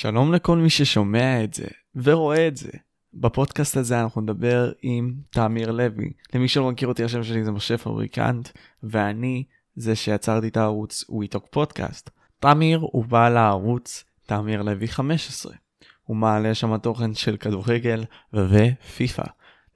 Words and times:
שלום 0.00 0.32
לכל 0.32 0.58
מי 0.58 0.70
ששומע 0.70 1.44
את 1.44 1.54
זה 1.54 1.66
ורואה 1.94 2.48
את 2.48 2.56
זה. 2.56 2.70
בפודקאסט 3.14 3.76
הזה 3.76 4.00
אנחנו 4.00 4.20
נדבר 4.20 4.72
עם 4.82 5.14
תמיר 5.30 5.70
לוי. 5.70 6.12
למי 6.34 6.48
שלא 6.48 6.70
מכיר 6.70 6.88
אותי, 6.88 7.04
השם 7.04 7.22
שלי 7.22 7.44
זה 7.44 7.50
משה 7.50 7.78
פבריקנט, 7.78 8.48
ואני 8.82 9.44
זה 9.76 9.96
שיצרתי 9.96 10.48
את 10.48 10.56
הערוץ 10.56 11.04
וויטוק 11.08 11.46
פודקאסט. 11.50 12.10
תמיר 12.40 12.78
הוא 12.78 13.04
בעל 13.04 13.36
הערוץ 13.36 14.04
תמיר 14.26 14.62
לוי 14.62 14.88
15. 14.88 15.52
הוא 16.02 16.16
מעלה 16.16 16.54
שם 16.54 16.76
תוכן 16.76 17.14
של 17.14 17.36
כדורגל 17.36 18.04
ופיפא. 18.34 19.24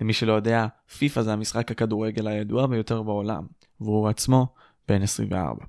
למי 0.01 0.13
שלא 0.13 0.33
יודע, 0.33 0.67
פיפא 0.99 1.23
זה 1.23 1.33
המשחק 1.33 1.71
הכדורגל 1.71 2.27
הידוע 2.27 2.67
ביותר 2.67 3.03
בעולם, 3.03 3.47
והוא 3.81 4.09
עצמו 4.09 4.47
בן 4.89 5.03
24. 5.03 5.65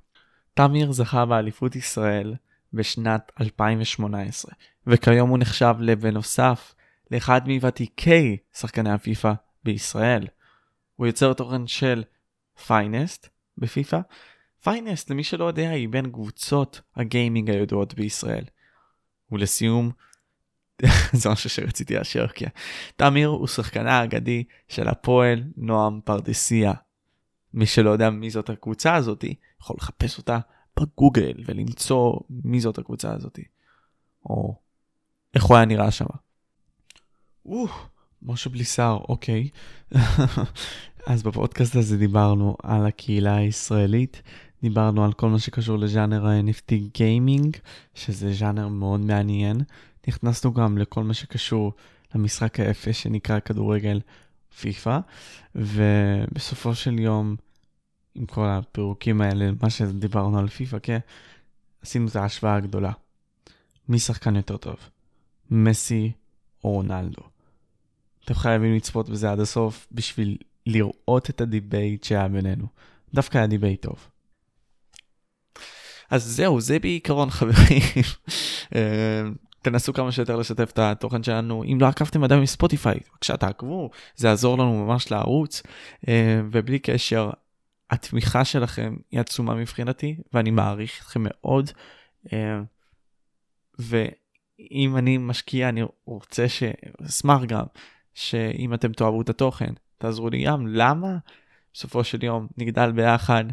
תמיר 0.54 0.92
זכה 0.92 1.26
באליפות 1.26 1.76
ישראל 1.76 2.34
בשנת 2.74 3.32
2018, 3.40 4.52
וכיום 4.86 5.30
הוא 5.30 5.38
נחשב 5.38 5.74
לבנוסף 5.80 6.74
לאחד 7.10 7.48
מוותיקי 7.48 8.36
שחקני 8.56 8.90
הפיפא 8.90 9.32
בישראל. 9.64 10.26
הוא 10.96 11.06
יוצר 11.06 11.32
תוכן 11.32 11.66
של 11.66 12.04
Finest 12.66 13.28
בפיפא. 13.58 14.00
Finest, 14.62 15.10
למי 15.10 15.24
שלא 15.24 15.44
יודע, 15.44 15.70
היא 15.70 15.88
בין 15.88 16.10
קבוצות 16.10 16.80
הגיימינג 16.96 17.50
הידועות 17.50 17.94
בישראל. 17.94 18.44
ולסיום, 19.32 19.90
זה 21.12 21.28
משהו 21.28 21.50
שרציתי 21.50 21.94
לאשר, 21.94 22.28
כי 22.28 22.44
תמיר 22.96 23.28
הוא 23.28 23.46
שחקנה 23.46 23.98
האגדי 24.00 24.44
של 24.68 24.88
הפועל 24.88 25.42
נועם 25.56 26.00
פרדסיה. 26.04 26.72
מי 27.54 27.66
שלא 27.66 27.90
יודע 27.90 28.10
מי 28.10 28.30
זאת 28.30 28.50
הקבוצה 28.50 28.94
הזאת, 28.94 29.24
יכול 29.60 29.76
לחפש 29.78 30.18
אותה 30.18 30.38
בגוגל 30.80 31.32
ולמצוא 31.46 32.20
מי 32.30 32.60
זאת 32.60 32.78
הקבוצה 32.78 33.12
הזאת. 33.12 33.38
או 34.24 34.54
איך 35.34 35.44
הוא 35.44 35.56
היה 35.56 35.66
נראה 35.66 35.90
שם. 35.90 36.06
משה 38.22 38.50
בלי 38.50 38.64
שיער, 38.64 38.98
אוקיי. 39.08 39.48
אז 41.06 41.22
בפודקאסט 41.22 41.76
הזה 41.76 41.96
דיברנו 41.98 42.56
על 42.62 42.86
הקהילה 42.86 43.36
הישראלית, 43.36 44.22
דיברנו 44.62 45.04
על 45.04 45.12
כל 45.12 45.28
מה 45.28 45.38
שקשור 45.38 45.78
לז'אנר 45.78 46.26
ה-NFT 46.26 46.74
גיימינג, 46.94 47.56
שזה 47.94 48.32
ז'אנר 48.32 48.68
מאוד 48.68 49.00
מעניין. 49.00 49.60
נכנסנו 50.08 50.52
גם 50.52 50.78
לכל 50.78 51.04
מה 51.04 51.14
שקשור 51.14 51.72
למשחק 52.14 52.60
האפס 52.60 52.96
שנקרא 52.96 53.40
כדורגל 53.40 54.00
פיפא, 54.60 54.98
ובסופו 55.54 56.74
של 56.74 56.98
יום, 56.98 57.36
עם 58.14 58.26
כל 58.26 58.46
הפירוקים 58.46 59.20
האלה, 59.20 59.50
מה 59.62 59.70
שדיברנו 59.70 60.38
על 60.38 60.48
פיפא, 60.48 60.78
כן, 60.82 60.98
עשינו 61.82 62.08
את 62.08 62.16
ההשוואה 62.16 62.54
הגדולה. 62.54 62.92
מי 63.88 63.98
שחקן 63.98 64.36
יותר 64.36 64.56
טוב? 64.56 64.76
מסי 65.50 66.12
או 66.64 66.70
רונלדו? 66.70 67.22
אתם 68.24 68.34
חייבים 68.34 68.74
לצפות 68.74 69.08
בזה 69.08 69.30
עד 69.30 69.40
הסוף 69.40 69.86
בשביל 69.92 70.36
לראות 70.66 71.30
את 71.30 71.40
ה 71.40 71.49
debate 71.49 72.04
שהיה 72.04 72.28
בינינו. 72.28 72.66
דווקא 73.14 73.38
היה 73.38 73.46
debate 73.46 73.82
טוב. 73.82 74.08
אז 76.10 76.24
זהו, 76.24 76.60
זה 76.60 76.78
בעיקרון 76.78 77.30
חברים. 77.30 77.82
אה, 78.74 79.22
תנסו 79.62 79.92
כמה 79.92 80.12
שיותר 80.12 80.36
לשתף 80.36 80.70
את 80.70 80.78
התוכן 80.78 81.22
שלנו. 81.22 81.64
אם 81.64 81.78
לא 81.80 81.86
עקבתם 81.86 82.24
עדיין 82.24 82.40
מספוטיפיי, 82.40 82.98
בבקשה 83.10 83.36
תעקבו, 83.36 83.90
זה 84.16 84.28
יעזור 84.28 84.58
לנו 84.58 84.86
ממש 84.86 85.10
לערוץ. 85.10 85.62
אה, 86.08 86.40
ובלי 86.52 86.78
קשר, 86.78 87.30
התמיכה 87.90 88.44
שלכם 88.44 88.96
היא 89.10 89.20
עצומה 89.20 89.54
מבחינתי, 89.54 90.16
ואני 90.32 90.50
מעריך 90.50 91.02
אתכם 91.02 91.20
מאוד. 91.24 91.70
אה, 92.32 92.60
ואם 93.78 94.96
אני 94.96 95.18
משקיע, 95.18 95.68
אני 95.68 95.82
רוצה 96.04 96.48
ש... 96.48 96.62
אשמח 97.06 97.42
גם, 97.44 97.64
שאם 98.14 98.74
אתם 98.74 98.92
תאהבו 98.92 99.22
את 99.22 99.28
התוכן, 99.28 99.72
תעזרו 99.98 100.30
לי 100.30 100.44
גם. 100.44 100.66
למה? 100.66 101.16
בסופו 101.72 102.04
של 102.04 102.24
יום 102.24 102.46
נגדל 102.56 102.92
ביחד, 102.92 103.44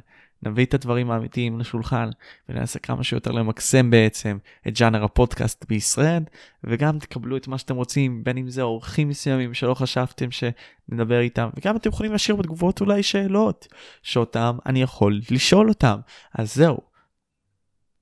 נביא 0.43 0.65
את 0.65 0.73
הדברים 0.73 1.11
האמיתיים 1.11 1.59
לשולחן 1.59 2.09
וננסה 2.49 2.79
כמה 2.79 3.03
שיותר 3.03 3.31
למקסם 3.31 3.89
בעצם 3.89 4.37
את 4.67 4.79
ג'אנר 4.79 5.03
הפודקאסט 5.03 5.65
בישראל 5.69 6.23
וגם 6.63 6.99
תקבלו 6.99 7.37
את 7.37 7.47
מה 7.47 7.57
שאתם 7.57 7.75
רוצים 7.75 8.23
בין 8.23 8.37
אם 8.37 8.49
זה 8.49 8.61
אורחים 8.61 9.09
מסוימים 9.09 9.53
שלא 9.53 9.73
חשבתם 9.73 10.27
שנדבר 10.31 11.19
איתם 11.19 11.49
וגם 11.57 11.75
אתם 11.75 11.89
יכולים 11.89 12.11
להשאיר 12.11 12.35
בתגובות 12.35 12.81
אולי 12.81 13.03
שאלות 13.03 13.67
שאותם 14.01 14.57
אני 14.65 14.81
יכול 14.81 15.19
לשאול 15.31 15.69
אותם 15.69 15.99
אז 16.33 16.55
זהו. 16.55 16.77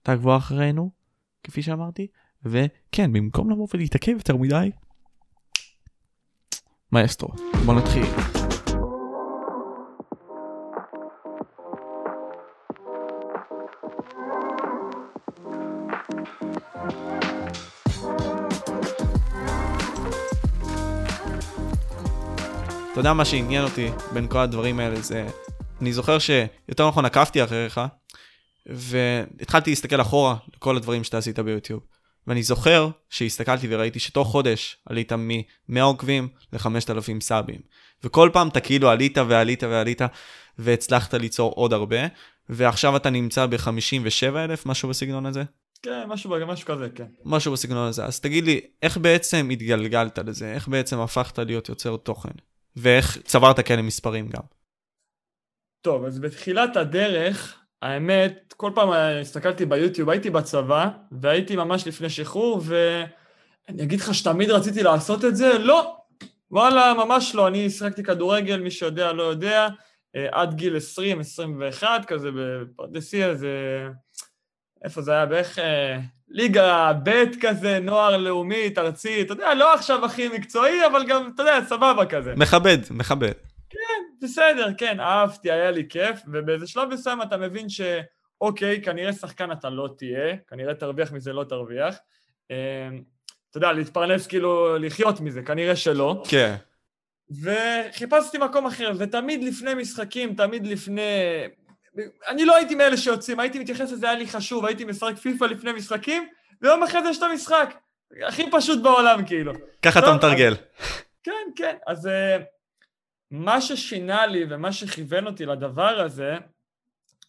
תעקבו 0.04 0.38
אחרינו 0.38 0.92
כפי 1.44 1.62
שאמרתי 1.62 2.08
וכן 2.46 3.14
במקום 3.14 3.52
לבוא 3.52 3.68
ולהתעכב 3.74 4.12
יותר 4.12 4.38
מדי 4.38 4.72
מאסטרו 6.92 7.30
בוא 7.66 7.74
נתחיל. 7.74 8.39
אתה 23.00 23.08
יודע 23.08 23.14
מה 23.14 23.26
שעניין 23.26 23.64
אותי 23.64 23.90
בין 24.14 24.28
כל 24.28 24.38
הדברים 24.38 24.80
האלה 24.80 25.02
זה, 25.02 25.28
אני 25.82 25.94
זוכר 25.94 26.20
שיותר 26.20 26.88
נכון 26.88 27.06
עקבתי 27.06 27.44
אחריך, 27.44 27.82
והתחלתי 28.66 29.70
להסתכל 29.70 30.02
אחורה 30.02 30.36
לכל 30.56 30.78
הדברים 30.78 31.04
שאתה 31.04 31.18
עשית 31.18 31.40
ביוטיוב. 31.40 31.82
ואני 32.28 32.44
זוכר 32.44 32.90
שהסתכלתי 33.10 33.68
וראיתי 33.70 34.00
שתוך 34.00 34.28
חודש 34.28 34.78
עלית 34.86 35.14
מ-100 35.14 35.82
עוקבים 35.82 36.28
ל-5,000 36.54 37.22
סאבים. 37.22 37.60
וכל 38.04 38.30
פעם 38.34 38.48
אתה 38.48 38.60
כאילו 38.60 38.90
עלית 38.90 39.18
ועלית 39.18 39.64
ועלית, 39.64 40.02
והצלחת 40.58 41.14
ליצור 41.14 41.52
עוד 41.52 41.74
הרבה, 41.74 42.00
ועכשיו 42.50 42.96
אתה 42.96 43.10
נמצא 43.10 43.46
ב-57,000, 43.46 44.62
משהו 44.66 44.90
בסגנון 44.90 45.26
הזה? 45.26 45.44
כן, 45.82 46.04
משהו, 46.08 46.32
משהו 46.48 46.68
כזה, 46.68 46.88
כן. 46.96 47.08
משהו 47.26 47.52
בסגנון 47.52 47.88
הזה. 47.88 48.06
אז 48.06 48.20
תגיד 48.20 48.44
לי, 48.44 48.62
איך 48.82 48.98
בעצם 48.98 49.50
התגלגלת 49.52 50.20
לזה? 50.20 50.54
איך 50.54 50.68
בעצם 50.68 51.00
הפכת 51.00 51.40
להיות 51.40 51.70
יוצר 51.70 51.98
תוכן? 51.98 52.49
ואיך 52.80 53.18
צברת 53.22 53.60
כאלה 53.60 53.82
מספרים 53.82 54.28
גם? 54.28 54.42
טוב, 55.82 56.06
אז 56.06 56.20
בתחילת 56.20 56.78
הדרך, 56.78 57.60
האמת, 57.82 58.54
כל 58.58 58.72
פעם 58.76 58.90
הסתכלתי 58.92 59.66
ביוטיוב, 59.66 60.10
הייתי 60.10 60.30
בצבא, 60.30 60.90
והייתי 61.12 61.56
ממש 61.56 61.88
לפני 61.88 62.10
שחרור, 62.10 62.62
ואני 62.64 63.84
אגיד 63.84 64.00
לך 64.00 64.14
שתמיד 64.14 64.50
רציתי 64.50 64.84
לעשות 64.84 65.26
את 65.26 65.36
זה? 65.36 65.58
לא. 65.58 65.96
וואלה, 66.52 66.94
ממש 66.94 67.36
לא. 67.36 67.48
אני 67.48 67.70
שיחקתי 67.70 68.04
כדורגל, 68.04 68.60
מי 68.60 68.72
שיודע, 68.72 69.14
לא 69.14 69.24
יודע, 69.24 69.68
אה, 70.16 70.28
עד 70.32 70.54
גיל 70.54 70.78
20, 70.78 71.20
21, 71.20 72.06
כזה 72.06 72.30
בפרדסיה, 72.36 73.36
זה... 73.36 73.88
איפה 74.84 75.02
זה 75.02 75.12
היה? 75.12 75.26
בערך 75.26 75.60
אה, 75.60 76.00
ליגה 76.30 76.94
ב' 77.04 77.24
כזה, 77.42 77.80
נוער 77.80 78.18
לאומית, 78.18 78.78
ארצית, 78.78 79.26
אתה 79.26 79.34
יודע, 79.34 79.54
לא 79.54 79.74
עכשיו 79.74 80.06
הכי 80.06 80.28
מקצועי, 80.28 80.86
אבל 80.86 81.06
גם, 81.08 81.32
אתה 81.36 81.44
יודע, 81.44 81.60
סבבה 81.66 82.06
כזה. 82.06 82.34
מכבד, 82.38 82.78
מכבד. 82.92 83.32
כן, 83.70 84.26
בסדר, 84.26 84.70
כן, 84.78 85.00
אהבתי, 85.00 85.52
היה 85.52 85.72
לי 85.72 85.86
כיף, 85.90 86.20
ובאיזה 86.28 86.68
שלב 86.68 86.90
מסוים 86.90 87.22
אתה 87.22 87.38
מבין 87.38 87.68
שאוקיי, 87.70 88.82
כנראה 88.82 89.14
שחקן 89.14 89.52
אתה 89.52 89.70
לא 89.70 89.90
תהיה, 89.98 90.36
כנראה 90.48 90.74
תרוויח 90.74 91.12
מזה, 91.12 91.34
לא 91.34 91.44
תרוויח. 91.44 91.96
אמ, 92.52 92.56
אתה 93.50 93.58
יודע, 93.58 93.72
להתפרנס 93.72 94.28
כאילו, 94.28 94.78
לחיות 94.78 95.20
מזה, 95.20 95.42
כנראה 95.42 95.76
שלא. 95.76 96.24
כן. 96.30 96.56
וחיפשתי 97.42 98.38
מקום 98.38 98.66
אחר, 98.66 98.92
ותמיד 98.98 99.44
לפני 99.44 99.74
משחקים, 99.74 100.36
תמיד 100.36 100.68
לפני... 100.68 101.02
אני 102.28 102.46
לא 102.46 102.56
הייתי 102.56 102.76
מאלה 102.76 102.98
שיוצאים, 102.98 103.40
הייתי 103.40 103.60
מתייחס 103.60 103.92
לזה, 103.92 104.10
היה 104.10 104.20
לי 104.20 104.28
חשוב, 104.28 104.66
הייתי 104.66 104.86
משחק 104.86 105.18
פיפא 105.18 105.46
לפני 105.46 105.72
משחקים, 105.72 106.28
ויום 106.62 106.84
אחרי 106.84 107.04
זה 107.04 107.10
יש 107.10 107.18
את 107.18 107.24
המשחק. 107.24 107.76
הכי 108.28 108.52
פשוט 108.52 108.84
בעולם, 108.84 109.26
כאילו. 109.26 109.54
ככה 109.82 110.00
אתה 110.00 110.14
מתרגל. 110.16 110.56
כן, 111.24 111.32
כן. 111.56 111.76
אז 111.88 112.08
אה, 112.08 112.38
מה 113.32 113.62
ששינה 113.62 114.26
לי 114.26 114.46
ומה 114.50 114.72
שכיוון 114.72 115.28
אותי 115.28 115.46
לדבר 115.46 116.00
הזה, 116.00 116.36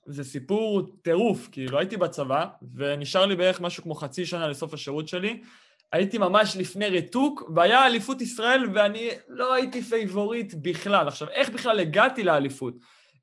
זה 0.06 0.24
סיפור 0.24 0.82
טירוף, 1.02 1.48
כאילו 1.52 1.78
הייתי 1.78 1.96
בצבא, 1.96 2.46
ונשאר 2.74 3.26
לי 3.26 3.36
בערך 3.36 3.60
משהו 3.60 3.82
כמו 3.82 3.94
חצי 3.94 4.26
שנה 4.26 4.48
לסוף 4.48 4.74
השירות 4.74 5.08
שלי. 5.08 5.40
הייתי 5.92 6.18
ממש 6.18 6.56
לפני 6.56 6.88
ריתוק, 6.88 7.50
והיה 7.54 7.86
אליפות 7.86 8.20
ישראל, 8.20 8.64
ואני 8.74 9.08
לא 9.28 9.54
הייתי 9.54 9.82
favorite 9.82 10.54
בכלל. 10.62 11.08
עכשיו, 11.08 11.28
איך 11.28 11.50
בכלל 11.50 11.80
הגעתי 11.80 12.22
לאליפות? 12.22 12.74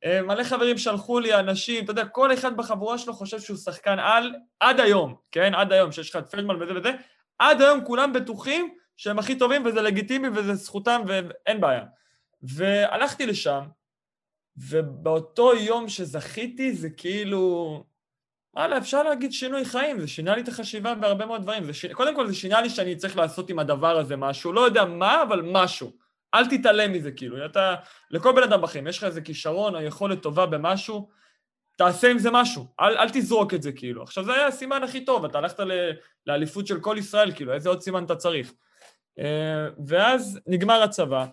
אה, 0.06 0.22
מלא 0.22 0.44
חברים 0.44 0.78
שלחו 0.78 1.20
לי 1.20 1.34
אנשים, 1.34 1.84
אתה 1.84 1.92
יודע, 1.92 2.06
כל 2.06 2.34
אחד 2.34 2.58
בחבורה 2.58 2.98
שלו 2.98 3.14
חושב 3.14 3.40
שהוא 3.40 3.58
שחקן 3.58 4.00
על 4.00 4.34
עד 4.60 4.80
היום, 4.80 5.16
כן? 5.32 5.56
עד 5.56 5.74
היום, 5.74 5.92
שיש 5.92 6.10
לך 6.10 6.16
את 6.16 6.32
פלדמן 6.32 6.62
וזה 6.62 6.76
וזה, 6.76 6.92
עד 7.40 7.62
היום 7.62 7.86
כולם 7.86 8.14
בטוחים 8.14 8.74
שהם 8.98 9.20
הכי 9.20 9.36
טובים 9.36 9.66
וזה 9.66 9.82
לגיטימי 9.82 10.28
וזה 10.28 10.56
זכותם 10.56 11.02
ואין 11.08 11.62
בעיה. 11.62 11.86
והלכתי 12.42 13.26
לשם, 13.26 13.62
ובאותו 14.58 15.56
יום 15.56 15.90
שזכיתי 15.90 16.74
זה 16.74 16.90
כאילו... 16.90 17.84
וואלה, 18.56 18.78
אפשר 18.78 19.04
להגיד 19.04 19.32
שינוי 19.32 19.66
חיים, 19.66 20.00
זה 20.00 20.08
שינה 20.08 20.36
לי 20.36 20.42
את 20.42 20.48
החשיבה 20.48 20.96
בהרבה 20.96 21.26
מאוד 21.26 21.42
דברים. 21.42 21.74
ש... 21.74 21.86
קודם 21.86 22.16
כל, 22.16 22.28
זה 22.28 22.34
שינה 22.34 22.62
לי 22.62 22.70
שאני 22.70 22.96
צריך 22.96 23.18
לעשות 23.18 23.50
עם 23.50 23.60
הדבר 23.60 23.98
הזה 23.98 24.16
משהו, 24.16 24.54
לא 24.54 24.62
יודע 24.62 24.86
מה, 24.86 25.24
אבל 25.24 25.42
משהו. 25.42 26.07
אל 26.38 26.46
תתעלם 26.46 26.94
מזה, 26.94 27.12
כאילו. 27.12 27.46
אתה, 27.46 27.76
לכל 28.12 28.32
בן 28.36 28.44
אדם 28.44 28.62
בחיים, 28.62 28.88
יש 28.88 28.98
לך 28.98 29.04
איזה 29.04 29.22
כישרון 29.22 29.76
או 29.76 29.82
יכולת 29.82 30.22
טובה 30.22 30.46
במשהו, 30.46 31.10
תעשה 31.78 32.12
עם 32.12 32.20
זה 32.20 32.30
משהו, 32.32 32.68
אל, 32.80 32.98
אל 32.98 33.10
תזרוק 33.10 33.54
את 33.54 33.62
זה, 33.62 33.72
כאילו. 33.72 34.04
עכשיו, 34.04 34.24
זה 34.24 34.34
היה 34.34 34.48
הסימן 34.48 34.84
הכי 34.84 35.06
טוב, 35.06 35.26
אתה 35.26 35.38
הלכת 35.38 35.60
ל, 35.60 35.92
לאליפות 36.26 36.68
של 36.68 36.80
כל 36.80 36.96
ישראל, 37.00 37.32
כאילו, 37.32 37.54
איזה 37.54 37.70
עוד 37.70 37.82
סימן 37.82 38.04
אתה 38.04 38.16
צריך? 38.16 38.54
אה, 39.20 39.68
ואז 39.88 40.40
נגמר 40.48 40.84
הצבא, 40.84 41.26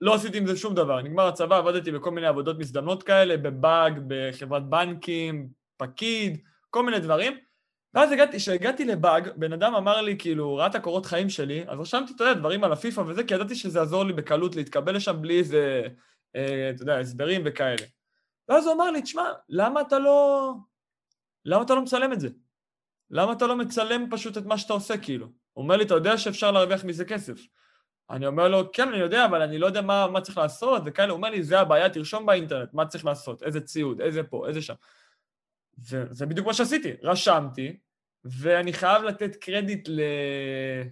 לא 0.00 0.14
עשיתי 0.14 0.38
עם 0.38 0.46
זה 0.46 0.56
שום 0.56 0.74
דבר, 0.74 1.02
נגמר 1.02 1.26
הצבא, 1.26 1.56
עבדתי 1.56 1.92
בכל 1.92 2.10
מיני 2.10 2.26
עבודות 2.26 2.58
מזדמנות 2.58 3.02
כאלה, 3.02 3.36
בבאג, 3.36 4.00
בחברת 4.06 4.68
בנקים, 4.68 5.48
פקיד, 5.76 6.38
כל 6.70 6.82
מיני 6.82 7.00
דברים. 7.00 7.38
ואז 7.94 8.10
כשהגעתי 8.32 8.84
לבאג, 8.84 9.28
בן 9.36 9.52
אדם 9.52 9.74
אמר 9.74 10.00
לי, 10.00 10.16
כאילו, 10.18 10.56
ראה 10.56 10.66
את 10.66 10.74
הקורות 10.74 11.06
חיים 11.06 11.30
שלי, 11.30 11.64
אז 11.68 11.80
רשמתי, 11.80 12.12
אתה 12.16 12.24
יודע, 12.24 12.34
דברים 12.34 12.64
על 12.64 12.72
הפיפ"א 12.72 13.00
וזה, 13.00 13.24
כי 13.24 13.34
ידעתי 13.34 13.54
שזה 13.54 13.78
יעזור 13.78 14.04
לי 14.04 14.12
בקלות 14.12 14.56
להתקבל 14.56 14.96
לשם 14.96 15.22
בלי 15.22 15.38
איזה, 15.38 15.82
אה, 16.36 16.70
אתה 16.74 16.82
יודע, 16.82 16.98
הסברים 16.98 17.42
וכאלה. 17.44 17.86
ואז 18.48 18.66
הוא 18.66 18.74
אמר 18.74 18.90
לי, 18.90 19.02
תשמע, 19.02 19.32
למה 19.48 19.80
אתה 19.80 19.98
לא... 19.98 20.52
למה 21.44 21.62
אתה 21.62 21.74
לא 21.74 21.82
מצלם 21.82 22.12
את 22.12 22.20
זה? 22.20 22.28
למה 23.10 23.32
אתה 23.32 23.46
לא 23.46 23.56
מצלם 23.56 24.06
פשוט 24.10 24.38
את 24.38 24.46
מה 24.46 24.58
שאתה 24.58 24.72
עושה, 24.72 24.98
כאילו? 24.98 25.26
הוא 25.52 25.62
אומר 25.62 25.76
לי, 25.76 25.84
אתה 25.84 25.94
יודע 25.94 26.18
שאפשר 26.18 26.50
להרוויח 26.50 26.84
מזה 26.84 27.04
כסף. 27.04 27.40
אני 28.10 28.26
אומר 28.26 28.48
לו, 28.48 28.72
כן, 28.72 28.88
אני 28.88 28.96
יודע, 28.96 29.24
אבל 29.24 29.42
אני 29.42 29.58
לא 29.58 29.66
יודע 29.66 29.80
מה, 29.80 30.06
מה 30.06 30.20
צריך 30.20 30.38
לעשות, 30.38 30.82
וכאלה. 30.84 31.08
הוא 31.08 31.16
אומר 31.16 31.30
לי, 31.30 31.42
זה 31.42 31.60
הבעיה, 31.60 31.90
תרשום 31.90 32.26
באינטרנט, 32.26 32.74
מה 32.74 32.86
צריך 32.86 33.04
לעשות, 33.04 33.42
איזה 33.42 33.60
ציוד, 33.60 34.00
איזה 34.00 34.22
פה, 34.22 34.48
איזה 34.48 34.62
שם. 34.62 34.74
וזה 35.90 36.26
בדיוק 36.26 36.46
מה 36.46 36.54
שעשיתי, 36.54 36.92
רשמתי, 37.02 37.76
ואני 38.24 38.72
חייב 38.72 39.02
לתת 39.02 39.36
קרדיט 39.36 39.88
ל... 39.88 40.00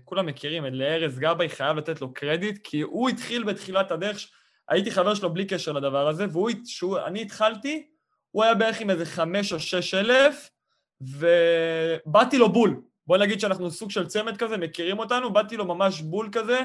כולם 0.04 0.26
מכירים, 0.26 0.64
לארז 0.64 1.18
גבאי, 1.18 1.48
חייב 1.48 1.76
לתת 1.76 2.00
לו 2.00 2.14
קרדיט, 2.14 2.58
כי 2.64 2.80
הוא 2.80 3.08
התחיל 3.08 3.44
בתחילת 3.44 3.90
הדרך, 3.90 4.26
הייתי 4.68 4.90
חבר 4.90 5.14
שלו 5.14 5.32
בלי 5.32 5.44
קשר 5.44 5.72
לדבר 5.72 6.08
הזה, 6.08 6.26
ואני 6.82 7.22
התחלתי, 7.22 7.86
הוא 8.30 8.44
היה 8.44 8.54
בערך 8.54 8.80
עם 8.80 8.90
איזה 8.90 9.06
חמש 9.06 9.52
או 9.52 9.60
שש 9.60 9.94
אלף, 9.94 10.50
ובאתי 11.00 12.38
לו 12.38 12.52
בול. 12.52 12.80
בוא 13.06 13.18
נגיד 13.18 13.40
שאנחנו 13.40 13.70
סוג 13.70 13.90
של 13.90 14.06
צמד 14.06 14.36
כזה, 14.36 14.56
מכירים 14.56 14.98
אותנו, 14.98 15.32
באתי 15.32 15.56
לו 15.56 15.64
ממש 15.64 16.00
בול 16.00 16.28
כזה, 16.32 16.60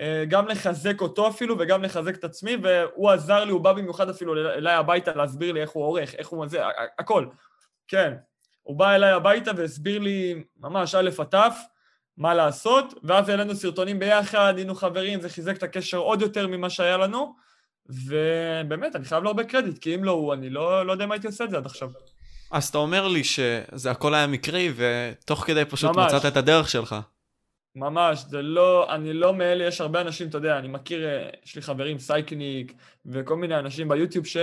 אה, 0.00 0.24
גם 0.28 0.48
לחזק 0.48 1.00
אותו 1.00 1.28
אפילו 1.28 1.58
וגם 1.58 1.82
לחזק 1.82 2.14
את 2.14 2.24
עצמי, 2.24 2.56
והוא 2.62 3.10
עזר 3.10 3.44
לי, 3.44 3.52
הוא 3.52 3.60
בא 3.60 3.72
במיוחד 3.72 4.08
אפילו 4.08 4.36
אליי 4.52 4.74
הביתה 4.74 5.14
להסביר 5.14 5.52
לי 5.52 5.60
איך 5.60 5.70
הוא 5.70 5.84
עורך, 5.84 6.14
איך 6.14 6.28
הוא 6.28 6.46
זה, 6.46 6.60
הכל. 6.98 7.26
כן. 7.90 8.14
הוא 8.62 8.76
בא 8.76 8.94
אליי 8.94 9.10
הביתה 9.10 9.50
והסביר 9.56 9.98
לי 9.98 10.42
ממש 10.60 10.94
א' 10.94 11.10
עד 11.18 11.26
ת' 11.26 11.54
מה 12.16 12.34
לעשות, 12.34 12.94
ואז 13.02 13.28
העלינו 13.28 13.54
סרטונים 13.54 13.98
ביחד, 13.98 14.54
היינו 14.56 14.74
חברים, 14.74 15.20
זה 15.20 15.28
חיזק 15.28 15.56
את 15.56 15.62
הקשר 15.62 15.96
עוד 15.96 16.22
יותר 16.22 16.46
ממה 16.46 16.70
שהיה 16.70 16.96
לנו, 16.96 17.34
ובאמת, 17.86 18.96
אני 18.96 19.04
חייב 19.04 19.22
לו 19.22 19.30
הרבה 19.30 19.44
קרדיט, 19.44 19.78
כי 19.78 19.94
אם 19.94 20.04
לא 20.04 20.10
הוא, 20.10 20.34
אני 20.34 20.50
לא, 20.50 20.86
לא 20.86 20.92
יודע 20.92 21.04
אם 21.04 21.12
הייתי 21.12 21.26
עושה 21.26 21.44
את 21.44 21.50
זה 21.50 21.56
עד 21.56 21.66
עכשיו. 21.66 21.90
אז 22.50 22.68
אתה 22.68 22.78
אומר 22.78 23.08
לי 23.08 23.24
שזה 23.24 23.90
הכל 23.90 24.14
היה 24.14 24.26
מקרי, 24.26 24.72
ותוך 24.76 25.44
כדי 25.46 25.64
פשוט 25.64 25.96
ממש. 25.96 26.12
מצאת 26.12 26.32
את 26.32 26.36
הדרך 26.36 26.68
שלך. 26.68 26.96
ממש, 27.76 28.24
זה 28.28 28.42
לא, 28.42 28.94
אני 28.94 29.12
לא 29.12 29.34
מאלה, 29.34 29.64
יש 29.64 29.80
הרבה 29.80 30.00
אנשים, 30.00 30.28
אתה 30.28 30.38
יודע, 30.38 30.58
אני 30.58 30.68
מכיר, 30.68 31.06
אה, 31.06 31.28
יש 31.44 31.56
לי 31.56 31.62
חברים, 31.62 31.98
סייקניק, 31.98 32.72
וכל 33.06 33.36
מיני 33.36 33.58
אנשים 33.58 33.88
ביוטיוב 33.88 34.26
ש... 34.26 34.36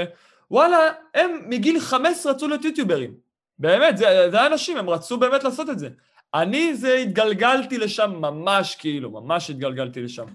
וואלה, 0.51 0.77
הם 1.13 1.41
מגיל 1.49 1.79
15 1.79 2.31
רצו 2.31 2.47
להיות 2.47 2.65
יוטיוברים. 2.65 3.26
באמת, 3.59 3.97
זה, 3.97 4.27
זה 4.31 4.47
אנשים, 4.47 4.77
הם 4.77 4.89
רצו 4.89 5.17
באמת 5.17 5.43
לעשות 5.43 5.69
את 5.69 5.79
זה. 5.79 5.89
אני 6.33 6.75
זה 6.75 6.93
התגלגלתי 6.93 7.77
לשם 7.77 8.11
ממש 8.11 8.75
כאילו, 8.75 9.11
ממש 9.11 9.49
התגלגלתי 9.49 10.01
לשם. 10.01 10.25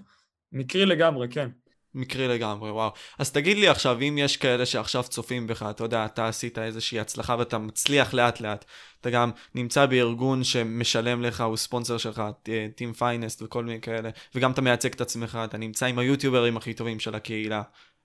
מקרי 0.51 0.85
לגמרי, 0.85 1.27
כן. 1.29 1.49
מקרי 1.95 2.27
לגמרי, 2.27 2.71
וואו. 2.71 2.91
אז 3.19 3.31
תגיד 3.31 3.57
לי 3.57 3.67
עכשיו, 3.67 3.97
אם 4.01 4.17
יש 4.17 4.37
כאלה 4.37 4.65
שעכשיו 4.65 5.03
צופים 5.03 5.47
בך, 5.47 5.65
אתה 5.69 5.83
יודע, 5.83 6.05
אתה 6.05 6.27
עשית 6.27 6.57
איזושהי 6.57 6.99
הצלחה 6.99 7.35
ואתה 7.39 7.57
מצליח 7.57 8.13
לאט 8.13 8.41
לאט, 8.41 8.65
אתה 9.01 9.09
גם 9.09 9.31
נמצא 9.55 9.85
בארגון 9.85 10.43
שמשלם 10.43 11.21
לך, 11.21 11.41
הוא 11.41 11.57
ספונסר 11.57 11.97
שלך, 11.97 12.23
Team 12.75 12.93
Finest 12.93 13.41
וכל 13.41 13.63
מיני 13.63 13.81
כאלה, 13.81 14.09
וגם 14.35 14.51
אתה 14.51 14.61
מייצג 14.61 14.93
את 14.93 15.01
עצמך, 15.01 15.39
אתה 15.43 15.57
נמצא 15.57 15.85
עם 15.85 15.99
היוטיוברים 15.99 16.57
הכי 16.57 16.73
טובים 16.73 16.99
של 16.99 17.15
הקהילה, 17.15 17.61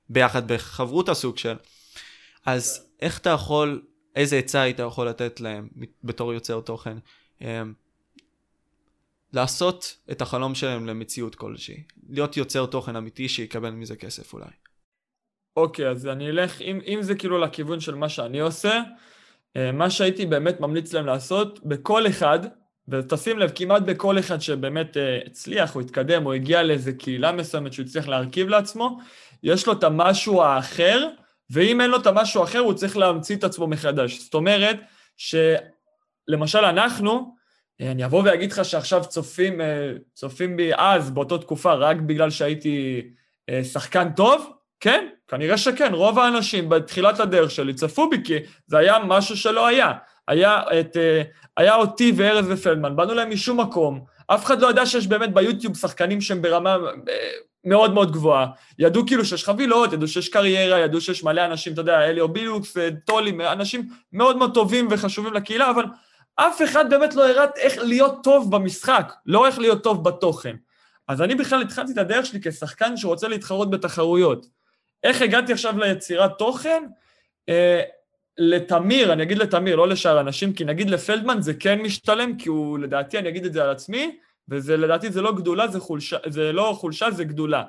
ביחד 0.09 0.53
בחברות 0.53 1.09
הסוג 1.09 1.39
של. 1.39 1.57
אז 2.47 2.89
איך 3.01 3.19
אתה 3.19 3.31
יכול 3.31 3.83
איזה 4.17 4.37
עצה 4.39 4.63
היית 4.63 4.79
יכול 4.79 5.09
לתת 5.09 5.41
להם 5.41 5.69
בתור 6.05 6.33
יוצר 6.33 6.61
תוכן? 6.61 6.97
אמ, 7.41 7.73
לעשות 9.33 9.97
את 10.11 10.23
החלום 10.23 10.55
שלהם 10.55 10.87
למציאות 10.87 11.35
כלשהי. 11.35 11.83
להיות 12.09 12.37
יוצר 12.37 12.67
תוכן 12.67 12.97
אמיתי 12.97 13.29
שיקבל 13.29 13.71
מזה 13.71 13.97
כסף 13.97 14.33
אולי. 14.33 14.47
אוקיי, 15.57 15.87
okay, 15.87 15.89
אז 15.89 16.07
אני 16.07 16.31
אלך, 16.31 16.63
אם, 16.63 16.81
אם 16.87 16.99
זה 17.03 17.15
כאילו 17.15 17.39
לכיוון 17.39 17.81
של 17.81 17.95
מה 17.95 18.09
שאני 18.09 18.41
עושה, 18.41 18.83
אה, 19.57 19.73
מה 19.73 19.91
שהייתי 19.91 20.27
באמת 20.27 20.61
ממליץ 20.61 20.93
להם 20.93 21.07
לעשות, 21.07 21.67
בכל 21.67 22.07
אחד, 22.07 22.39
ותשים 22.89 23.39
לב, 23.39 23.51
כמעט 23.55 23.83
בכל 23.83 24.19
אחד 24.19 24.41
שבאמת 24.41 24.97
אה, 24.97 25.19
הצליח 25.27 25.75
או 25.75 25.81
התקדם 25.81 26.27
או 26.27 26.33
הגיע 26.33 26.63
לאיזה 26.63 26.93
קהילה 26.93 27.33
מסוימת 27.33 27.73
שהוא 27.73 27.87
הצליח 27.87 28.09
להרכיב 28.09 28.49
לעצמו, 28.49 28.99
יש 29.43 29.67
לו 29.67 29.73
את 29.73 29.85
המשהו 29.85 30.43
האחר, 30.43 31.09
ואם 31.51 31.81
אין 31.81 31.91
לו 31.91 31.97
את 31.97 32.07
המשהו 32.07 32.45
אחר, 32.45 32.59
הוא 32.59 32.73
צריך 32.73 32.97
להמציא 32.97 33.37
את 33.37 33.45
עצמו 33.45 33.67
מחדש. 33.67 34.19
זאת 34.19 34.35
אומרת, 34.35 34.77
שלמשל 35.17 36.59
אנחנו, 36.59 37.35
אני 37.81 38.05
אבוא 38.05 38.23
ואגיד 38.25 38.53
לך 38.53 38.65
שעכשיו 38.65 39.05
צופים, 39.05 39.61
אה, 39.61 39.93
צופים 40.15 40.57
בי 40.57 40.71
אז, 40.77 41.11
באותה 41.11 41.39
תקופה, 41.39 41.75
רק 41.75 41.97
בגלל 41.97 42.31
שהייתי 42.31 43.03
אה, 43.49 43.65
שחקן 43.65 44.09
טוב? 44.17 44.53
כן, 44.81 45.09
כנראה 45.29 45.59
שכן. 45.59 45.95
רוב 45.95 46.19
האנשים 46.19 46.69
בתחילת 46.69 47.21
הדרך 47.21 47.51
שלי 47.51 47.75
צפו 47.75 48.11
בי, 48.11 48.17
כי 48.25 48.35
זה 48.67 48.79
היה 48.79 48.99
משהו 49.07 49.37
שלא 49.37 49.67
היה. 49.67 49.93
היה, 50.29 50.63
את, 50.81 50.97
אה, 50.97 51.23
היה 51.57 51.75
אותי 51.75 52.13
וארז 52.17 52.47
ופלדמן, 52.49 52.97
באנו 52.97 53.15
להם 53.15 53.31
משום 53.31 53.61
מקום, 53.61 54.05
אף 54.27 54.45
אחד 54.45 54.61
לא 54.61 54.71
ידע 54.71 54.87
שיש 54.87 55.07
באמת 55.07 55.35
ביוטיוב 55.35 55.77
שחקנים 55.77 56.21
שהם 56.21 56.43
ברמה 56.43 56.77
מאוד 57.65 57.95
מאוד 57.95 58.13
גבוהה. 58.13 58.47
ידעו 58.79 59.07
כאילו 59.07 59.25
שיש 59.25 59.45
חבילות, 59.45 59.93
ידעו 59.93 60.09
שיש 60.09 60.29
קריירה, 60.29 60.79
ידעו 60.79 61.01
שיש 61.01 61.25
מלא 61.25 61.45
אנשים, 61.45 61.73
אתה 61.73 61.81
יודע, 61.81 62.01
אליו 62.01 62.29
ביוקס, 62.29 62.77
טולי, 63.05 63.49
אנשים 63.53 63.89
מאוד 64.13 64.37
מאוד 64.37 64.55
טובים 64.55 64.89
וחשובים 64.91 65.33
לקהילה, 65.33 65.71
אבל 65.71 65.85
אף 66.37 66.63
אחד 66.63 66.91
באמת 66.91 67.15
לא 67.15 67.29
הראה 67.29 67.45
איך 67.57 67.79
להיות 67.79 68.25
טוב 68.25 68.57
במשחק, 68.57 69.13
לא 69.27 69.47
איך 69.47 69.59
להיות 69.59 69.83
טוב 69.83 70.05
בתוכן. 70.05 70.57
אז 71.09 71.23
אני 71.23 71.35
בכלל 71.35 71.63
התחלתי 71.63 71.93
את 71.93 71.99
הדרך 71.99 72.27
שלי 72.27 72.41
כשחקן 72.43 72.97
שרוצה 72.97 73.29
להתחרות 73.29 73.71
בתחרויות. 73.71 74.47
איך 75.05 75.23
הגעתי 75.23 75.53
עכשיו 75.53 75.79
ליצירת 75.79 76.39
תוכן? 76.39 76.83
אה, 77.49 77.83
לתמיר, 78.39 79.13
אני 79.13 79.23
אגיד 79.23 79.39
לתמיר, 79.39 79.77
לא 79.77 79.89
לשאר 79.89 80.21
אנשים, 80.21 80.53
כי 80.53 80.65
נגיד 80.65 80.91
לפלדמן 80.91 81.43
זה 81.43 81.55
כן 81.55 81.81
משתלם, 81.81 82.39
כי 82.39 82.49
הוא, 82.49 82.79
לדעתי, 82.79 83.19
אני 83.19 83.29
אגיד 83.29 83.45
את 83.45 83.53
זה 83.53 83.63
על 83.65 83.71
עצמי, 83.71 84.19
וזה 84.49 84.77
לדעתי 84.77 85.11
זה 85.11 85.23
לא 85.23 85.33
גדולה, 85.33 85.69
זה, 85.69 85.81
חולשה, 85.81 86.17
זה 86.27 86.53
לא 86.53 86.77
חולשה, 86.81 87.11
זה 87.11 87.25
גדולה. 87.25 87.65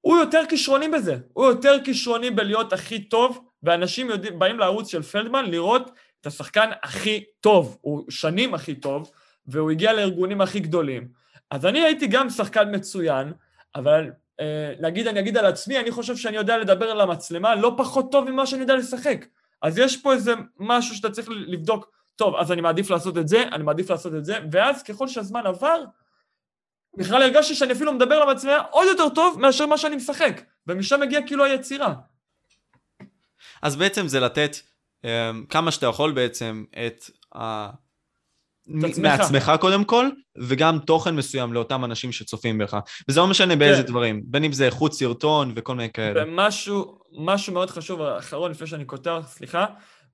הוא 0.00 0.16
יותר 0.16 0.42
כישרוני 0.48 0.88
בזה, 0.88 1.16
הוא 1.32 1.46
יותר 1.46 1.76
כישרוני 1.84 2.30
בלהיות 2.30 2.72
הכי 2.72 3.04
טוב, 3.04 3.44
ואנשים 3.62 4.10
יודעים, 4.10 4.38
באים 4.38 4.58
לערוץ 4.58 4.90
של 4.90 5.02
פלדמן 5.02 5.50
לראות 5.50 5.90
את 6.20 6.26
השחקן 6.26 6.70
הכי 6.82 7.24
טוב, 7.40 7.78
הוא 7.80 8.04
שנים 8.10 8.54
הכי 8.54 8.74
טוב, 8.74 9.10
והוא 9.46 9.70
הגיע 9.70 9.92
לארגונים 9.92 10.40
הכי 10.40 10.60
גדולים. 10.60 11.08
אז 11.50 11.66
אני 11.66 11.80
הייתי 11.80 12.06
גם 12.06 12.30
שחקן 12.30 12.74
מצוין, 12.74 13.32
אבל 13.74 14.10
אה, 14.40 14.72
נגיד, 14.80 15.06
אני 15.06 15.20
אגיד 15.20 15.36
על 15.36 15.46
עצמי, 15.46 15.78
אני 15.78 15.90
חושב 15.90 16.16
שאני 16.16 16.36
יודע 16.36 16.58
לדבר 16.58 16.90
על 16.90 17.00
המצלמה 17.00 17.54
לא 17.54 17.74
פחות 17.76 18.12
טוב 18.12 18.30
ממה 18.30 18.46
שאני 18.46 18.60
יודע 18.60 18.76
לשחק. 18.76 19.26
אז 19.62 19.78
יש 19.78 19.96
פה 19.96 20.12
איזה 20.12 20.34
משהו 20.58 20.96
שאתה 20.96 21.10
צריך 21.10 21.28
לבדוק, 21.30 21.90
טוב, 22.18 22.36
אז 22.36 22.52
אני 22.52 22.60
מעדיף 22.60 22.90
לעשות 22.90 23.18
את 23.18 23.28
זה, 23.28 23.42
אני 23.52 23.62
מעדיף 23.62 23.90
לעשות 23.90 24.14
את 24.14 24.24
זה, 24.24 24.38
ואז 24.52 24.82
ככל 24.82 25.08
שהזמן 25.08 25.46
עבר, 25.46 25.84
בכלל 26.98 27.22
הרגשתי 27.22 27.54
שאני 27.54 27.72
אפילו 27.72 27.92
מדבר 27.92 28.24
למצלמה 28.24 28.58
עוד 28.70 28.86
יותר 28.88 29.08
טוב 29.14 29.40
מאשר 29.40 29.66
מה 29.66 29.78
שאני 29.78 29.96
משחק, 29.96 30.42
ומשם 30.66 31.00
מגיע 31.00 31.26
כאילו 31.26 31.44
היצירה. 31.44 31.94
אז 33.62 33.76
בעצם 33.76 34.08
זה 34.08 34.20
לתת 34.20 34.56
um, 35.06 35.08
כמה 35.48 35.70
שאתה 35.70 35.86
יכול 35.86 36.12
בעצם 36.12 36.64
את 36.86 37.04
ה... 37.34 37.70
Uh, 37.70 37.72
מעצמך 39.00 39.52
קודם 39.60 39.84
כל, 39.84 40.08
וגם 40.38 40.78
תוכן 40.78 41.16
מסוים 41.16 41.52
לאותם 41.52 41.84
אנשים 41.84 42.12
שצופים 42.12 42.58
בך. 42.58 42.76
וזה 43.08 43.20
לא 43.20 43.26
משנה 43.26 43.56
באיזה 43.56 43.82
כן. 43.82 43.88
דברים, 43.88 44.22
בין 44.24 44.44
אם 44.44 44.52
זה 44.52 44.66
איכות 44.66 44.92
סרטון 44.92 45.52
וכל 45.56 45.74
מיני 45.74 45.92
כאלה. 45.92 46.22
ומשהו 46.22 46.98
משהו 47.18 47.52
מאוד 47.52 47.70
חשוב, 47.70 48.00
אחרון 48.00 48.50
לפני 48.50 48.66
שאני 48.66 48.86
כותב, 48.86 49.22
סליחה, 49.26 49.66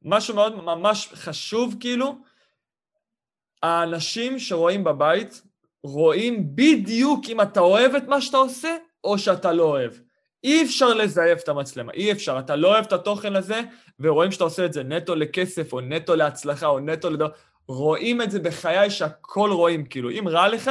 משהו 0.04 0.34
מאוד 0.34 0.64
ממש 0.64 1.08
חשוב 1.12 1.76
כאילו, 1.80 2.16
האנשים 3.62 4.38
שרואים 4.38 4.84
בבית 4.84 5.42
רואים 5.84 6.56
בדיוק 6.56 7.24
אם 7.28 7.40
אתה 7.40 7.60
אוהב 7.60 7.94
את 7.94 8.08
מה 8.08 8.20
שאתה 8.20 8.36
עושה 8.36 8.76
או 9.04 9.18
שאתה 9.18 9.52
לא 9.52 9.62
אוהב. 9.62 9.92
אי 10.44 10.64
אפשר 10.64 10.94
לזייף 10.94 11.42
את 11.42 11.48
המצלמה, 11.48 11.92
אי 11.92 12.12
אפשר. 12.12 12.38
אתה 12.38 12.56
לא 12.56 12.68
אוהב 12.68 12.84
את 12.84 12.92
התוכן 12.92 13.36
הזה, 13.36 13.60
ורואים 14.00 14.32
שאתה 14.32 14.44
עושה 14.44 14.64
את 14.64 14.72
זה 14.72 14.82
נטו 14.82 15.14
לכסף, 15.14 15.72
או 15.72 15.80
נטו 15.80 16.16
להצלחה, 16.16 16.66
או 16.66 16.80
נטו 16.80 17.10
לדבר. 17.10 17.28
רואים 17.68 18.22
את 18.22 18.30
זה 18.30 18.38
בחיי 18.38 18.90
שהכל 18.90 19.50
רואים, 19.52 19.86
כאילו, 19.86 20.10
אם 20.10 20.28
רע 20.28 20.48
לך, 20.48 20.70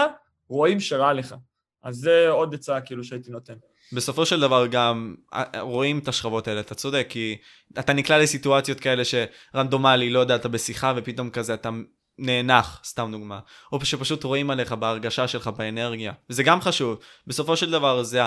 רואים 0.49 0.79
שרע 0.79 1.13
לך. 1.13 1.35
אז 1.83 1.95
זה 1.95 2.29
עוד 2.29 2.53
עצה, 2.53 2.81
כאילו, 2.81 3.03
שהייתי 3.03 3.31
נותן. 3.31 3.53
בסופו 3.91 4.25
של 4.25 4.39
דבר 4.39 4.67
גם 4.67 5.15
אה, 5.33 5.61
רואים 5.61 5.99
את 5.99 6.07
השכבות 6.07 6.47
האלה, 6.47 6.59
אתה 6.59 6.75
צודק, 6.75 7.05
כי 7.09 7.37
אתה 7.79 7.93
נקלע 7.93 8.19
לסיטואציות 8.19 8.79
כאלה 8.79 9.03
שרנדומלי, 9.05 10.09
לא 10.09 10.19
יודע, 10.19 10.35
אתה 10.35 10.49
בשיחה 10.49 10.93
ופתאום 10.95 11.29
כזה 11.29 11.53
אתה 11.53 11.69
נאנח, 12.19 12.81
סתם 12.83 13.09
דוגמה, 13.11 13.39
או 13.71 13.85
שפשוט 13.85 14.23
רואים 14.23 14.49
עליך 14.49 14.71
בהרגשה 14.71 15.27
שלך, 15.27 15.47
באנרגיה, 15.47 16.13
וזה 16.29 16.43
גם 16.43 16.61
חשוב, 16.61 16.99
בסופו 17.27 17.57
של 17.57 17.71
דבר 17.71 18.03
זה 18.03 18.21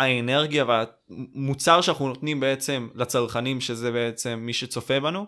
האנרגיה 0.00 0.64
והמוצר 0.64 1.80
שאנחנו 1.80 2.08
נותנים 2.08 2.40
בעצם 2.40 2.88
לצרכנים, 2.94 3.60
שזה 3.60 3.92
בעצם 3.92 4.38
מי 4.42 4.52
שצופה 4.52 5.00
בנו, 5.00 5.26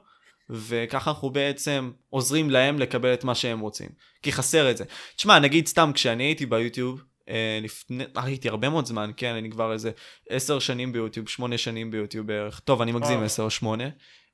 וככה 0.51 1.11
אנחנו 1.11 1.31
בעצם 1.31 1.91
עוזרים 2.11 2.51
להם 2.51 2.79
לקבל 2.79 3.15
את 3.15 3.25
מה 3.25 3.35
שהם 3.35 3.61
רוצים, 3.61 3.89
כי 4.23 4.33
חסר 4.33 4.71
את 4.71 4.77
זה. 4.77 4.85
תשמע, 5.17 5.39
נגיד 5.39 5.67
סתם 5.67 5.91
כשאני 5.95 6.25
הייתי 6.25 6.47
ביוטיוב, 6.47 7.03
לפני, 7.63 8.05
הייתי 8.17 8.49
הרבה 8.49 8.69
מאוד 8.69 8.87
זמן, 8.87 9.11
כן, 9.17 9.35
אני 9.35 9.51
כבר 9.51 9.73
איזה 9.73 9.91
עשר 10.29 10.59
שנים 10.59 10.93
ביוטיוב, 10.93 11.29
שמונה 11.29 11.59
שנים 11.59 11.91
ביוטיוב 11.91 12.27
בערך, 12.27 12.61
טוב, 12.61 12.83
אני 12.83 12.93
מגזים 12.93 13.23
עשר 13.23 13.43
או 13.43 13.51
שמונה. 13.51 13.89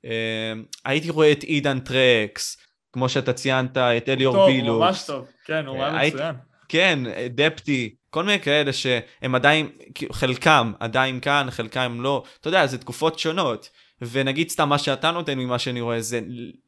אה, 0.05 0.53
הייתי 0.85 1.11
רואה 1.11 1.33
את 1.33 1.43
עידן 1.43 1.79
טרקס, 1.79 2.57
כמו 2.93 3.09
שאתה 3.09 3.33
ציינת, 3.33 3.77
את 3.77 4.09
אליאור 4.09 4.47
בילו. 4.47 4.67
טוב, 4.67 4.83
ממש 4.83 5.05
טוב, 5.07 5.27
כן, 5.45 5.67
הוא 5.67 5.85
היה 5.85 6.09
מצוין. 6.09 6.35
כן, 6.69 6.99
דפטי, 7.31 7.95
כל 8.11 8.25
מיני 8.25 8.41
כאלה 8.41 8.73
שהם 8.73 9.35
עדיין, 9.35 9.69
חלקם 10.13 10.73
עדיין 10.81 11.21
כאן, 11.21 11.47
חלקם 11.51 12.01
לא, 12.01 12.25
אתה 12.41 12.49
יודע, 12.49 12.67
זה 12.67 12.79
תקופות 12.79 13.19
שונות. 13.19 13.71
ונגיד 14.01 14.49
סתם 14.49 14.69
מה 14.69 14.79
שאתה 14.79 15.11
נותן 15.11 15.39
ממה 15.39 15.59
שאני 15.59 15.81
רואה 15.81 16.01
זה 16.01 16.21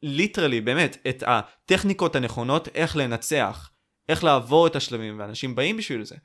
literally 0.03 0.61
באמת 0.61 0.97
את 1.09 1.23
הטכניקות 1.27 2.15
הנכונות 2.15 2.67
איך 2.75 2.95
לנצח, 2.95 3.69
איך 4.09 4.23
לעבור 4.23 4.67
את 4.67 4.75
השלבים 4.75 5.19
ואנשים 5.19 5.55
באים 5.55 5.77
בשביל 5.77 6.03
זה. 6.03 6.15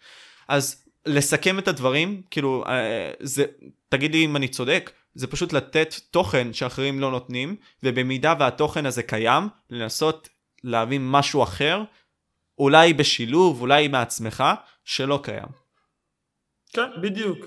אז 0.48 0.84
לסכם 1.06 1.58
את 1.58 1.68
הדברים 1.68 2.22
כאילו 2.30 2.64
אה, 2.66 3.10
זה 3.20 3.44
תגיד 3.88 4.12
לי 4.14 4.24
אם 4.24 4.36
אני 4.36 4.48
צודק 4.48 4.90
זה 5.14 5.26
פשוט 5.26 5.52
לתת 5.52 5.94
תוכן 6.10 6.52
שאחרים 6.52 7.00
לא 7.00 7.10
נותנים 7.10 7.56
ובמידה 7.82 8.34
והתוכן 8.40 8.86
הזה 8.86 9.02
קיים 9.02 9.48
לנסות 9.70 10.28
להבין 10.64 11.10
משהו 11.10 11.42
אחר 11.42 11.82
אולי 12.58 12.94
בשילוב 12.94 13.60
אולי 13.60 13.88
מעצמך 13.88 14.44
שלא 14.84 15.20
קיים. 15.22 15.48
כן 16.72 17.00
בדיוק. 17.02 17.46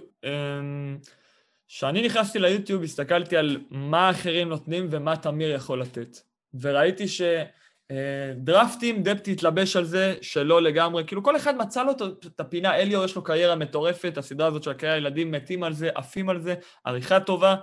כשאני 1.67 2.01
נכנסתי 2.01 2.39
ליוטיוב 2.39 2.83
הסתכלתי 2.83 3.37
על 3.37 3.57
מה 3.69 4.09
אחרים 4.09 4.49
נותנים 4.49 4.87
ומה 4.91 5.17
תמיר 5.17 5.51
יכול 5.51 5.81
לתת 5.81 6.17
וראיתי 6.61 7.07
ש... 7.07 7.21
דרפטים, 8.35 9.03
דפטי 9.03 9.31
התלבש 9.31 9.75
על 9.75 9.85
זה, 9.85 10.15
שלא 10.21 10.61
לגמרי, 10.61 11.03
כאילו 11.07 11.23
כל 11.23 11.35
אחד 11.35 11.57
מצא 11.57 11.83
לו 11.83 11.91
את 12.25 12.39
הפינה, 12.39 12.75
אליו 12.75 13.03
יש 13.03 13.15
לו 13.15 13.23
קריירה 13.23 13.55
מטורפת, 13.55 14.17
הסדרה 14.17 14.47
הזאת 14.47 14.63
של 14.63 14.71
הקריירה, 14.71 14.97
ילדים 14.97 15.31
מתים 15.31 15.63
על 15.63 15.73
זה, 15.73 15.89
עפים 15.95 16.29
על 16.29 16.41
זה, 16.41 16.55
עריכה 16.85 17.19
טובה, 17.19 17.55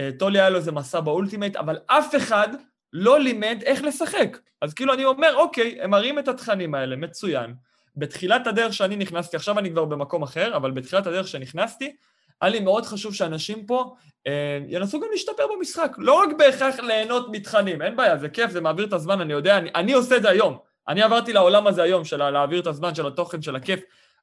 אה, 0.00 0.10
טולי 0.18 0.40
היה 0.40 0.50
לו 0.50 0.56
איזה 0.56 0.72
מסע 0.72 1.00
ב 1.00 1.06
Ultimate, 1.06 1.56
אבל 1.56 1.78
אף 1.86 2.14
אחד 2.16 2.48
לא 2.92 3.20
לימד 3.20 3.62
איך 3.64 3.84
לשחק. 3.84 4.38
אז 4.60 4.74
כאילו 4.74 4.94
אני 4.94 5.04
אומר, 5.04 5.34
אוקיי, 5.36 5.78
הם 5.80 5.90
מראים 5.90 6.18
את 6.18 6.28
התכנים 6.28 6.74
האלה, 6.74 6.96
מצוין. 6.96 7.54
בתחילת 7.96 8.46
הדרך 8.46 8.72
שאני 8.72 8.96
נכנסתי, 8.96 9.36
עכשיו 9.36 9.58
אני 9.58 9.70
כבר 9.70 9.84
במקום 9.84 10.22
אחר, 10.22 10.56
אבל 10.56 10.70
בתחילת 10.70 11.06
הדרך 11.06 11.28
שנכנסתי, 11.28 11.96
היה 12.40 12.50
לי 12.50 12.60
מאוד 12.60 12.86
חשוב 12.86 13.14
שאנשים 13.14 13.66
פה 13.66 13.94
אה, 14.26 14.58
ינסו 14.68 15.00
גם 15.00 15.08
להשתפר 15.12 15.42
במשחק, 15.56 15.96
לא 15.98 16.12
רק 16.12 16.28
בהכרח 16.38 16.80
ליהנות 16.80 17.26
מתכנים, 17.32 17.82
אין 17.82 17.96
בעיה, 17.96 18.16
זה 18.16 18.28
כיף, 18.28 18.50
זה 18.50 18.60
מעביר 18.60 18.86
את 18.86 18.92
הזמן, 18.92 19.20
אני 19.20 19.32
יודע, 19.32 19.58
אני, 19.58 19.70
אני 19.74 19.92
עושה 19.92 20.16
את 20.16 20.22
זה 20.22 20.30
היום. 20.30 20.58
אני 20.88 21.02
עברתי 21.02 21.32
לעולם 21.32 21.66
הזה 21.66 21.82
היום, 21.82 22.04
של 22.04 22.30
להעביר 22.30 22.60
את 22.60 22.66
הזמן, 22.66 22.94
של 22.94 23.06
התוכן, 23.06 23.42
של 23.42 23.56
הכיף, 23.56 23.80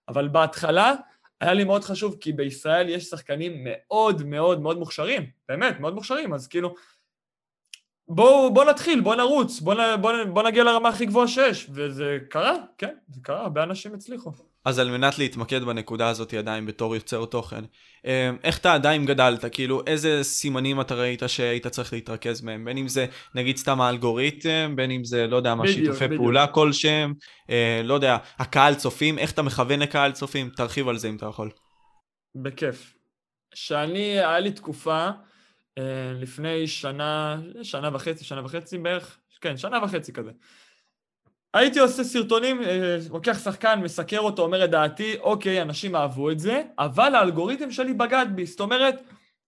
אבל 0.08 0.28
בהתחלה 0.28 0.94
היה 1.42 1.54
לי 1.54 1.64
מאוד 1.64 1.84
חשוב, 1.84 2.16
כי 2.20 2.34
בישראל 2.34 2.90
יש 2.90 3.04
שחקנים 3.04 3.64
מאוד 3.64 4.24
מאוד 4.24 4.62
מאוד 4.62 4.78
מוכשרים, 4.78 5.26
באמת, 5.50 5.80
מאוד 5.80 5.94
מוכשרים, 5.94 6.34
אז 6.34 6.48
כאילו, 6.48 6.76
בואו 8.08 8.54
בוא 8.54 8.66
נתחיל, 8.66 9.02
בואו 9.02 9.16
נרוץ, 9.16 9.60
בואו 9.60 9.78
בוא, 10.02 10.12
בוא 10.24 10.44
נגיע 10.44 10.64
לרמה 10.64 10.90
הכי 10.90 11.06
גבוהה 11.06 11.28
שיש, 11.28 11.70
וזה 11.74 12.18
קרה, 12.30 12.56
כן, 12.78 12.96
זה 13.10 13.20
קרה, 13.24 13.42
הרבה 13.42 13.64
אנשים 13.64 13.94
הצליחו. 13.94 14.32
אז 14.66 14.80
על 14.80 14.92
מנת 14.92 15.20
להתמקד 15.20 15.64
בנקודה 15.64 16.10
הזאת 16.10 16.34
עדיין 16.34 16.66
בתור 16.66 16.96
יוצר 16.96 17.26
תוכן, 17.26 17.64
אמ, 18.06 18.38
איך 18.44 18.58
אתה 18.58 18.74
עדיין 18.74 19.06
גדלת? 19.06 19.46
כאילו, 19.52 19.82
איזה 19.88 20.24
סימנים 20.24 20.82
אתה 20.82 20.96
ראית 20.96 21.24
שהיית 21.28 21.68
צריך 21.68 21.94
להתרכז 21.94 22.42
מהם? 22.42 22.66
בין 22.66 22.78
אם 22.78 22.88
זה, 22.88 23.06
נגיד 23.36 23.58
סתם 23.58 23.82
האלגוריתם, 23.82 24.74
בין 24.76 24.92
אם 24.92 25.04
זה, 25.04 25.28
לא 25.28 25.36
יודע 25.36 25.56
מה, 25.56 25.68
שיתופי. 25.68 26.08
פעולה 26.16 26.48
כלשהם, 26.48 27.14
אה, 27.50 27.82
לא 27.84 27.94
יודע, 27.94 28.18
הקהל 28.40 28.76
צופים, 28.76 29.20
איך 29.20 29.32
אתה 29.32 29.42
מכוון 29.42 29.80
לקהל 29.80 30.12
צופים? 30.12 30.50
תרחיב 30.50 30.88
על 30.88 30.98
זה 30.98 31.10
אם 31.10 31.16
אתה 31.16 31.26
יכול. 31.26 31.50
בכיף. 32.36 32.94
שאני, 33.54 34.20
היה 34.20 34.40
לי 34.40 34.52
תקופה, 34.52 35.10
אה, 35.78 36.14
לפני 36.14 36.68
שנה, 36.68 37.40
שנה 37.64 37.90
וחצי, 37.94 38.24
שנה 38.24 38.46
וחצי 38.46 38.78
בערך, 38.78 39.18
כן, 39.42 39.58
שנה 39.58 39.84
וחצי 39.84 40.14
כזה. 40.14 40.32
הייתי 41.54 41.80
עושה 41.80 42.04
סרטונים, 42.04 42.64
אה, 42.64 42.98
לוקח 43.10 43.44
שחקן, 43.44 43.80
מסקר 43.84 44.20
אותו, 44.20 44.44
אומר 44.44 44.66
את 44.66 44.70
דעתי, 44.70 45.16
אוקיי, 45.20 45.62
אנשים 45.62 45.96
אהבו 45.96 46.32
את 46.32 46.40
זה, 46.40 46.64
אבל 46.80 47.16
האלגוריתם 47.16 47.72
שלי 47.72 47.94
בגד 47.94 48.26
בי, 48.36 48.46
זאת 48.46 48.60
אומרת, 48.60 49.02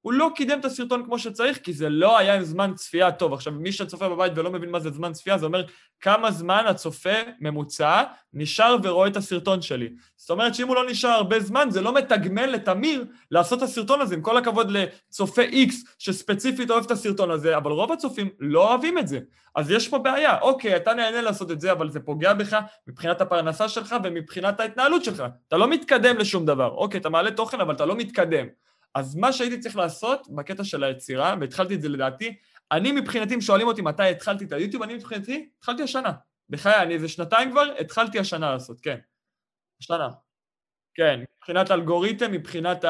הוא 0.04 0.14
לא 0.14 0.32
קידם 0.36 0.60
את 0.60 0.66
הסרטון 0.66 1.06
כמו 1.06 1.20
שצריך, 1.20 1.58
כי 1.58 1.74
זה 1.74 1.90
לא 1.90 2.18
היה 2.18 2.36
עם 2.36 2.44
זמן 2.44 2.74
צפייה 2.76 3.12
טוב. 3.12 3.34
עכשיו, 3.34 3.54
מי 3.54 3.72
שצופה 3.72 4.10
בבית 4.10 4.34
ולא 4.36 4.52
מבין 4.52 4.70
מה 4.70 4.80
זה 4.80 4.90
זמן 4.90 5.14
צפייה, 5.14 5.38
זה 5.38 5.46
אומר 5.46 5.64
כמה 6.00 6.32
זמן 6.32 6.64
הצופה 6.68 7.14
ממוצע 7.40 8.04
נשאר 8.34 8.76
ורואה 8.84 9.08
את 9.08 9.18
הסרטון 9.18 9.62
שלי. 9.62 9.90
זאת 10.18 10.30
אומרת 10.30 10.56
שאם 10.56 10.68
הוא 10.68 10.76
לא 10.76 10.90
נשאר 10.90 11.10
הרבה 11.10 11.40
זמן, 11.40 11.68
זה 11.72 11.82
לא 11.82 11.94
מתגמל 11.94 12.46
לתמיר 12.46 13.06
לעשות 13.32 13.58
את 13.58 13.64
הסרטון 13.64 14.02
הזה. 14.02 14.16
עם 14.16 14.22
כל 14.22 14.38
הכבוד 14.38 14.72
לצופה 14.72 15.42
X 15.42 15.74
שספציפית 16.00 16.72
אוהב 16.72 16.84
את 16.84 16.92
הסרטון 16.92 17.32
הזה, 17.32 17.58
אבל 17.58 17.72
רוב 17.72 17.92
הצופים 17.92 18.30
לא 18.40 18.70
אוהבים 18.70 18.98
את 18.98 19.08
זה. 19.08 19.20
אז 19.56 19.72
יש 19.72 19.88
פה 19.88 19.98
בעיה. 19.98 20.40
אוקיי, 20.40 20.76
אתה 20.76 20.94
נהנה 20.94 21.22
לעשות 21.22 21.52
את 21.52 21.62
זה, 21.62 21.72
אבל 21.72 21.90
זה 21.90 22.00
פוגע 22.00 22.34
בך 22.34 22.60
מבחינת 22.88 23.22
הפרנסה 23.22 23.70
שלך 23.70 23.96
ומבחינת 24.04 24.60
ההתנהלות 24.60 25.04
שלך. 25.04 25.24
אתה 25.48 25.58
לא 25.58 25.70
מתקדם 25.70 26.18
לשום 26.18 26.46
דבר. 26.46 26.70
אוקיי, 26.70 27.00
אתה 27.00 27.10
מעלה 27.10 27.32
תוכן, 27.32 27.60
אבל 27.60 27.74
אתה 27.74 27.86
לא 27.86 27.96
מתקדם. 27.96 28.48
אז 28.96 29.16
מה 29.16 29.34
שהייתי 29.34 29.60
צריך 29.60 29.76
לעשות 29.76 30.28
בקטע 30.36 30.64
של 30.64 30.84
היצירה, 30.84 31.36
והתחלתי 31.42 31.76
את 31.76 31.82
זה 31.82 31.90
לדעתי, 31.90 32.36
אני 32.72 32.92
מבחינתי, 32.92 33.36
אם 33.36 33.42
שואלים 33.42 33.68
אותי 33.68 33.82
מתי 33.82 34.04
התחלתי 34.04 34.46
את 34.46 34.52
היוטיוב, 34.52 34.84
אני 34.84 34.94
מבחינתי, 34.96 35.50
התחלתי 35.58 35.84
השנה. 35.84 36.12
בחיי, 36.50 36.82
אני 36.82 36.94
איזה 36.94 37.08
שנתיים 37.08 37.52
כבר, 37.52 37.74
התחלתי 37.80 38.20
השנה 38.20 38.52
לעשות, 38.52 38.82
כן. 38.82 38.98
השנה. 39.82 40.10
כן, 40.94 41.20
מבחינת 41.38 41.72
אלגוריתם, 41.72 42.32
מבחינת 42.32 42.86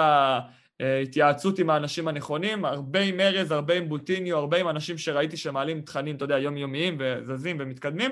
ההתייעצות 0.79 1.59
עם 1.59 1.69
האנשים 1.69 2.07
הנכונים, 2.07 2.65
הרבה 2.65 2.99
עם 2.99 3.19
ארז, 3.19 3.51
הרבה 3.51 3.73
עם 3.73 3.89
בוטיניו, 3.89 4.37
הרבה 4.37 4.57
עם 4.59 4.69
אנשים 4.69 4.97
שראיתי 4.97 5.37
שמעלים 5.37 5.81
תכנים, 5.81 6.15
אתה 6.15 6.25
יודע, 6.25 6.39
יומיומיים 6.39 6.97
וזזים 6.99 7.57
ומתקדמים, 7.59 8.11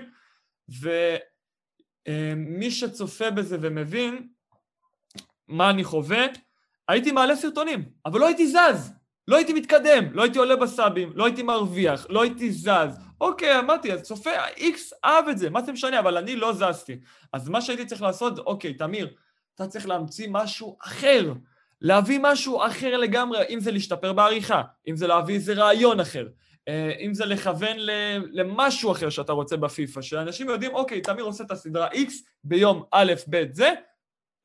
ומי 2.08 2.72
שצופה 2.72 3.32
בזה 3.32 3.58
ומבין 3.62 4.28
מה 5.48 5.70
אני 5.70 5.84
חווה, 5.84 6.26
הייתי 6.92 7.12
מעלה 7.12 7.36
סרטונים, 7.36 7.84
אבל 8.06 8.20
לא 8.20 8.28
הייתי 8.28 8.48
זז, 8.48 8.94
לא 9.28 9.36
הייתי 9.36 9.54
מתקדם, 9.54 10.14
לא 10.14 10.24
הייתי 10.24 10.40
עולה 10.40 10.56
בסאבים, 10.56 11.12
לא 11.16 11.26
הייתי 11.26 11.44
מרוויח, 11.44 12.06
לא 12.10 12.22
הייתי 12.22 12.52
זז. 12.52 13.00
אוקיי, 13.22 13.60
אמרתי, 13.60 13.94
אז 13.94 14.02
צופה 14.02 14.30
איקס 14.58 14.94
אהב 15.06 15.28
את 15.28 15.38
זה, 15.38 15.50
מה 15.50 15.62
זה 15.62 15.72
משנה, 15.72 16.00
אבל 16.00 16.18
אני 16.18 16.36
לא 16.36 16.54
זזתי. 16.54 17.00
אז 17.34 17.50
מה 17.50 17.62
שהייתי 17.62 17.86
צריך 17.86 18.02
לעשות, 18.02 18.40
אוקיי, 18.40 18.74
תמיר, 18.74 19.10
אתה 19.56 19.68
צריך 19.68 19.88
להמציא 19.88 20.28
משהו 20.32 20.78
אחר, 20.82 21.34
להביא 21.82 22.20
משהו 22.22 22.66
אחר 22.66 22.98
לגמרי, 22.98 23.40
אם 23.50 23.60
זה 23.60 23.72
להשתפר 23.72 24.14
בעריכה, 24.14 24.62
אם 24.88 24.96
זה 24.96 25.08
להביא 25.08 25.36
איזה 25.36 25.54
רעיון 25.54 26.00
אחר, 26.00 26.28
אה, 26.68 26.92
אם 27.00 27.14
זה 27.14 27.26
לכוון 27.26 27.78
למשהו 28.32 28.92
אחר 28.92 29.10
שאתה 29.10 29.32
רוצה 29.32 29.58
בפיפא, 29.58 30.02
שאנשים 30.02 30.50
יודעים, 30.50 30.76
אוקיי, 30.76 31.02
תמיר 31.02 31.24
עושה 31.24 31.44
את 31.44 31.52
הסדרה 31.52 31.88
X 31.88 32.12
ביום 32.44 32.84
א', 32.92 33.14
ב', 33.30 33.44
זה, 33.52 33.74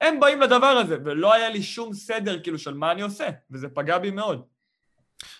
הם 0.00 0.20
באים 0.20 0.40
לדבר 0.40 0.66
הזה, 0.66 0.96
ולא 1.04 1.34
היה 1.34 1.48
לי 1.48 1.62
שום 1.62 1.94
סדר 1.94 2.40
כאילו 2.42 2.58
של 2.58 2.74
מה 2.74 2.92
אני 2.92 3.02
עושה, 3.02 3.28
וזה 3.50 3.68
פגע 3.68 3.98
בי 3.98 4.10
מאוד. 4.10 4.42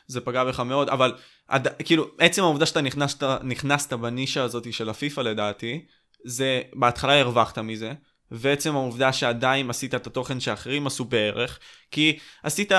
זה 0.07 0.21
פגע 0.21 0.45
בך 0.45 0.61
מאוד, 0.61 0.89
אבל 0.89 1.15
עד, 1.49 1.69
כאילו, 1.83 2.07
עצם 2.19 2.43
העובדה 2.43 2.67
שאתה 2.67 2.81
נכנסת, 2.81 3.23
נכנסת 3.43 3.93
בנישה 3.93 4.43
הזאת 4.43 4.73
של 4.73 4.89
הפיפא 4.89 5.21
לדעתי, 5.21 5.85
זה, 6.25 6.63
בהתחלה 6.73 7.21
הרווחת 7.21 7.59
מזה, 7.59 7.93
ועצם 8.31 8.75
העובדה 8.75 9.13
שעדיין 9.13 9.71
עשית 9.71 9.95
את 9.95 10.07
התוכן 10.07 10.41
שאחרים 10.41 10.87
עשו 10.87 11.05
בערך, 11.05 11.59
כי 11.91 12.19
עשית, 12.43 12.73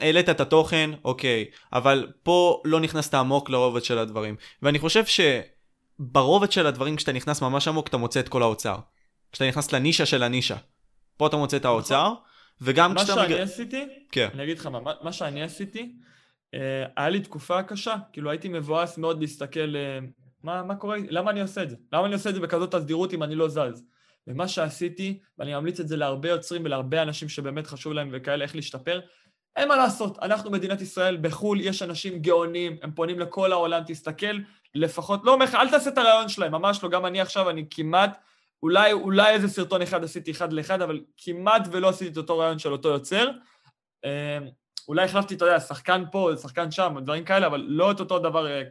העלית 0.00 0.28
את 0.28 0.40
התוכן, 0.40 0.90
אוקיי, 1.04 1.44
אבל 1.72 2.06
פה 2.22 2.62
לא 2.64 2.80
נכנסת 2.80 3.14
עמוק 3.14 3.50
לרובד 3.50 3.84
של 3.84 3.98
הדברים. 3.98 4.36
ואני 4.62 4.78
חושב 4.78 5.04
שברובד 5.06 6.52
של 6.52 6.66
הדברים, 6.66 6.96
כשאתה 6.96 7.12
נכנס 7.12 7.42
ממש 7.42 7.68
עמוק, 7.68 7.88
אתה 7.88 7.96
מוצא 7.96 8.20
את 8.20 8.28
כל 8.28 8.42
האוצר. 8.42 8.76
כשאתה 9.32 9.48
נכנס 9.48 9.72
לנישה 9.72 10.06
של 10.06 10.22
הנישה. 10.22 10.56
פה 11.18 11.26
אתה 11.26 11.36
מוצא 11.36 11.56
את 11.56 11.64
האוצר, 11.64 12.14
וגם 12.60 12.94
מה 12.94 13.00
כשאתה... 13.04 13.14
שאני 13.14 13.34
מג- 13.34 13.40
עשיתי, 13.40 13.86
כן. 14.12 14.28
אני 14.34 14.44
אגיד 14.44 14.58
לך 14.58 14.66
מה, 14.66 14.80
מה- 14.80 14.92
מה 15.02 15.12
שאני 15.12 15.42
עשיתי, 15.42 15.92
אה, 16.54 16.84
היה 16.96 17.08
לי 17.08 17.20
תקופה 17.20 17.62
קשה, 17.62 17.94
כאילו 18.12 18.30
הייתי 18.30 18.48
מבואס 18.48 18.98
מאוד 18.98 19.20
להסתכל 19.20 19.76
אה, 19.76 19.98
מה, 20.42 20.62
מה 20.62 20.74
קורה, 20.74 20.96
למה 21.10 21.30
אני 21.30 21.40
עושה 21.40 21.62
את 21.62 21.70
זה? 21.70 21.76
למה 21.92 22.06
אני 22.06 22.14
עושה 22.14 22.30
את 22.30 22.34
זה 22.34 22.40
בכזאת 22.40 22.70
תדירות 22.70 23.12
אם 23.14 23.22
אני 23.22 23.34
לא 23.34 23.48
זז? 23.48 23.84
ומה 24.26 24.48
שעשיתי, 24.48 25.18
ואני 25.38 25.54
ממליץ 25.54 25.80
את 25.80 25.88
זה 25.88 25.96
להרבה 25.96 26.28
יוצרים 26.28 26.62
ולהרבה 26.64 27.02
אנשים 27.02 27.28
שבאמת 27.28 27.66
חשוב 27.66 27.92
להם 27.92 28.08
וכאלה 28.12 28.44
איך 28.44 28.56
להשתפר, 28.56 29.00
אין 29.56 29.68
מה 29.68 29.76
לעשות, 29.76 30.18
אנחנו 30.22 30.50
מדינת 30.50 30.80
ישראל, 30.80 31.16
בחו"ל 31.16 31.60
יש 31.60 31.82
אנשים 31.82 32.18
גאונים, 32.18 32.76
הם 32.82 32.92
פונים 32.92 33.18
לכל 33.18 33.52
העולם, 33.52 33.82
תסתכל, 33.86 34.36
לפחות, 34.74 35.20
לא 35.24 35.32
אומר 35.32 35.44
לך, 35.44 35.54
אל 35.54 35.70
תעשה 35.70 35.90
את 35.90 35.98
הרעיון 35.98 36.28
שלהם, 36.28 36.52
ממש 36.52 36.82
לא, 36.82 36.88
גם 36.88 37.06
אני 37.06 37.20
עכשיו, 37.20 37.50
אני 37.50 37.64
כמעט, 37.70 38.18
אולי, 38.62 38.92
אולי 38.92 39.30
איזה 39.30 39.48
סרטון 39.48 39.82
אחד 39.82 40.04
עשיתי 40.04 40.30
אחד 40.30 40.52
לאחד, 40.52 40.82
אבל 40.82 41.00
כמעט 41.16 41.68
ולא 41.70 41.88
עשיתי 41.88 42.12
את 42.12 42.16
אותו 42.16 42.38
רעיון 42.38 42.58
של 42.58 42.72
אותו 42.72 42.88
יוצר. 42.88 43.30
אה, 44.04 44.38
אולי 44.88 45.04
החלפתי, 45.04 45.34
אתה 45.34 45.44
יודע, 45.44 45.60
שחקן 45.60 46.04
פה, 46.12 46.30
שחקן 46.42 46.70
שם, 46.70 46.94
דברים 47.02 47.24
כאלה, 47.24 47.46
אבל 47.46 47.64
לא 47.68 47.90
את 47.90 48.00
אותו 48.00 48.18
דבר, 48.18 48.46
אה, 48.46 48.62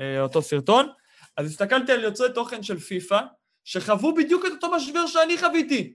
אה, 0.00 0.20
אותו 0.20 0.42
סרטון. 0.42 0.88
אז 1.36 1.46
הסתכלתי 1.46 1.92
על 1.92 2.04
יוצרי 2.04 2.32
תוכן 2.32 2.62
של 2.62 2.78
פיפא, 2.78 3.20
שחוו 3.64 4.14
בדיוק 4.14 4.46
את 4.46 4.50
אותו 4.50 4.70
משבר 4.70 5.06
שאני 5.06 5.38
חוויתי. 5.38 5.94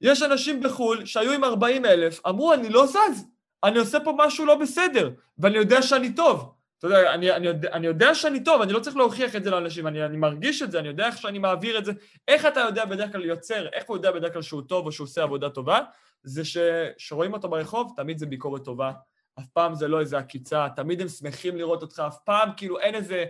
יש 0.00 0.22
אנשים 0.22 0.62
בחו"ל 0.62 1.04
שהיו 1.04 1.32
עם 1.32 1.44
40 1.44 1.84
אלף, 1.84 2.26
אמרו, 2.26 2.52
אני 2.52 2.68
לא 2.68 2.86
זז, 2.86 3.26
אני 3.64 3.78
עושה 3.78 4.00
פה 4.00 4.14
משהו 4.18 4.46
לא 4.46 4.54
בסדר, 4.54 5.10
ואני 5.38 5.56
יודע 5.56 5.82
שאני 5.82 6.14
טוב. 6.14 6.54
אתה 6.82 6.90
יודע, 6.90 7.14
אני, 7.14 7.32
אני, 7.32 7.46
יודע, 7.46 7.72
אני 7.72 7.86
יודע 7.86 8.14
שאני 8.14 8.44
טוב, 8.44 8.62
אני 8.62 8.72
לא 8.72 8.80
צריך 8.80 8.96
להוכיח 8.96 9.36
את 9.36 9.44
זה 9.44 9.50
לאנשים, 9.50 9.86
אני, 9.86 10.04
אני 10.04 10.16
מרגיש 10.16 10.62
את 10.62 10.70
זה, 10.70 10.78
אני 10.78 10.88
יודע 10.88 11.06
איך 11.06 11.18
שאני 11.18 11.38
מעביר 11.38 11.78
את 11.78 11.84
זה. 11.84 11.92
איך 12.28 12.46
אתה 12.46 12.60
יודע 12.60 12.84
בדרך 12.84 13.12
כלל 13.12 13.24
יוצר, 13.24 13.66
איך 13.72 13.84
הוא 13.86 13.96
יודע 13.96 14.10
בדרך 14.10 14.32
כלל 14.32 14.42
שהוא 14.42 14.62
טוב 14.62 14.86
או 14.86 14.92
שהוא 14.92 15.04
עושה 15.04 15.22
עבודה 15.22 15.50
טובה? 15.50 15.80
זה 16.22 16.44
ש, 16.44 16.56
שרואים 16.98 17.32
אותו 17.32 17.48
ברחוב, 17.48 17.92
תמיד 17.96 18.18
זה 18.18 18.26
ביקורת 18.26 18.64
טובה. 18.64 18.92
אף 19.38 19.46
פעם 19.52 19.74
זה 19.74 19.88
לא 19.88 20.00
איזה 20.00 20.18
עקיצה, 20.18 20.66
תמיד 20.76 21.00
הם 21.00 21.08
שמחים 21.08 21.56
לראות 21.56 21.82
אותך, 21.82 22.02
אף 22.06 22.18
פעם 22.24 22.48
כאילו 22.56 22.78
אין 22.78 22.94
איזה, 22.94 23.24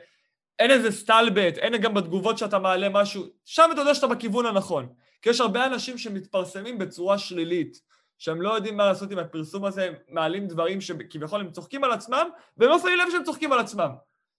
אין 0.59 0.71
איזה 0.71 0.91
סטלבט, 0.91 1.59
אין 1.59 1.77
גם 1.77 1.95
בתגובות 1.95 2.39
שאתה 2.39 2.59
מעלה 2.59 2.89
משהו, 2.89 3.27
שם 3.45 3.71
אתה 3.73 3.81
יודע 3.81 3.95
שאתה 3.95 4.07
בכיוון 4.07 4.47
הנכון. 4.47 4.89
כי 5.23 5.31
יש 5.31 5.41
הרבה 5.41 5.67
אנשים 5.67 5.99
שמתפרסמים 5.99 6.79
בצורה 6.79 7.19
שלילית, 7.19 7.81
שהם 8.23 8.43
לא 8.43 8.55
יודעים 8.55 8.77
מה 8.77 8.87
לעשות 8.87 9.11
עם 9.11 9.19
הפרסום 9.19 9.65
הזה, 9.65 9.85
הם 9.85 9.95
מעלים 10.09 10.47
דברים 10.47 10.81
שכביכול 10.81 11.41
הם 11.41 11.51
צוחקים 11.51 11.85
על 11.85 11.93
עצמם, 11.93 12.29
והם 12.57 12.71
לא 12.71 12.79
שמים 12.79 12.99
לב 12.99 13.11
שהם 13.11 13.25
צוחקים 13.25 13.53
על 13.53 13.59
עצמם. 13.59 13.91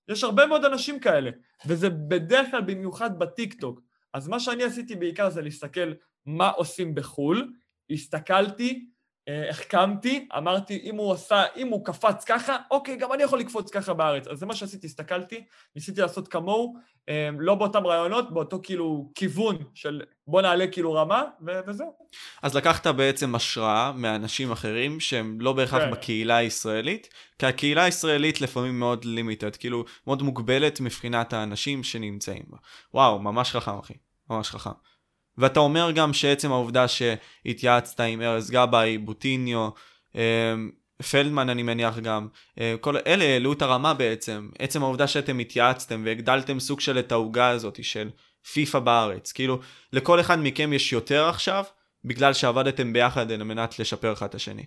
יש 0.07 0.23
הרבה 0.23 0.45
מאוד 0.45 0.65
אנשים 0.65 0.99
כאלה, 0.99 1.31
וזה 1.65 1.89
בדרך 1.89 2.51
כלל 2.51 2.61
במיוחד 2.61 3.19
בטיקטוק. 3.19 3.81
אז 4.13 4.27
מה 4.27 4.39
שאני 4.39 4.63
עשיתי 4.63 4.95
בעיקר 4.95 5.29
זה 5.29 5.41
להסתכל 5.41 5.93
מה 6.25 6.49
עושים 6.49 6.95
בחו"ל, 6.95 7.53
הסתכלתי, 7.89 8.85
החכמתי, 9.27 10.27
אמרתי, 10.37 10.81
אם 10.83 10.95
הוא 10.95 11.13
עשה, 11.13 11.43
אם 11.55 11.67
הוא 11.67 11.85
קפץ 11.85 12.23
ככה, 12.23 12.57
אוקיי, 12.71 12.95
גם 12.95 13.13
אני 13.13 13.23
יכול 13.23 13.39
לקפוץ 13.39 13.71
ככה 13.71 13.93
בארץ. 13.93 14.27
אז 14.27 14.39
זה 14.39 14.45
מה 14.45 14.55
שעשיתי, 14.55 14.87
הסתכלתי, 14.87 15.43
ניסיתי 15.75 16.01
לעשות 16.01 16.27
כמוהו, 16.27 16.75
אה, 17.09 17.29
לא 17.39 17.55
באותם 17.55 17.87
רעיונות, 17.87 18.33
באותו 18.33 18.59
כאילו 18.63 19.11
כיוון 19.15 19.57
של 19.73 20.01
בוא 20.27 20.41
נעלה 20.41 20.67
כאילו 20.67 20.93
רמה, 20.93 21.23
ו- 21.45 21.59
וזהו. 21.67 21.93
אז 22.41 22.55
לקחת 22.55 22.87
בעצם 22.87 23.35
השראה 23.35 23.91
מאנשים 23.95 24.51
אחרים 24.51 24.99
שהם 24.99 25.41
לא 25.41 25.53
בהכרח 25.53 25.81
כן. 25.81 25.91
בקהילה 25.91 26.35
הישראלית, 26.35 27.09
כי 27.39 27.45
הקהילה 27.45 27.83
הישראלית 27.83 28.41
לפעמים 28.41 28.79
מאוד 28.79 29.05
לימיטד, 29.05 29.55
כאילו 29.55 29.85
מאוד 30.07 30.21
מוגבלת 30.21 30.79
מבחינת 30.79 31.33
האנשים 31.33 31.83
שנמצאים 31.83 32.43
בה. 32.47 32.57
וואו, 32.93 33.19
ממש 33.19 33.51
חכם 33.51 33.77
אחי, 33.79 33.93
ממש 34.29 34.49
חכם. 34.49 34.92
ואתה 35.37 35.59
אומר 35.59 35.91
גם 35.91 36.13
שעצם 36.13 36.51
העובדה 36.51 36.85
שהתייעצת 36.87 37.99
עם 37.99 38.21
ארז 38.21 38.51
גבאי, 38.51 38.97
בוטיניו, 38.97 39.69
אמ, 40.15 40.71
פלדמן 41.11 41.49
אני 41.49 41.63
מניח 41.63 41.99
גם, 41.99 42.27
אה, 42.59 42.75
כל 42.81 42.97
אלה 43.07 43.23
העלו 43.23 43.53
את 43.53 43.61
הרמה 43.61 43.93
בעצם, 43.93 44.49
עצם 44.59 44.83
העובדה 44.83 45.07
שאתם 45.07 45.39
התייעצתם 45.39 46.01
והגדלתם 46.05 46.59
סוג 46.59 46.79
של 46.79 46.99
את 46.99 47.11
העוגה 47.11 47.49
הזאת 47.49 47.83
של 47.83 48.09
פיפא 48.53 48.79
בארץ, 48.79 49.31
כאילו 49.31 49.59
לכל 49.93 50.19
אחד 50.19 50.39
מכם 50.39 50.73
יש 50.73 50.93
יותר 50.93 51.29
עכשיו, 51.29 51.63
בגלל 52.03 52.33
שעבדתם 52.33 52.93
ביחד 52.93 53.31
על 53.31 53.43
מנת 53.43 53.79
לשפר 53.79 54.13
אחד 54.13 54.25
את 54.25 54.35
השני. 54.35 54.65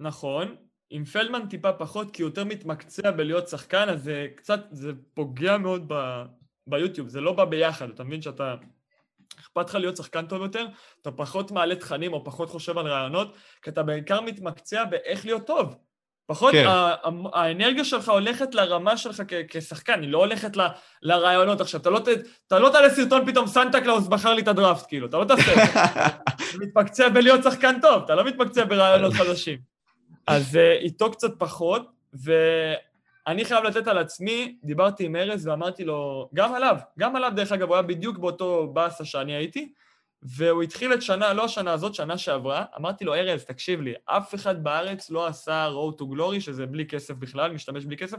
נכון, 0.00 0.56
עם 0.90 1.04
פלדמן 1.04 1.48
טיפה 1.48 1.72
פחות, 1.72 2.10
כי 2.10 2.22
הוא 2.22 2.28
יותר 2.28 2.44
מתמקצע 2.44 3.10
בלהיות 3.10 3.48
שחקן, 3.48 3.88
אז 3.88 4.02
זה 4.02 4.26
קצת, 4.36 4.60
זה 4.70 4.92
פוגע 5.14 5.58
מאוד 5.58 5.84
ב, 5.88 6.22
ביוטיוב, 6.66 7.08
זה 7.08 7.20
לא 7.20 7.32
בא 7.32 7.44
ביחד, 7.44 7.90
אתה 7.90 8.04
מבין 8.04 8.22
שאתה... 8.22 8.54
אכפת 9.40 9.68
לך 9.68 9.74
להיות 9.74 9.96
שחקן 9.96 10.26
טוב 10.26 10.42
יותר, 10.42 10.66
אתה 11.02 11.10
פחות 11.10 11.50
מעלה 11.50 11.74
תכנים 11.74 12.12
או 12.12 12.24
פחות 12.24 12.50
חושב 12.50 12.78
על 12.78 12.86
רעיונות, 12.86 13.36
כי 13.62 13.70
אתה 13.70 13.82
בעיקר 13.82 14.20
מתמקצע 14.20 14.84
באיך 14.84 15.24
להיות 15.26 15.46
טוב. 15.46 15.76
פחות, 16.26 16.52
כן. 16.52 16.66
האנרגיה 17.32 17.84
שלך 17.84 18.08
הולכת 18.08 18.54
לרמה 18.54 18.96
שלך 18.96 19.22
כ- 19.28 19.34
כשחקן, 19.48 20.02
היא 20.02 20.10
לא 20.10 20.18
הולכת 20.18 20.56
ל- 20.56 20.66
לרעיונות. 21.02 21.60
עכשיו, 21.60 21.80
אתה 21.80 21.90
לא, 21.90 21.98
ת, 21.98 22.08
אתה 22.46 22.58
לא 22.58 22.68
תעלה 22.68 22.90
סרטון 22.90 23.26
פתאום 23.26 23.46
סנטה 23.46 23.80
קלאוס 23.80 24.06
בחר 24.06 24.34
לי 24.34 24.42
את 24.42 24.48
הדראפט, 24.48 24.86
כאילו, 24.88 25.06
אתה 25.06 25.18
לא 25.18 25.24
תעשה 25.24 25.52
את 25.52 25.56
זה. 25.56 25.80
אתה 26.28 26.58
מתמקצע 26.60 27.08
בלהיות 27.08 27.42
שחקן 27.42 27.80
טוב, 27.80 28.02
אתה 28.02 28.14
לא 28.14 28.24
מתמקצע 28.24 28.64
ברעיונות 28.64 29.12
חדשים. 29.12 29.58
אז 30.26 30.54
אה, 30.54 30.82
איתו 30.82 31.10
קצת 31.10 31.30
פחות, 31.38 31.86
ואני 33.26 33.44
חייב 33.44 33.64
לתת 33.64 33.86
על 33.86 33.98
עצמי, 33.98 34.56
דיברתי 34.64 35.04
עם 35.04 35.16
ארז 35.16 35.46
ואמרתי 35.46 35.84
לו, 35.84 36.28
גם 36.34 36.54
עליו, 36.54 36.76
גם 36.98 37.16
עליו 37.16 37.32
דרך 37.36 37.52
אגב, 37.52 37.68
הוא 37.68 37.74
היה 37.74 37.82
בדיוק 37.82 38.18
באותו 38.18 38.70
באסה 38.72 39.04
שאני 39.04 39.32
הייתי, 39.32 39.72
והוא 40.22 40.62
התחיל 40.62 40.94
את 40.94 41.02
שנה, 41.02 41.32
לא 41.32 41.44
השנה 41.44 41.72
הזאת, 41.72 41.94
שנה 41.94 42.18
שעברה, 42.18 42.64
אמרתי 42.76 43.04
לו, 43.04 43.14
ארז, 43.14 43.44
תקשיב 43.44 43.80
לי, 43.80 43.94
אף 44.04 44.34
אחד 44.34 44.64
בארץ 44.64 45.10
לא 45.10 45.26
עשה 45.26 45.68
road 45.68 46.00
to 46.00 46.04
glory, 46.04 46.40
שזה 46.40 46.66
בלי 46.66 46.86
כסף 46.86 47.14
בכלל, 47.14 47.52
משתמש 47.52 47.84
בלי 47.84 47.96
כסף, 47.96 48.18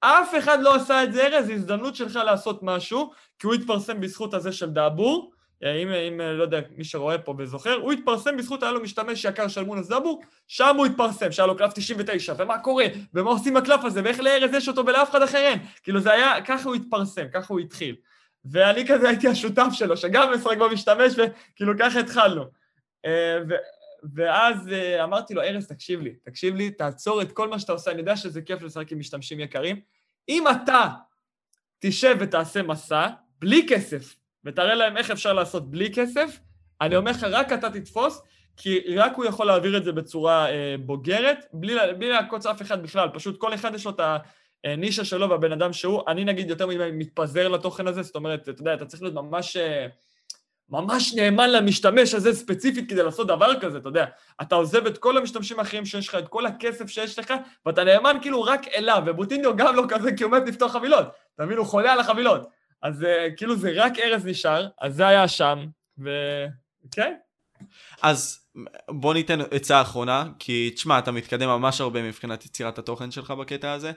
אף 0.00 0.34
אחד 0.38 0.58
לא 0.60 0.74
עשה 0.74 1.04
את 1.04 1.12
זה, 1.12 1.26
ארז, 1.26 1.50
הזדמנות 1.50 1.96
שלך 1.96 2.16
לעשות 2.16 2.62
משהו, 2.62 3.10
כי 3.38 3.46
הוא 3.46 3.54
התפרסם 3.54 4.00
בזכות 4.00 4.34
הזה 4.34 4.52
של 4.52 4.70
דאבור, 4.70 5.32
אם, 5.62 5.88
אם 5.88 6.20
לא 6.20 6.42
יודע, 6.42 6.60
מי 6.76 6.84
שרואה 6.84 7.18
פה 7.18 7.34
וזוכר, 7.38 7.74
הוא 7.74 7.92
התפרסם 7.92 8.36
בזכות, 8.36 8.62
היה 8.62 8.72
לו 8.72 8.82
משתמש 8.82 9.24
יקר 9.24 9.48
של 9.48 9.64
מונס 9.64 9.88
דאבור, 9.88 10.22
שם 10.46 10.76
הוא 10.76 10.86
התפרסם, 10.86 11.32
שהיה 11.32 11.46
לו 11.46 11.56
קלף 11.56 11.72
99, 11.74 12.34
ומה 12.38 12.58
קורה, 12.58 12.84
ומה 13.14 13.30
עושים 13.30 13.56
עם 13.56 13.62
הקלף 13.62 13.84
הזה, 13.84 14.00
ואיך 14.04 14.20
לארז 14.20 14.54
יש 14.54 14.68
אותו 14.68 14.86
ולאף 14.86 15.10
אחד 15.10 15.22
אחר 15.22 15.38
אין. 15.38 15.58
כאילו 15.82 16.00
זה 16.00 16.12
היה, 16.12 16.42
ככה 16.42 16.68
הוא 16.68 16.74
התפרסם, 16.74 17.26
ככה 17.32 17.54
הוא 17.54 17.60
התחיל. 17.60 17.96
ואני 18.44 18.86
כזה 18.86 19.08
הייתי 19.08 19.28
השותף 19.28 19.68
שלו, 19.72 19.96
שגם 19.96 20.32
משחק 20.34 20.56
במשתמש, 20.56 21.12
וכאילו 21.12 21.72
ככה 21.78 22.00
התחלנו. 22.00 22.44
אה, 23.04 23.38
ו... 23.48 23.54
ואז 24.14 24.68
אה, 24.68 25.04
אמרתי 25.04 25.34
לו, 25.34 25.42
ארז, 25.42 25.66
תקשיב 25.66 26.00
לי, 26.00 26.14
תקשיב 26.22 26.54
לי, 26.54 26.70
תעצור 26.70 27.22
את 27.22 27.32
כל 27.32 27.48
מה 27.48 27.58
שאתה 27.58 27.72
עושה, 27.72 27.90
אני 27.90 28.00
יודע 28.00 28.16
שזה 28.16 28.42
כיף 28.42 28.62
לשחק 28.62 28.92
עם 28.92 28.98
משתמשים 28.98 29.40
יקרים. 29.40 29.80
אם 30.28 30.44
אתה 30.48 30.88
תשב 31.78 32.16
ותעשה 32.20 32.62
מסע, 32.62 33.08
בלי 33.38 33.66
כסף, 33.68 34.14
ותראה 34.44 34.74
להם 34.74 34.96
איך 34.96 35.10
אפשר 35.10 35.32
לעשות 35.32 35.70
בלי 35.70 35.92
כסף, 35.94 36.38
אני 36.80 36.96
אומר 36.96 37.10
לך, 37.10 37.24
רק 37.30 37.52
אתה 37.52 37.70
תתפוס, 37.70 38.22
כי 38.56 38.96
רק 38.96 39.16
הוא 39.16 39.24
יכול 39.24 39.46
להעביר 39.46 39.76
את 39.76 39.84
זה 39.84 39.92
בצורה 39.92 40.50
אה, 40.50 40.74
בוגרת, 40.78 41.46
בלי, 41.52 41.74
בלי 41.98 42.08
לעקוץ 42.08 42.46
אף 42.46 42.62
אחד 42.62 42.82
בכלל, 42.82 43.08
פשוט 43.14 43.38
כל 43.38 43.54
אחד 43.54 43.74
יש 43.74 43.84
לו 43.84 43.90
את 43.90 44.00
הנישה 44.64 45.04
שלו 45.04 45.30
והבן 45.30 45.52
אדם 45.52 45.72
שהוא, 45.72 46.02
אני 46.08 46.24
נגיד 46.24 46.50
יותר 46.50 46.66
מדי 46.66 46.90
מתפזר 46.92 47.48
לתוכן 47.48 47.86
הזה, 47.86 48.02
זאת 48.02 48.14
אומרת, 48.14 48.48
אתה 48.48 48.60
יודע, 48.62 48.74
אתה 48.74 48.84
צריך 48.84 49.02
להיות 49.02 49.14
ממש... 49.14 49.56
אה, 49.56 49.86
ממש 50.68 51.14
נאמן 51.14 51.50
למשתמש 51.50 52.14
הזה 52.14 52.32
ספציפית 52.32 52.90
כדי 52.90 53.02
לעשות 53.02 53.26
דבר 53.26 53.60
כזה, 53.60 53.78
אתה 53.78 53.88
יודע. 53.88 54.04
אתה 54.42 54.54
עוזב 54.54 54.86
את 54.86 54.98
כל 54.98 55.16
המשתמשים 55.16 55.58
האחרים 55.58 55.86
שיש 55.86 56.08
לך, 56.08 56.14
את 56.14 56.28
כל 56.28 56.46
הכסף 56.46 56.88
שיש 56.88 57.18
לך, 57.18 57.34
ואתה 57.66 57.84
נאמן 57.84 58.16
כאילו 58.22 58.42
רק 58.42 58.68
אליו, 58.68 59.02
ובוטיניו 59.06 59.56
גם 59.56 59.76
לא 59.76 59.84
כזה, 59.88 60.12
כי 60.16 60.24
הוא 60.24 60.32
מת 60.32 60.48
לפתוח 60.48 60.72
חבילות. 60.72 61.06
אתה 61.34 61.44
מבין? 61.44 61.58
הוא 61.58 61.66
חולה 61.66 61.92
על 61.92 62.00
החבילות. 62.00 62.48
אז 62.84 63.02
uh, 63.02 63.36
כאילו 63.36 63.56
זה 63.56 63.72
רק 63.74 63.98
ארז 63.98 64.26
נשאר, 64.26 64.68
אז 64.80 64.94
זה 64.94 65.06
היה 65.06 65.28
שם, 65.28 65.66
וכן. 65.98 67.14
אז 68.02 68.40
בוא 68.90 69.14
ניתן 69.14 69.40
עצה 69.50 69.80
אחרונה, 69.80 70.24
כי 70.38 70.70
תשמע, 70.74 70.98
אתה 70.98 71.12
מתקדם 71.12 71.48
ממש 71.48 71.80
הרבה 71.80 72.02
מבחינת 72.02 72.44
יצירת 72.44 72.78
התוכן 72.78 73.10
שלך 73.10 73.30
בקטע 73.30 73.72
הזה. 73.72 73.92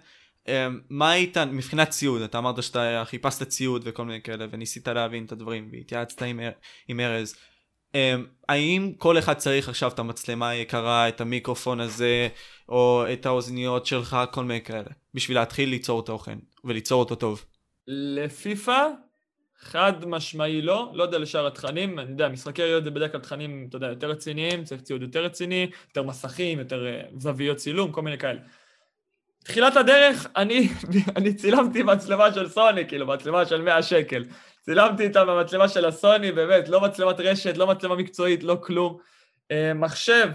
Um, 0.45 0.49
מה 0.89 1.11
היית, 1.11 1.37
מבחינת 1.37 1.89
ציוד, 1.89 2.21
אתה 2.21 2.37
אמרת 2.37 2.63
שאתה 2.63 3.03
חיפשת 3.05 3.43
ציוד 3.43 3.81
וכל 3.85 4.05
מיני 4.05 4.21
כאלה, 4.21 4.45
וניסית 4.51 4.87
להבין 4.87 5.25
את 5.25 5.31
הדברים, 5.31 5.69
והתייעצת 5.71 6.21
עם, 6.21 6.39
עם 6.87 6.99
ארז. 6.99 7.35
Um, 7.93 7.95
האם 8.49 8.93
כל 8.97 9.17
אחד 9.17 9.33
צריך 9.33 9.69
עכשיו 9.69 9.91
את 9.91 9.99
המצלמה 9.99 10.49
היקרה, 10.49 11.07
את 11.07 11.21
המיקרופון 11.21 11.79
הזה, 11.79 12.27
או 12.69 13.03
את 13.13 13.25
האוזניות 13.25 13.85
שלך, 13.85 14.17
כל 14.31 14.43
מיני 14.43 14.61
כאלה, 14.61 14.89
בשביל 15.13 15.37
להתחיל 15.37 15.69
ליצור 15.69 16.05
תוכן, 16.05 16.37
וליצור 16.63 16.99
אותו 16.99 17.15
טוב? 17.15 17.45
לפיפא, 17.87 18.87
חד 19.59 20.05
משמעי 20.05 20.61
לא, 20.61 20.91
לא 20.93 21.03
יודע 21.03 21.17
לשאר 21.17 21.47
התכנים, 21.47 21.99
אני 21.99 22.11
יודע, 22.11 22.29
משחקי 22.29 22.63
ראיות 22.63 22.83
זה 22.83 22.91
בדרך 22.91 23.11
כלל 23.11 23.21
תכנים, 23.21 23.65
אתה 23.69 23.75
יודע, 23.75 23.87
יותר 23.87 24.09
רציניים, 24.09 24.63
צריך 24.63 24.81
ציוד 24.81 25.01
יותר 25.01 25.23
רציני, 25.23 25.69
יותר 25.87 26.03
מסכים, 26.03 26.59
יותר 26.59 26.85
uh, 26.85 27.19
זוויות 27.19 27.57
צילום, 27.57 27.91
כל 27.91 28.01
מיני 28.01 28.17
כאלה. 28.17 28.39
תחילת 29.43 29.75
הדרך, 29.75 30.27
אני, 30.35 30.69
אני 31.17 31.33
צילמתי 31.33 31.83
מצלמה 31.83 32.33
של 32.33 32.49
סוני, 32.49 32.87
כאילו, 32.87 33.07
מצלמה 33.07 33.45
של 33.45 33.61
100 33.61 33.83
שקל. 33.83 34.23
צילמתי 34.61 35.03
איתה 35.03 35.25
במצלמה 35.25 35.69
של 35.69 35.85
הסוני, 35.85 36.31
באמת, 36.31 36.69
לא 36.69 36.81
מצלמת 36.81 37.19
רשת, 37.19 37.57
לא 37.57 37.67
מצלמה 37.67 37.95
מקצועית, 37.95 38.43
לא 38.43 38.57
כלום. 38.63 38.97
אה, 39.51 39.73
מחשב, 39.73 40.29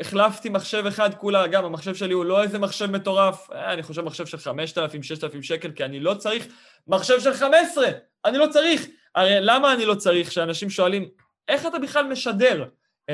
החלפתי 0.00 0.48
מחשב 0.48 0.86
אחד 0.86 1.14
כולה, 1.14 1.46
גם 1.46 1.64
המחשב 1.64 1.94
שלי 1.94 2.14
הוא 2.14 2.24
לא 2.24 2.42
איזה 2.42 2.58
מחשב 2.58 2.90
מטורף, 2.90 3.50
אה, 3.50 3.72
אני 3.72 3.82
חושב 3.82 4.02
מחשב 4.02 4.26
של 4.26 4.38
5,000, 4.38 5.02
6,000 5.02 5.42
שקל, 5.42 5.70
כי 5.70 5.84
אני 5.84 6.00
לא 6.00 6.14
צריך 6.14 6.46
מחשב 6.86 7.20
של 7.20 7.34
15, 7.34 7.86
אני 8.24 8.38
לא 8.38 8.46
צריך. 8.46 8.86
הרי 9.14 9.36
למה 9.40 9.72
אני 9.72 9.84
לא 9.84 9.94
צריך? 9.94 10.32
שאנשים 10.32 10.70
שואלים, 10.70 11.08
איך 11.48 11.66
אתה 11.66 11.78
בכלל 11.78 12.06
משדר 12.06 12.64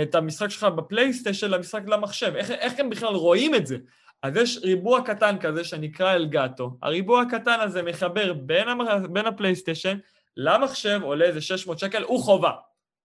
את 0.02 0.14
המשחק 0.14 0.48
שלך 0.48 0.64
בפלייסטיישן 0.64 1.50
למשחק 1.50 1.82
למחשב? 1.86 2.32
איך, 2.36 2.50
איך 2.50 2.72
הם 2.78 2.90
בכלל 2.90 3.14
רואים 3.14 3.54
את 3.54 3.66
זה? 3.66 3.76
אז 4.22 4.36
יש 4.36 4.58
ריבוע 4.62 5.02
קטן 5.02 5.36
כזה 5.38 5.64
שנקרא 5.64 6.14
אלגטו. 6.14 6.70
הריבוע 6.82 7.22
הקטן 7.22 7.60
הזה 7.60 7.82
מחבר 7.82 8.32
בין, 8.32 8.68
המ... 8.68 9.12
בין 9.12 9.26
הפלייסטיישן 9.26 9.98
למחשב, 10.36 11.00
עולה 11.02 11.24
איזה 11.24 11.40
600 11.40 11.78
שקל, 11.78 12.02
הוא 12.02 12.22
חובה. 12.22 12.52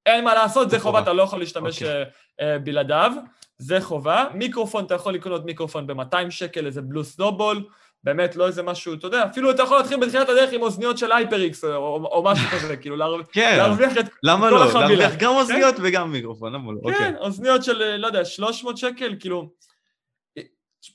אין 0.05 0.23
מה 0.23 0.33
לעשות, 0.33 0.69
זה 0.69 0.79
חובה, 0.79 0.99
אתה 0.99 1.13
לא 1.13 1.23
יכול 1.23 1.39
להשתמש 1.39 1.83
okay. 1.83 1.85
אוקיי. 1.85 2.03
אה, 2.03 2.41
אה, 2.41 2.59
בלעדיו, 2.63 3.11
זה 3.57 3.81
חובה. 3.81 4.25
מיקרופון, 4.33 4.85
אתה 4.85 4.95
יכול 4.95 5.13
לקנות 5.13 5.45
מיקרופון 5.45 5.87
ב-200 5.87 6.29
שקל, 6.29 6.65
איזה 6.65 6.81
Blue 6.81 7.03
Snowball, 7.03 7.63
באמת 8.03 8.35
לא 8.35 8.47
איזה 8.47 8.63
משהו, 8.63 8.93
אתה 8.93 9.07
יודע, 9.07 9.25
אפילו 9.25 9.51
אתה 9.51 9.63
יכול 9.63 9.77
להתחיל 9.77 9.99
בתחילת 9.99 10.29
הדרך 10.29 10.53
עם 10.53 10.61
אוזניות 10.61 10.97
של 10.97 11.11
HyperX 11.11 11.63
או, 11.63 12.09
או 12.11 12.23
משהו 12.23 12.47
כזה, 12.47 12.77
כאילו 12.81 12.95
להרוויח 12.95 13.27
כן, 13.31 13.57
להרוויח 13.57 13.97
את 13.97 14.05
למה 14.23 14.49
כל 14.49 14.55
לא? 14.55 14.63
החבילה. 14.63 14.87
להרוויח 14.87 15.15
גם 15.19 15.31
אוזניות 15.31 15.75
כן? 15.75 15.81
וגם 15.85 16.11
מיקרופון, 16.11 16.53
למה 16.53 16.71
לא? 16.71 16.79
כן, 16.83 16.89
אוקיי. 16.89 17.13
אוזניות 17.17 17.63
של, 17.63 17.95
לא 17.97 18.07
יודע, 18.07 18.25
300 18.25 18.77
שקל, 18.77 19.15
כאילו... 19.19 19.49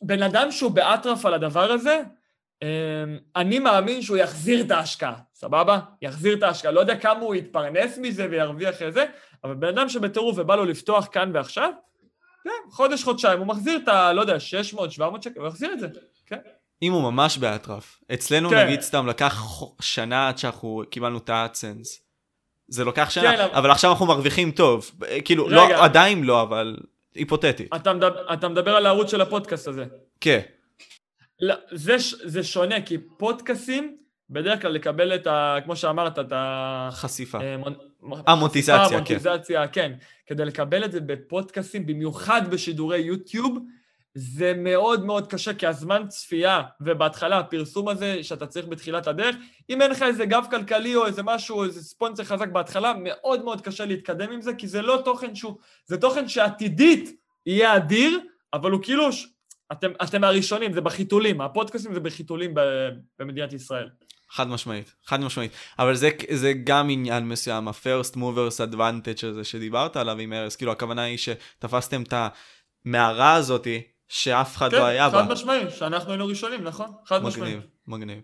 בן 0.03 0.23
אדם 0.23 0.51
שהוא 0.51 0.70
באטרף 0.70 1.27
על 1.27 1.35
הדבר 1.35 1.73
הזה, 1.73 2.03
אמ, 2.62 3.18
אני 3.37 3.59
מאמין 3.59 4.03
שהוא 4.03 4.16
יחזיר 4.16 4.61
את 4.61 4.70
ההשקעה, 4.70 5.14
סבבה? 5.35 5.79
יחזיר 6.03 6.35
את 6.35 6.42
ההשקעה. 6.42 6.73
לא 6.73 6.81
יודע 6.81 6.96
כמה 6.96 7.20
הוא 7.20 7.35
יתפרנס 7.35 7.99
מזה 7.99 8.27
וירוויח 8.31 8.83
את 8.83 8.94
זה, 8.94 9.05
אבל 9.44 9.55
בן 9.55 9.68
אדם 9.68 9.88
שבטירוף 9.88 10.38
ובא 10.38 10.57
לו 10.57 10.64
לפתוח 10.64 11.09
כאן 11.12 11.31
ועכשיו, 11.35 11.70
כן, 12.44 12.70
חודש, 12.70 13.05
חודשיים, 13.05 13.38
הוא 13.38 13.46
מחזיר 13.46 13.81
את 13.85 13.88
ה... 13.88 14.12
לא 14.12 14.20
יודע, 14.20 14.40
600, 14.40 14.92
700 14.92 15.22
שקל, 15.22 15.40
הוא 15.40 15.48
יחזיר 15.48 15.72
את 15.72 15.81
זה, 15.81 15.87
כן. 16.26 16.38
אם 16.83 16.92
הוא 16.92 17.03
ממש 17.03 17.38
באטרף. 17.38 18.00
אצלנו 18.14 18.50
כן. 18.50 18.66
נגיד 18.66 18.81
סתם 18.81 19.07
לקח 19.07 19.42
שנה 19.81 20.29
עד 20.29 20.38
שאנחנו 20.38 20.83
קיבלנו 20.90 21.18
את 21.18 21.31
האדסנס. 21.31 22.03
זה 22.68 22.85
לוקח 22.85 23.11
שנה, 23.11 23.37
כן, 23.37 23.42
אבל 23.55 23.70
עכשיו 23.70 23.90
אנחנו 23.90 24.07
מרוויחים 24.07 24.50
טוב. 24.50 24.90
כאילו, 25.24 25.48
לא, 25.48 25.64
רגע. 25.64 25.76
לא, 25.76 25.85
עדיין 25.85 26.24
לא, 26.24 26.42
אבל 26.42 26.76
היפותטית. 27.14 27.74
אתה 27.74 27.92
מדבר, 27.92 28.35
אתה 28.35 28.48
מדבר 28.48 28.76
על 28.76 28.87
הערוץ 28.87 29.11
של 29.11 29.20
הפודקאסט 29.20 29.68
הזה. 29.68 29.85
כן. 30.20 30.40
לא, 31.40 31.55
זה, 31.72 31.96
זה 32.24 32.44
שונה, 32.44 32.83
כי 32.83 32.98
פודקאסים, 32.98 33.96
בדרך 34.31 34.62
כלל 34.62 34.70
לקבל 34.70 35.14
את 35.14 35.26
ה... 35.26 35.57
כמו 35.64 35.76
שאמרת, 35.76 36.18
את 36.18 36.33
ה... 36.33 36.88
חשיפה. 36.92 37.38
המוטיזציה, 38.27 38.89
כן. 38.89 38.95
המוטיזציה, 38.95 39.69
כן. 39.69 39.93
כדי 40.27 40.45
לקבל 40.45 40.85
את 40.85 40.93
זה 40.93 41.01
בפודקאסים, 41.01 41.87
במיוחד 41.87 42.51
בשידורי 42.51 42.99
יוטיוב, 42.99 43.59
זה 44.15 44.53
מאוד 44.57 45.05
מאוד 45.05 45.27
קשה, 45.27 45.55
כי 45.55 45.67
הזמן 45.67 46.09
צפייה, 46.09 46.63
ובהתחלה 46.81 47.39
הפרסום 47.39 47.89
הזה 47.89 48.25
שאתה 48.25 48.47
צריך 48.47 48.67
בתחילת 48.67 49.07
הדרך, 49.07 49.37
אם 49.71 49.83
אין 49.83 49.91
לך 49.91 50.03
איזה 50.03 50.27
גב 50.27 50.45
כלכלי 50.51 50.97
או 50.97 51.07
איזה 51.07 51.23
משהו, 51.23 51.57
או 51.57 51.65
איזה 51.65 51.83
ספונסר 51.83 52.25
חזק 52.25 52.49
בהתחלה, 52.49 52.93
מאוד 53.03 53.45
מאוד 53.45 53.61
קשה 53.61 53.85
להתקדם 53.85 54.33
עם 54.33 54.43
זה, 54.43 54.55
כי 54.55 54.69
זה 54.69 54.83
לא 54.83 55.03
תוכן 55.05 55.35
שהוא, 55.35 55.57
זה 55.87 55.97
תוכן 55.97 56.29
שעתידית 56.29 57.17
יהיה 57.47 57.77
אדיר, 57.77 58.21
אבל 58.53 58.71
הוא 58.71 58.83
כאילו, 58.83 59.09
אתם, 59.73 59.91
אתם 60.03 60.25
הראשונים, 60.25 60.73
זה 60.73 60.81
בחיתולים, 60.81 61.41
הפודקאסטים 61.41 61.95
זה 61.95 62.01
בחיתולים 62.01 62.55
במדינת 63.19 63.53
ישראל. 63.53 63.89
חד 64.33 64.49
משמעית, 64.49 64.95
חד 65.07 65.21
משמעית. 65.21 65.53
אבל 65.79 65.95
זה, 65.95 66.11
זה 66.31 66.53
גם 66.64 66.90
עניין 66.90 67.29
מסוים, 67.29 67.69
ה-first 67.69 68.16
movers 68.16 68.73
advantage 68.73 69.27
הזה 69.27 69.45
שדיברת 69.45 69.97
עליו 69.97 70.19
עם 70.19 70.33
ארז, 70.33 70.57
כאילו 70.57 70.73
הכוונה 70.73 71.03
היא 71.03 71.19
שתפסתם 71.19 72.03
את 72.03 72.14
המערה 72.85 73.35
הזאתי, 73.35 73.83
שאף 74.09 74.57
אחד 74.57 74.71
כן, 74.71 74.77
לא 74.77 74.85
היה 74.85 75.09
בה. 75.09 75.19
כן, 75.19 75.25
חד 75.25 75.33
משמעי, 75.33 75.71
שאנחנו 75.71 76.11
היינו 76.11 76.27
ראשונים, 76.27 76.64
נכון? 76.64 76.88
חד 77.07 77.23
משמעי. 77.23 77.51
מגניב, 77.51 77.62
מגניב. 77.87 78.21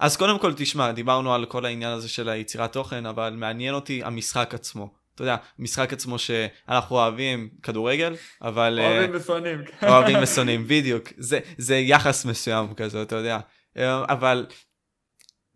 אז 0.00 0.16
קודם 0.16 0.38
כל, 0.38 0.52
תשמע, 0.56 0.92
דיברנו 0.92 1.34
על 1.34 1.44
כל 1.44 1.64
העניין 1.64 1.92
הזה 1.92 2.08
של 2.08 2.28
היצירת 2.28 2.72
תוכן, 2.72 3.06
אבל 3.06 3.34
מעניין 3.36 3.74
אותי 3.74 4.04
המשחק 4.04 4.54
עצמו. 4.54 4.94
אתה 5.14 5.22
יודע, 5.22 5.36
משחק 5.58 5.92
עצמו 5.92 6.18
שאנחנו 6.18 6.96
אוהבים 6.96 7.48
כדורגל, 7.62 8.14
אבל... 8.42 8.78
אוהבים 8.82 9.14
אה, 9.14 9.20
ושונאים. 9.20 9.58
אוהבים 9.82 10.16
ושונאים, 10.22 10.64
בדיוק. 10.68 11.08
זה, 11.16 11.40
זה 11.58 11.76
יחס 11.76 12.24
מסוים 12.24 12.74
כזה, 12.74 13.02
אתה 13.02 13.16
יודע. 13.16 13.38
אה, 13.76 14.04
אבל 14.08 14.46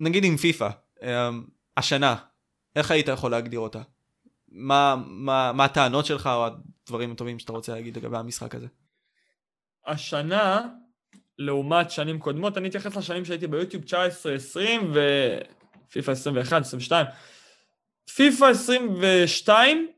נגיד 0.03 0.25
עם 0.25 0.37
פיפא, 0.37 0.69
אה, 1.03 1.31
השנה, 1.77 2.17
איך 2.77 2.91
היית 2.91 3.09
יכול 3.09 3.31
להגדיר 3.31 3.61
אותה? 3.61 3.83
מה, 4.49 4.97
מה, 5.07 5.53
מה 5.53 5.65
הטענות 5.65 6.07
שלך 6.07 6.27
או 6.27 6.47
הדברים 6.47 7.13
הטובים 7.13 7.39
שאתה 7.39 7.53
רוצה 7.53 7.73
להגיד 7.73 7.97
לגבי 7.97 8.17
המשחק 8.17 8.55
הזה? 8.55 8.67
השנה, 9.87 10.69
לעומת 11.39 11.91
שנים 11.91 12.19
קודמות, 12.19 12.59
אני 12.59 12.69
אתייחס 12.69 12.97
לשנים 12.97 13.25
שהייתי 13.25 13.47
ביוטיוב 13.47 13.85
19, 13.85 14.35
20 14.35 14.93
ופיפא 15.89 16.11
21, 16.11 16.63
22. 16.63 17.07
פיפא 18.15 18.45
22, 18.45 19.89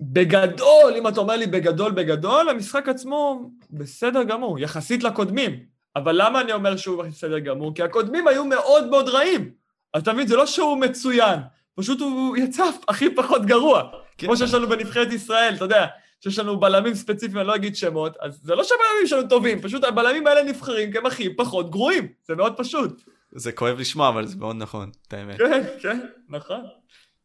בגדול, 0.00 0.94
אם 0.98 1.08
אתה 1.08 1.20
אומר 1.20 1.36
לי 1.36 1.46
בגדול 1.46 1.92
בגדול, 1.92 2.48
המשחק 2.48 2.88
עצמו 2.88 3.50
בסדר 3.70 4.22
גמור, 4.22 4.58
יחסית 4.58 5.02
לקודמים. 5.02 5.71
אבל 5.96 6.22
למה 6.22 6.40
אני 6.40 6.52
אומר 6.52 6.76
שהוא 6.76 7.02
בסדר 7.02 7.38
גמור? 7.38 7.74
כי 7.74 7.82
הקודמים 7.82 8.28
היו 8.28 8.44
מאוד 8.44 8.88
מאוד 8.88 9.08
רעים. 9.08 9.50
אז 9.94 10.02
אתה 10.02 10.12
מבין, 10.12 10.26
זה 10.26 10.36
לא 10.36 10.46
שהוא 10.46 10.80
מצוין, 10.80 11.40
פשוט 11.74 12.00
הוא 12.00 12.36
יצא 12.36 12.64
הכי 12.88 13.14
פחות 13.14 13.46
גרוע. 13.46 13.82
כן. 14.18 14.26
כמו 14.26 14.36
שיש 14.36 14.54
לנו 14.54 14.68
בנבחרת 14.68 15.12
ישראל, 15.12 15.54
אתה 15.54 15.64
יודע, 15.64 15.86
שיש 16.20 16.38
לנו 16.38 16.60
בלמים 16.60 16.94
ספציפיים, 16.94 17.38
אני 17.38 17.46
לא 17.46 17.54
אגיד 17.54 17.76
שמות, 17.76 18.16
אז 18.20 18.40
זה 18.42 18.54
לא 18.54 18.64
שהבלמים 18.64 19.06
שלנו 19.06 19.28
טובים, 19.28 19.60
פשוט 19.60 19.84
הבלמים 19.84 20.26
האלה 20.26 20.42
נבחרים 20.42 20.92
כי 20.92 20.98
הם 20.98 21.06
הכי 21.06 21.36
פחות 21.36 21.70
גרועים, 21.70 22.08
זה 22.24 22.34
מאוד 22.34 22.54
פשוט. 22.56 23.02
זה 23.32 23.52
כואב 23.52 23.78
לשמוע, 23.78 24.08
אבל 24.08 24.26
זה 24.26 24.36
מאוד 24.36 24.56
נכון, 24.56 24.90
את 25.08 25.12
האמת. 25.12 25.38
כן, 25.38 25.64
כן, 25.82 26.00
נכון. 26.28 26.60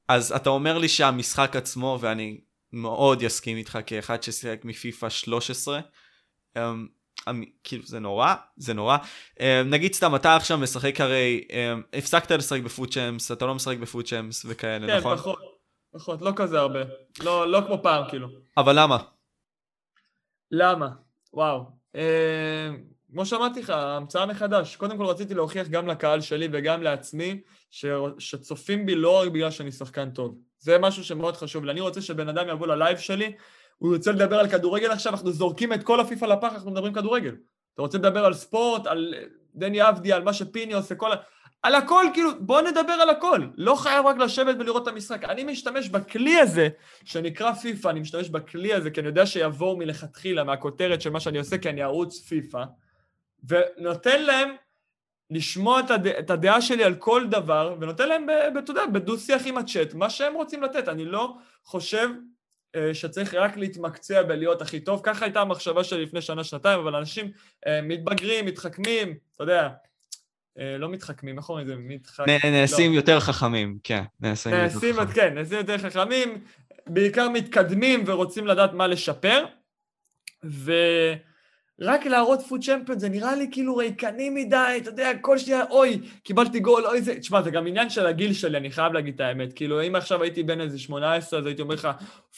אז 0.07 0.31
אתה 0.31 0.49
אומר 0.49 0.77
לי 0.77 0.87
שהמשחק 0.87 1.55
עצמו, 1.55 1.97
ואני 2.01 2.39
מאוד 2.73 3.23
אסכים 3.23 3.57
איתך 3.57 3.79
כאחד 3.85 4.23
ששיחק 4.23 4.65
מפיפא 4.65 5.09
13, 5.09 5.79
um, 5.79 5.83
um, 6.57 6.59
כאילו 7.63 7.83
זה 7.85 7.99
נורא, 7.99 8.33
זה 8.57 8.73
נורא. 8.73 8.97
Um, 9.35 9.41
נגיד 9.65 9.93
סתם, 9.93 10.15
אתה 10.15 10.35
עכשיו 10.35 10.57
משחק 10.57 11.01
הרי, 11.01 11.47
um, 11.49 11.97
הפסקת 11.97 12.31
לשחק 12.31 12.61
בפוט 12.61 12.93
צ'מס, 12.93 13.31
אתה 13.31 13.45
לא 13.45 13.55
משחק 13.55 13.77
בפוט 13.77 14.05
צ'מס 14.05 14.45
וכאלה, 14.49 14.87
כן, 14.87 14.97
נכון? 14.97 15.15
כן, 15.15 15.21
פחות. 15.21 15.39
פחות, 15.93 16.21
לא 16.21 16.31
כזה 16.35 16.59
הרבה. 16.59 16.79
לא, 17.19 17.51
לא 17.51 17.61
כמו 17.67 17.83
פעם, 17.83 18.03
כאילו. 18.09 18.27
אבל 18.57 18.79
למה? 18.79 18.97
למה? 20.51 20.89
וואו. 21.33 21.63
אה, 21.95 22.69
כמו 23.11 23.25
שאמרתי 23.25 23.59
לך, 23.59 23.69
המצאה 23.69 24.25
מחדש. 24.25 24.75
קודם 24.75 24.97
כל 24.97 25.05
רציתי 25.05 25.33
להוכיח 25.33 25.67
גם 25.67 25.87
לקהל 25.87 26.21
שלי 26.21 26.47
וגם 26.51 26.83
לעצמי 26.83 27.41
ש... 27.71 27.85
שצופים 28.19 28.85
בי 28.85 28.95
לא 28.95 29.21
רק 29.21 29.27
בגלל 29.27 29.51
שאני 29.51 29.71
שחקן 29.71 30.09
טוב. 30.09 30.37
זה 30.59 30.77
משהו 30.77 31.03
שמאוד 31.03 31.37
חשוב 31.37 31.65
לי. 31.65 31.71
אני 31.71 31.81
רוצה 31.81 32.01
שבן 32.01 32.29
אדם 32.29 32.49
יבוא 32.49 32.67
ללייב 32.67 32.97
שלי, 32.97 33.33
הוא 33.77 33.93
יוצא 33.93 34.11
לדבר 34.11 34.39
על 34.39 34.49
כדורגל 34.49 34.91
עכשיו, 34.91 35.13
אנחנו 35.13 35.31
זורקים 35.31 35.73
את 35.73 35.83
כל 35.83 35.99
הפיפ"א 35.99 36.25
לפח, 36.25 36.53
אנחנו 36.53 36.71
מדברים 36.71 36.93
כדורגל. 36.93 37.35
אתה 37.73 37.81
רוצה 37.81 37.97
לדבר 37.97 38.25
על 38.25 38.33
ספורט, 38.33 38.87
על 38.87 39.13
דני 39.55 39.89
אבדי, 39.89 40.13
על 40.13 40.23
מה 40.23 40.33
שפיני 40.33 40.73
עושה, 40.73 40.95
כל 40.95 41.11
ה... 41.11 41.15
על 41.63 41.75
הכל, 41.75 42.05
כאילו, 42.13 42.29
בוא 42.39 42.61
נדבר 42.61 42.93
על 42.93 43.09
הכל. 43.09 43.41
לא 43.57 43.75
חייב 43.75 44.05
רק 44.05 44.17
לשבת 44.17 44.55
ולראות 44.59 44.83
את 44.83 44.87
המשחק. 44.87 45.23
אני 45.23 45.43
משתמש 45.43 45.89
בכלי 45.89 46.39
הזה, 46.39 46.69
שנקרא 47.05 47.53
פיפא, 47.53 47.87
אני 47.87 47.99
משתמש 47.99 48.29
בכלי 48.29 48.73
הזה, 48.73 48.91
כי 48.91 48.99
אני 48.99 49.07
יודע 49.07 49.25
שיבואו 49.25 49.77
מלכתחילה, 49.77 50.43
מהכותרת 50.43 51.01
של 51.01 51.09
מה 51.09 51.19
שאני 51.19 51.37
עושה, 51.37 51.57
כי 51.57 51.69
אני 51.69 51.81
ערוץ 51.81 52.19
פיפא, 52.19 52.63
ונותן 53.47 54.21
להם 54.21 54.49
לשמוע 55.29 55.79
את, 55.79 55.91
הד... 55.91 56.07
את 56.07 56.29
הדעה 56.29 56.61
שלי 56.61 56.83
על 56.83 56.95
כל 56.95 57.27
דבר, 57.27 57.75
ונותן 57.81 58.09
להם, 58.09 58.27
אתה 58.59 58.71
יודע, 58.71 58.85
בדו-שיח 58.85 59.41
עם 59.45 59.57
הצ'אט, 59.57 59.93
מה 59.93 60.09
שהם 60.09 60.33
רוצים 60.33 60.63
לתת. 60.63 60.87
אני 60.87 61.05
לא 61.05 61.35
חושב 61.63 62.09
שצריך 62.93 63.33
רק 63.33 63.57
להתמקצע 63.57 64.23
בלהיות 64.23 64.61
הכי 64.61 64.79
טוב. 64.79 65.01
ככה 65.03 65.25
הייתה 65.25 65.41
המחשבה 65.41 65.83
שלי 65.83 66.03
לפני 66.03 66.21
שנה-שנתיים, 66.21 66.79
אבל 66.79 66.95
אנשים 66.95 67.31
אה, 67.67 67.81
מתבגרים, 67.81 68.45
מתחכמים, 68.45 69.17
אתה 69.35 69.43
יודע, 69.43 69.69
אה, 70.59 70.77
לא 70.77 70.89
מתחכמים, 70.89 71.37
איך 71.37 71.45
קוראים 71.45 71.65
לזה? 71.65 71.75
מתחכ... 71.77 72.23
נעשים 72.43 72.91
לא. 72.91 72.95
יותר 72.95 73.19
חכמים, 73.19 73.77
כן. 73.83 74.03
נעשים, 74.19 74.53
נעשים 74.53 74.89
יותר 74.89 75.01
חכמים. 75.01 75.15
כן, 75.15 75.33
נעשים 75.33 75.57
יותר 75.57 75.77
חכמים, 75.77 76.41
בעיקר 76.87 77.29
מתקדמים 77.29 78.03
ורוצים 78.05 78.47
לדעת 78.47 78.73
מה 78.73 78.87
לשפר, 78.87 79.45
ו... 80.45 80.73
רק 81.81 82.05
להראות 82.05 82.41
FUT 82.41 82.63
Champion 82.63 82.99
זה 82.99 83.09
נראה 83.09 83.35
לי 83.35 83.47
כאילו 83.51 83.75
ריקני 83.75 84.29
מדי, 84.29 84.77
אתה 84.77 84.89
יודע, 84.89 85.11
כל 85.21 85.37
שנייה, 85.37 85.63
אוי, 85.69 85.99
קיבלתי 86.23 86.59
גול, 86.59 86.87
אוי 86.87 87.01
זה... 87.01 87.19
תשמע, 87.19 87.41
זה 87.41 87.51
גם 87.51 87.67
עניין 87.67 87.89
של 87.89 88.05
הגיל 88.05 88.33
שלי, 88.33 88.57
אני 88.57 88.71
חייב 88.71 88.93
להגיד 88.93 89.13
את 89.13 89.19
האמת. 89.19 89.53
כאילו, 89.53 89.83
אם 89.87 89.95
עכשיו 89.95 90.23
הייתי 90.23 90.43
בן 90.43 90.61
איזה 90.61 90.79
18, 90.79 91.39
אז 91.39 91.45
הייתי 91.45 91.61
אומר 91.61 91.75
לך, 91.75 91.87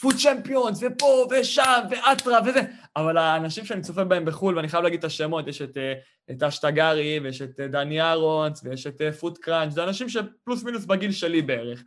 FUT 0.01 0.15
Champion, 0.15 0.73
ופה, 0.81 1.27
ושם, 1.31 1.81
ואטרה, 1.89 2.39
וזה. 2.45 2.61
אבל 2.95 3.17
האנשים 3.17 3.65
שאני 3.65 3.81
צופה 3.81 4.03
בהם 4.03 4.25
בחו"ל, 4.25 4.55
ואני 4.55 4.67
חייב 4.67 4.83
להגיד 4.83 4.99
את 4.99 5.05
השמות, 5.05 5.47
יש 5.47 5.61
את, 5.61 5.77
אה, 5.77 5.93
את 6.31 6.43
אשטגרי, 6.43 7.19
ויש 7.23 7.41
את 7.41 7.59
אה, 7.59 7.67
Danny 7.67 8.01
Aarons, 8.01 8.61
ויש 8.63 8.87
את 8.87 9.01
FUT 9.19 9.37
אה, 9.37 9.43
Crunch, 9.43 9.73
זה 9.73 9.83
אנשים 9.83 10.09
שפלוס 10.09 10.63
מינוס 10.63 10.85
בגיל 10.85 11.11
שלי 11.11 11.41
בערך. 11.41 11.83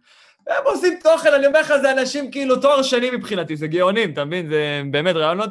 הם 0.48 0.64
עושים 0.64 0.98
תוכן, 1.02 1.34
אני 1.34 1.46
אומר 1.46 1.60
לך, 1.60 1.72
זה 1.82 1.92
אנשים 1.92 2.30
כאילו 2.30 2.56
תואר 2.56 2.82
שני 2.82 3.10
מבחינתי, 3.10 3.56
זה 3.56 3.66
גאונים, 3.66 4.12
אתה 4.12 4.24
מבין? 4.24 4.48
זה 4.48 4.82
באמת 4.90 5.16
רעיונות 5.16 5.50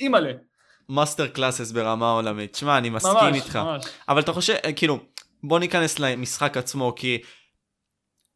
אימא'לה. 0.00 0.47
masterclass 0.88 1.70
ברמה 1.72 2.10
עולמית. 2.10 2.54
שמע, 2.54 2.78
אני 2.78 2.90
מסכים 2.90 3.12
ממש, 3.12 3.36
איתך. 3.36 3.56
ממש. 3.56 3.84
אבל 4.08 4.20
אתה 4.20 4.32
חושב, 4.32 4.54
אה, 4.64 4.72
כאילו, 4.72 4.98
בוא 5.42 5.58
ניכנס 5.58 5.98
למשחק 5.98 6.56
עצמו, 6.56 6.92
כי 6.96 7.18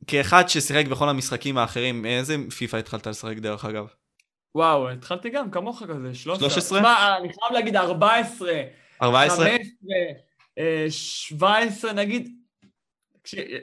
כאחד 0.06 0.48
ששיחק 0.48 0.86
בכל 0.86 1.08
המשחקים 1.08 1.58
האחרים, 1.58 2.06
איזה 2.06 2.36
פיפא 2.56 2.76
התחלת 2.76 3.06
לשחק 3.06 3.36
דרך 3.36 3.64
אגב? 3.64 3.86
וואו, 4.54 4.90
התחלתי 4.90 5.30
גם 5.30 5.50
כמוך 5.50 5.82
כזה, 5.82 6.14
13. 6.14 6.50
13? 6.50 6.78
תשמע, 6.78 7.16
אני 7.16 7.28
חייב 7.28 7.52
להגיד 7.52 7.76
14, 7.76 8.52
14? 9.02 9.36
15, 9.36 9.58
אה, 10.58 10.86
17 10.90 11.92
נגיד. 11.92 12.28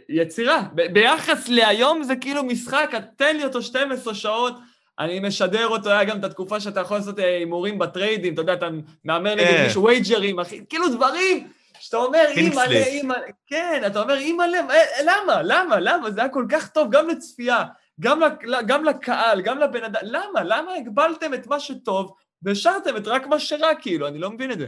יצירה, 0.10 0.62
ב- 0.76 0.94
ביחס 0.94 1.48
להיום 1.48 2.04
זה 2.04 2.16
כאילו 2.16 2.44
משחק, 2.44 2.92
תן 3.18 3.38
לי 3.38 3.44
אותו 3.46 3.62
12 3.62 4.16
שעות, 4.16 4.54
אני 5.00 5.20
משדר 5.20 5.68
אותו, 5.68 5.90
היה 5.90 6.04
גם 6.04 6.20
את 6.20 6.24
התקופה 6.24 6.60
שאתה 6.60 6.80
יכול 6.80 6.98
לעשות 6.98 7.20
אה, 7.20 7.26
הימורים 7.38 7.80
בטריידים, 7.80 8.34
אתה 8.34 8.42
יודע, 8.42 8.54
אתה 8.54 8.68
מהמר 9.04 9.36
נגד 9.36 9.46
אה. 9.46 9.64
מישהו, 9.64 9.84
וייג'רים, 9.84 10.40
אחי, 10.40 10.62
כאילו 10.70 10.90
דברים 10.90 11.48
שאתה 11.80 11.98
אומר. 11.98 12.26
אימא'לה, 12.30 12.84
אימא'לה, 12.86 13.20
כן, 13.48 13.84
אתה 13.88 14.02
אומר, 14.02 14.14
אימא'לה, 14.18 14.58
אה, 14.70 14.84
למה, 15.04 15.42
למה, 15.44 15.80
למה, 15.80 16.12
זה 16.12 16.20
היה 16.22 16.30
כל 16.30 16.46
כך 16.50 16.68
טוב 16.70 16.88
גם 16.92 17.08
לצפייה, 17.08 17.64
גם, 18.00 18.20
לק- 18.20 18.46
גם 18.66 18.84
לקהל, 18.84 19.42
גם 19.42 19.60
לבן 19.60 19.84
אדם, 19.84 20.02
למה, 20.04 20.44
למה 20.44 20.74
הגבלתם 20.74 21.34
את 21.34 21.48
מה 21.48 21.60
שטוב 21.60 22.14
והשארתם 22.44 22.98
את 22.98 23.08
רק 23.08 23.28
מה 23.28 23.40
שרע, 23.40 23.76
כאילו, 23.82 24.08
אני 24.08 24.20
לא 24.20 24.30
מבין 24.30 24.52
את 24.52 24.60
זה. 24.60 24.68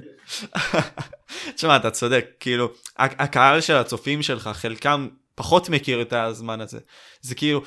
תשמע, 1.55 1.75
אתה 1.75 1.91
צודק, 1.91 2.25
כאילו, 2.39 2.69
הקהל 2.97 3.61
של 3.61 3.75
הצופים 3.75 4.21
שלך, 4.21 4.49
חלקם 4.53 5.07
פחות 5.41 5.69
מכיר 5.69 6.01
את 6.01 6.13
הזמן 6.13 6.61
הזה. 6.61 6.79
זה 7.21 7.35
כאילו, 7.35 7.61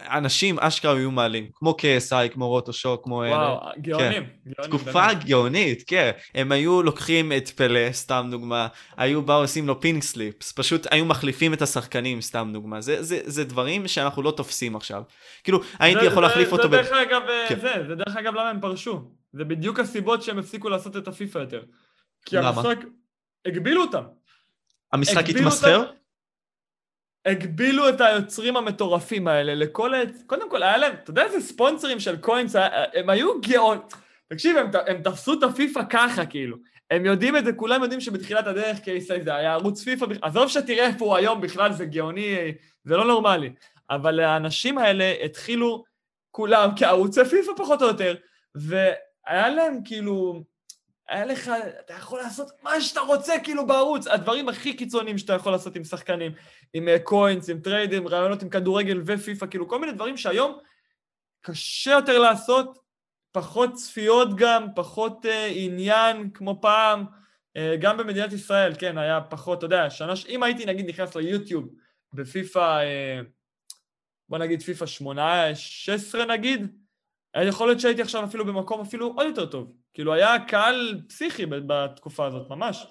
אנשים 0.00 0.58
אשכרה 0.58 0.94
היו 0.96 1.10
מעלים, 1.10 1.48
כמו 1.54 1.76
KSI, 1.80 2.28
כמו 2.32 2.48
רוטושוק, 2.48 3.04
כמו 3.04 3.24
אלה. 3.24 3.32
וואו, 3.32 3.70
גאונים, 3.80 4.10
גאונים. 4.12 4.62
תקופה 4.62 4.92
באמת. 5.06 5.24
גאונית, 5.24 5.82
כן. 5.86 6.10
הם 6.34 6.52
היו 6.52 6.82
לוקחים 6.82 7.32
את 7.32 7.48
פלא, 7.48 7.92
סתם 7.92 8.28
דוגמה, 8.30 8.66
היו 8.96 9.22
באו 9.22 9.40
עושים 9.40 9.66
לו 9.66 9.80
פינק 9.80 10.02
סליפס, 10.02 10.52
פשוט 10.52 10.86
היו 10.90 11.04
מחליפים 11.04 11.54
את 11.54 11.62
השחקנים, 11.62 12.20
סתם 12.20 12.50
דוגמה. 12.52 12.80
זה, 12.80 13.02
זה, 13.02 13.20
זה 13.24 13.44
דברים 13.44 13.88
שאנחנו 13.88 14.22
לא 14.22 14.30
תופסים 14.30 14.76
עכשיו. 14.76 15.02
כאילו, 15.44 15.60
הייתי 15.78 16.00
זה- 16.00 16.06
יכול 16.06 16.22
זה- 16.22 16.28
להחליף 16.28 16.52
אותו 16.52 16.62
זה 16.62 16.68
ב... 16.68 16.72
דרך 16.72 16.92
אגב, 16.92 17.22
אה, 17.28 17.44
כן. 17.48 17.60
זה, 17.60 17.72
זה 17.88 17.94
דרך 17.94 18.16
אגב 18.16 18.34
למה 18.34 18.50
הם 18.50 18.60
פרשו. 18.60 19.00
זה 19.32 19.44
בדיוק 19.44 19.80
הסיבות 19.80 20.22
שהם 20.22 20.38
הפסיקו 20.38 20.68
לעשות 20.68 20.96
את 20.96 21.08
הפיפא 21.08 21.38
יותר. 21.38 21.62
כי 22.26 22.36
למה? 22.36 22.48
המשחק, 22.48 22.78
הגבילו 23.46 23.82
אותם. 23.82 24.02
המשחק 24.92 25.28
התמסחר? 25.28 25.84
הגבילו 27.26 27.88
את 27.88 28.00
היוצרים 28.00 28.56
המטורפים 28.56 29.28
האלה 29.28 29.54
לכל 29.54 29.94
ה... 29.94 29.98
קודם 30.26 30.50
כל, 30.50 30.62
היה 30.62 30.76
להם, 30.76 30.92
אתה 30.92 31.10
יודע 31.10 31.24
איזה 31.24 31.40
ספונסרים 31.40 32.00
של 32.00 32.16
קוינס, 32.16 32.56
הם 32.94 33.10
היו 33.10 33.40
גאון... 33.40 33.78
תקשיב, 34.28 34.56
הם, 34.56 34.70
הם 34.86 35.02
תפסו 35.02 35.32
את 35.32 35.42
הפיפא 35.42 35.80
ככה, 35.90 36.26
כאילו. 36.26 36.56
הם 36.90 37.06
יודעים 37.06 37.36
את 37.36 37.44
זה, 37.44 37.52
כולם 37.52 37.82
יודעים 37.82 38.00
שבתחילת 38.00 38.46
הדרך 38.46 38.78
קייסי 38.78 39.22
זה 39.24 39.34
היה 39.34 39.52
ערוץ 39.52 39.84
פיפא, 39.84 40.06
עזוב 40.22 40.48
שתראה 40.48 40.86
איפה 40.86 41.04
הוא 41.04 41.16
היום 41.16 41.40
בכלל, 41.40 41.72
זה 41.72 41.84
גאוני, 41.84 42.36
זה 42.84 42.96
לא 42.96 43.04
נורמלי. 43.04 43.52
אבל 43.90 44.20
האנשים 44.20 44.78
האלה 44.78 45.14
התחילו 45.24 45.84
כולם 46.30 46.70
כערוצי 46.76 47.24
פיפא 47.24 47.52
פחות 47.56 47.82
או 47.82 47.86
יותר, 47.86 48.14
והיה 48.54 49.48
להם 49.48 49.78
כאילו, 49.84 50.42
היה 51.10 51.26
לך, 51.26 51.50
אתה 51.80 51.94
יכול 51.94 52.20
לעשות 52.20 52.50
מה 52.62 52.80
שאתה 52.80 53.00
רוצה 53.00 53.34
כאילו 53.42 53.66
בערוץ, 53.66 54.06
הדברים 54.06 54.48
הכי 54.48 54.76
קיצוניים 54.76 55.18
שאתה 55.18 55.32
יכול 55.32 55.52
לעשות 55.52 55.76
עם 55.76 55.84
שחקנים, 55.84 56.32
עם 56.72 56.88
אה, 56.88 56.98
coins, 56.98 57.50
עם 57.50 57.60
טריידים, 57.60 58.08
רעיונות 58.08 58.42
עם 58.42 58.48
כדורגל 58.48 59.02
ופיפא, 59.06 59.46
כאילו 59.46 59.68
כל 59.68 59.78
מיני 59.80 59.92
דברים 59.92 60.16
שהיום 60.16 60.58
קשה 61.40 61.90
יותר 61.90 62.18
לעשות, 62.18 62.78
פחות 63.32 63.74
צפיות 63.74 64.36
גם, 64.36 64.66
פחות 64.74 65.26
אה, 65.26 65.46
עניין 65.54 66.30
כמו 66.30 66.60
פעם, 66.60 67.04
אה, 67.56 67.76
גם 67.80 67.96
במדינת 67.96 68.32
ישראל, 68.32 68.72
כן, 68.78 68.98
היה 68.98 69.20
פחות, 69.20 69.58
אתה 69.58 69.66
יודע, 69.66 69.90
שנה, 69.90 70.12
אם 70.28 70.42
הייתי 70.42 70.66
נגיד 70.66 70.88
נכנס 70.88 71.14
ליוטיוב 71.16 71.68
בפיפא, 72.12 72.58
אה, 72.58 73.20
בוא 74.28 74.38
נגיד 74.38 74.62
פיפא 74.62 74.86
18 74.86 76.24
נגיד, 76.24 76.79
יכול 77.36 77.66
להיות 77.68 77.80
שהייתי 77.80 78.02
עכשיו 78.02 78.24
אפילו 78.24 78.44
במקום 78.44 78.80
אפילו 78.80 79.12
עוד 79.16 79.26
יותר 79.26 79.46
טוב. 79.46 79.72
כאילו 79.94 80.12
היה 80.14 80.36
קהל 80.48 81.00
פסיכי 81.08 81.46
בתקופה 81.46 82.26
הזאת, 82.26 82.50
ממש. 82.50 82.86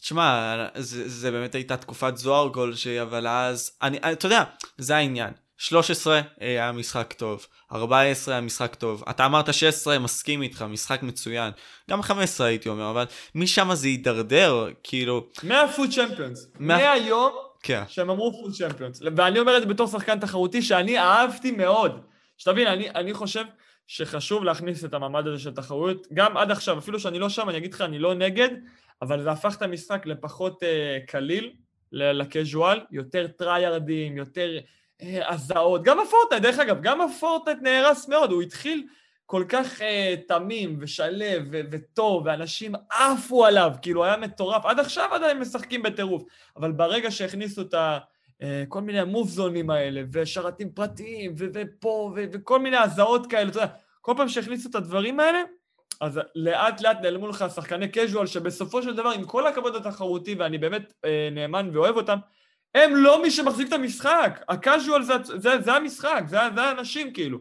תשמע, 0.00 0.56
זה, 0.74 1.08
זה 1.08 1.30
באמת 1.30 1.54
הייתה 1.54 1.76
תקופת 1.76 2.16
זוהר 2.16 2.52
כלשהי, 2.52 3.02
אבל 3.02 3.26
אז, 3.26 3.70
אני, 3.82 3.98
אתה 4.12 4.26
יודע, 4.26 4.44
זה 4.78 4.96
העניין. 4.96 5.30
13 5.56 6.20
היה 6.40 6.72
משחק 6.72 7.12
טוב, 7.12 7.46
14 7.72 8.34
היה 8.34 8.40
משחק 8.40 8.74
טוב, 8.74 9.04
אתה 9.10 9.26
אמרת 9.26 9.54
16, 9.54 9.98
מסכים 9.98 10.42
איתך, 10.42 10.62
משחק 10.62 11.02
מצוין. 11.02 11.50
גם 11.90 12.02
15 12.02 12.46
הייתי 12.46 12.68
אומר, 12.68 12.90
אבל 12.90 13.04
משם 13.34 13.74
זה 13.74 13.86
הידרדר, 13.86 14.68
כאילו, 14.82 15.26
מה 15.42 15.61
FUT 15.61 15.90
Champions. 15.90 16.46
מה- 16.58 16.76
מהיום 16.76 17.32
כן. 17.62 17.82
שהם 17.88 18.10
אמרו 18.10 18.32
FUT 18.42 18.52
Champions. 18.52 19.02
ואני 19.16 19.38
אומר 19.38 19.56
את 19.56 19.62
זה 19.62 19.68
בתור 19.68 19.86
שחקן 19.86 20.20
תחרותי 20.20 20.62
שאני 20.62 20.98
אהבתי 20.98 21.50
מאוד. 21.50 22.00
שתבין, 22.38 22.66
אני, 22.66 22.90
אני 22.90 23.14
חושב 23.14 23.44
שחשוב 23.86 24.44
להכניס 24.44 24.84
את 24.84 24.94
המעמד 24.94 25.26
הזה 25.26 25.42
של 25.42 25.54
תחרויות, 25.54 26.06
גם 26.12 26.36
עד 26.36 26.50
עכשיו, 26.50 26.78
אפילו 26.78 27.00
שאני 27.00 27.18
לא 27.18 27.28
שם, 27.28 27.48
אני 27.48 27.58
אגיד 27.58 27.74
לך, 27.74 27.80
אני 27.80 27.98
לא 27.98 28.14
נגד, 28.14 28.48
אבל 29.02 29.22
זה 29.22 29.30
הפך 29.30 29.56
את 29.56 29.62
המשחק 29.62 30.06
לפחות 30.06 30.62
אה, 30.62 30.98
קליל, 31.06 31.52
ל- 31.92 32.12
ל 32.12 32.20
casual, 32.20 32.80
יותר 32.90 33.26
tryhard 33.26 33.89
ים, 33.89 34.16
יותר 34.16 34.58
אה, 35.02 35.32
הזעות. 35.32 35.82
גם 35.82 36.00
הפורטנייט, 36.00 36.42
דרך 36.42 36.58
אגב, 36.58 36.82
גם 36.82 37.00
הפורטנייט 37.00 37.58
נהרס 37.62 38.08
מאוד, 38.08 38.32
הוא 38.32 38.42
התחיל 38.42 38.86
כל 39.26 39.44
כך 39.48 39.82
אה, 39.82 40.14
תמים 40.28 40.78
ושלב 40.80 41.42
וטוב, 41.50 42.22
ואנשים 42.26 42.72
עפו 42.90 43.44
עליו, 43.44 43.72
כאילו 43.82 44.04
היה 44.04 44.16
מטורף. 44.16 44.66
עד 44.66 44.80
עכשיו 44.80 45.08
עדיין 45.14 45.38
משחקים 45.38 45.82
בטירוף, 45.82 46.22
אבל 46.56 46.72
ברגע 46.72 47.10
שהכניסו 47.10 47.62
את 47.62 47.74
ה... 47.74 47.98
אה, 48.42 48.64
כל 48.68 48.80
מיני 48.80 49.00
המובזונים 49.00 49.70
האלה, 49.70 50.02
ושרתים 50.12 50.70
פרטיים, 50.70 51.34
ו- 51.38 51.46
ופה, 51.54 52.12
ו- 52.16 52.24
וכל 52.32 52.58
מיני 52.58 52.76
הזעות 52.76 53.26
כאלה, 53.26 53.48
אתה 53.50 53.58
יודע, 53.58 53.72
כל 54.00 54.14
פעם 54.16 54.28
שהכניסו 54.28 54.68
את 54.68 54.74
הדברים 54.74 55.20
האלה, 55.20 55.42
אז 56.00 56.20
לאט 56.34 56.80
לאט 56.80 57.00
נעלמו 57.02 57.28
לך 57.28 57.44
שחקני 57.54 57.88
קז'ואל, 57.88 58.26
שבסופו 58.26 58.82
של 58.82 58.94
דבר, 58.94 59.10
עם 59.10 59.24
כל 59.24 59.46
הכבוד 59.46 59.76
התחרותי, 59.76 60.34
ואני 60.34 60.58
באמת 60.58 60.92
אה, 61.04 61.28
נאמן 61.32 61.70
ואוהב 61.72 61.96
אותם, 61.96 62.18
הם 62.74 62.96
לא 62.96 63.22
מי 63.22 63.30
שמחזיק 63.30 63.68
את 63.68 63.72
המשחק. 63.72 64.40
הקז'ואל 64.48 65.02
זה, 65.02 65.14
זה, 65.24 65.60
זה 65.60 65.72
המשחק, 65.72 66.22
זה, 66.26 66.38
זה 66.54 66.62
האנשים 66.62 67.12
כאילו. 67.12 67.38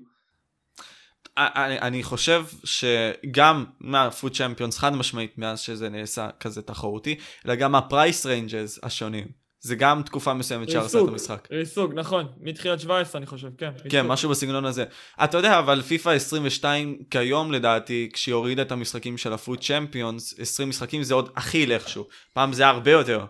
אני, 1.38 1.80
אני 1.80 2.04
חושב 2.04 2.46
שגם 2.64 3.66
מה 3.80 4.02
FUT 4.02 4.36
Champions 4.36 4.78
חד 4.78 4.96
משמעית 4.96 5.38
מאז 5.38 5.60
שזה 5.60 5.90
נעשה 5.90 6.30
כזה 6.40 6.62
תחרותי, 6.62 7.16
אלא 7.46 7.56
גם 7.56 7.76
ה 7.76 7.84
price 7.84 8.26
ranges 8.26 8.80
השונים. 8.84 9.47
זה 9.68 9.76
גם 9.76 10.02
תקופה 10.04 10.34
מסוימת 10.34 10.70
שהרסה 10.70 10.98
את 11.04 11.08
המשחק. 11.08 11.48
ריסוג, 11.52 11.94
נכון. 11.94 12.28
מתחילת 12.40 12.80
17 12.80 13.20
אני 13.20 13.26
חושב, 13.26 13.48
כן. 13.58 13.72
כן, 13.78 13.84
ריסוג. 13.98 14.12
משהו 14.12 14.30
בסגנון 14.30 14.66
הזה. 14.66 14.86
אתה 15.24 15.38
יודע, 15.38 15.60
אבל 15.60 15.82
פיפא 15.82 16.10
22 16.10 16.98
כיום 17.10 17.52
לדעתי, 17.52 18.10
כשהיא 18.14 18.36
הורידה 18.36 18.62
את 18.62 18.72
המשחקים 18.72 19.18
של 19.18 19.34
ה 19.34 19.40
FUT 19.40 19.60
Champions, 19.64 20.40
20 20.40 20.70
משחקים 20.70 21.04
זה 21.04 21.14
עוד 21.14 21.30
הכי 21.36 21.74
איכשהו. 21.74 22.08
פעם 22.34 22.54
זה 22.54 22.68
הרבה 22.68 22.92
יותר. 22.92 23.26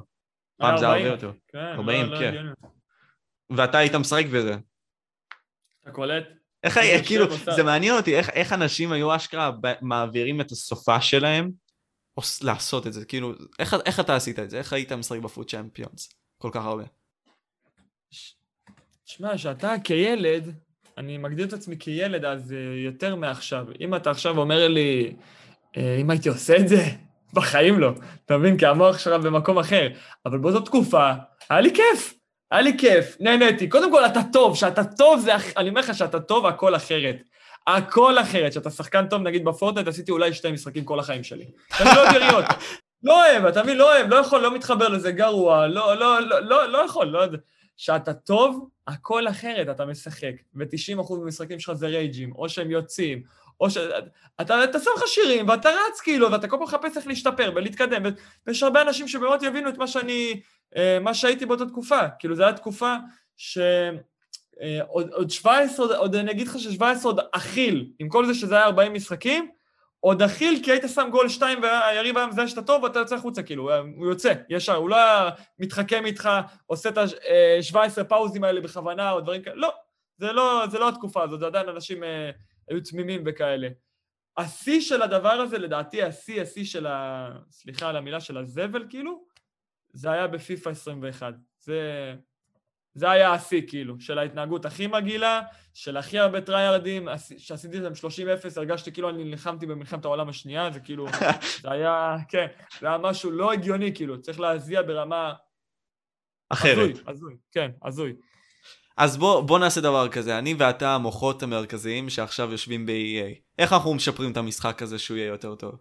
פעם 0.57 0.77
זה 0.77 0.85
הרבה 0.87 0.97
40. 0.99 1.11
יותר. 1.13 1.31
כן, 1.47 1.57
40, 1.77 2.05
לא, 2.05 2.11
לא 2.13 2.19
כן. 2.19 2.27
הגיוני. 2.27 2.49
ואתה 3.49 3.77
היית 3.77 3.95
משחק 3.95 4.25
בזה. 4.25 4.55
אתה 5.83 5.91
קולט? 5.91 6.23
איך, 6.63 6.77
היה- 6.77 7.03
כאילו. 7.05 7.25
זה 7.55 7.63
מעניין 7.63 7.93
אותי, 7.97 8.17
איך, 8.17 8.29
איך 8.29 8.53
אנשים 8.53 8.91
היו 8.91 9.15
אשכרה 9.15 9.51
מעבירים 9.81 10.41
את 10.41 10.51
הסופה 10.51 11.01
שלהם, 11.01 11.51
או 12.17 12.21
לעשות 12.41 12.87
את 12.87 12.93
זה, 12.93 13.05
כאילו, 13.05 13.33
איך, 13.59 13.75
איך 13.85 13.99
אתה 13.99 14.15
עשית 14.15 14.39
את 14.39 14.49
זה? 14.49 14.57
איך 14.57 14.73
היית 14.73 14.91
משחק 14.91 15.19
בפוד 15.19 15.49
צ'מפיונס? 15.49 16.09
כל 16.37 16.49
כך 16.51 16.65
הרבה. 16.65 16.83
שמע, 19.05 19.37
שאתה 19.37 19.73
כילד, 19.83 20.53
אני 20.97 21.17
מגדיר 21.17 21.47
את 21.47 21.53
עצמי 21.53 21.75
כילד 21.79 22.25
אז 22.25 22.53
אה, 22.53 22.57
יותר 22.85 23.15
מעכשיו. 23.15 23.65
אם 23.81 23.95
אתה 23.95 24.11
עכשיו 24.11 24.37
אומר 24.37 24.67
לי, 24.67 25.15
אה, 25.77 25.97
אם 26.01 26.09
הייתי 26.09 26.29
עושה 26.29 26.55
את 26.57 26.67
זה, 26.67 26.83
בחיים 27.35 27.79
לא. 27.79 27.91
אתה 28.25 28.37
מבין? 28.37 28.57
כי 28.57 28.65
המוח 28.65 28.97
שלך 28.99 29.23
במקום 29.23 29.59
אחר. 29.59 29.87
אבל 30.25 30.37
באותה 30.37 30.65
תקופה, 30.65 31.11
היה 31.49 31.61
לי 31.61 31.73
כיף. 31.75 32.13
היה 32.51 32.61
לי 32.61 32.77
כיף, 32.79 33.17
נהניתי. 33.19 33.69
קודם 33.69 33.91
כל, 33.91 34.05
אתה 34.05 34.19
טוב. 34.33 34.55
שאתה 34.55 34.83
טוב 34.83 35.19
זה... 35.19 35.35
אח- 35.35 35.57
אני 35.57 35.69
אומר 35.69 35.81
לך 35.81 35.95
שאתה 35.95 36.19
טוב, 36.19 36.45
הכל 36.45 36.75
אחרת. 36.75 37.17
הכל 37.67 38.19
אחרת. 38.19 38.53
שאתה 38.53 38.69
שחקן 38.69 39.07
טוב, 39.09 39.21
נגיד 39.21 39.45
בפורטנט, 39.45 39.87
עשיתי 39.87 40.11
אולי 40.11 40.33
שתי 40.33 40.51
משחקים 40.51 40.85
כל 40.85 40.99
החיים 40.99 41.23
שלי. 41.23 41.45
אני 41.79 41.89
לא 41.95 42.03
אוהב 42.03 42.15
יריות. 42.15 42.45
לא 43.03 43.25
אוהב, 43.25 43.45
אתה 43.45 43.63
מבין? 43.63 43.77
לא 43.77 43.93
אוהב, 43.93 44.09
לא 44.09 44.15
יכול, 44.15 44.41
לא 44.41 44.55
מתחבר 44.55 44.87
לזה, 44.87 45.11
גרוע, 45.11 45.67
לא, 45.67 45.99
לא, 45.99 46.21
לא, 46.21 46.39
לא, 46.39 46.65
לא 46.65 46.77
יכול, 46.77 47.07
לא 47.07 47.19
יודע. 47.19 47.37
שאתה 47.77 48.13
טוב, 48.13 48.69
הכל 48.87 49.27
אחרת, 49.27 49.69
אתה 49.69 49.85
משחק. 49.85 50.33
ו-90% 50.55 51.13
מהמשחקים 51.17 51.59
שלך 51.59 51.73
זה 51.73 51.87
רייג'ים, 51.87 52.31
או 52.35 52.49
שהם 52.49 52.71
יוצאים, 52.71 53.23
או 53.59 53.69
ש... 53.69 53.77
אתה, 54.41 54.63
אתה 54.63 54.79
שם 54.79 54.91
לך 54.97 55.03
שירים, 55.07 55.49
ואתה 55.49 55.69
רץ 55.69 55.99
כאילו, 56.01 56.31
ואתה 56.31 56.47
כל 56.47 56.57
פעם 56.57 56.63
מחפש 56.63 56.97
איך 56.97 57.07
להשתפר 57.07 57.51
ולהתקדם, 57.55 58.03
ויש 58.47 58.63
הרבה 58.63 58.81
אנשים 58.81 59.07
שבאמת 59.07 59.43
יבינו 59.43 59.69
את 59.69 59.77
מה 59.77 59.87
שאני... 59.87 60.41
אה, 60.75 60.97
מה 61.01 61.13
שהייתי 61.13 61.45
באותה 61.45 61.65
תקופה. 61.65 62.09
כאילו, 62.19 62.35
זו 62.35 62.43
הייתה 62.43 62.57
תקופה 62.57 62.95
ש... 63.37 63.57
אה, 64.61 64.79
עוד, 64.87 65.09
עוד 65.13 65.31
17, 65.31 65.85
עוד, 65.85 65.95
עוד 65.95 66.15
אני 66.15 66.31
אגיד 66.31 66.47
לך 66.47 66.59
ש-17 66.59 66.83
עוד 67.03 67.19
אכיל, 67.31 67.89
עם 67.99 68.09
כל 68.09 68.25
זה 68.25 68.33
שזה 68.33 68.55
היה 68.55 68.65
40 68.65 68.93
משחקים, 68.93 69.49
עוד 69.99 70.21
אכיל 70.21 70.59
כי 70.63 70.71
היית 70.71 70.83
שם 70.87 71.07
גול 71.11 71.29
2 71.29 71.61
והיריב 71.61 72.17
היה 72.17 72.27
מזהה 72.27 72.47
שאתה 72.47 72.61
טוב 72.61 72.83
ואתה 72.83 72.99
יוצא 72.99 73.15
החוצה, 73.15 73.43
כאילו, 73.43 73.75
הוא 73.95 74.07
יוצא, 74.07 74.33
ישר, 74.49 74.75
הוא 74.75 74.89
לא 74.89 74.95
היה 74.95 75.29
מתחכם 75.59 76.05
איתך, 76.05 76.29
עושה 76.65 76.89
את 76.89 76.97
ה-17 76.97 78.03
פאוזים 78.03 78.43
האלה 78.43 78.61
בכוונה 78.61 79.11
או 79.11 79.21
דברים 79.21 79.41
כאלה, 79.41 79.55
לא, 79.55 79.73
זה 80.17 80.31
לא, 80.31 80.63
זה 80.71 80.79
לא 80.79 80.89
התקופה 80.89 81.23
הזאת, 81.23 81.39
זה 81.39 81.45
עדיין 81.45 81.69
אנשים 81.69 82.03
אה, 82.03 82.31
היו 82.69 82.83
תמימים 82.83 83.23
וכאלה. 83.25 83.67
השיא 84.37 84.81
של 84.81 85.01
הדבר 85.01 85.29
הזה, 85.31 85.57
לדעתי 85.57 86.03
השיא, 86.03 86.41
השיא 86.41 86.65
של 86.65 86.87
ה... 86.87 87.29
סליחה 87.51 87.89
על 87.89 87.95
המילה, 87.95 88.19
של 88.19 88.37
הזבל, 88.37 88.85
כאילו, 88.89 89.25
זה 89.93 90.11
היה 90.11 90.27
בפיפא 90.27 90.69
21. 90.69 91.33
זה... 91.59 92.15
זה 92.97 93.09
היה 93.11 93.33
השיא, 93.33 93.61
כאילו, 93.67 93.99
של 93.99 94.19
ההתנהגות 94.19 94.65
הכי 94.65 94.87
מגעילה, 94.87 95.41
של 95.73 95.97
הכי 95.97 96.19
הרבה 96.19 96.41
טריירדים, 96.41 97.07
שעשיתי 97.37 97.77
את 97.77 97.81
זה 97.81 97.87
עם 97.87 97.93
30-0, 97.93 98.57
הרגשתי 98.57 98.91
כאילו 98.91 99.09
אני 99.09 99.23
נלחמתי 99.23 99.65
במלחמת 99.65 100.05
העולם 100.05 100.29
השנייה, 100.29 100.71
זה 100.71 100.79
כאילו, 100.79 101.07
זה 101.61 101.71
היה, 101.71 102.17
כן, 102.29 102.47
זה 102.79 102.87
היה 102.87 102.97
משהו 102.97 103.31
לא 103.31 103.53
הגיוני, 103.53 103.95
כאילו, 103.95 104.21
צריך 104.21 104.39
להזיע 104.39 104.81
ברמה... 104.81 105.33
אחרת. 106.49 106.77
הזוי, 106.77 107.03
הזוי, 107.07 107.35
כן, 107.51 107.71
הזוי. 107.83 108.13
אז 108.97 109.17
בוא, 109.17 109.41
בוא 109.41 109.59
נעשה 109.59 109.81
דבר 109.81 110.09
כזה, 110.09 110.39
אני 110.39 110.55
ואתה 110.57 110.95
המוחות 110.95 111.43
המרכזיים 111.43 112.09
שעכשיו 112.09 112.51
יושבים 112.51 112.85
ב-EA. 112.85 113.39
איך 113.59 113.73
אנחנו 113.73 113.93
משפרים 113.93 114.31
את 114.31 114.37
המשחק 114.37 114.81
הזה 114.81 114.99
שהוא 114.99 115.17
יהיה 115.17 115.27
יותר 115.27 115.55
טוב? 115.55 115.75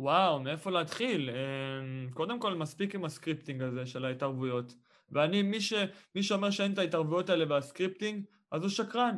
וואו, 0.00 0.40
מאיפה 0.40 0.70
להתחיל? 0.70 1.30
אמ, 1.30 2.10
קודם 2.10 2.40
כל, 2.40 2.54
מספיק 2.54 2.94
עם 2.94 3.04
ה 3.04 3.10
scripting 3.10 3.62
הזה 3.62 3.86
של 3.86 4.04
ההתערבויות. 4.04 4.74
ואני, 5.12 5.42
מי, 5.42 5.60
ש, 5.60 5.74
מי 6.14 6.22
שאומר 6.22 6.50
שאין 6.50 6.72
את 6.72 6.78
ההתערבויות 6.78 7.30
האלה 7.30 7.44
וה 7.48 7.61
scripting, 7.61 8.24
אז 8.52 8.62
הוא 8.62 8.70
שקרן. 8.70 9.16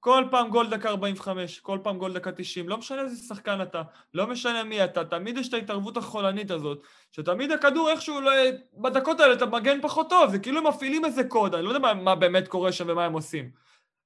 כל 0.00 0.24
פעם 0.30 0.50
גול 0.50 0.70
דקה 0.70 0.88
45, 0.88 1.60
כל 1.60 1.78
פעם 1.82 1.98
גול 1.98 2.12
דקה 2.12 2.32
90, 2.32 2.68
לא 2.68 2.78
משנה 2.78 3.02
איזה 3.02 3.16
שחקן 3.28 3.62
אתה, 3.62 3.82
לא 4.14 4.26
משנה 4.26 4.64
מי 4.64 4.84
אתה, 4.84 5.04
תמיד 5.04 5.38
יש 5.38 5.48
את 5.48 5.54
ההתערבות 5.54 5.96
החולנית 5.96 6.50
הזאת, 6.50 6.82
שתמיד 7.12 7.52
הכדור 7.52 7.90
איכשהו, 7.90 8.20
לא, 8.20 8.32
בדקות 8.74 9.20
האלה 9.20 9.32
אתה 9.32 9.46
מגן 9.46 9.80
פחות 9.82 10.10
טוב, 10.10 10.30
זה 10.30 10.38
כאילו 10.38 10.62
מפעילים 10.62 11.04
איזה 11.04 11.24
קוד, 11.24 11.54
אני 11.54 11.64
לא 11.64 11.68
יודע 11.68 11.78
מה, 11.78 11.94
מה 11.94 12.14
באמת 12.14 12.48
קורה 12.48 12.72
שם 12.72 12.84
ומה 12.88 13.04
הם 13.04 13.12
עושים. 13.12 13.50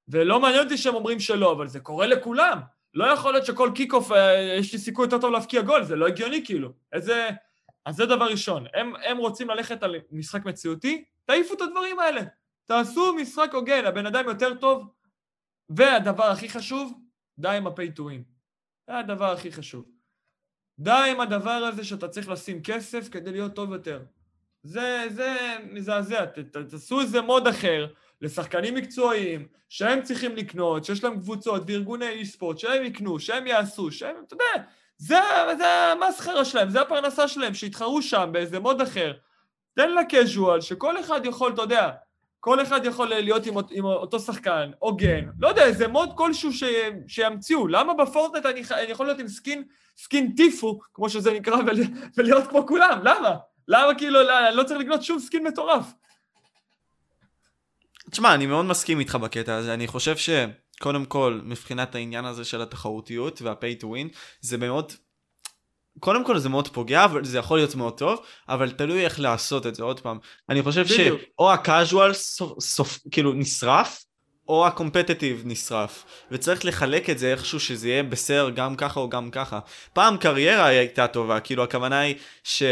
ולא 0.09 0.41
מעניין 0.41 0.65
אותי 0.65 0.77
שהם 0.77 0.95
אומרים 0.95 1.21
שלא, 1.21 1.53
אבל 1.53 1.67
זה 1.67 1.81
קורה 1.81 2.07
לכולם. 2.07 2.61
לא 2.95 3.05
יכול 3.05 3.33
להיות 3.33 3.47
שכל 3.47 3.71
kick-off 3.75 4.13
אה, 4.13 4.57
יש 4.59 4.73
לי 4.73 4.79
סיכוי 4.79 5.05
יותר 5.05 5.19
טוב 5.19 5.33
להבקיע 5.33 5.63
גול, 5.63 5.85
זה 5.85 5.97
לא 5.97 6.07
הגיוני 6.07 6.45
כאילו. 6.45 6.69
איזה... 6.93 7.29
אז 7.87 7.97
זה 7.97 8.07
דבר 8.07 8.25
ראשון. 8.25 8.67
הם, 8.75 8.93
הם 9.05 9.17
רוצים 9.17 9.51
ללכת 9.51 9.83
על 9.83 9.97
משחק 10.13 10.45
מציאותי, 10.45 11.05
תעיפו 11.27 11.55
את 11.55 11.61
הדברים 11.61 11.99
האלה. 11.99 12.23
תעשו 12.65 13.15
משחק 13.15 13.51
הוגן, 13.55 13.85
הבן 13.87 14.07
אדם 14.07 14.29
יותר 14.29 14.55
טוב. 14.55 14.89
והדבר 15.69 16.25
הכי 16.25 16.49
חשוב, 16.49 16.93
די 17.39 17.49
עם 17.49 17.67
win. 17.67 18.23
זה 18.87 18.99
הדבר 18.99 19.33
הכי 19.33 19.53
חשוב. 19.53 19.85
די 20.79 21.11
עם 21.11 21.21
הדבר 21.21 21.51
הזה 21.51 21.85
שאתה 21.85 22.09
צריך 22.09 22.29
לשים 22.29 22.63
כסף 22.63 23.09
כדי 23.09 23.33
להיות 23.33 23.55
טוב 23.55 23.73
יותר. 23.73 24.03
זה, 24.63 25.07
זה 25.11 25.57
מזעזע, 25.71 26.25
תעשו 26.71 27.01
איזה 27.01 27.21
mode 27.21 27.47
אחר 27.47 27.87
לשחקנים 28.21 28.75
מקצועיים 28.75 29.49
שהם 29.69 30.03
צריכים 30.03 30.37
לקנות, 30.37 30.85
שיש 30.85 31.05
להם 31.05 31.21
קבוצות 31.21 31.63
וארגוני 31.67 32.09
e-sport, 32.09 32.59
שהם 32.59 32.85
יקנו, 32.85 33.19
שהם 33.19 33.47
יעשו, 33.47 33.93
שהם, 33.93 34.17
אתה 34.27 34.35
יודע, 34.35 34.67
זה, 34.97 35.19
זה 35.59 35.67
המסחרה 35.67 36.45
שלהם, 36.45 36.71
זה 36.71 36.81
הפרנסה 36.81 37.29
שלהם, 37.29 37.55
שיתחרו 37.55 38.03
שם 38.03 38.29
באיזה 38.33 38.61
mode 38.61 38.81
אחר. 38.81 39.13
תן 39.75 39.91
לה 39.91 40.01
casual, 40.01 40.61
שכל 40.61 41.01
אחד 41.01 41.27
יכול, 41.27 41.53
אתה 41.53 41.63
יודע, 41.63 41.91
כל 42.41 42.63
אחד 42.63 42.85
יכול 42.85 43.09
להיות 43.09 43.47
עם, 43.47 43.55
עם 43.71 43.85
אותו 43.85 44.21
שחקן, 44.21 44.71
הוגן, 44.79 45.25
לא 45.39 45.49
יודע, 45.49 45.65
איזה 45.65 45.89
mode 45.89 46.11
כלשהו 46.15 46.53
ש, 46.53 46.65
שימציאו. 47.07 47.69
למה 47.69 47.95
בפורטנייט 47.95 48.47
אני, 48.47 48.63
אני 48.71 48.93
יכול 48.93 49.07
להיות 49.07 49.19
עם 49.19 49.29
skin, 49.29 49.65
skin 49.97 50.33
default, 50.37 50.79
כמו 50.95 51.09
שזה 51.09 51.33
נקרא, 51.33 51.57
ול, 51.57 51.77
ולהיות 52.17 52.47
כמו 52.47 52.67
כולם? 52.67 53.01
למה? 53.05 53.37
למה 53.69 53.95
כאילו, 53.95 54.23
לא, 54.23 54.51
לא 54.51 54.63
צריך 54.63 54.81
לקנות 54.81 55.03
שום 55.03 55.19
סקין 55.19 55.47
מטורף? 55.47 55.87
תשמע, 58.11 58.35
אני 58.35 58.47
מאוד 58.47 58.65
מסכים 58.65 59.01
איתך 59.01 59.15
בקטע 59.15 59.55
הזה, 59.55 59.75
אני 59.75 59.87
חושב 59.87 60.15
שקודם 60.17 61.05
כל, 61.05 61.41
מבחינת 61.45 61.95
העניין 61.95 62.25
הזה 62.25 62.45
של 62.45 62.63
התחרותיות 62.63 63.43
וה-pay 63.43 63.83
to 63.83 63.85
win, 63.85 64.17
זה 64.41 64.59
מאוד 64.59 64.93
קודם 66.01 66.25
כל 66.25 66.39
זה 66.39 66.49
מאוד 66.49 66.69
פוגע, 66.69 67.05
אבל 67.05 67.25
זה 67.25 67.39
יכול 67.39 67.59
להיות 67.59 67.75
מאוד 67.75 67.99
טוב, 67.99 68.21
אבל 68.49 68.71
תלוי 68.71 69.05
איך 69.05 69.21
לעשות 69.21 69.67
את 69.67 69.75
זה 69.75 69.83
עוד 69.83 70.01
פעם. 70.01 70.19
אני 70.49 70.63
חושב 70.63 70.85
בדיוק. 70.85 71.21
שאו 71.21 71.53
הקאז'ואל 71.53 72.13
סוף, 72.13 72.61
סוף, 72.61 72.99
כאילו 73.11 73.33
נשרף, 73.33 74.05
או 74.49 74.67
הקומפטטיב 74.67 75.43
נשרף, 75.45 76.05
וצריך 76.31 76.65
לחלק 76.65 77.11
את 77.11 77.19
זה 77.19 77.33
איכשהו 77.33 77.61
שזה 77.61 77.89
יהיה 77.89 78.03
בסדר 78.03 78.51
גם 78.51 78.77
ככה 78.77 79.01
או 79.01 79.09
גם 79.09 79.31
ככה. 79.31 79.59
פעם 79.93 80.17
קריירה 80.17 80.65
הייתה 80.65 81.07
טובה, 81.07 81.41
כאילו 81.41 81.65
הכוונה 81.65 82.01
היא 82.01 82.15
ש... 82.45 82.63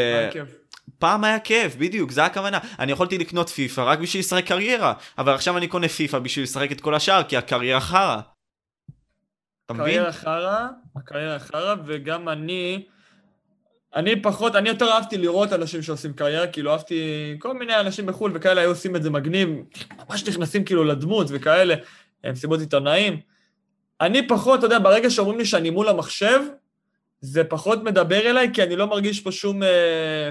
פעם 0.98 1.24
היה 1.24 1.40
כיף, 1.40 1.76
בדיוק, 1.76 2.10
זה 2.10 2.24
הכוונה. 2.24 2.58
אני 2.78 2.92
יכולתי 2.92 3.18
לקנות 3.18 3.48
פיפא 3.48 3.80
רק 3.80 3.98
בשביל 3.98 4.20
לשחק 4.20 4.46
קריירה, 4.46 4.92
אבל 5.18 5.34
עכשיו 5.34 5.56
אני 5.56 5.68
קונה 5.68 5.88
פיפא 5.88 6.18
בשביל 6.18 6.42
לשחק 6.42 6.72
את 6.72 6.80
כל 6.80 6.94
השאר, 6.94 7.22
כי 7.22 7.36
הקריירה 7.36 7.80
חרא. 7.80 8.20
אתה 9.66 9.74
מבין? 9.74 9.84
הקריירה 9.84 10.12
חרא, 10.12 10.66
הקריירה 10.96 11.38
חרא, 11.38 11.74
וגם 11.86 12.28
אני... 12.28 12.84
אני 13.94 14.22
פחות, 14.22 14.56
אני 14.56 14.68
יותר 14.68 14.92
אהבתי 14.92 15.18
לראות 15.18 15.52
אנשים 15.52 15.82
שעושים 15.82 16.12
קריירה, 16.12 16.46
כאילו 16.46 16.72
אהבתי 16.72 17.36
כל 17.38 17.54
מיני 17.54 17.80
אנשים 17.80 18.06
בחו"ל 18.06 18.30
וכאלה 18.34 18.60
היו 18.60 18.70
עושים 18.70 18.96
את 18.96 19.02
זה 19.02 19.10
מגניב, 19.10 19.48
ממש 20.08 20.28
נכנסים 20.28 20.64
כאילו 20.64 20.84
לדמות 20.84 21.26
וכאלה, 21.30 21.74
מסיבות 22.26 22.60
עיתונאים. 22.60 23.20
אני 24.00 24.28
פחות, 24.28 24.58
אתה 24.58 24.66
יודע, 24.66 24.78
ברגע 24.78 25.10
שאומרים 25.10 25.38
לי 25.38 25.44
שאני 25.44 25.70
מול 25.70 25.88
המחשב, 25.88 26.40
זה 27.20 27.44
פחות 27.44 27.82
מדבר 27.82 28.30
אליי, 28.30 28.50
כי 28.54 28.62
אני 28.62 28.76
לא 28.76 28.86
מרגיש 28.86 29.20
פה 29.20 29.32
שום... 29.32 29.62
אה... 29.62 30.30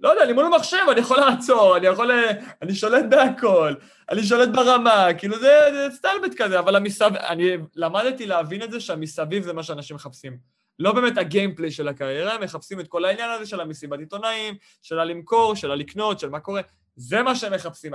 לא 0.00 0.08
יודע, 0.08 0.24
אני 0.24 0.32
מול 0.32 0.44
המחשב, 0.44 0.76
אני 0.92 1.00
יכול 1.00 1.16
לעצור, 1.20 1.76
אני 1.76 1.86
יכול... 1.86 2.10
אה, 2.10 2.30
אני 2.62 2.74
שולט 2.74 3.04
בהכל, 3.10 3.74
אני 4.10 4.22
שולט 4.22 4.48
ברמה, 4.48 5.06
כאילו 5.18 5.38
זה, 5.38 5.58
זה 5.72 5.96
סטלבט 5.96 6.34
כזה, 6.36 6.58
אבל 6.58 6.76
המסביב... 6.76 7.16
אני 7.16 7.56
למדתי 7.76 8.26
להבין 8.26 8.62
את 8.62 8.70
זה 8.70 8.80
שהמסביב 8.80 9.42
זה 9.42 9.52
מה 9.52 9.62
שאנשים 9.62 9.96
מחפשים. 9.96 10.57
לא 10.78 10.92
באמת 10.92 11.18
הגיימפליי 11.18 11.70
של 11.70 11.88
הקריירה, 11.88 12.34
הם 12.34 12.42
מחפשים 12.42 12.80
את 12.80 12.88
כל 12.88 13.04
העניין 13.04 13.30
הזה 13.30 13.46
של 13.46 13.60
המסיבת 13.60 13.98
עיתונאים, 13.98 14.54
של 14.82 14.98
הלמכור, 14.98 15.54
של 15.54 15.70
הלקנות, 15.70 16.18
של 16.18 16.28
מה 16.28 16.40
קורה, 16.40 16.60
זה 16.96 17.22
מה 17.22 17.36
שהם 17.36 17.54
מחפשים. 17.54 17.92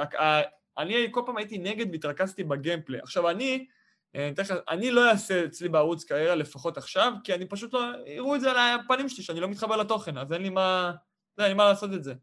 אני 0.78 1.08
כל 1.12 1.22
פעם 1.26 1.38
הייתי 1.38 1.58
נגד 1.58 1.86
והתרכזתי 1.92 2.44
בגיימפליי. 2.44 3.00
עכשיו 3.02 3.30
אני, 3.30 3.66
אה, 4.16 4.32
אני 4.70 4.92
לא 4.92 5.10
אעשה 5.10 5.46
אצלי 5.46 5.70
בערוץ 5.70 6.04
קריירה 6.04 6.36
לפחות 6.36 6.78
עכשיו, 6.78 7.14
כי 7.24 7.34
אני 7.34 7.46
פשוט 7.46 7.74
לא, 7.74 7.82
יראו 8.06 8.36
את 8.36 8.42
זה 8.42 8.52
על 8.52 8.58
הפנים 8.80 9.10
שלי, 9.10 9.24
שאני 9.24 9.40
לא 9.40 9.48
מתחבר 9.48 9.76
לתוכן, 9.76 10.18
אז 10.18 10.34
אין 10.34 10.42
לי 10.42 10.50
מה, 10.50 10.94
אין 11.40 11.48
לי 11.48 11.54
מה 11.54 11.66
לעשות 11.66 11.94
את 11.94 12.04
זה. 12.04 12.14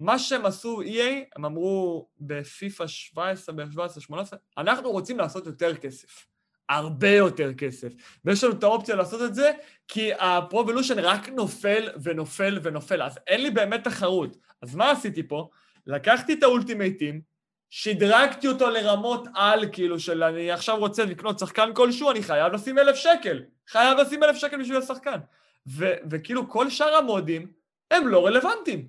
ומה 0.00 0.18
שהם 0.18 0.46
עשו 0.46 0.82
EA, 0.82 1.24
הם 1.36 1.44
אמרו 1.44 2.08
בפיפא 2.20 2.86
17, 2.86 3.54
ב-17, 3.54 4.00
18, 4.00 4.38
אנחנו 4.58 4.90
רוצים 4.90 5.18
לעשות 5.18 5.46
יותר 5.46 5.76
כסף. 5.76 6.26
הרבה 6.68 7.10
יותר 7.10 7.54
כסף. 7.54 7.92
ויש 8.24 8.44
לנו 8.44 8.52
את 8.52 8.62
האופציה 8.62 8.96
לעשות 8.96 9.22
את 9.22 9.34
זה, 9.34 9.52
כי 9.88 10.10
ה 10.18 10.24
Pro 10.24 10.43
Evolution 10.43 10.98
רק 10.98 11.28
נופל 11.28 11.88
ונופל 12.02 12.58
ונופל, 12.62 13.02
אז 13.02 13.18
אין 13.26 13.42
לי 13.42 13.50
באמת 13.50 13.84
תחרות. 13.84 14.36
אז 14.62 14.74
מה 14.74 14.90
עשיתי 14.90 15.22
פה? 15.22 15.48
לקחתי 15.86 16.32
את 16.32 16.42
ה 16.42 16.48
Ultimate 16.48 16.92
Team, 16.92 17.20
שדרגתי 17.70 18.48
אותו 18.48 18.70
לרמות 18.70 19.28
על, 19.34 19.64
כאילו, 19.72 20.00
של 20.00 20.22
אני 20.22 20.50
עכשיו 20.50 20.76
רוצה 20.76 21.04
לקנות 21.04 21.38
שחקן 21.38 21.70
כלשהו, 21.74 22.10
אני 22.10 22.22
חייב 22.22 22.52
לשים 22.52 22.78
אלף 22.78 22.96
שקל. 22.96 23.42
חייב 23.68 23.98
לשים 23.98 24.22
אלף 24.22 24.36
שקל 24.36 24.60
בשביל 24.60 24.76
השחקן. 24.76 25.18
ו- 25.68 25.94
וכאילו, 26.10 26.48
כל 26.48 26.70
שאר 26.70 26.94
המודים 26.94 27.46
הם 27.90 28.08
לא 28.08 28.26
רלוונטיים. 28.26 28.88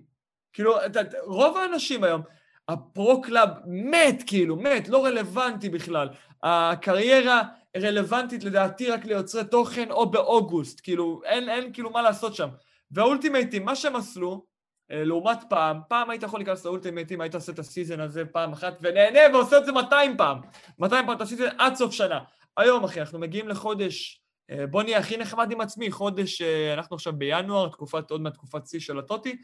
כאילו, 0.54 0.78
רוב 1.24 1.58
האנשים 1.58 2.04
היום, 2.04 2.22
ה 2.68 2.81
Pro 2.81 3.22
Club 3.22 3.50
מת, 3.66 4.24
כאילו, 4.28 4.56
מת, 4.56 4.90
לא 4.90 5.06
רלוונטי 5.06 5.70
בכלל. 5.70 6.10
הקריירה 6.44 7.42
רלוונטית 7.78 8.44
לדעתי 8.44 8.92
רק 8.92 9.06
ליוצרי 9.06 9.44
תוכן 9.44 9.92
או 9.92 10.12
באוגוסט, 10.12 10.82
כאילו, 10.84 11.22
אין, 11.26 11.50
אין 11.50 11.74
כאילו 11.74 11.90
מה 11.90 12.02
לעשות 12.02 12.36
שם. 12.36 12.50
והאולטימייטים, 12.92 13.66
מה 13.66 13.76
שהם 13.76 13.96
עשו, 13.96 14.46
אה, 14.92 15.04
לעומת 15.04 15.38
פעם, 15.50 15.80
פעם 15.90 16.10
היית 16.10 16.24
יכול 16.24 16.40
להיכנס 16.40 16.66
לאולטימייטים, 16.66 17.22
היית 17.22 17.36
עושה 17.36 17.52
את 17.52 17.60
הסיזן 17.60 18.00
הזה 18.00 18.26
פעם 18.26 18.54
אחת 18.54 18.78
ונהנה 18.82 19.20
ועושה 19.34 19.58
את 19.58 19.66
זה 19.66 19.72
200 19.72 20.18
פעם. 20.18 20.42
200 20.80 21.06
פעם 21.06 21.16
את 21.16 21.22
הסיזן 21.22 21.48
עד 21.58 21.76
סוף 21.76 21.94
שנה. 21.94 22.20
היום, 22.58 22.84
אחי, 22.84 23.00
אנחנו 23.00 23.20
מגיעים 23.20 23.48
לחודש, 23.48 24.22
אה, 24.52 24.68
בוא 24.68 24.84
נהיה 24.84 24.98
הכי 24.98 25.18
נחמד 25.18 25.52
עם 25.52 25.62
עצמי, 25.62 25.92
חודש, 25.92 26.42
אה, 26.42 26.74
אנחנו 26.74 26.96
עכשיו 26.96 27.14
בינואר, 27.14 27.70
תקופת, 27.70 28.12
עוד 28.12 28.22
מהתקופת 28.22 28.68
שיא 28.68 28.80
של 28.80 29.00
הטוטי. 29.00 29.38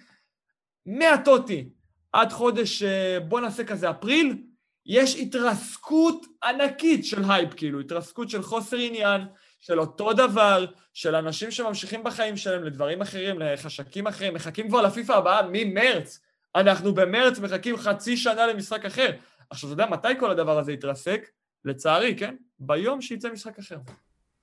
מהטוטי 0.86 1.69
עד 2.13 2.32
חודש, 2.32 2.84
בוא 3.28 3.41
נעשה 3.41 3.63
כזה 3.63 3.89
אפריל, 3.89 4.43
יש 4.86 5.15
התרסקות 5.15 6.25
ענקית 6.43 7.05
של 7.05 7.31
הייפ, 7.31 7.53
כאילו, 7.53 7.79
התרסקות 7.79 8.29
של 8.29 8.41
חוסר 8.41 8.77
עניין, 8.77 9.21
של 9.59 9.79
אותו 9.79 10.13
דבר, 10.13 10.65
של 10.93 11.15
אנשים 11.15 11.51
שממשיכים 11.51 12.03
בחיים 12.03 12.38
שלהם 12.38 12.63
לדברים 12.63 13.01
אחרים, 13.01 13.39
למשחקים 13.39 14.07
אחרים, 14.07 14.34
מחכים 14.34 14.69
כבר 14.69 14.81
לפיפ"א 14.81 15.13
הבאה 15.13 15.41
ממרץ. 15.51 16.19
אנחנו 16.55 16.93
במרץ 16.93 17.39
מחכים 17.39 17.77
חצי 17.77 18.17
שנה 18.17 18.47
למשחק 18.47 18.86
אחר. 18.86 19.11
עכשיו, 19.49 19.73
אתה 19.73 19.81
יודע 19.81 19.91
מתי 19.91 20.19
כל 20.19 20.31
הדבר 20.31 20.59
הזה 20.59 20.71
יתרסק? 20.71 21.29
לצערי, 21.65 22.15
כן? 22.17 22.36
ביום 22.59 23.01
שיצא 23.01 23.29
משחק 23.29 23.59
אחר. 23.59 23.77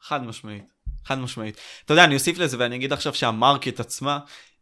חד 0.01 0.22
משמעית, 0.22 0.64
חד 1.05 1.18
משמעית. 1.18 1.61
אתה 1.84 1.93
יודע, 1.93 2.05
אני 2.05 2.14
אוסיף 2.14 2.38
לזה 2.38 2.57
ואני 2.61 2.76
אגיד 2.76 2.93
עכשיו 2.93 3.14
שה 3.14 3.37
market 3.37 3.81
עצמה 3.80 4.18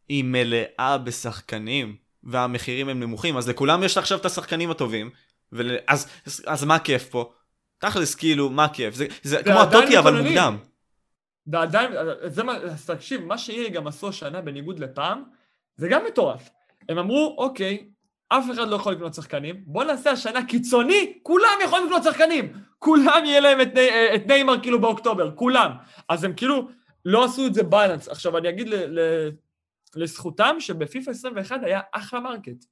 היא 0.08 0.24
מלאה 0.24 0.98
בשחקנים, 0.98 1.96
והמחירים 2.22 2.88
הם 2.88 3.00
נמוכים, 3.00 3.36
אז 3.36 3.48
לכולם 3.48 3.82
יש 3.82 3.98
עכשיו 3.98 4.18
את 4.18 4.24
השחקנים 4.24 4.70
הטובים, 4.70 5.10
ול... 5.52 5.76
אז, 5.86 6.06
אז 6.46 6.64
מה 6.64 6.74
הכיף 6.74 7.08
פה? 7.08 7.32
תכלס, 7.78 8.14
כאילו, 8.14 8.50
מה 8.50 8.64
הכיף? 8.64 8.94
זה, 8.94 9.06
זה 9.22 9.42
כמו 9.42 9.60
הטוקי, 9.60 9.98
אבל 9.98 10.22
מוקדם. 10.22 10.56
ועדיין, 11.46 11.92
זה 12.24 12.42
מה, 12.42 12.56
אז 12.56 12.86
תקשיב, 12.86 13.24
מה 13.24 13.38
שיהיה 13.38 13.70
גם 13.70 13.86
עשו 13.86 14.08
השנה 14.08 14.40
בניגוד 14.40 14.78
לפעם, 14.78 15.24
זה 15.76 15.88
גם 15.88 16.00
מטורף. 16.06 16.50
הם 16.88 16.98
אמרו, 16.98 17.34
אוקיי, 17.38 17.88
אף 18.28 18.44
אחד 18.50 18.68
לא 18.68 18.76
יכול 18.76 18.92
לקנות 18.92 19.14
שחקנים, 19.14 19.62
בוא 19.66 19.84
נעשה 19.84 20.10
השנה 20.10 20.46
קיצוני, 20.46 21.18
כולם 21.22 21.58
יכולים 21.64 21.86
לקנות 21.86 22.02
שחקנים, 22.02 22.52
כולם 22.78 23.22
יהיה 23.24 23.40
להם 23.40 23.60
את, 23.60 23.74
ני, 23.74 23.88
את 24.14 24.26
ניימר 24.26 24.62
כאילו 24.62 24.80
באוקטובר, 24.80 25.34
כולם. 25.34 25.70
אז 26.08 26.24
הם 26.24 26.32
כאילו 26.34 26.68
לא 27.04 27.24
עשו 27.24 27.46
את 27.46 27.54
זה 27.54 27.62
balance. 27.62 28.08
עכשיו 28.08 28.38
אני 28.38 28.48
אגיד 28.48 28.68
ל, 28.68 28.74
ל, 28.74 29.30
לזכותם 29.96 30.56
שבפיפ"א 30.60 31.10
21 31.10 31.60
היה 31.62 31.80
אחלה 31.92 32.20
market. 32.20 32.64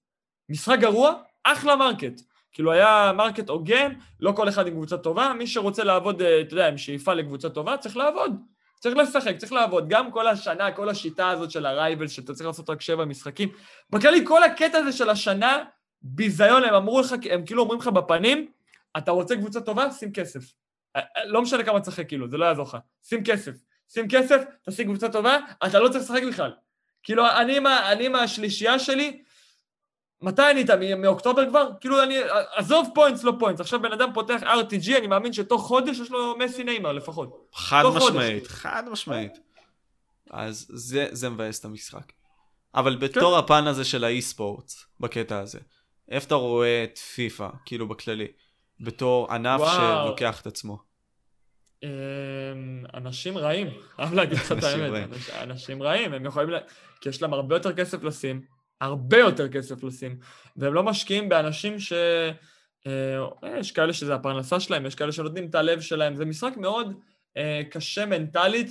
משחק 0.49 0.79
גרוע, 0.81 1.15
אחלה 1.45 1.77
market. 1.77 2.21
כאילו 2.57 2.73
היה 2.73 3.13
market 3.15 3.49
הוגן, 3.49 3.93
לא 4.21 4.33
כל 4.33 4.49
אחד 4.49 4.67
עם 4.67 4.73
קבוצה 4.73 4.99
טובה, 4.99 5.33
מי 5.39 5.47
שרוצה 5.47 5.85
לעבוד, 5.85 6.23
אה, 6.23 6.41
אתה 6.41 6.55
יודע, 6.55 6.69
עם 6.69 6.79
שאיפה 6.79 7.15
לקבוצה 7.15 7.49
טובה, 7.49 7.77
צריך 7.77 7.97
לעבוד. 7.97 8.37
צריך 8.81 8.97
לשחק, 8.97 9.37
צריך 9.37 9.53
לעבוד. 9.53 9.89
גם 9.89 10.11
כל 10.11 10.27
השנה, 10.27 10.73
כל 10.73 10.89
השיטה 10.89 11.29
הזאת 11.29 11.51
של 11.51 11.67
ה 11.67 11.72
Rivals, 11.72 12.09
שאתה 12.09 12.35
צריך 12.35 12.47
לעשות 12.47 12.71
רק 12.71 12.81
שבע 12.81 13.05
משחקים. 13.05 13.49
בכללי, 13.91 14.27
כל 14.27 14.43
הקטע 14.43 14.79
הזה 14.79 14.93
של 14.93 15.11
השנה, 15.11 15.65
ביזיון, 16.03 16.65
הם 16.65 16.75
אמרו 16.75 17.01
לך, 17.01 17.15
הם 17.31 17.47
כאילו 17.47 17.63
אומרים 17.63 17.81
לך 17.81 17.87
בפנים, 17.87 18.47
אתה 18.97 19.11
רוצה 19.11 19.37
קבוצה 19.37 19.61
טובה? 19.61 19.91
שים 19.91 20.13
כסף. 20.13 20.41
אה, 20.97 21.01
אה, 21.17 21.25
לא 21.25 21.43
משנה 21.43 21.65
כמה 21.65 21.81
תשחק, 21.81 22.09
כאילו, 22.09 22.29
זה 22.29 22.37
לא 22.37 22.45
יעזור 22.45 22.65
לך. 22.65 22.77
שים 23.03 23.25
כסף. 23.25 23.53
שים 23.89 24.09
כסף, 24.09 24.43
תשיג 24.69 24.87
קבוצה 24.87 25.09
טובה, 25.09 25.39
אתה 25.67 25.79
לא 25.79 25.89
צריך 25.89 26.05
לשחק 26.05 26.23
בכלל. 26.29 26.53
כאילו, 27.03 27.31
אני, 27.31 27.59
אני 27.93 28.09
מהשלישייה 28.09 28.79
שלי, 28.79 29.23
מתי 30.23 30.43
ענית? 30.43 30.71
מאוקטובר 30.97 31.49
כבר? 31.49 31.69
כאילו 31.81 32.03
אני, 32.03 32.17
עזוב 32.55 32.89
points 32.95 33.25
לא 33.25 33.33
points, 33.39 33.61
עכשיו 33.61 33.83
בן 33.83 33.93
אדם 33.93 34.11
פותח 34.15 34.41
RTG, 34.43 34.99
אני 34.99 35.07
מאמין 35.07 35.33
שתוך 35.33 35.63
חודש 35.63 35.99
יש 35.99 36.11
לו 36.11 36.39
מסי 36.39 36.65
ניימר 36.65 36.93
לפחות. 36.93 37.49
חד 37.55 37.83
משמעית. 37.97 38.47
חד 38.47 38.83
משמעית. 38.91 39.33
אז 40.31 40.67
זה, 40.69 41.09
זה 41.11 41.29
מבאס 41.29 41.61
את 41.61 41.65
המשחק. 41.65 42.13
אבל. 42.75 42.97
בתור 42.97 43.35
כן. 43.35 43.45
הפן 43.45 43.67
הזה 43.67 43.85
של 43.85 44.05
ה 44.05 44.23
esports, 44.23 44.87
בקטע 45.01 45.39
הזה, 45.39 45.59
איפה 46.11 46.27
אתה 46.27 46.35
רואה 46.35 46.85
את 46.85 46.99
פיפא, 46.99 47.49
כאילו 47.65 47.89
בכללי, 47.89 48.27
בתור 48.81 49.33
ענף 49.33 49.61
וואו. 49.61 50.07
שלוקח 50.07 50.41
את 50.41 50.47
עצמו? 50.47 50.79
אמ, 51.83 51.89
אנשים 52.95 53.39
רעים, 53.39 53.71
חייב 53.97 54.15
להגיד 54.15 54.39
לך 54.39 54.53
את 54.53 54.65
האמת, 54.65 55.09
אנשים 55.43 55.83
רעים, 55.83 56.13
הם 56.13 56.27
יכולים, 56.27 56.51
כי 57.01 57.09
יש 57.09 57.23
להם 57.23 57.33
הרבה 57.33 57.57
יותר 57.57 57.73
כסף 57.73 58.03
לשים, 58.03 58.56
הרבה 58.81 59.19
יותר 59.19 59.49
כסף 59.49 59.85
לשים, 59.85 60.19
והם 60.57 60.75
לא 60.75 60.83
משקיעים 60.83 61.29
באנשים 61.29 61.79
ש... 61.79 61.93
אה, 62.87 63.59
יש 63.59 63.73
כאלה 63.73 63.93
שזה 63.93 64.15
הפרנסה 64.15 64.61
שלהם, 64.61 64.87
יש 64.87 64.95
כאלה 64.95 65.13
שנותנים 65.13 65.47
את 65.47 65.55
הלב 65.55 65.81
שלהם, 65.81 66.17
זה 66.17 66.25
משחק 66.25 66.57
מאוד 66.57 66.95
אה, 67.37 67.63
קשה 67.71 68.07
מנטלית 68.07 68.71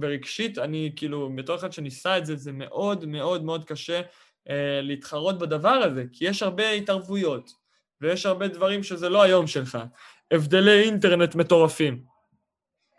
ורגשית, 0.00 0.58
אני 0.58 0.92
כאילו, 0.96 1.30
בתור 1.36 1.56
אחד 1.56 1.72
שניסה 1.72 2.18
את 2.18 2.26
זה, 2.26 2.36
זה 2.36 2.52
מאוד 2.52 3.06
מאוד 3.06 3.44
מאוד 3.44 3.64
קשה 3.64 4.00
אה, 4.50 4.80
להתחרות 4.82 5.38
בדבר 5.38 5.68
הזה, 5.68 6.04
כי 6.12 6.24
יש 6.24 6.42
הרבה 6.42 6.70
התערבויות, 6.70 7.50
ויש 8.00 8.26
הרבה 8.26 8.48
דברים 8.48 8.82
שזה 8.82 9.08
לא 9.08 9.22
היום 9.22 9.46
שלך, 9.46 9.78
הבדלי 10.30 10.82
אינטרנט 10.82 11.34
מטורפים, 11.34 12.02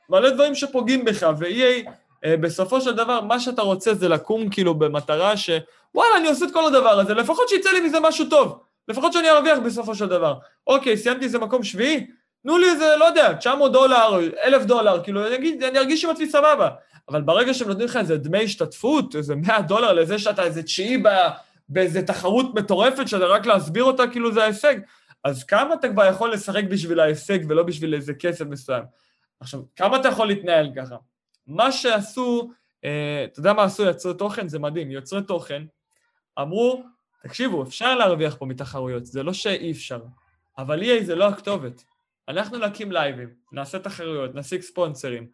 מלא 0.10 0.30
דברים 0.30 0.56
שפוגעים 0.56 1.06
בך, 1.06 1.28
ו-EA 1.40 1.90
בסופו 2.28 2.82
של 2.82 2.96
דבר, 2.96 3.22
מה 3.22 3.40
שאתה 3.40 3.62
רוצה 3.62 3.94
זה 3.94 4.10
לקום 4.10 4.50
כאילו 4.50 4.74
במטרה 4.74 5.38
ש... 5.38 5.50
וואלה, 5.96 6.18
אני 6.18 6.28
עושה 6.28 6.46
את 6.46 6.54
כל 6.54 6.66
הדבר 6.66 7.00
הזה, 7.00 7.14
לפחות 7.14 7.50
שיצא 7.50 7.72
לי 7.72 7.82
מזה 7.82 8.00
משהו 8.00 8.26
טוב. 8.26 8.60
לפחות 8.88 9.14
שאני 9.14 9.30
ארוויח 9.30 9.60
בסופו 9.60 9.96
של 9.96 10.06
דבר. 10.06 10.36
אוקיי, 10.68 10.98
סיימתי 10.98 11.26
איזה 11.26 11.40
מקום 11.40 11.64
שביעי, 11.64 12.08
תנו 12.44 12.58
לי 12.58 12.70
איזה, 12.70 12.96
לא 13.00 13.06
יודע, 13.06 13.34
900 13.34 13.72
דולר, 13.72 14.20
1,000 14.44 14.66
דולר, 14.66 15.04
כאילו, 15.04 15.28
אני, 15.28 15.36
אגיד, 15.36 15.64
אני 15.64 15.80
ארגיש 15.80 16.06
עם 16.06 16.12
עצמי 16.12 16.30
סבבה. 16.30 16.70
אבל 17.10 17.22
ברגע 17.22 17.54
שהם 17.54 17.68
נותנים 17.68 17.88
לך 17.88 17.98
איזה 17.98 18.18
דמי 18.18 18.44
השתתפות, 18.44 19.16
איזה 19.16 19.36
100 19.36 19.62
דולר 19.62 19.94
לזה 19.94 20.20
שאתה 20.20 20.44
איזה 20.44 20.64
תשיעי 20.64 21.04
באיזה 21.70 22.02
תחרות 22.02 22.56
מטורפת, 22.56 23.08
שאתה 23.08 23.26
רק 23.26 23.46
להסביר 23.46 23.84
אותה, 23.84 24.08
כאילו 24.08 24.34
זה 24.34 24.44
ההישג, 24.44 24.76
אז 25.24 25.44
כמה 25.44 25.74
אתה 25.74 25.90
כבר 25.90 26.06
יכול 26.06 26.34
לשחק 26.34 26.64
בשביל 26.64 27.00
ההישג 27.00 27.40
ולא 27.50 27.64
בשביל 27.64 27.94
איזה 27.94 28.14
כסף 28.14 28.46
מסוים? 28.46 28.84
עכשיו, 29.40 29.60
כמה 29.76 30.00
אתה 30.00 30.08
יכול 30.08 30.28
להתנהל 30.28 30.72
ככה? 30.76 30.96
מה 31.48 31.72
שעשו, 31.72 32.50
אה, 32.86 33.24
אתה 33.24 33.40
יודע 33.40 33.54
מה 33.54 33.64
עשו 33.64 33.84
יוצרי 33.84 34.14
תוכן? 34.14 34.48
זה 34.48 34.60
מדהים, 34.60 34.92
יוצרי 34.92 35.22
תוכן, 35.22 35.64
אמרו, 36.40 36.84
תקשיבו, 37.24 37.64
אפשר 37.64 37.96
להרוויח 37.96 38.36
פה 38.36 38.46
מתחרויות, 38.46 39.06
זה 39.06 39.24
לא 39.24 39.34
שאי 39.34 39.72
אפשר, 39.72 40.02
אבל 40.58 40.82
EA 40.82 41.04
זה 41.04 41.16
לא 41.16 41.28
הכתובת. 41.28 41.84
אנחנו 42.28 42.58
נקים 42.58 42.92
לייבים, 42.92 43.30
נעשה 43.52 43.80
תחרויות, 43.80 44.36
נשיג 44.36 44.62
ספונסרים, 44.62 45.28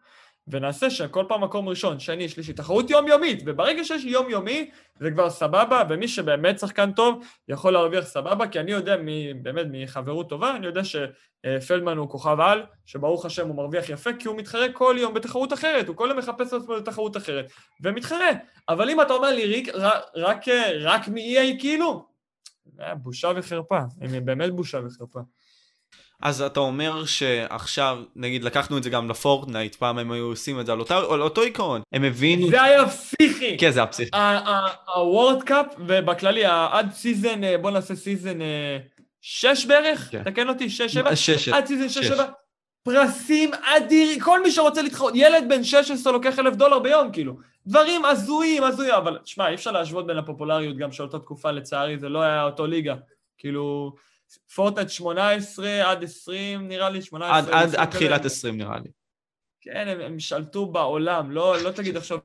ונעשה 0.50 0.90
שכל 0.90 1.24
פעם 1.28 1.44
מקום 1.44 1.68
ראשון, 1.68 2.00
שני, 2.00 2.28
שלישי, 2.28 2.52
תחרות 2.52 2.90
יומיומית, 2.90 3.42
וברגע 3.46 3.84
שיש 3.84 4.04
יומיומי 4.04 4.70
זה 5.00 5.10
כבר 5.10 5.30
סבבה, 5.30 5.82
ומי 5.88 6.08
שבאמת 6.08 6.58
שחקן 6.58 6.92
טוב 6.92 7.24
יכול 7.48 7.72
להרוויח 7.72 8.04
סבבה, 8.04 8.48
כי 8.48 8.60
אני 8.60 8.70
יודע 8.70 8.96
מ, 8.96 9.42
באמת 9.42 9.66
מחברות 9.70 10.28
טובה, 10.28 10.56
אני 10.56 10.66
יודע 10.66 10.82
שפלדמן 10.84 11.96
הוא 11.96 12.08
כוכב 12.08 12.40
על, 12.40 12.62
שברוך 12.86 13.24
השם 13.24 13.48
הוא 13.48 13.56
מרוויח 13.56 13.88
יפה, 13.88 14.10
כי 14.12 14.28
הוא 14.28 14.36
מתחרה 14.36 14.72
כל 14.72 14.96
יום 14.98 15.14
בתחרות 15.14 15.52
אחרת, 15.52 15.88
הוא 15.88 15.96
כל 15.96 16.06
יום 16.10 16.18
מחפש 16.18 16.52
עצמו 16.52 16.76
בתחרות 16.76 17.16
אחרת, 17.16 17.52
ומתחרה. 17.82 18.30
אבל 18.68 18.90
אם 18.90 19.00
אתה 19.00 19.12
אומר 19.12 19.30
לי 19.30 19.46
ריק, 19.46 19.68
רק, 19.74 20.02
רק, 20.16 20.44
רק 20.80 21.08
מ-EA 21.08 21.60
כאילו, 21.60 22.06
בושה 22.94 23.32
וחרפה, 23.36 23.80
באמת 24.24 24.52
בושה 24.52 24.78
וחרפה. 24.86 25.20
אז 26.22 26.42
אתה 26.42 26.60
אומר 26.60 27.04
שעכשיו, 27.04 27.98
נגיד 28.16 28.44
לקחנו 28.44 28.78
את 28.78 28.82
זה 28.82 28.90
גם 28.90 29.10
לפורטנייט, 29.10 29.74
פעם 29.74 29.98
הם 29.98 30.12
היו 30.12 30.24
עושים 30.24 30.60
את 30.60 30.66
זה 30.66 30.72
על, 30.72 30.80
אותה, 30.80 30.96
על 30.96 31.22
אותו 31.22 31.40
עיקרון, 31.42 31.80
הם 31.92 32.04
הבינו... 32.04 32.50
זה 32.50 32.62
היה 32.62 32.88
פסיכי! 32.88 33.56
כן, 33.58 33.70
זה 33.70 33.80
היה 33.80 33.86
פסיכי. 33.86 34.10
ה 34.94 35.02
World 35.02 35.42
Cup, 35.42 35.66
ובכללי, 35.78 36.44
עד 36.44 36.92
season, 36.92 37.44
אה, 37.44 37.58
בוא 37.58 37.70
נעשה 37.70 37.94
season 37.94 38.38
6 39.20 39.44
אה, 39.44 39.68
בערך, 39.68 40.08
כן. 40.10 40.22
תקן 40.24 40.48
אותי, 40.48 40.66
6-7? 41.10 41.16
6. 41.16 41.48
עד 41.48 41.66
season 41.66 42.00
6-7. 42.00 42.22
פרסים 42.82 43.50
אדירים, 43.54 44.20
כל 44.20 44.42
מי 44.42 44.50
שרוצה 44.50 44.82
להתחרות, 44.82 45.12
ילד 45.16 45.44
בן 45.48 45.64
16 45.64 46.12
לוקח 46.12 46.38
אלף 46.38 46.54
דולר 46.54 46.78
ביום, 46.78 47.12
כאילו. 47.12 47.36
דברים 47.66 48.04
הזויים, 48.04 48.64
הזויים, 48.64 48.94
אבל 48.94 49.18
שמע, 49.24 49.48
אי 49.48 49.54
אפשר 49.54 49.70
להשוות 49.70 50.06
בין 50.06 50.18
הפופולריות 50.18 50.76
גם 50.76 50.92
של 50.92 51.02
אותה 51.02 51.18
תקופה, 51.18 51.50
לצערי, 51.50 51.98
זה 51.98 52.08
לא 52.08 52.22
היה 52.22 52.44
אותו 52.44 52.66
ליגה. 52.66 52.94
כאילו, 53.38 53.94
פורטנייט 54.54 54.90
18 54.90 55.90
עד 55.90 56.04
20 56.04 56.68
נראה 56.68 56.90
לי, 56.90 57.02
18. 57.02 57.38
עד, 57.38 57.48
עד, 57.48 57.74
עד 57.74 57.90
תחילת 57.90 58.24
20 58.24 58.58
נראה 58.58 58.76
לי. 58.78 58.90
כן, 59.60 59.88
הם, 59.88 60.00
הם 60.00 60.20
שלטו 60.20 60.66
בעולם, 60.66 61.30
לא, 61.30 61.62
לא 61.62 61.70
תגיד 61.70 61.96
עכשיו 61.96 62.18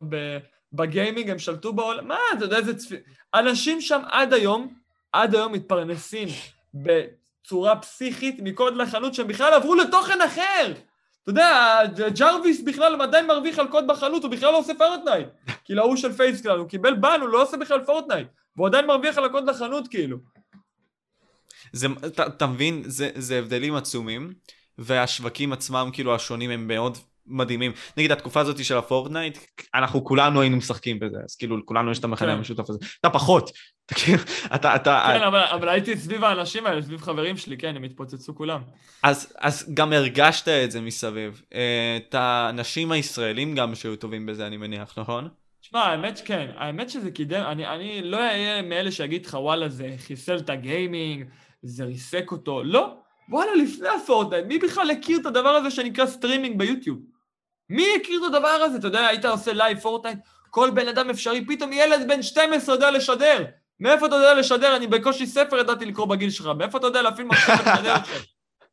ב 0.73 0.80
gaming, 0.80 1.29
הם 1.29 1.39
שלטו 1.39 1.73
בעולם, 1.73 2.07
מה, 2.07 2.17
אתה 2.37 2.45
יודע 2.45 2.57
איזה 2.57 2.77
צפי... 2.77 2.95
אנשים 3.33 3.81
שם 3.81 4.01
עד 4.11 4.33
היום, 4.33 4.73
עד 5.11 5.35
היום 5.35 5.53
מתפרנסים 5.53 6.27
בצורה 6.73 7.75
פסיכית 7.75 8.39
מקוד 8.39 8.75
לחנות 8.75 9.13
שהם 9.13 9.27
בכלל 9.27 9.53
עברו 9.53 9.75
לתוכן 9.75 10.21
אחר. 10.21 10.73
אתה 11.23 11.29
יודע, 11.29 11.79
ג'רוויס 12.19 12.61
בכלל 12.61 13.01
עדיין 13.01 13.27
מרוויח 13.27 13.59
על 13.59 13.67
קוד 13.67 13.87
בחנות, 13.87 14.23
הוא 14.23 14.31
בכלל 14.31 14.51
לא 14.51 14.57
עושה 14.57 14.73
פורטנייט. 14.77 15.27
כאילו 15.65 15.81
ההוא 15.81 15.95
של 15.95 16.13
FaZe 16.13 16.34
Clan, 16.34 16.59
הוא 16.59 16.69
קיבל 16.69 16.93
ban, 16.93 17.17
הוא 17.21 17.29
לא 17.29 17.41
עושה 17.41 17.57
בכלל 17.57 17.85
פורטנייט. 17.85 18.27
והוא 18.55 18.67
עדיין 18.67 18.85
מרוויח 18.85 19.17
על 19.17 19.25
הקוד 19.25 19.49
לחנות, 19.49 19.87
כאילו. 19.87 20.17
זה, 21.71 21.87
אתה, 22.07 22.27
אתה 22.27 22.47
מבין, 22.47 22.81
זה, 22.85 23.09
זה 23.15 23.39
הבדלים 23.39 23.75
עצומים, 23.75 24.33
והשווקים 24.77 25.53
עצמם, 25.53 25.89
כאילו, 25.93 26.15
השונים 26.15 26.49
הם 26.49 26.67
מאוד 26.67 26.97
מדהימים. 27.27 27.71
נגיד, 27.97 28.11
התקופה 28.11 28.39
הזאת 28.39 28.65
של 28.65 28.77
הפורטנייט, 28.77 29.37
אנחנו 29.75 30.03
כולנו 30.03 30.41
היינו 30.41 30.57
משחקים 30.57 30.99
בזה, 30.99 31.17
אז 31.25 31.35
כאילו, 31.35 31.57
לכולנו 31.57 31.91
יש 31.91 31.99
את 31.99 32.03
המחנה 32.03 32.27
כן. 32.27 32.37
המשותף 32.37 32.69
הזה. 32.69 32.79
אתה 32.99 33.09
פחות, 33.09 33.51
תקשיב, 33.85 34.25
אתה, 34.55 34.75
אתה... 34.75 35.03
כן, 35.07 35.23
אבל, 35.23 35.39
אבל 35.39 35.69
הייתי 35.69 35.97
סביב 35.97 36.23
האנשים 36.23 36.65
האלה, 36.65 36.81
סביב 36.81 37.01
חברים 37.01 37.37
שלי, 37.37 37.57
כן, 37.57 37.75
הם 37.75 37.83
התפוצצו 37.83 38.35
כולם. 38.35 38.61
אז, 39.03 39.33
אז 39.39 39.71
גם 39.73 39.93
הרגשת 39.93 40.47
את 40.47 40.71
זה 40.71 40.81
מסביב. 40.81 41.41
אה, 41.53 41.97
את 41.97 42.15
האנשים 42.15 42.91
הישראלים 42.91 43.55
גם 43.55 43.75
שהיו 43.75 43.95
טובים 43.95 44.25
בזה, 44.25 44.47
אני 44.47 44.57
מניח, 44.57 44.93
נכון? 44.97 45.29
תשמע, 45.61 45.79
האמת 45.79 46.17
שכן, 46.17 46.47
האמת 46.55 46.89
שזה 46.89 47.11
קידם, 47.11 47.43
אני, 47.47 47.67
אני 47.67 48.01
לא 48.03 48.17
אהיה 48.17 48.61
מאלה 48.61 48.91
שיגיד 48.91 49.25
לך 49.25 49.33
וואלה 49.33 49.69
זה 49.69 49.95
חיסל 49.97 50.37
את 50.37 50.49
ה 50.49 50.59
gaming, 50.59 51.25
זה 51.65 51.85
ריסק 51.85 52.31
אותו. 52.31 52.63
לא, 52.63 52.97
וואלה, 53.29 53.55
לפני 53.55 53.87
הפורטנייט, 53.89 54.45
מי 54.45 54.57
בכלל 54.57 54.91
הכיר 54.91 55.17
את 55.17 55.25
הדבר 55.25 55.49
הזה 55.49 55.71
שנקרא 55.71 56.05
סטרימינג 56.05 56.59
ביוטיוב? 56.59 56.99
מי 57.69 57.85
הכיר 58.01 58.21
את 58.21 58.33
הדבר 58.33 58.47
הזה? 58.47 58.77
אתה 58.77 58.87
יודע, 58.87 59.07
היית 59.07 59.25
עושה 59.25 59.53
live 59.53 59.79
פורטנייט, 59.79 60.19
כל 60.49 60.69
בן 60.69 60.87
אדם 60.87 61.09
אפשרי, 61.09 61.45
פתאום 61.45 61.73
ילד 61.73 62.07
בן 62.07 62.21
12 62.21 62.75
יודע 62.75 62.91
לשדר. 62.91 63.45
מאיפה 63.79 64.05
אתה 64.05 64.15
יודע 64.15 64.33
לשדר? 64.33 64.75
אני 64.75 64.87
בקושי 64.87 65.25
ספר 65.25 65.57
ידעתי 65.57 65.85
לקרוא 65.85 66.05
בגיל 66.05 66.29
שלך, 66.29 66.47
מאיפה 66.57 66.77
אתה 66.77 66.87
יודע 66.87 67.01
להפעיל 67.01 67.27
מחשב 67.27 67.53
זה? 67.83 67.89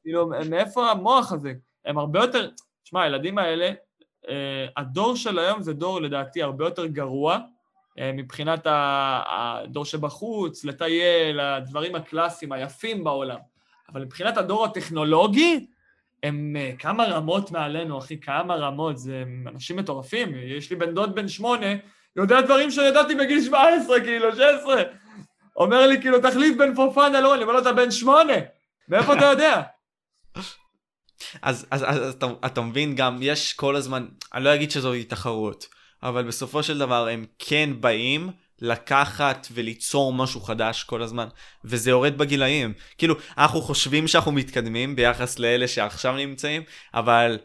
כאילו, 0.02 0.30
מאיפה 0.50 0.90
המוח 0.90 1.32
הזה? 1.32 1.52
הם 1.84 1.98
הרבה 1.98 2.20
יותר... 2.20 2.50
תשמע, 2.84 3.02
הילדים 3.02 3.38
האלה, 3.38 3.70
אה, 4.28 4.66
הדור 4.76 5.16
של 5.16 5.38
היום 5.38 5.62
זה 5.62 5.72
דור 5.72 6.02
לדעתי 6.02 6.42
הרבה 6.42 6.64
יותר 6.64 6.86
גרוע 6.86 7.38
מבחינת 7.98 8.66
הדור 8.66 9.84
שבחוץ, 9.84 10.64
לטייל, 10.64 11.40
הדברים 11.40 11.94
הקלאסיים, 11.94 12.52
היפים 12.52 13.04
בעולם. 13.04 13.38
אבל 13.92 14.04
מבחינת 14.04 14.36
הדור 14.36 14.64
הטכנולוגי, 14.64 15.66
הם 16.22 16.56
אה, 16.58 16.70
כמה 16.78 17.04
רמות 17.04 17.50
מעלינו, 17.50 17.98
אחי, 17.98 18.20
כמה 18.20 18.54
רמות, 18.54 18.98
זה 18.98 19.24
אנשים 19.46 19.76
מטורפים. 19.76 20.34
יש 20.34 20.70
לי 20.70 20.76
בן 20.76 20.94
דוד 20.94 21.14
בן 21.14 21.28
שמונה, 21.28 21.66
יודע 22.16 22.40
דברים 22.40 22.70
שידעתי 22.70 23.14
בגיל 23.14 23.42
17, 23.42 24.00
כאילו, 24.00 24.32
16. 24.32 24.82
אומר 25.56 25.86
לי, 25.86 26.00
כאילו, 26.00 26.20
תחליף 26.20 26.56
בין 26.56 26.74
פופנה 26.74 27.20
לא, 27.20 27.34
אני 27.34 27.42
אומר 27.42 27.52
לו, 27.52 27.58
אתה 27.58 27.72
בן 27.72 27.90
שמונה, 27.90 28.32
מאיפה 28.88 29.14
אתה 29.14 29.24
יודע? 29.24 29.62
אז, 31.42 31.66
אז, 31.70 31.84
אז, 31.88 32.02
אז 32.02 32.14
אתה, 32.14 32.26
אתה 32.46 32.60
מבין 32.60 32.94
גם, 32.94 33.18
יש 33.20 33.52
כל 33.52 33.76
הזמן, 33.76 34.06
אני 34.34 34.44
לא 34.44 34.54
אגיד 34.54 34.70
שזוהי 34.70 35.04
תחרות, 35.04 35.66
אבל 36.02 36.24
בסופו 36.24 36.62
של 36.62 36.78
דבר 36.78 37.08
הם 37.08 37.24
כן 37.38 37.70
באים 37.80 38.30
לקחת 38.60 39.46
וליצור 39.52 40.12
משהו 40.12 40.40
חדש 40.40 40.82
כל 40.82 41.02
הזמן, 41.02 41.28
וזה 41.64 41.90
יורד 41.90 42.18
בגילאים. 42.18 42.72
כאילו, 42.98 43.14
אנחנו 43.38 43.60
חושבים 43.60 44.08
שאנחנו 44.08 44.32
מתקדמים 44.32 44.96
ביחס 44.96 45.38
לאלה 45.38 45.68
שעכשיו 45.68 46.16
נמצאים, 46.16 46.62
אבל 46.94 47.38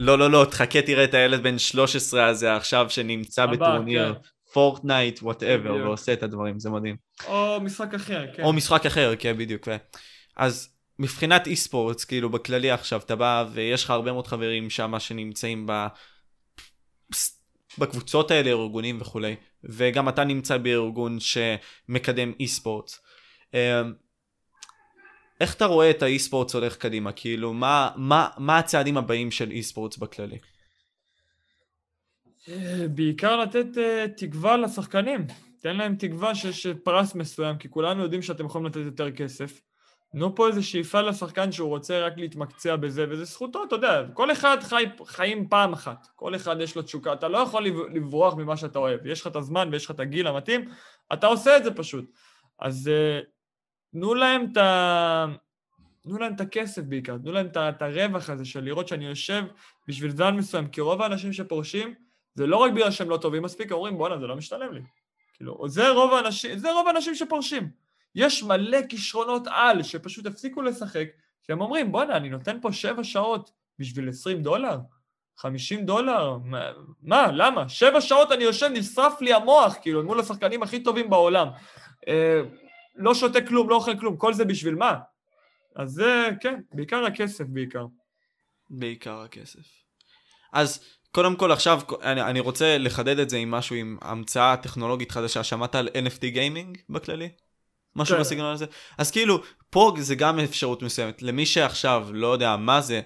לא, 0.00 0.18
לא, 0.18 0.30
לא, 0.30 0.46
תחכה 0.50 0.82
תראה 0.82 1.04
את 1.04 1.14
הילד 1.14 1.42
בן 1.42 1.58
13 1.58 2.26
הזה 2.26 2.56
עכשיו 2.56 2.86
שנמצא 2.90 3.46
בטורניר. 3.46 4.14
כן. 4.14 4.20
פורטנייט, 4.52 5.22
whatever, 5.22 5.74
ועושה 5.74 6.12
את 6.12 6.22
הדברים, 6.22 6.58
זה 6.58 6.70
מדהים. 6.70 6.96
או 7.26 7.58
משחק 7.60 7.94
אחר, 7.94 8.26
כן. 8.36 8.42
או 8.42 8.52
משחק 8.52 8.86
אחר, 8.86 9.14
כן, 9.18 9.38
בדיוק. 9.38 9.68
אז 10.36 10.68
מבחינת 10.98 11.46
אי 11.46 11.56
ספורטס, 11.56 12.04
כאילו 12.04 12.30
בכללי 12.30 12.70
עכשיו, 12.70 13.00
אתה 13.00 13.16
בא 13.16 13.44
ויש 13.52 13.84
לך 13.84 13.90
הרבה 13.90 14.12
מאוד 14.12 14.26
חברים 14.26 14.70
שם 14.70 14.94
שנמצאים 14.98 15.66
ב... 15.66 15.86
בקבוצות 17.78 18.30
האלה, 18.30 18.50
ארגונים 18.50 19.00
וכולי, 19.00 19.36
וגם 19.64 20.08
אתה 20.08 20.24
נמצא 20.24 20.56
בארגון 20.56 21.18
שמקדם 21.20 22.32
אי. 22.40 22.46
אמ, 23.54 23.58
איך 25.40 25.54
אתה 25.54 25.64
רואה 25.66 25.90
את 25.90 26.02
האי 26.02 26.18
ספורטס 26.18 26.54
הולך 26.54 26.76
קדימה? 26.76 27.12
כאילו, 27.12 27.52
מה, 27.52 27.90
מה, 27.96 28.28
מה 28.38 28.58
הצעדים 28.58 28.96
הבאים 28.96 29.30
של 29.30 29.50
אי 29.50 29.62
ספורטס 29.62 29.96
בכללי? 29.96 30.38
בעיקר 32.90 33.36
לתת 33.36 33.66
uh, 33.74 34.08
תקווה 34.16 34.56
לשחקנים. 34.56 35.26
תן 35.60 35.76
להם 35.76 35.96
תקווה 35.96 36.34
שיש 36.34 36.66
פרס 36.66 37.14
מסוים, 37.14 37.58
כי 37.58 37.70
כולנו 37.70 38.02
יודעים 38.02 38.22
שאתם 38.22 38.46
יכולים 38.46 38.66
לתת 38.66 38.80
יותר 38.84 39.10
כסף. 39.10 39.60
תנו 40.14 40.34
פה 40.34 40.48
איזו 40.48 40.68
שאיפה 40.68 41.00
לשחקן 41.00 41.52
שהוא 41.52 41.68
רוצה 41.68 42.06
רק 42.06 42.12
להתמקצע 42.16 42.76
בזה, 42.76 43.06
וזה 43.10 43.24
זכותו, 43.24 43.64
אתה 43.64 43.74
יודע, 43.74 44.02
כל 44.12 44.32
אחד 44.32 44.56
חי 44.62 44.84
חיים 45.06 45.48
פעם 45.48 45.72
אחת, 45.72 46.06
כל 46.16 46.34
אחד 46.34 46.56
יש 46.60 46.76
לו 46.76 46.82
תשוקה, 46.82 47.12
אתה 47.12 47.28
לא 47.28 47.38
יכול 47.38 47.66
לברוח 47.66 48.34
ממה 48.34 48.56
שאתה 48.56 48.78
אוהב, 48.78 49.06
יש 49.06 49.20
לך 49.20 49.26
את 49.26 49.36
הזמן 49.36 49.68
ויש 49.72 49.84
לך 49.84 49.90
את 49.90 50.00
הגיל 50.00 50.26
המתאים, 50.26 50.70
אתה 51.12 51.26
עושה 51.26 51.56
את 51.56 51.64
זה 51.64 51.74
פשוט. 51.74 52.04
אז 52.58 52.90
uh, 52.90 53.24
תנו 53.92 54.14
להם 54.14 54.46
את 54.52 54.56
ה... 54.56 55.26
תנו 56.02 56.18
להם 56.18 56.34
את 56.34 56.40
הכסף 56.40 56.82
בעיקר, 56.82 57.18
תנו 57.18 57.32
להם 57.32 57.46
את 57.56 57.82
הרווח 57.82 58.30
הזה 58.30 58.44
של 58.44 58.64
לראות 58.64 58.88
שאני 58.88 59.06
יושב 59.06 59.44
בשביל 59.88 60.10
זמן 60.10 60.36
מסוים, 60.36 60.68
כי 60.68 60.80
רוב 60.80 61.02
האנשים 61.02 61.32
שפורשים, 61.32 61.94
זה 62.34 62.46
לא 62.46 62.56
רק 62.56 62.72
בגלל 62.72 62.90
שהם 62.90 63.10
לא 63.10 63.16
טובים 63.16 63.42
מספיק, 63.42 63.72
אומרים 63.72 63.98
בואנה 63.98 64.18
זה 64.18 64.26
לא 64.26 64.36
משתלם 64.36 64.72
לי. 64.72 64.80
כאילו, 65.34 65.68
זה 65.68 65.90
רוב 65.90 66.12
האנשים, 66.12 66.58
זה 66.58 66.72
רוב 66.72 66.86
האנשים 66.86 67.14
שפורשים. 67.14 67.83
יש 68.14 68.42
מלא 68.42 68.78
כישרונות 68.88 69.42
על 69.46 69.82
שפשוט 69.82 70.26
הפסיקו 70.26 70.62
לשחק, 70.62 71.06
שהם 71.42 71.60
אומרים 71.60 71.92
בואנה 71.92 72.16
אני 72.16 72.28
נותן 72.28 72.58
פה 72.62 72.72
שבע 72.72 73.04
שעות 73.04 73.50
בשביל 73.78 74.08
20 74.08 74.42
דולר? 74.42 74.78
50 75.36 75.86
דולר? 75.86 76.38
מה, 76.44 76.70
מה, 77.02 77.32
למה? 77.32 77.68
שבע 77.68 78.00
שעות 78.00 78.32
אני 78.32 78.44
יושב, 78.44 78.66
נשרף 78.72 79.20
לי 79.20 79.32
המוח, 79.32 79.76
כאילו, 79.82 80.04
מול 80.04 80.20
השחקנים 80.20 80.62
הכי 80.62 80.82
טובים 80.82 81.10
בעולם. 81.10 81.48
אה, 82.08 82.40
לא 82.94 83.14
שותה 83.14 83.40
כלום, 83.40 83.70
לא 83.70 83.74
אוכל 83.74 83.98
כלום, 83.98 84.16
כל 84.16 84.34
זה 84.34 84.44
בשביל 84.44 84.74
מה? 84.74 84.94
אז 85.76 85.90
זה, 85.90 86.28
כן, 86.40 86.60
בעיקר 86.72 87.04
הכסף 87.04 87.44
בעיקר. 87.48 87.86
בעיקר 88.70 89.20
הכסף. 89.20 89.84
אז 90.52 90.84
קודם 91.10 91.36
כל 91.36 91.52
עכשיו 91.52 91.80
אני, 92.02 92.22
אני 92.22 92.40
רוצה 92.40 92.78
לחדד 92.78 93.18
את 93.18 93.30
זה 93.30 93.36
עם 93.36 93.50
משהו 93.50 93.76
עם 93.76 93.98
המצאה 94.02 94.56
טכנולוגית 94.56 95.10
חדשה 95.10 95.44
שמעת 95.44 95.74
על 95.74 95.88
NFT 95.88 96.26
גיימינג 96.26 96.78
בכללי? 96.88 97.28
משהו 97.96 98.14
כן. 98.14 98.20
בסגנון 98.20 98.52
הזה? 98.52 98.66
אז 98.98 99.10
כאילו 99.10 99.42
פה 99.70 99.92
זה 99.98 100.14
גם 100.14 100.40
אפשרות 100.40 100.82
מסוימת 100.82 101.22
למי 101.22 101.46
שעכשיו 101.46 102.08
לא 102.12 102.26
יודע 102.26 102.56
מה 102.56 102.80
זה 102.80 103.00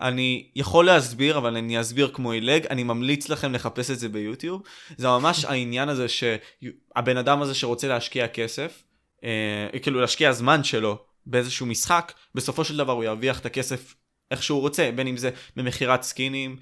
אני 0.00 0.50
יכול 0.56 0.86
להסביר 0.86 1.38
אבל 1.38 1.56
אני 1.56 1.80
אסביר 1.80 2.10
כמו 2.14 2.32
עילג 2.32 2.66
אני 2.66 2.82
ממליץ 2.82 3.28
לכם 3.28 3.52
לחפש 3.52 3.90
את 3.90 3.98
זה 3.98 4.08
ביוטיוב 4.08 4.62
זה 4.96 5.08
ממש 5.08 5.44
העניין 5.48 5.88
הזה 5.88 6.06
שהבן 6.08 7.16
אדם 7.16 7.42
הזה 7.42 7.54
שרוצה 7.54 7.88
להשקיע 7.88 8.28
כסף 8.28 8.82
אה, 9.24 9.78
כאילו 9.82 10.00
להשקיע 10.00 10.32
זמן 10.32 10.64
שלו 10.64 10.98
באיזשהו 11.26 11.66
משחק 11.66 12.12
בסופו 12.34 12.64
של 12.64 12.76
דבר 12.76 12.92
הוא 12.92 13.04
ירוויח 13.04 13.40
את 13.40 13.46
הכסף 13.46 13.94
איך 14.30 14.42
שהוא 14.42 14.60
רוצה 14.60 14.90
בין 14.94 15.06
אם 15.06 15.16
זה 15.16 15.30
במכירת 15.56 16.02
סקינים 16.02 16.56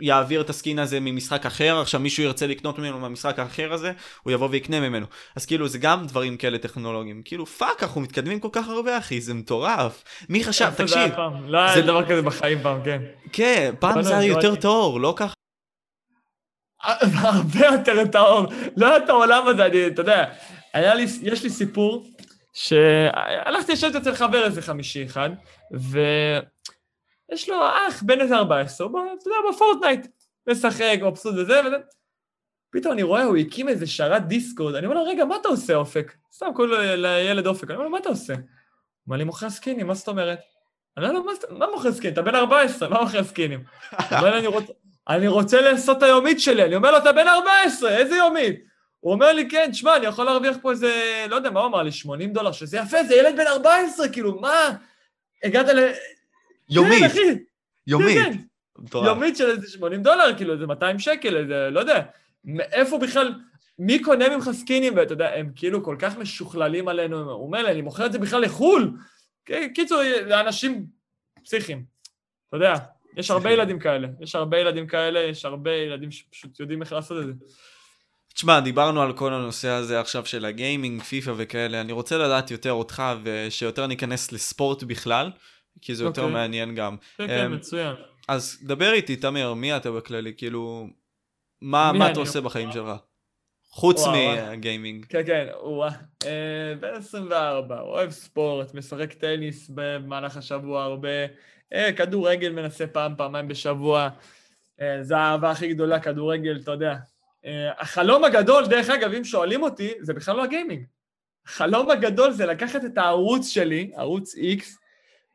יעביר 0.00 0.40
את 0.40 0.50
ה 0.50 0.56
skin 0.56 0.78
הזה 0.78 1.00
ממשחק 1.00 1.46
אחר, 1.46 1.80
עכשיו 1.80 2.00
מישהו 2.00 2.22
ירצה 2.22 2.46
לקנות 2.46 2.78
ממנו 2.78 2.98
מהמשחק 2.98 3.38
האחר 3.38 3.72
הזה, 3.72 3.92
הוא 4.22 4.32
יבוא 4.32 4.48
ויקנה 4.50 4.80
ממנו. 4.80 5.06
אז 5.36 5.46
כאילו 5.46 5.68
זה 5.68 5.78
גם 5.78 6.06
דברים 6.06 6.36
כאלה 6.36 6.58
טכנולוגיים. 6.58 7.22
כאילו 7.24 7.46
fuck, 7.46 7.82
אנחנו 7.82 8.00
מתקדמים 8.00 8.40
כל 8.40 8.48
כך 8.52 8.68
הרבה 8.68 8.98
אחי, 8.98 9.20
זה 9.20 9.34
מטורף. 9.34 10.04
מי 10.28 10.44
חשב, 10.44 10.70
תקשיב. 10.76 11.12
לא 11.46 11.58
היה 11.58 11.80
דבר 11.80 12.04
כזה 12.04 12.22
בחיים 12.22 12.58
פעם, 12.62 12.84
כן. 12.84 13.02
כן, 13.32 13.74
פעם 13.78 14.02
זה 14.02 14.18
היה 14.18 14.28
יותר 14.28 14.54
טהור, 14.54 15.00
לא 15.00 15.14
ככה? 15.16 15.34
הרבה 17.14 17.66
יותר 17.72 18.06
טהור. 18.06 18.46
לא 18.76 18.86
היה 18.86 18.96
את 18.96 19.08
העולם 19.08 19.46
הזה, 19.46 19.66
אני, 19.66 19.86
אתה 19.86 20.02
יודע, 20.02 20.24
לי, 20.74 21.06
יש 21.22 21.42
לי 21.42 21.50
סיפור 21.50 22.06
שהלכתי 22.52 23.72
לשבת 23.72 23.94
אצל 23.96 24.14
חבר 24.14 24.44
איזה 24.44 24.62
חמישי 24.62 25.06
אחד, 25.06 25.30
ו... 25.74 25.98
יש 27.32 27.48
לו 27.48 27.56
אח 27.88 28.02
בן 28.02 28.20
איזה 28.20 28.36
14, 28.36 28.86
הוא, 28.86 29.00
אתה 29.00 29.28
יודע, 29.28 29.36
בפורטנייט, 29.50 30.06
משחק, 30.48 30.98
מבסוט 31.02 31.34
וזה 31.34 31.60
וזה. 31.66 31.76
פתאום 32.70 32.92
אני 32.92 33.02
רואה, 33.02 33.24
הוא 33.24 33.36
הקים 33.36 33.68
איזה 33.68 33.86
שרת 33.86 34.26
דיסקורד, 34.26 34.74
אני 34.74 34.86
אומר 34.86 34.98
לו, 34.98 35.04
רגע, 35.04 35.24
מה 35.24 35.36
אתה 35.36 35.48
עושה, 35.48 35.74
אופק? 35.74 36.14
סתם 36.32 36.46
קוראים 36.54 36.72
לילד 36.96 37.46
אופק, 37.46 37.64
אני 37.64 37.74
אומר 37.74 37.84
לו, 37.84 37.90
מה 37.90 37.98
אתה 37.98 38.08
עושה? 38.08 38.34
הוא 38.34 38.42
אומר 39.06 39.16
לי, 39.16 39.24
מוכר 39.24 39.50
סקינים, 39.50 39.86
מה 39.86 39.94
זאת 39.94 40.08
אומרת? 40.08 40.38
אני 40.96 41.08
אומר 41.08 41.18
לו, 41.18 41.58
מה 41.58 41.66
מוכר 41.72 41.92
סקינים? 41.92 42.12
אתה 42.12 42.22
בן 42.22 42.34
14, 42.34 42.88
מה 42.88 43.00
מוכר 43.00 43.24
סקינים? 43.24 43.64
הוא 43.90 44.18
אומר 44.18 44.34
לי, 44.34 44.46
אני 45.08 45.28
רוצה 45.28 45.60
לעשות 45.60 45.98
את 45.98 46.02
היומית 46.02 46.40
שלי. 46.40 46.64
אני 46.64 46.76
אומר 46.76 46.90
לו, 46.90 46.98
אתה 46.98 47.12
בן 47.12 47.28
14, 47.28 47.96
איזה 47.96 48.16
יומית? 48.16 48.60
הוא 49.00 49.12
אומר 49.12 49.32
לי, 49.32 49.48
כן, 49.48 49.68
תשמע, 49.70 49.96
אני 49.96 50.06
יכול 50.06 50.24
להרוויח 50.24 50.56
פה 50.62 50.70
איזה, 50.70 51.24
לא 51.30 51.36
יודע, 51.36 51.50
מה 51.50 51.60
הוא 51.60 51.68
אמר 51.68 51.82
לי, 51.82 51.92
80 51.92 52.32
דולר, 52.32 52.52
שזה 52.52 52.76
יפה, 52.76 53.04
זה 53.04 53.14
ילד 53.14 53.36
בן 53.36 53.46
14, 53.46 54.08
כאילו, 54.08 54.40
מה? 54.40 54.70
הגעת 55.44 55.68
ל... 55.68 55.92
יומית. 56.70 56.98
כן, 56.98 57.06
אחי. 57.06 57.20
יומית. 57.86 58.18
כן, 58.18 58.32
כן. 58.92 58.98
יומית 58.98 59.36
של 59.36 59.50
איזה 59.50 59.70
80 59.70 60.02
דולר, 60.02 60.36
כאילו, 60.36 60.52
איזה 60.54 60.66
200 60.66 60.98
שקל, 60.98 61.36
איזה, 61.36 61.68
לא 61.70 61.80
יודע. 61.80 62.02
מאיפה 62.44 62.98
בכלל, 62.98 63.34
מי 63.78 64.02
קונה 64.02 64.36
ממך 64.36 64.50
סקינים, 64.52 64.96
ואתה 64.96 65.12
יודע, 65.12 65.34
הם 65.34 65.50
כאילו 65.56 65.84
כל 65.84 65.96
כך 65.98 66.18
משוכללים 66.18 66.88
עלינו, 66.88 67.30
הוא 67.30 67.46
אומר 67.46 67.62
לי, 67.62 67.70
אני 67.70 67.82
מוכר 67.82 68.06
את 68.06 68.12
זה 68.12 68.18
בכלל 68.18 68.42
לחו"ל. 68.42 68.90
קיצור, 69.74 70.02
לאנשים 70.26 70.86
פסיכיים. 71.44 71.84
אתה 72.48 72.56
יודע, 72.56 72.74
יש 73.16 73.30
הרבה 73.30 73.50
ילדים 73.50 73.78
כאלה, 73.78 74.08
יש 74.20 74.34
הרבה 74.34 74.58
ילדים 74.58 74.86
כאלה, 74.86 75.20
יש 75.20 75.44
הרבה 75.44 75.70
ילדים 75.70 76.10
שפשוט 76.10 76.60
יודעים 76.60 76.82
איך 76.82 76.92
לעשות 76.92 77.20
את 77.22 77.26
זה. 77.26 77.32
תשמע, 78.34 78.60
דיברנו 78.60 79.02
על 79.02 79.12
כל 79.12 79.32
הנושא 79.32 79.68
הזה 79.68 80.00
עכשיו 80.00 80.26
של 80.26 80.44
הגיימינג, 80.44 81.02
פיפא 81.02 81.32
וכאלה, 81.36 81.80
אני 81.80 81.92
רוצה 81.92 82.18
לדעת 82.18 82.50
יותר 82.50 82.72
אותך 82.72 83.02
ושיותר 83.24 83.86
ניכנס 83.86 84.32
לספורט 84.32 84.82
בכלל. 84.82 85.30
כי 85.80 85.94
זה 85.94 86.04
יותר 86.04 86.22
okay. 86.22 86.24
אוקיי. 86.24 86.40
מעניין 86.40 86.74
גם. 86.74 86.96
כן, 87.16 87.26
כן, 87.26 87.46
um, 87.46 87.48
מצוין. 87.48 87.94
אז 88.28 88.58
דבר 88.62 88.92
איתי, 88.92 89.16
תמיר, 89.16 89.54
מי 89.54 89.76
אתה 89.76 89.90
בכללי? 89.90 90.32
כאילו, 90.36 90.86
מה, 91.60 91.92
מה 91.92 92.10
אתה 92.10 92.20
עושה 92.20 92.40
בחיים 92.40 92.72
שלך? 92.72 92.88
חוץ 93.70 94.06
מהגיימינג. 94.06 95.06
כן, 95.08 95.22
כן, 95.26 95.46
וואה. 95.62 95.90
אה, 96.26 96.74
בן 96.80 96.94
24, 96.94 97.80
אוהב 97.80 98.10
ספורט, 98.10 98.74
משחק 98.74 99.12
טניס 99.12 99.70
במהלך 99.74 100.36
השבוע 100.36 100.84
הרבה, 100.84 101.08
אה, 101.72 101.92
כדורגל 101.92 102.52
מנסה 102.52 102.86
פעם, 102.86 103.14
פעמיים 103.16 103.48
בשבוע. 103.48 104.08
אה, 104.80 105.02
זה 105.02 105.16
האהבה 105.16 105.50
הכי 105.50 105.74
גדולה, 105.74 106.00
כדורגל, 106.00 106.58
אתה 106.62 106.70
יודע. 106.70 106.96
החלום 107.78 108.24
הגדול, 108.24 108.66
דרך 108.66 108.90
אגב, 108.90 109.12
אם 109.12 109.24
שואלים 109.24 109.62
אותי, 109.62 109.90
זה 110.00 110.14
בכלל 110.14 110.36
לא 110.36 110.44
הגיימינג. 110.44 110.84
החלום 111.46 111.90
הגדול 111.90 112.30
זה 112.30 112.46
לקחת 112.46 112.84
את 112.84 112.98
הערוץ 112.98 113.48
שלי, 113.48 113.90
ערוץ 113.96 114.34
X, 114.34 114.64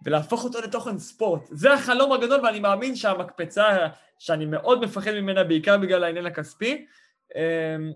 ולהפוך 0.06 0.44
אותו 0.44 0.62
לתוכן 0.62 0.98
ספורט. 0.98 1.42
זה 1.52 1.74
החלום 1.74 2.12
הגדול, 2.12 2.40
ואני 2.46 2.60
מאמין 2.60 2.96
שהמקפצה, 2.96 3.88
שאני 4.20 4.46
מאוד 4.46 4.86
מפחד 4.86 5.12
ממנה, 5.12 5.44
בעיקר 5.44 5.78
בגלל 5.78 6.04
העניין 6.04 6.26
הכספי, 6.26 6.86
אמ, 7.36 7.92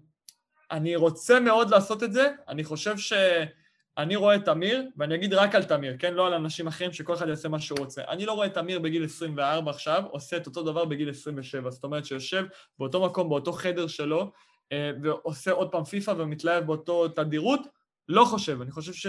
אני 0.71 0.95
רוצה 0.95 1.39
מאוד 1.39 1.69
לעשות 1.69 2.03
את 2.03 2.13
זה, 2.13 2.31
אני 2.47 2.63
חושב 2.63 2.97
שאני 2.97 4.15
רואה 4.15 4.35
את 4.35 4.45
תמיר, 4.45 4.83
ואני 4.97 5.15
אגיד 5.15 5.33
רק 5.33 5.55
על 5.55 5.63
תמיר, 5.63 5.95
כן? 5.99 6.13
לא 6.13 6.27
על 6.27 6.33
אנשים 6.33 6.67
אחרים 6.67 6.93
שכל 6.93 7.13
אחד 7.13 7.27
יעשה 7.27 7.49
מה 7.49 7.59
שהוא 7.59 7.79
רוצה. 7.79 8.03
אני 8.07 8.25
לא 8.25 8.33
רואה 8.33 8.47
את 8.47 8.53
תמיר 8.53 8.79
בגיל 8.79 9.05
24 9.05 9.71
עכשיו, 9.71 10.03
עושה 10.11 10.37
את 10.37 10.47
אותו 10.47 10.63
דבר 10.63 10.85
בגיל 10.85 11.09
27. 11.09 11.71
זאת 11.71 11.83
אומרת 11.83 12.05
שיושב 12.05 12.45
באותו 12.79 13.05
מקום, 13.05 13.29
באותו 13.29 13.51
חדר 13.51 13.87
שלו, 13.87 14.31
אה, 14.71 14.91
ועושה 15.03 15.51
עוד 15.51 15.71
פעם 15.71 15.83
פיפא 15.83 16.13
ומתלהב 16.17 16.65
באותו 16.65 17.07
תדירות, 17.07 17.61
לא 18.09 18.25
חושב. 18.25 18.61
אני 18.61 18.71
חושב 18.71 18.93
ש... 18.93 19.07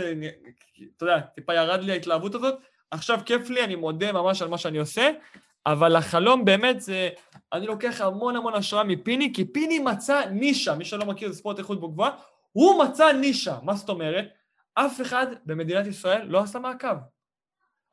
אתה 0.96 1.04
יודע, 1.04 1.20
טיפה 1.20 1.54
ירד 1.54 1.82
לי 1.82 1.92
ההתלהבות 1.92 2.34
הזאת. 2.34 2.54
עכשיו 2.90 3.20
כיף 3.26 3.50
לי, 3.50 3.64
אני 3.64 3.74
מודה 3.74 4.12
ממש 4.12 4.42
על 4.42 4.48
מה 4.48 4.58
שאני 4.58 4.78
עושה, 4.78 5.10
אבל 5.66 5.96
החלום 5.96 6.44
באמת 6.44 6.80
זה, 6.80 7.10
אני 7.52 7.66
לוקח 7.66 8.00
המון 8.00 8.36
המון 8.36 8.54
השראה 8.54 8.84
מפיני, 8.84 9.32
כי 9.34 9.44
פיני 9.44 9.78
מצא 9.78 10.24
נישה, 10.30 10.74
מי 10.74 10.84
שלא 10.84 11.06
מכיר 11.06 11.32
זה 11.32 11.38
ספורט 11.38 11.58
איכות 11.58 11.80
בו 11.80 11.88
גבוהה, 11.88 12.10
הוא 12.52 12.84
מצא 12.84 13.12
נישה. 13.12 13.58
מה 13.62 13.74
זאת 13.74 13.88
אומרת? 13.88 14.28
אף 14.74 15.00
אחד 15.00 15.26
במדינת 15.46 15.86
ישראל 15.86 16.26
לא 16.26 16.40
עשה 16.40 16.58
מעקב. 16.58 16.96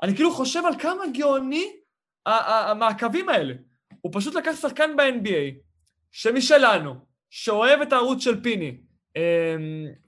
אני 0.04 0.16
כאילו 0.16 0.34
חושב 0.34 0.62
על 0.66 0.80
כמה 0.80 1.04
גאוני 1.14 1.74
המעקבים 2.26 3.30
האלה. 3.30 3.54
הוא 4.02 4.12
פשוט 4.16 4.36
לקח 4.36 4.56
שחקן 4.62 4.96
ב-NBA, 4.96 5.56
שמשלנו, 6.12 6.96
שאוהב 7.30 7.82
את 7.82 7.94
הערוץ 7.94 8.24
של 8.24 8.44
פיני, 8.44 8.78
אמ, 9.16 9.22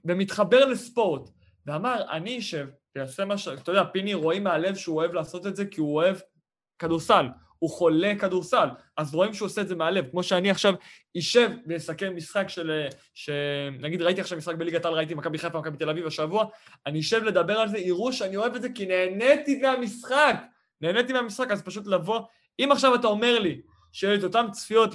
ומתחבר 0.04 0.64
לספורט, 0.64 1.30
ואמר, 1.66 2.02
אני 2.10 2.38
אשב 2.38 2.66
ויעשה 2.96 3.24
מה 3.24 3.38
ש... 3.38 3.48
אתה 3.48 3.72
יודע, 3.72 3.84
פיני 3.84 4.14
רואים 4.14 4.44
מהלב 4.44 4.74
שהוא 4.74 4.96
אוהב 4.96 5.14
לעשות 5.14 5.46
את 5.46 5.56
זה 5.56 5.66
כי 5.66 5.80
הוא 5.80 5.94
אוהב 5.94 6.16
כדורסל. 6.78 7.26
הוא 7.60 7.70
חולה 7.70 8.12
כדורסל, 8.18 8.68
אז 8.96 9.14
רואים 9.14 9.34
שהוא 9.34 9.46
עושה 9.46 9.60
את 9.60 9.68
זה 9.68 9.74
מהלב. 9.74 10.10
כמו 10.10 10.22
שאני 10.22 10.50
עכשיו 10.50 10.74
אשב 11.18 11.50
ואסכם 11.66 12.16
משחק 12.16 12.48
של... 12.48 12.86
ש... 13.14 13.30
נגיד 13.80 14.02
ראיתי 14.02 14.20
עכשיו 14.20 14.38
משחק 14.38 14.54
בליגת 14.54 14.84
העל, 14.84 14.94
ראיתי 14.94 15.14
מכבי 15.14 15.38
חיפה, 15.38 15.58
מכבי 15.58 15.76
תל 15.76 15.90
אביב 15.90 16.06
השבוע, 16.06 16.44
אני 16.86 17.00
אשב 17.00 17.22
לדבר 17.24 17.58
על 17.58 17.68
זה, 17.68 17.78
יראו 17.78 18.12
שאני 18.12 18.36
אוהב 18.36 18.54
את 18.54 18.62
זה 18.62 18.68
כי 18.74 18.86
נהניתי 18.86 19.60
מהמשחק. 19.62 20.34
נהניתי 20.80 21.12
מהמשחק, 21.12 21.50
אז 21.50 21.62
פשוט 21.62 21.86
לבוא... 21.86 22.20
אם 22.60 22.72
עכשיו 22.72 22.94
אתה 22.94 23.06
אומר 23.06 23.38
לי 23.38 23.60
שיהיו 23.92 24.18
את 24.18 24.24
אותן 24.24 24.50
צפיות 24.50 24.94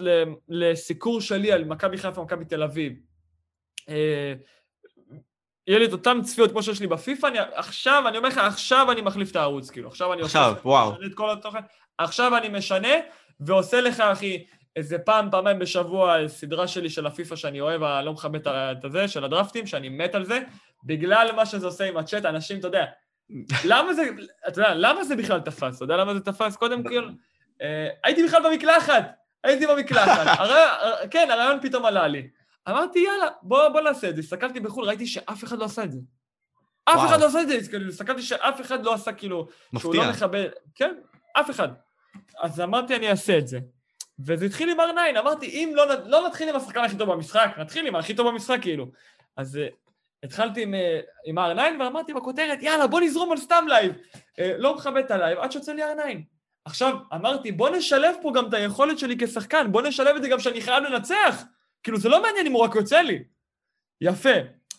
לסיקור 0.49 1.21
שלי 1.21 1.51
על 1.51 1.63
מכבי 1.63 1.97
חיפה, 1.97 2.23
מכבי 2.23 2.45
תל 2.45 2.63
אביב, 2.63 2.93
אה, 3.89 4.33
יהיה 5.67 5.79
לי 5.79 5.85
את 5.85 5.91
אותן 5.91 6.21
צפיות 6.21 6.51
כמו 6.51 6.63
שיש 6.63 6.79
לי 6.79 6.87
בפיפ"א, 6.87 7.27
אני, 7.27 7.37
עכשיו, 7.53 8.03
אני 8.07 8.17
אומר 8.17 8.29
לך, 8.29 8.37
עכשיו 8.37 8.91
אני 8.91 9.01
מחליף 9.01 9.31
את 9.31 9.35
הערוץ, 9.35 9.69
כאילו, 9.69 9.87
עכשיו 9.87 10.13
אני 10.13 10.21
עכשיו, 10.21 10.49
עושה, 10.49 10.67
וואו. 10.67 10.93
את 11.05 11.13
כל 11.13 11.31
התוכן, 11.31 11.59
עכשיו 11.97 12.37
אני 12.37 12.49
משנה, 12.49 12.93
ועושה 13.39 13.81
לך, 13.81 13.99
אחי, 13.99 14.45
איזה 14.75 14.97
פעם, 14.99 15.31
פעמיים 15.31 15.59
בשבוע, 15.59 16.27
סדרה 16.27 16.67
שלי 16.67 16.89
של 16.89 17.05
הפיפ"א 17.05 17.35
שאני 17.35 17.61
אוהב, 17.61 17.83
אני 17.83 18.05
לא 18.05 18.13
מכבד 18.13 18.47
את 18.47 18.85
הזה, 18.85 19.07
של 19.07 19.23
הדרפטים, 19.23 19.67
שאני 19.67 19.89
מת 19.89 20.15
על 20.15 20.25
זה, 20.25 20.39
בגלל 20.83 21.31
מה 21.35 21.45
שזה 21.45 21.65
עושה 21.65 21.85
עם 21.85 21.97
הצ'אט, 21.97 22.25
אנשים, 22.25 22.59
אתה 22.59 22.67
יודע, 22.67 22.85
למה 23.71 23.93
זה, 23.93 24.03
אתה 24.47 24.61
יודע, 24.61 24.73
למה 24.75 25.03
זה 25.03 25.15
בכלל 25.15 25.39
תפס? 25.39 25.75
אתה 25.75 25.83
יודע 25.83 25.97
למה 25.97 26.13
זה 26.13 26.19
תפס? 26.19 26.55
קודם 26.55 26.83
כל, 26.83 27.09
אה, 27.61 27.87
הייתי 28.03 28.23
בכלל 28.23 28.43
במקלחת, 28.43 29.11
הייתי 29.43 29.67
במקלחת, 29.67 30.27
הרי, 30.39 30.59
כן, 31.11 31.27
הרעיון 31.31 31.59
פתאום 31.61 31.85
עלה 31.85 32.07
לי. 32.07 32.27
אמרתי, 32.69 32.99
יאללה, 32.99 33.27
בוא, 33.41 33.67
בוא 33.67 33.81
נעשה 33.81 34.09
את 34.09 34.15
זה. 34.15 34.21
הסתכלתי 34.21 34.59
בחו"ל, 34.59 34.85
ראיתי 34.85 35.07
שאף 35.07 35.43
אחד 35.43 35.57
לא 35.57 35.65
עשה 35.65 35.83
את 35.83 35.91
זה. 35.91 35.99
אף 36.85 36.95
וואו. 36.95 37.07
אחד 37.07 37.19
לא 37.19 37.25
עשה 37.25 37.41
את 37.41 37.47
זה, 37.47 37.69
כאילו, 37.69 37.89
הסתכלתי 37.89 38.21
שאף 38.21 38.61
אחד 38.61 38.85
לא 38.85 38.93
עשה, 38.93 39.13
כאילו, 39.13 39.47
מפתיע. 39.73 39.91
שהוא 39.91 39.95
לא 39.95 40.09
מכבד, 40.09 40.49
כן, 40.75 40.93
אף 41.33 41.49
אחד. 41.49 41.67
אז 42.41 42.61
אמרתי, 42.61 42.95
אני 42.95 43.09
אעשה 43.09 43.37
את 43.37 43.47
זה. 43.47 43.59
וזה 44.19 44.45
התחיל 44.45 44.69
עם 44.69 44.79
R9, 44.79 45.19
אמרתי, 45.19 45.45
אם 45.45 45.71
לא, 45.75 45.85
לא 46.05 46.27
נתחיל 46.27 46.49
עם 46.49 46.55
השחקן 46.55 46.83
הכי 46.83 46.97
טוב 46.97 47.11
במשחק, 47.11 47.49
נתחיל 47.57 47.87
עם 47.87 47.95
הכי 47.95 48.13
טוב 48.13 48.27
במשחק, 48.27 48.57
כאילו. 48.61 48.87
אז 49.37 49.55
uh, 49.55 49.75
התחלתי 50.23 50.63
עם, 50.63 50.73
uh, 50.73 50.77
עם 51.25 51.37
R9 51.37 51.61
ואמרתי 51.79 52.13
בכותרת, 52.13 52.63
יאללה, 52.63 52.87
בוא 52.87 53.01
נזרום 53.01 53.31
על 53.31 53.37
סתם 53.37 53.65
live. 53.67 53.91
Uh, 53.93 54.41
לא 54.57 54.75
מכבד 54.75 55.03
את 55.05 55.11
ה 55.11 55.16
live, 55.16 55.39
עד 55.39 55.51
שיוצא 55.51 55.73
לי 55.73 55.83
R9. 55.83 56.17
עכשיו, 56.65 56.95
אמרתי, 57.13 57.51
בוא 57.51 57.69
נשלב 57.69 58.15
פה 58.21 58.31
גם 58.35 58.49
את 58.49 58.53
היכולת 58.53 58.99
שלי 58.99 59.15
כשחקן, 59.19 59.71
בוא 59.71 59.81
נשלב 59.81 60.15
את 60.15 60.21
זה 60.21 60.29
גם 60.29 60.39
שאני 60.39 60.61
חייב 60.61 60.83
לנצח. 60.83 61.43
כאילו, 61.85 61.97
זה 61.97 62.09
לא 62.09 62.21
מעניין 62.21 62.47
אם 62.47 62.51
הוא 62.51 62.63
רק 62.63 62.75
יוצא 62.75 63.01
לי. 63.01 63.23
יפה. 64.01 64.29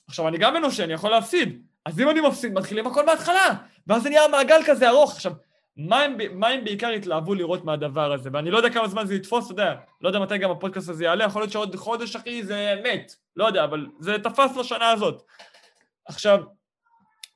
עכשיו, 0.09 0.29
אני 0.29 0.39
גם 0.39 0.57
אנושי, 0.57 0.85
אני 0.85 0.93
יכול 0.93 1.11
להפסיד. 1.11 1.63
אז 1.85 2.01
אם 2.01 2.11
אני 2.11 2.21
מפסיד, 2.21 2.53
מתחילים 2.53 2.87
הכל 2.87 3.07
מההתחלה. 3.07 3.55
ואז 3.87 4.03
זה 4.03 4.09
נהיה 4.09 4.29
מעגל 4.29 4.61
כזה 4.67 4.89
ארוך. 4.89 5.13
עכשיו, 5.13 5.33
מה 5.77 6.03
הם, 6.03 6.17
מה 6.33 6.49
הם 6.49 6.65
בעיקר 6.65 6.89
התלהבו 6.89 7.35
לראות 7.35 7.65
מהדבר 7.65 8.13
הזה? 8.13 8.31
ואני 8.33 8.51
לא 8.51 8.57
יודע 8.57 8.71
כמה 8.71 8.89
זמן 8.89 9.07
זה 9.07 9.15
יתפוס, 9.15 9.45
אתה 9.45 9.53
יודע, 9.53 9.75
לא 10.01 10.09
יודע 10.09 10.19
מתי 10.19 10.39
גם 10.39 10.51
הפודקאסט 10.51 10.89
הזה 10.89 11.05
יעלה, 11.05 11.25
יכול 11.25 11.43
להיות 11.43 11.53
שעוד 11.53 11.77
חודש, 11.77 12.17
אחי, 12.17 12.43
זה 12.43 12.75
מת. 12.85 13.15
לא 13.37 13.45
יודע, 13.45 13.65
אבל 13.65 13.87
זה 13.99 14.19
תפס 14.19 14.57
לשנה 14.57 14.91
הזאת. 14.91 15.23
עכשיו, 16.07 16.43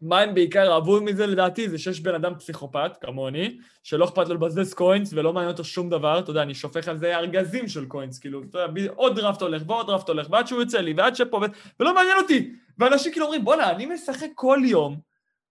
מה 0.03 0.21
הם 0.21 0.35
בעיקר 0.35 0.73
אהבו 0.73 1.01
מזה 1.01 1.27
לדעתי 1.27 1.69
זה 1.69 1.79
שיש 1.79 2.01
בן 2.01 2.15
אדם 2.15 2.35
פסיכופת, 2.35 2.93
כמוני, 3.01 3.59
שלא 3.83 4.05
אכפת 4.05 4.29
לו 4.29 4.35
לבזבז 4.35 4.75
קוינס 4.75 5.13
ולא 5.13 5.33
מעניין 5.33 5.53
אותו 5.53 5.65
שום 5.65 5.91
דבר, 5.91 6.19
אתה 6.19 6.31
יודע, 6.31 6.43
אני 6.43 6.55
שופך 6.55 6.89
על 6.89 6.97
זה 6.97 7.17
ארגזים 7.17 7.69
של 7.69 7.87
קוינס, 7.87 8.19
כאילו, 8.19 8.43
אתה 8.51 8.59
יודע, 8.59 8.93
עוד 8.95 9.17
דראפט 9.17 9.43
הולך 9.43 9.63
ועוד 9.67 9.87
דראפט 9.87 10.09
הולך, 10.09 10.27
ועד 10.31 10.47
שהוא 10.47 10.61
יוצא 10.61 10.79
לי, 10.79 10.95
ועד 10.97 11.17
שפה, 11.17 11.37
ו... 11.37 11.41
ולא 11.81 11.95
מעניין 11.95 12.17
אותי. 12.19 12.53
ואנשים 12.79 13.13
כאילו 13.13 13.27
אומרים, 13.27 13.45
בואנה, 13.45 13.71
אני 13.71 13.87
משחק 13.87 14.29
כל 14.35 14.59
יום, 14.65 14.97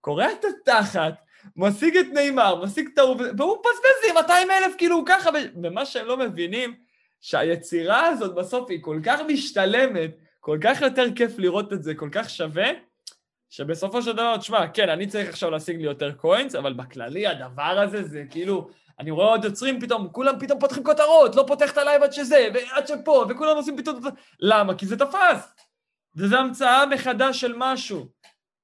קורע 0.01 0.31
את 0.31 0.45
התחת, 0.45 1.13
משיג 1.55 1.97
את 1.97 2.05
נאמר, 2.13 2.63
משיג 2.63 2.89
את 2.93 2.97
ההוא, 2.97 3.15
והוא 3.37 3.57
מבזבז 3.57 4.07
לי 4.07 4.11
200 4.21 4.47
אלף, 4.51 4.75
כאילו, 4.77 5.03
ככה, 5.05 5.29
ומה 5.63 5.85
שהם 5.85 6.05
לא 6.05 6.17
מבינים, 6.17 6.73
שהיצירה 7.21 8.07
הזאת 8.07 8.35
בסוף 8.35 8.69
היא 8.69 8.79
כל 8.81 8.99
כך 9.03 9.19
משתלמת, 9.27 10.11
כל 10.39 10.57
כך 10.61 10.81
יותר 10.81 11.05
כיף 11.15 11.39
לראות 11.39 11.73
את 11.73 11.83
זה, 11.83 11.95
כל 11.95 12.09
כך 12.11 12.29
שווה, 12.29 12.69
שבסופו 13.49 14.01
של 14.01 14.11
דבר, 14.11 14.37
תשמע, 14.37 14.67
כן, 14.67 14.89
אני 14.89 15.07
צריך 15.07 15.29
עכשיו 15.29 15.49
להשיג 15.49 15.77
לי 15.77 15.83
יותר 15.83 16.11
coins, 16.11 16.55
אבל 16.55 16.73
בכללי 16.73 17.27
הדבר 17.27 17.79
הזה 17.79 18.03
זה 18.03 18.23
כאילו, 18.29 18.69
אני 18.99 19.11
רואה 19.11 19.27
עוד 19.27 19.45
יוצרים 19.45 19.81
פתאום, 19.81 20.09
כולם 20.11 20.39
פתאום 20.39 20.59
פותחים 20.59 20.83
כותרות, 20.83 21.35
לא 21.35 21.43
פותח 21.47 21.71
את 21.71 21.77
ה-live 21.77 22.03
עד 22.03 22.13
שזה, 22.13 22.47
ועד 22.53 22.87
שפה, 22.87 23.25
וכולם 23.29 23.55
עושים 23.55 23.77
פתאום... 23.77 23.99
למה? 24.39 24.75
כי 24.75 24.85
זה 24.85 24.97
תפס. 24.97 25.53
וזה 26.15 26.39
המצאה 26.39 26.85
מחדש 26.85 27.41
של 27.41 27.53
משהו. 27.57 28.07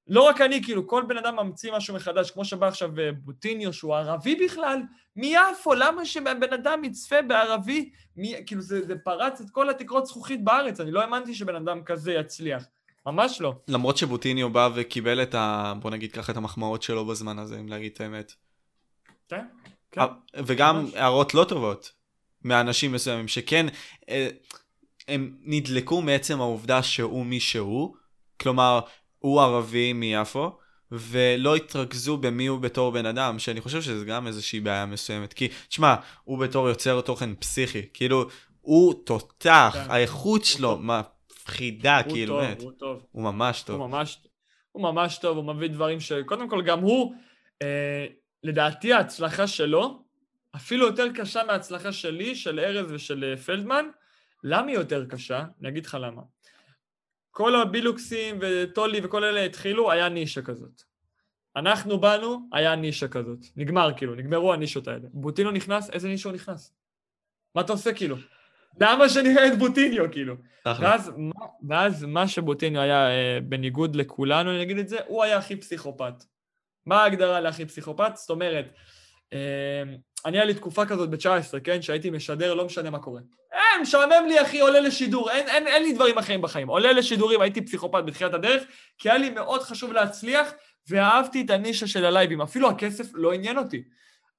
לא 0.07 0.21
רק 0.21 0.41
אני, 0.41 0.63
כאילו, 0.63 0.87
כל 0.87 1.03
בן 1.07 1.17
אדם 1.17 1.35
ממציא 1.35 1.71
משהו 1.71 1.95
מחדש, 1.95 2.31
כמו 2.31 2.45
שבא 2.45 2.67
עכשיו 2.67 2.99
אה, 2.99 3.11
בוטיניו, 3.11 3.73
שהוא 3.73 3.95
ערבי 3.95 4.35
בכלל, 4.35 4.81
מיפו, 5.15 5.73
למה 5.73 6.05
שבן 6.05 6.53
אדם 6.53 6.83
יצפה 6.83 7.21
בערבי? 7.21 7.89
מי, 8.15 8.35
כאילו, 8.45 8.61
זה, 8.61 8.85
זה 8.85 8.95
פרץ 9.03 9.41
את 9.41 9.49
כל 9.49 9.69
התקרות 9.69 10.05
זכוכית 10.05 10.43
בארץ, 10.43 10.79
אני 10.79 10.91
לא 10.91 11.01
האמנתי 11.01 11.33
שבן 11.33 11.55
אדם 11.55 11.83
כזה 11.83 12.13
יצליח. 12.13 12.65
ממש 13.05 13.41
לא. 13.41 13.55
למרות 13.67 13.97
שבוטיניו 13.97 14.49
בא 14.49 14.69
וקיבל 14.75 15.23
את 15.23 15.35
ה... 15.35 15.73
בוא 15.81 15.91
נגיד 15.91 16.11
ככה 16.11 16.31
את 16.31 16.37
המחמאות 16.37 16.83
שלו 16.83 17.05
בזמן 17.05 17.39
הזה, 17.39 17.59
אם 17.59 17.67
להגיד 17.67 17.91
את 17.93 18.01
האמת. 18.01 18.33
כן, 19.29 19.45
כן. 19.91 20.01
וגם 20.45 20.83
ממש. 20.83 20.93
הערות 20.93 21.33
לא 21.33 21.43
טובות 21.43 21.91
מאנשים 22.43 22.91
מסוימים, 22.91 23.27
שכן, 23.27 23.65
אה, 24.09 24.27
הם 25.07 25.35
נדלקו 25.41 26.01
מעצם 26.01 26.41
העובדה 26.41 26.83
שהוא 26.83 27.25
מי 27.25 27.39
שהוא, 27.39 27.95
כלומר, 28.39 28.79
הוא 29.19 29.41
ערבי 29.41 29.93
מיפו, 29.93 30.57
ולא 30.91 31.55
התרכזו 31.55 32.17
במי 32.17 32.45
הוא 32.47 32.59
בתור 32.59 32.91
בן 32.91 33.05
אדם, 33.05 33.39
שאני 33.39 33.61
חושב 33.61 33.81
שזה 33.81 34.05
גם 34.05 34.27
איזושהי 34.27 34.59
בעיה 34.59 34.85
מסוימת. 34.85 35.33
כי, 35.33 35.47
תשמע, 35.67 35.95
הוא 36.23 36.37
בתור 36.37 36.69
יוצר 36.69 37.01
תוכן 37.01 37.35
פסיכי, 37.35 37.81
כאילו, 37.93 38.25
הוא 38.61 38.93
תותח, 39.05 39.71
כן. 39.73 39.91
האיכות 39.91 40.45
שלו, 40.45 40.77
מה, 40.77 41.01
מפחידה, 41.45 42.01
כאילו, 42.09 42.37
באמת. 42.37 42.61
הוא 42.61 42.71
טוב, 42.71 43.05
הוא 43.11 43.23
ממש 43.23 43.61
טוב. 43.63 43.81
הוא 43.81 43.89
ממש, 43.89 44.27
הוא 44.71 44.83
ממש 44.83 45.17
טוב, 45.17 45.37
הוא 45.37 45.45
מביא 45.45 45.69
דברים 45.69 45.99
ש... 45.99 46.11
קודם 46.25 46.49
כל, 46.49 46.61
גם 46.61 46.79
הוא, 46.79 47.15
אה, 47.61 48.05
לדעתי 48.43 48.93
ההצלחה 48.93 49.47
שלו, 49.47 50.03
אפילו 50.55 50.85
יותר 50.85 51.07
קשה 51.15 51.43
מההצלחה 51.43 51.91
שלי, 51.91 52.35
של 52.35 52.59
ארז 52.59 52.91
ושל 52.91 53.23
אה, 53.23 53.37
פלדמן. 53.37 53.85
למה 54.43 54.67
היא 54.67 54.75
יותר 54.75 55.05
קשה? 55.05 55.45
אני 55.61 55.69
אגיד 55.69 55.85
לך 55.85 55.97
למה. 56.01 56.21
כל 57.31 57.55
הבילוקסים 57.55 58.37
וטולי 58.41 58.99
וכל 59.03 59.23
אלה 59.23 59.45
התחילו, 59.45 59.91
היה 59.91 60.09
נישה 60.09 60.41
כזאת. 60.41 60.81
אנחנו 61.55 61.99
באנו, 61.99 62.49
היה 62.53 62.75
נישה 62.75 63.07
כזאת. 63.07 63.39
נגמר 63.55 63.89
כאילו, 63.97 64.15
נגמרו 64.15 64.53
הנישות 64.53 64.87
האלה. 64.87 65.07
בוטינו 65.13 65.51
נכנס, 65.51 65.89
איזה 65.89 66.07
נישה 66.07 66.29
הוא 66.29 66.35
נכנס? 66.35 66.73
מה 67.55 67.61
אתה 67.61 67.73
עושה 67.73 67.93
כאילו? 67.93 68.15
למה 68.79 69.09
שנראה 69.09 69.47
את 69.47 69.57
בוטיניו, 69.59 70.11
כאילו? 70.11 70.35
ואז, 70.65 71.11
ואז 71.67 72.03
מה 72.03 72.27
שבוטיניו 72.27 72.81
היה, 72.81 73.09
אה, 73.09 73.39
בניגוד 73.43 73.95
לכולנו, 73.95 74.51
אני 74.51 74.61
אגיד 74.61 74.77
את 74.77 74.89
זה, 74.89 74.97
הוא 75.07 75.23
היה 75.23 75.37
הכי 75.37 75.55
פסיכופת. 75.55 76.13
מה 76.85 77.03
ההגדרה 77.03 77.39
להכי 77.39 77.65
פסיכופת? 77.65 78.11
זאת 78.15 78.29
אומרת, 78.29 78.65
אה, 79.33 79.83
אני 80.25 80.37
היה 80.37 80.45
לי 80.45 80.53
תקופה 80.53 80.85
כזאת 80.85 81.09
ב-19, 81.09 81.59
כן? 81.63 81.81
שהייתי 81.81 82.09
משדר, 82.09 82.53
לא 82.53 82.65
משנה 82.65 82.89
מה 82.89 82.99
קורה. 82.99 83.21
אין, 83.53 83.81
משעמם 83.81 84.27
לי, 84.27 84.41
אחי, 84.41 84.59
עולה 84.59 84.79
לשידור, 84.79 85.31
אין, 85.31 85.47
אין, 85.47 85.67
אין 85.67 85.83
לי 85.83 85.93
דברים 85.93 86.17
אחרים 86.17 86.41
בחיים. 86.41 86.67
עולה 86.67 86.91
לשידורים, 86.91 87.41
הייתי 87.41 87.65
פסיכופת 87.65 88.03
בתחילת 88.05 88.33
הדרך, 88.33 88.63
כי 88.97 89.09
היה 89.09 89.17
לי 89.17 89.29
מאוד 89.29 89.61
חשוב 89.61 89.91
להצליח, 89.91 90.53
ואהבתי 90.89 91.41
את 91.41 91.49
הנישה 91.49 91.87
של 91.87 92.05
הלייבים. 92.05 92.41
אפילו 92.41 92.69
הכסף 92.69 93.07
לא 93.13 93.33
עניין 93.33 93.57
אותי. 93.57 93.83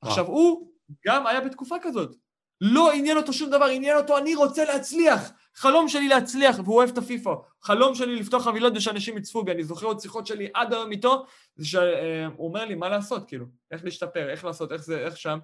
עכשיו, 0.02 0.26
הוא 0.26 0.70
גם 1.06 1.26
היה 1.26 1.40
בתקופה 1.40 1.76
כזאת. 1.82 2.16
לא 2.60 2.92
עניין 2.92 3.16
אותו 3.16 3.32
שום 3.32 3.50
דבר, 3.50 3.64
עניין 3.64 3.96
אותו, 3.96 4.18
אני 4.18 4.34
רוצה 4.34 4.64
להצליח. 4.64 5.30
חלום 5.54 5.88
שלי 5.88 6.08
להצליח, 6.08 6.56
והוא 6.64 6.76
אוהב 6.76 6.90
את 6.90 6.98
הפיפ"א, 6.98 7.30
חלום 7.62 7.94
שלי 7.94 8.16
לפתוח 8.16 8.44
חבילות 8.44 8.72
ושאנשים 8.76 9.18
יצפו 9.18 9.44
בי, 9.44 9.52
אני 9.52 9.64
זוכר 9.64 9.86
עוד 9.86 10.00
שיחות 10.00 10.26
שלי 10.26 10.48
עד 10.54 10.72
היום 10.72 10.92
איתו, 10.92 11.26
זה 11.56 11.66
שהוא 11.66 12.48
אומר 12.48 12.64
לי, 12.64 12.74
מה 12.74 12.88
לעשות, 12.88 13.28
כאילו, 13.28 13.46
איך 13.70 13.84
להשתפר, 13.84 14.28
איך 14.28 14.44
לעשות, 14.44 14.72
איך 14.72 14.82
זה, 14.82 14.98
איך 14.98 15.16
שם, 15.16 15.38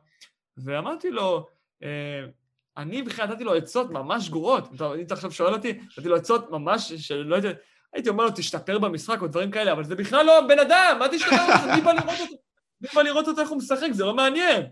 ואמרתי 0.57 1.11
לו, 1.11 1.47
אה, 1.83 1.89
אני 2.77 3.03
בכלל 3.03 3.27
נתתי 3.27 3.45
לו 3.45 3.55
עצות 3.55 3.91
ממש 3.91 4.29
גרועות, 4.29 4.69
אם 4.81 5.05
אתה 5.07 5.15
עכשיו 5.15 5.33
שואל 5.33 5.55
אותי, 5.55 5.73
נתתי 5.73 6.09
לו 6.09 6.17
עצות 6.17 6.51
ממש, 6.51 6.93
שלא 6.93 7.37
יודע, 7.37 7.53
הייתי 7.93 8.09
אומר 8.09 8.25
לו, 8.25 8.31
תשתפר 8.35 8.79
במשחק 8.79 9.23
או 9.23 9.27
דברים 9.27 9.51
כאלה, 9.51 9.73
אבל 9.73 9.85
זה 9.85 9.95
בכלל 9.95 10.27
לא 10.27 10.41
בן 10.41 10.59
אדם, 10.59 10.97
מה 10.99 11.09
תשתפר? 11.09 11.75
מי 11.75 11.81
בא 11.81 11.93
לראות 11.93 12.21
אותו? 12.21 12.35
מי 12.81 12.89
בא 12.95 13.03
לראות 13.03 13.29
אותו 13.29 13.41
איך 13.41 13.49
הוא 13.49 13.59
משחק? 13.59 13.89
זה 13.93 14.05
לא 14.05 14.15
מעניין. 14.15 14.63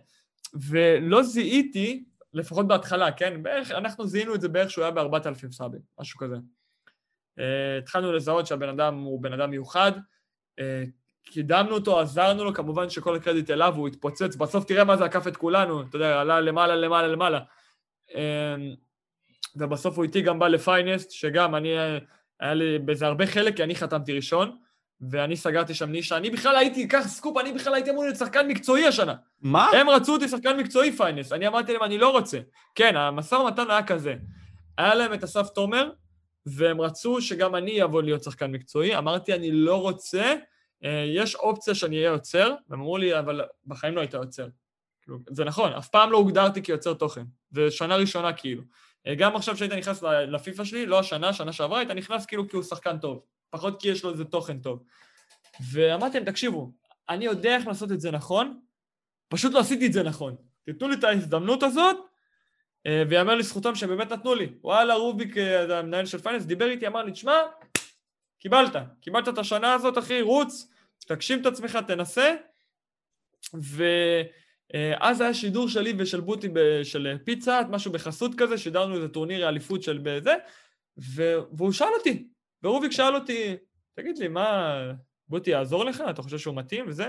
ולא 0.55 1.22
זיהיתי, 1.22 2.05
לפחות 2.35 2.68
בהתחלה, 2.68 3.12
כן? 3.12 3.43
בערך, 3.43 3.70
אנחנו 3.70 4.07
זיהינו 4.07 4.35
את 4.35 4.41
זה 4.41 4.49
בערך 4.49 4.70
שהוא 4.70 4.85
היה 4.85 4.91
ב-4,000 4.91 5.53
סאבים, 5.53 5.81
משהו 6.01 6.18
כזה. 6.18 6.37
Uh, 7.39 7.43
התחלנו 7.78 8.12
לזהות 8.12 8.47
שהבן 8.47 8.68
אדם 8.68 8.99
הוא 8.99 9.22
בן 9.22 9.33
אדם 9.33 9.51
מיוחד, 9.51 9.93
uh, 10.61 10.62
קידמנו 11.24 11.74
אותו, 11.74 12.01
עזרנו 12.01 12.45
לו, 12.45 12.55
כמובן 12.55 12.91
שכל 12.91 13.16
הקרדיט 13.16 13.51
אליו, 13.51 13.74
הוא 13.76 13.89
התפוצץ, 13.89 14.37
בסוף 14.37 14.64
תראה 14.64 14.85
מה 14.85 14.97
זה 14.97 15.05
עקף 15.05 15.26
את 15.26 15.37
כולנו, 15.37 15.83
אתה 15.83 15.97
יודע, 15.97 16.20
עלה 16.20 16.41
למעלה, 16.41 16.76
למעלה, 16.76 17.09
למעלה. 17.09 17.41
Uh, 18.11 18.14
ובסוף 19.57 19.97
הוא 19.97 20.05
איתי 20.05 20.22
גם 20.22 20.39
בא 20.39 20.49
ל-Finest, 20.49 21.11
שגם 21.11 21.55
אני, 21.55 21.68
היה 22.41 22.55
לי 22.55 22.78
בזה 22.78 23.07
הרבה 23.07 23.26
חלק, 23.26 23.57
כי 23.57 23.64
אני 23.64 23.74
חתמתי 23.74 24.12
ראשון, 24.12 24.59
ואני 25.11 25.36
סגרתי 25.36 25.74
שם 25.74 25.90
נישה. 25.90 26.16
אני 26.16 26.30
בכלל 26.30 26.57
הייתי, 26.57 26.88
קח 26.88 27.07
סקופ, 27.07 27.36
אני 27.36 27.53
בכלל 27.53 27.74
הייתי 27.74 27.90
אמור 27.90 28.05
להיות 28.05 28.16
שחקן 28.16 28.48
מקצועי 28.48 28.86
השנה. 28.86 29.14
מה? 29.40 29.68
הם 29.70 29.90
רצו 29.90 30.12
אותי 30.12 30.28
שחקן 30.28 30.57
מקצועי 30.57 30.92
Finest, 30.93 31.32
אני 31.32 31.46
אמרתי 31.46 31.72
להם, 31.72 31.82
אני 31.82 31.98
לא 31.98 32.09
רוצה. 32.09 32.38
כן, 32.74 32.96
המשא 32.96 33.34
ומתן 33.34 33.70
היה 33.70 33.82
כזה. 33.82 34.14
היה 34.78 34.94
להם 34.94 35.14
את 35.14 35.24
אסף 35.24 35.48
תומר, 35.48 35.90
והם 36.46 36.80
רצו 36.80 37.20
שגם 37.20 37.57
אני 37.57 37.84
אבוא 37.84 38.03
להיות 38.03 38.22
שחקן 38.22 38.51
מקצועי. 38.53 38.98
אמרתי, 38.98 39.34
אני 39.34 39.51
לא 39.53 39.80
רוצה, 39.80 40.34
אה, 40.84 41.05
יש 41.14 41.34
אופציה 41.34 41.74
שאני 41.74 41.96
אהיה 41.96 42.09
יוצר, 42.09 42.55
והם 42.68 42.80
אמרו 42.80 42.98
לי, 42.98 43.18
אבל 43.18 43.40
בחיים 43.66 43.96
לא 43.96 44.01
היית 44.01 44.14
יוצר. 44.14 44.48
כאילו, 45.03 45.18
זה 45.30 45.44
נכון, 45.44 45.72
אף 45.72 45.88
פעם 45.88 46.12
לא 46.12 46.16
הוגדרתי 46.16 46.62
כיוצר 46.62 46.94
תוכן. 46.94 47.24
זה 47.51 47.70
שנה 47.70 47.96
ראשונה 47.96 48.32
כאילו. 48.32 48.62
אה, 49.07 49.14
גם 49.14 49.36
עכשיו 49.36 49.57
שהיית 49.57 49.72
נכנס 49.72 50.03
לפיפ"א 50.03 50.64
שלי, 50.64 50.86
לא 50.86 50.98
השנה, 50.98 51.32
שנה 51.32 51.53
שעברה, 51.53 51.78
היית 51.78 51.90
נכנס 51.90 52.26
כאילו 52.26 52.48
כי 52.48 52.57
הוא 52.57 52.64
שחקן 52.64 52.98
טוב. 52.98 53.22
פחות 53.51 53.80
כי 53.80 53.88
יש 53.88 54.05
לו 54.05 54.11
איזה 54.11 54.24
תוכן 54.24 54.59
טוב. 54.59 54.82
ואמרתי 55.72 56.16
להם, 56.16 56.30
תקשיבו, 56.30 56.72
אני 57.09 57.24
יודע 57.24 57.57
איך 57.57 57.66
לעשות 57.66 57.92
את 57.92 58.01
זה 58.01 58.11
נכון, 58.11 58.61
פשוט 59.28 59.53
לא 59.53 59.59
עשיתי 59.59 59.86
את 59.86 59.92
זה 59.92 60.03
נכון. 60.03 60.36
תיתנו 60.64 60.88
לי 60.88 60.94
את 60.94 61.05
ההזדמנות 61.05 61.62
הזאת, 61.62 61.96
אה, 62.86 63.03
ויאמר 63.09 63.34
לזכותם 63.34 63.74
שהם 63.74 63.88
באמת 63.88 64.12
נתנו 64.12 64.34
לי. 64.34 64.48
וואלה, 64.62 64.94
רוביק, 64.94 65.36
אה, 65.36 65.78
המנהל 65.78 66.07
של 66.07 66.18
פייננס, 66.18 66.44
דיבר 66.44 66.70
איתי, 66.70 66.86
אמר 66.86 67.03
לי, 67.03 67.12
תשמע, 67.12 67.38
קיבלת, 68.38 68.76
קיבלת 69.01 69.28
את 69.28 69.38
השנה 69.38 69.74
הזאת, 69.74 69.98
אחי, 69.98 70.22
רוץ, 70.22 70.68
תגשים 71.07 71.40
את 71.40 71.46
עצמך, 71.46 71.78
תנסה. 71.86 72.34
ואז 73.55 75.20
היה 75.20 75.34
שידור 75.34 75.68
שלי 75.68 75.92
ושל 75.98 76.20
בוטי 76.20 76.48
של 76.82 77.16
פיצה, 77.24 77.61
משהו 77.70 77.92
בחסות 77.92 78.30
כזה, 78.38 78.59
שידרנו 78.59 78.96
איזה 78.96 79.09
טורניר 79.09 79.48
אליפות 79.48 79.82
של 79.82 80.01
בזה, 80.03 80.34
והוא 80.96 81.72
שאל 81.72 81.88
אותי, 81.98 82.28
ורוביק 82.62 82.92
שאל 82.92 83.14
אותי, 83.14 83.56
תגיד 83.94 84.18
לי, 84.18 84.28
מה, 84.28 84.76
בוטי 85.28 85.50
יעזור 85.50 85.84
לך? 85.84 86.02
אתה 86.11 86.22
חושב 86.22 86.38
שהוא 86.38 86.54
מתאים 86.54 86.84
וזה? 86.88 87.06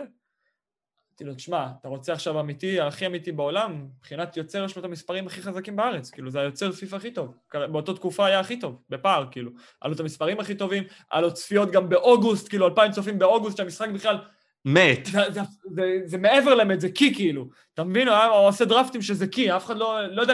אמרתי 1.11 1.23
לו, 1.23 1.33
תשמע, 1.33 1.67
אתה 1.79 1.87
רוצה 1.87 2.13
עכשיו 2.13 2.39
אמיתי, 2.39 2.81
הכי 2.81 3.05
אמיתי 3.05 3.31
בעולם, 3.31 3.87
מבחינת 3.97 4.37
יוצר 4.37 4.65
יש 4.65 4.75
לו 4.75 4.79
את 4.79 4.85
המספרים 4.85 5.27
הכי 5.27 5.41
חזקים 5.41 5.75
בארץ, 5.75 6.09
כאילו 6.09 6.29
זה 6.31 6.39
היוצר 6.39 6.71
פיפ"א 6.71 6.95
הכי 6.95 7.11
טוב, 7.11 7.33
באותה 7.53 7.93
תקופה 7.93 8.25
היה 8.25 8.39
הכי 8.39 8.59
טוב, 8.59 8.81
בפער, 8.89 9.25
כאילו, 9.31 9.51
היה 9.81 9.89
לו 9.89 9.95
את 9.95 9.99
המספרים 9.99 10.39
הכי 10.39 10.55
טובים, 10.55 10.83
היה 11.11 11.21
לו 11.21 11.33
צפיות 11.33 11.71
גם 11.71 11.89
באוגוסט, 11.89 12.49
כאילו 12.49 12.67
אלפיים 12.67 12.91
צופים 12.91 13.19
באוגוסט, 13.19 13.57
שהמשחק 13.57 13.89
בכלל... 13.89 14.17
מת. 14.65 15.05
זה, 15.05 15.19
זה, 15.31 15.41
זה, 15.75 15.99
זה 16.05 16.17
מעבר 16.17 16.55
למת, 16.55 16.81
זה 16.81 16.91
קי 16.91 17.15
כאילו, 17.15 17.49
אתה 17.73 17.83
מבין? 17.83 18.07
הוא, 18.07 18.17
הוא 18.17 18.47
עושה 18.47 18.65
דרפטים 18.65 19.01
שזה 19.01 19.27
קי, 19.27 19.55
אף 19.55 19.65
אחד 19.65 19.77
לא, 19.77 20.07
לא 20.07 20.21
יודע 20.21 20.33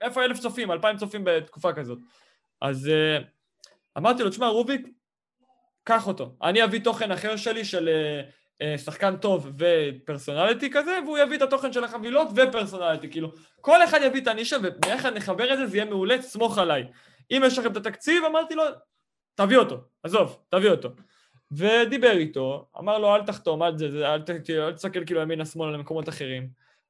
איפה 0.00 0.24
אלף 0.24 0.38
צופים, 0.38 0.70
אלפיים 0.70 0.96
צופים 0.96 1.24
בתקופה 1.24 1.72
כזאת. 1.72 1.98
אז 2.60 2.90
uh, 2.90 3.24
אמרתי 3.98 4.22
לו, 4.22 4.30
תשמע, 4.30 4.46
רוביק, 4.46 4.88
קח 5.84 6.06
אותו. 6.06 6.36
אני 6.42 6.64
אביא 6.64 6.80
תוכן 6.80 7.12
אחר 7.12 7.36
שלי 7.36 7.64
של 7.64 7.88
uh, 7.88 8.62
uh, 8.62 8.78
שחקן 8.78 9.16
טוב 9.16 9.52
ופרסונליטי 9.58 10.70
כזה, 10.70 10.98
והוא 11.04 11.18
יביא 11.18 11.36
את 11.36 11.42
התוכן 11.42 11.72
של 11.72 11.84
החבילות 11.84 12.28
ופרסונליטי, 12.36 13.10
כאילו, 13.10 13.32
כל 13.60 13.84
אחד 13.84 13.98
יביא 14.02 14.22
את 14.22 14.26
הנישה 14.26 14.56
וביחד 14.62 15.16
נחבר 15.16 15.52
את 15.52 15.58
זה, 15.58 15.66
זה 15.66 15.76
יהיה 15.76 15.84
מעולה, 15.84 16.22
סמוך 16.22 16.58
עליי. 16.58 16.84
אם 17.30 17.42
יש 17.46 17.58
לכם 17.58 17.72
את 17.72 17.76
התקציב, 17.76 18.24
אמרתי 18.24 18.54
לו, 18.54 18.64
תביא 19.34 19.56
אותו, 19.56 19.76
עזוב, 20.02 20.38
תביא 20.48 20.70
אותו. 20.70 20.88
ודיבר 21.52 22.10
איתו, 22.16 22.68
אמר 22.78 22.98
לו, 22.98 23.14
אל 23.14 23.22
תחתום, 23.22 23.62
אל, 23.62 23.78
זה, 23.78 23.86
אל, 24.14 24.22
אל 24.50 24.72
תסתכל 24.72 25.04
כאילו 25.04 25.20
ימינה-שמאלה 25.20 25.72
למקומות 25.72 26.08
אחרים. 26.08 26.48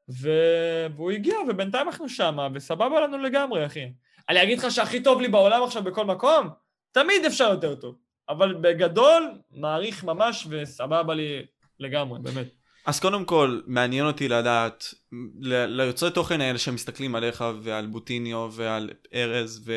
והוא 0.08 1.10
הגיע, 1.10 1.36
ובינתיים 1.48 1.86
אנחנו 1.86 2.08
שמה, 2.08 2.48
וסבבה 2.54 3.00
לנו 3.00 3.18
לגמרי, 3.18 3.66
אחי. 3.66 3.92
אני 4.28 4.42
אגיד 4.42 4.58
לך 4.58 4.70
שהכי 4.70 5.02
טוב 5.02 5.20
לי 5.20 5.28
בעולם 5.28 5.62
עכשיו 5.62 5.82
בכל 5.82 6.04
מקום? 6.04 6.63
תמיד 6.94 7.24
אפשר 7.24 7.50
יותר 7.50 7.74
טוב. 7.74 7.94
אבל 8.28 8.54
בגדול, 8.54 9.30
מעריך 9.50 10.04
ממש 10.04 10.46
וסבבה 10.50 11.14
לי 11.14 11.42
לגמרי, 11.80 12.18
באמת. 12.22 12.46
אז 12.86 13.00
קודם 13.00 13.24
כל, 13.24 13.60
מעניין 13.66 14.06
אותי 14.06 14.28
לדעת, 14.28 14.94
ליוצרי 15.40 16.10
תוכן 16.10 16.40
האלה 16.40 16.58
שמסתכלים 16.58 17.14
עליך 17.14 17.44
ועל 17.62 17.86
בוטיניו 17.86 18.48
ועל 18.52 18.90
ארז 19.14 19.68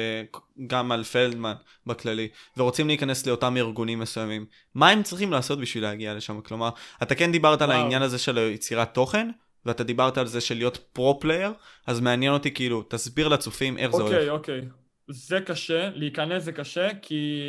וגם 0.60 0.92
על 0.92 1.04
פלדמן 1.04 1.54
בכללי, 1.86 2.28
ורוצים 2.58 2.88
להיכנס 2.88 3.28
לאותם 3.28 3.58
ארגונים 3.58 4.00
מסוימים, 4.00 4.46
מה 4.76 4.90
הם 4.90 5.04
צריכים 5.04 5.32
לעשות 5.32 5.60
בשביל 5.60 5.84
להגיע 5.84 6.14
לשם? 6.14 6.42
כלומר, 6.42 6.70
אתה 7.04 7.16
כן 7.16 7.32
דיברת 7.32 7.62
וואו. 7.62 7.72
על 7.72 7.78
העניין 7.78 8.02
הזה 8.02 8.18
של 8.18 8.38
יצירת 8.38 8.94
תוכן, 8.94 9.30
ואתה 9.66 9.84
דיברת 9.84 10.18
על 10.18 10.28
זה 10.28 10.42
של 10.42 10.56
להיות 10.56 10.78
pro 10.78 11.00
player, 11.00 11.52
אז 11.88 12.00
מעניין 12.00 12.34
אותי 12.34 12.54
כאילו, 12.54 12.84
תסביר 12.84 13.28
לצופים 13.28 13.78
איך 13.78 13.94
אוקיי, 13.94 14.10
זה 14.10 14.16
הולך. 14.16 14.30
אוקיי, 14.30 14.60
אוקיי. 14.60 14.87
זה 15.10 15.40
קשה, 15.42 15.90
להיכנס 15.94 16.44
זה 16.44 16.52
קשה, 16.52 16.90
כי 17.02 17.42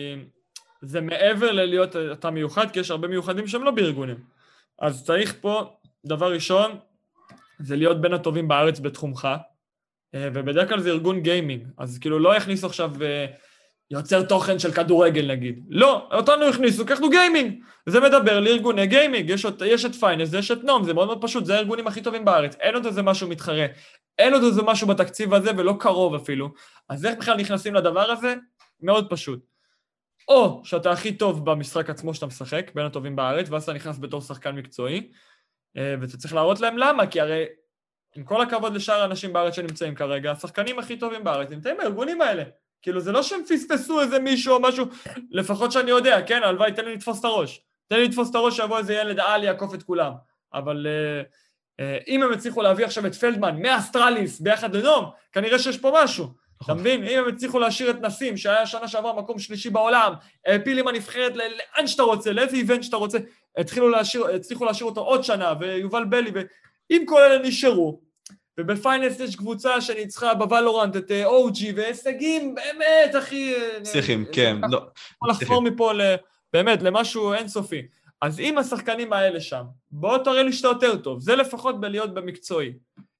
זה 0.82 1.00
מעבר 1.00 1.52
ללהיות 1.52 1.96
אתה 1.96 2.30
מיוחד, 2.30 2.70
כי 2.70 2.80
יש 2.80 2.90
הרבה 2.90 3.08
מיוחדים 3.08 3.46
שהם 3.46 3.64
לא 3.64 3.70
בארגונים. 3.70 4.16
אז 4.78 5.04
צריך 5.04 5.34
פה, 5.40 5.76
דבר 6.06 6.32
ראשון, 6.32 6.78
זה 7.58 7.76
להיות 7.76 8.00
בין 8.00 8.12
הטובים 8.12 8.48
בארץ 8.48 8.80
בתחומך, 8.80 9.28
אה, 10.14 10.28
ובדרך 10.34 10.68
כלל 10.68 10.80
זה 10.80 10.90
ארגון 10.90 11.20
גיימינג, 11.20 11.66
אז 11.78 11.98
כאילו 11.98 12.18
לא 12.18 12.36
יכניסו 12.36 12.66
עכשיו 12.66 13.02
אה, 13.02 13.26
יוצר 13.90 14.22
תוכן 14.22 14.58
של 14.58 14.72
כדורגל 14.72 15.26
נגיד. 15.26 15.64
לא, 15.68 16.08
אותנו 16.12 16.44
הכניסו, 16.44 16.86
כי 16.86 16.92
אנחנו 16.92 17.10
גיימינג. 17.10 17.62
זה 17.86 18.00
מדבר 18.00 18.40
לארגוני 18.40 18.86
גיימינג, 18.86 19.30
יש, 19.30 19.46
יש 19.66 19.84
את 19.84 19.94
Finest, 19.94 20.32
יש 20.32 20.50
את 20.50 20.64
NOM, 20.64 20.84
זה 20.84 20.94
מאוד 20.94 21.06
מאוד 21.06 21.22
פשוט, 21.22 21.44
זה 21.44 21.54
הארגונים 21.54 21.86
הכי 21.86 22.00
טובים 22.00 22.24
בארץ, 22.24 22.56
אין 22.60 22.74
עוד 22.74 22.86
איזה 22.86 23.02
משהו 23.02 23.28
מתחרה, 23.28 23.66
אין 24.18 24.34
עוד 24.34 24.42
איזה 24.42 24.62
משהו 24.62 24.88
בתקציב 24.88 25.34
הזה 25.34 25.50
ולא 25.56 25.74
קרוב 25.80 26.14
אפילו. 26.14 26.52
אז 26.88 27.06
איך 27.06 27.18
בכלל 27.18 27.36
נכנסים 27.36 27.74
לדבר 27.74 28.10
הזה? 28.10 28.34
מאוד 28.80 29.10
פשוט. 29.10 29.40
או 30.28 30.60
שאתה 30.64 30.90
הכי 30.90 31.16
טוב 31.16 31.50
במשחק 31.50 31.90
עצמו 31.90 32.14
שאתה 32.14 32.26
משחק, 32.26 32.70
בין 32.74 32.86
הטובים 32.86 33.16
בארץ, 33.16 33.50
ואז 33.50 33.62
אתה 33.62 33.72
נכנס 33.72 33.98
בתור 33.98 34.20
שחקן 34.20 34.54
מקצועי, 34.54 35.10
אה, 35.76 35.94
ואתה 36.00 36.16
צריך 36.16 36.34
להראות 36.34 36.60
להם 36.60 36.78
למה, 36.78 37.06
כי 37.06 37.20
הרי 37.20 37.44
עם 38.16 38.24
כל 38.24 38.42
הכבוד 38.42 38.74
לשאר 38.74 39.00
האנשים 39.00 39.32
בארץ 39.32 39.54
שנמצאים 39.54 39.94
כרגע, 39.94 40.30
השחקנים 40.30 40.78
הכי 40.78 40.96
טובים 40.96 41.24
בארץ 41.24 41.50
נמצאים 41.50 41.76
בארגונים 41.76 42.20
האלה. 42.20 42.42
כאילו 42.82 43.00
זה 43.00 43.12
לא 43.12 43.22
שהם 43.22 43.40
פספסו 43.48 44.00
איזה 44.00 44.18
מישהו 44.18 44.54
או 44.54 44.60
משהו, 44.60 44.86
לפחות 45.30 45.72
שאני 45.72 45.90
יודע, 45.90 46.22
כן, 46.26 46.42
הלוואי, 46.42 46.72
תן 46.72 46.84
לי 46.84 46.94
לתפוס 46.94 47.20
את 47.20 47.24
הראש. 47.24 47.64
תן 47.88 47.96
לי 47.96 48.08
לתפוס 48.08 48.30
את 48.30 48.34
הראש 48.34 48.56
שיבוא 48.56 48.78
איזה 48.78 48.94
ילד 48.94 49.20
על 49.20 49.44
שיעקוף 49.44 49.74
את 49.74 49.82
כולם. 49.82 50.12
אבל 50.54 50.86
אה, 50.86 51.26
אם 52.08 52.22
הם 52.22 52.32
הצליחו 52.32 52.62
להביא 52.62 52.84
עכשיו 52.84 53.06
את 53.06 53.14
פלדמן 53.14 53.62
מ-Astralis 53.62 54.40
ביחד 54.40 54.76
ל-NOM, 54.76 55.04
כנראה 55.32 55.58
שיש 55.58 55.78
פה 55.78 55.92
משהו. 56.04 56.26
אתה 56.64 56.74
מבין? 56.74 57.04
אם 57.04 57.18
הם 57.18 57.28
הצליחו 57.28 57.58
להשאיר 57.58 57.90
את 57.90 58.00
נסים, 58.00 58.36
שהיה 58.36 58.66
שנה 58.66 58.88
שעברה 58.88 59.12
מקום 59.12 59.38
שלישי 59.38 59.70
בעולם, 59.70 60.12
העפיל 60.46 60.78
עם 60.78 60.88
הנבחרת 60.88 61.32
לאן 61.36 61.86
שאתה 61.86 62.02
רוצה, 62.02 62.32
לאיזה 62.32 62.56
event 62.56 62.82
שאתה 62.82 62.96
רוצה, 62.96 63.18
הצליחו 63.56 63.88
להשאיר, 63.88 64.26
הצליחו 64.26 64.64
להשאיר 64.64 64.88
אותו 64.88 65.00
עוד 65.00 65.24
שנה, 65.24 65.54
ויובל 65.60 66.04
בלי, 66.04 66.30
ואם 66.90 67.02
כל 67.06 67.22
אלה 67.22 67.48
נשארו, 67.48 68.00
ובפיינלס 68.58 69.20
יש 69.20 69.36
קבוצה 69.36 69.80
שניצחה 69.80 70.34
בוולורנט 70.34 70.96
את 70.96 71.12
אוג'י, 71.24 71.72
והישגים 71.72 72.54
באמת, 72.54 73.14
הכי... 73.14 73.54
צריכים, 73.82 74.24
כן, 74.32 74.56
לא. 74.70 74.80
יכול 75.16 75.30
לחפור 75.30 75.62
מפה 75.62 75.92
באמת 76.52 76.82
למשהו 76.82 77.32
אינסופי. 77.32 77.82
אז 78.20 78.40
אם 78.40 78.58
השחקנים 78.58 79.12
האלה 79.12 79.40
שם, 79.40 79.64
בוא 79.90 80.18
תראה 80.18 80.42
לי 80.42 80.52
שאתה 80.52 80.68
יותר 80.68 80.96
טוב, 80.96 81.20
זה 81.20 81.36
לפחות 81.36 81.80
בלהיות 81.80 82.14
במקצועי. 82.14 82.72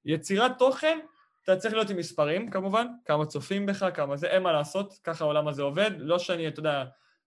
יצירת 0.04 0.58
תוכן, 0.58 0.98
אתה 1.44 1.56
צריך 1.56 1.74
להיות 1.74 1.90
עם 1.90 1.96
מספרים 1.96 2.50
כמובן, 2.50 2.86
כמה 3.04 3.26
צופים 3.26 3.66
בך, 3.66 3.86
כמה 3.94 4.16
זה, 4.16 4.26
אין 4.26 4.42
מה 4.42 4.52
לעשות, 4.52 4.94
ככה 5.04 5.24
העולם 5.24 5.48
הזה 5.48 5.62
עובד, 5.62 5.90
לא 5.98 6.18
שאני, 6.18 6.48
אתה 6.48 6.60
יודע, 6.60 6.84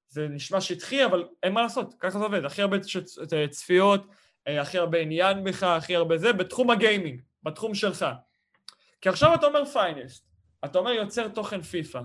זה 0.07 0.27
נשמע 0.27 0.61
שטחי, 0.61 1.05
אבל 1.05 1.27
אין 1.43 1.53
מה 1.53 1.61
לעשות, 1.61 1.93
ככה 1.99 2.19
זה 2.19 2.25
עובד, 2.25 2.45
הכי 2.45 2.61
הרבה 2.61 2.77
צפיות, 3.49 4.07
אה, 4.47 4.61
הכי 4.61 4.77
הרבה 4.77 4.97
עניין 4.97 5.43
בך, 5.43 5.63
הכי 5.63 5.95
הרבה 5.95 6.17
זה, 6.17 6.33
בתחום 6.33 6.69
הגיימינג, 6.69 7.21
בתחום 7.43 7.75
שלך. 7.75 8.05
כי 9.01 9.09
עכשיו 9.09 9.35
אתה 9.35 9.45
אומר 9.45 9.65
Finest, 9.65 10.27
אתה 10.65 10.79
אומר 10.79 10.91
יוצר 10.91 11.27
תוכן 11.27 11.61
פיפא, 11.61 11.99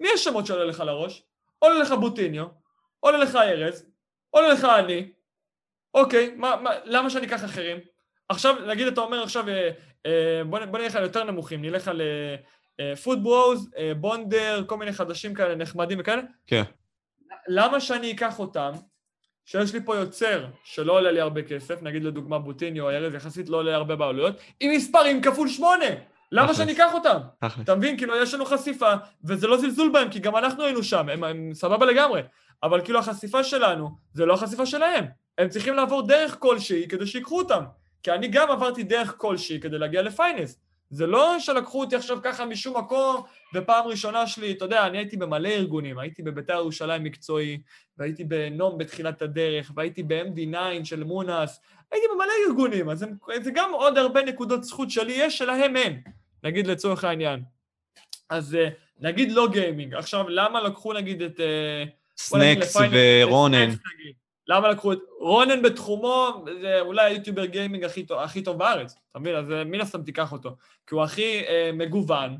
מי 0.00 0.08
השמות 0.14 0.46
שעולה 0.46 0.64
לך 0.64 0.80
לראש? 0.80 1.22
עולה 1.58 1.78
לך 1.78 1.92
בוטיניו, 1.92 2.46
עולה 3.00 3.18
לך 3.18 3.36
ארז, 3.36 3.91
עולה 4.32 4.48
לך 4.48 4.64
אני, 4.64 5.12
אוקיי, 5.94 6.34
מה, 6.36 6.56
מה, 6.62 6.70
למה 6.84 7.10
שאני 7.10 7.26
אקח 7.26 7.44
אחרים? 7.44 7.78
עכשיו, 8.28 8.56
נגיד 8.66 8.86
אתה 8.86 9.00
אומר 9.00 9.22
עכשיו, 9.22 9.48
אה, 9.48 9.70
אה, 10.06 10.44
בוא, 10.44 10.58
בוא 10.64 10.78
נלך 10.78 10.96
על 10.96 11.02
יותר 11.02 11.24
נמוכים, 11.24 11.62
נלך 11.62 11.88
על 11.88 12.00
אה, 12.00 12.36
אה, 13.78 13.94
בונדר, 13.94 14.64
כל 14.66 14.76
מיני 14.76 14.92
חדשים 14.92 15.34
כאלה 15.34 15.54
נחמדים 15.54 15.98
וכאלה. 16.00 16.22
כן. 16.46 16.62
למה 17.48 17.80
שאני 17.80 18.12
אקח 18.12 18.38
אותם, 18.38 18.72
שיש 19.44 19.74
לי 19.74 19.80
פה 19.84 19.96
יוצר 19.96 20.46
שלא 20.64 20.92
עולה 20.92 21.12
לי 21.12 21.20
הרבה 21.20 21.42
כסף, 21.42 21.82
נגיד 21.82 22.04
לדוגמה 22.04 22.38
בוטיניו 22.38 22.84
או 22.84 22.90
ארז, 22.90 23.14
יחסית 23.14 23.48
לא 23.48 23.56
עולה 23.56 23.74
הרבה 23.74 23.96
בעלויות, 23.96 24.40
עם 24.60 24.70
מספרים 24.70 25.22
כפול 25.22 25.48
שמונה! 25.48 25.86
למה. 26.32 26.54
שאני 26.54 26.72
אקח 26.72 26.94
אותם? 26.94 27.18
אתה 27.62 27.74
מבין? 27.74 27.96
כאילו, 27.96 28.16
יש 28.16 28.34
לנו 28.34 28.44
חשיפה, 28.44 28.92
וזה 29.24 29.46
לא 29.46 29.58
זלזול 29.58 29.90
בהם, 29.92 30.10
כי 30.10 30.18
גם 30.18 30.36
אנחנו 30.36 30.64
היינו 30.64 30.82
שם, 30.82 31.08
הם, 31.08 31.24
הם 31.24 31.54
סבבה 31.54 31.86
לגמרי. 31.86 32.22
אבל 32.62 32.80
כאילו, 32.84 32.98
החשיפה 32.98 33.44
שלנו, 33.44 33.90
זה 34.14 34.26
לא 34.26 34.34
החשיפה 34.34 34.66
שלהם. 34.66 35.04
הם 35.38 35.48
צריכים 35.48 35.74
לעבור 35.74 36.06
דרך 36.06 36.36
כלשהי 36.38 36.88
כדי 36.88 37.06
שיקחו 37.06 37.38
אותם. 37.38 37.64
כי 38.02 38.12
אני 38.12 38.28
גם 38.28 38.50
עברתי 38.50 38.82
דרך 38.82 39.14
כלשהי 39.18 39.60
כדי 39.60 39.78
להגיע 39.78 40.02
לפיינס. 40.02 40.60
זה 40.90 41.06
לא 41.06 41.38
שלקחו 41.38 41.80
אותי 41.80 41.96
עכשיו 41.96 42.18
ככה 42.22 42.46
משום 42.46 42.76
מקום, 42.76 43.22
ופעם 43.54 43.86
ראשונה 43.86 44.26
שלי, 44.26 44.52
אתה 44.52 44.64
יודע, 44.64 44.86
אני 44.86 44.98
הייתי 44.98 45.16
במלא 45.16 45.48
ארגונים, 45.48 45.98
הייתי 45.98 46.22
בביתר 46.22 46.54
ירושלים 46.54 47.04
מקצועי, 47.04 47.58
והייתי 47.98 48.24
ב-NOM 48.24 48.78
בתחילת 48.78 49.22
הדרך, 49.22 49.72
והייתי 49.74 50.02
ב-MD9 50.02 50.84
של 50.84 51.04
מונס, 51.04 51.60
הייתי 51.92 52.06
במלא 52.14 52.32
ארגונים, 52.48 52.90
אז 52.90 53.02
הם, 53.02 53.16
זה 53.42 53.50
גם 53.54 53.70
עוד 53.72 53.98
הרבה 53.98 54.22
נקודות 54.22 54.64
זכות 54.64 54.90
שלי 54.90 55.12
יש, 55.12 55.38
שלהם 55.38 55.76
אין, 55.76 56.00
נגיד 56.42 56.66
לצורך 56.66 57.04
העניין. 57.04 57.42
אז 58.30 58.54
אה, 58.54 58.68
נגיד 59.00 59.32
לא 59.32 59.48
גיימינג, 59.52 59.94
עכשיו 59.94 60.28
למה 60.28 60.60
לקחו 60.60 60.92
נגיד 60.92 61.22
את... 61.22 61.40
אה, 61.40 61.84
סנקס 62.16 62.76
לפיינל- 62.76 62.94
ורונן. 63.26 63.70
למה 64.48 64.68
לקחו 64.68 64.92
את... 64.92 64.98
רונן 65.20 65.62
בתחומו, 65.62 66.44
זה 66.60 66.80
אולי 66.80 67.10
היוטיובר 67.10 67.44
גיימינג 67.44 67.84
הכי 67.84 68.06
טוב, 68.06 68.18
הכי 68.18 68.42
טוב 68.42 68.58
בארץ, 68.58 68.94
אתה 69.10 69.18
מבין? 69.18 69.36
אז 69.36 69.50
אה, 69.52 69.64
מן 69.64 69.80
הסתם 69.80 70.02
תיקח 70.02 70.32
אותו. 70.32 70.56
כי 70.86 70.94
הוא 70.94 71.02
הכי 71.02 71.40
אה, 71.48 71.70
מגוון, 71.72 72.36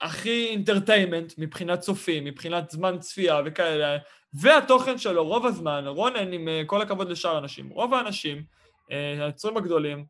הכי 0.00 0.46
אינטרטיימנט 0.46 1.32
מבחינת 1.38 1.80
צופים, 1.80 2.24
מבחינת 2.24 2.70
זמן 2.70 2.98
צפייה 2.98 3.40
וכאלה, 3.44 3.96
והתוכן 4.40 4.98
שלו, 4.98 5.26
רוב 5.26 5.46
הזמן, 5.46 5.86
רונן, 5.86 6.32
עם 6.32 6.48
אה, 6.48 6.62
כל 6.66 6.82
הכבוד 6.82 7.10
לשאר 7.10 7.34
האנשים, 7.34 7.68
רוב 7.68 7.94
האנשים, 7.94 8.42
אה, 8.92 9.24
היוצרים 9.24 9.56
הגדולים, 9.56 9.98
אה, 9.98 10.04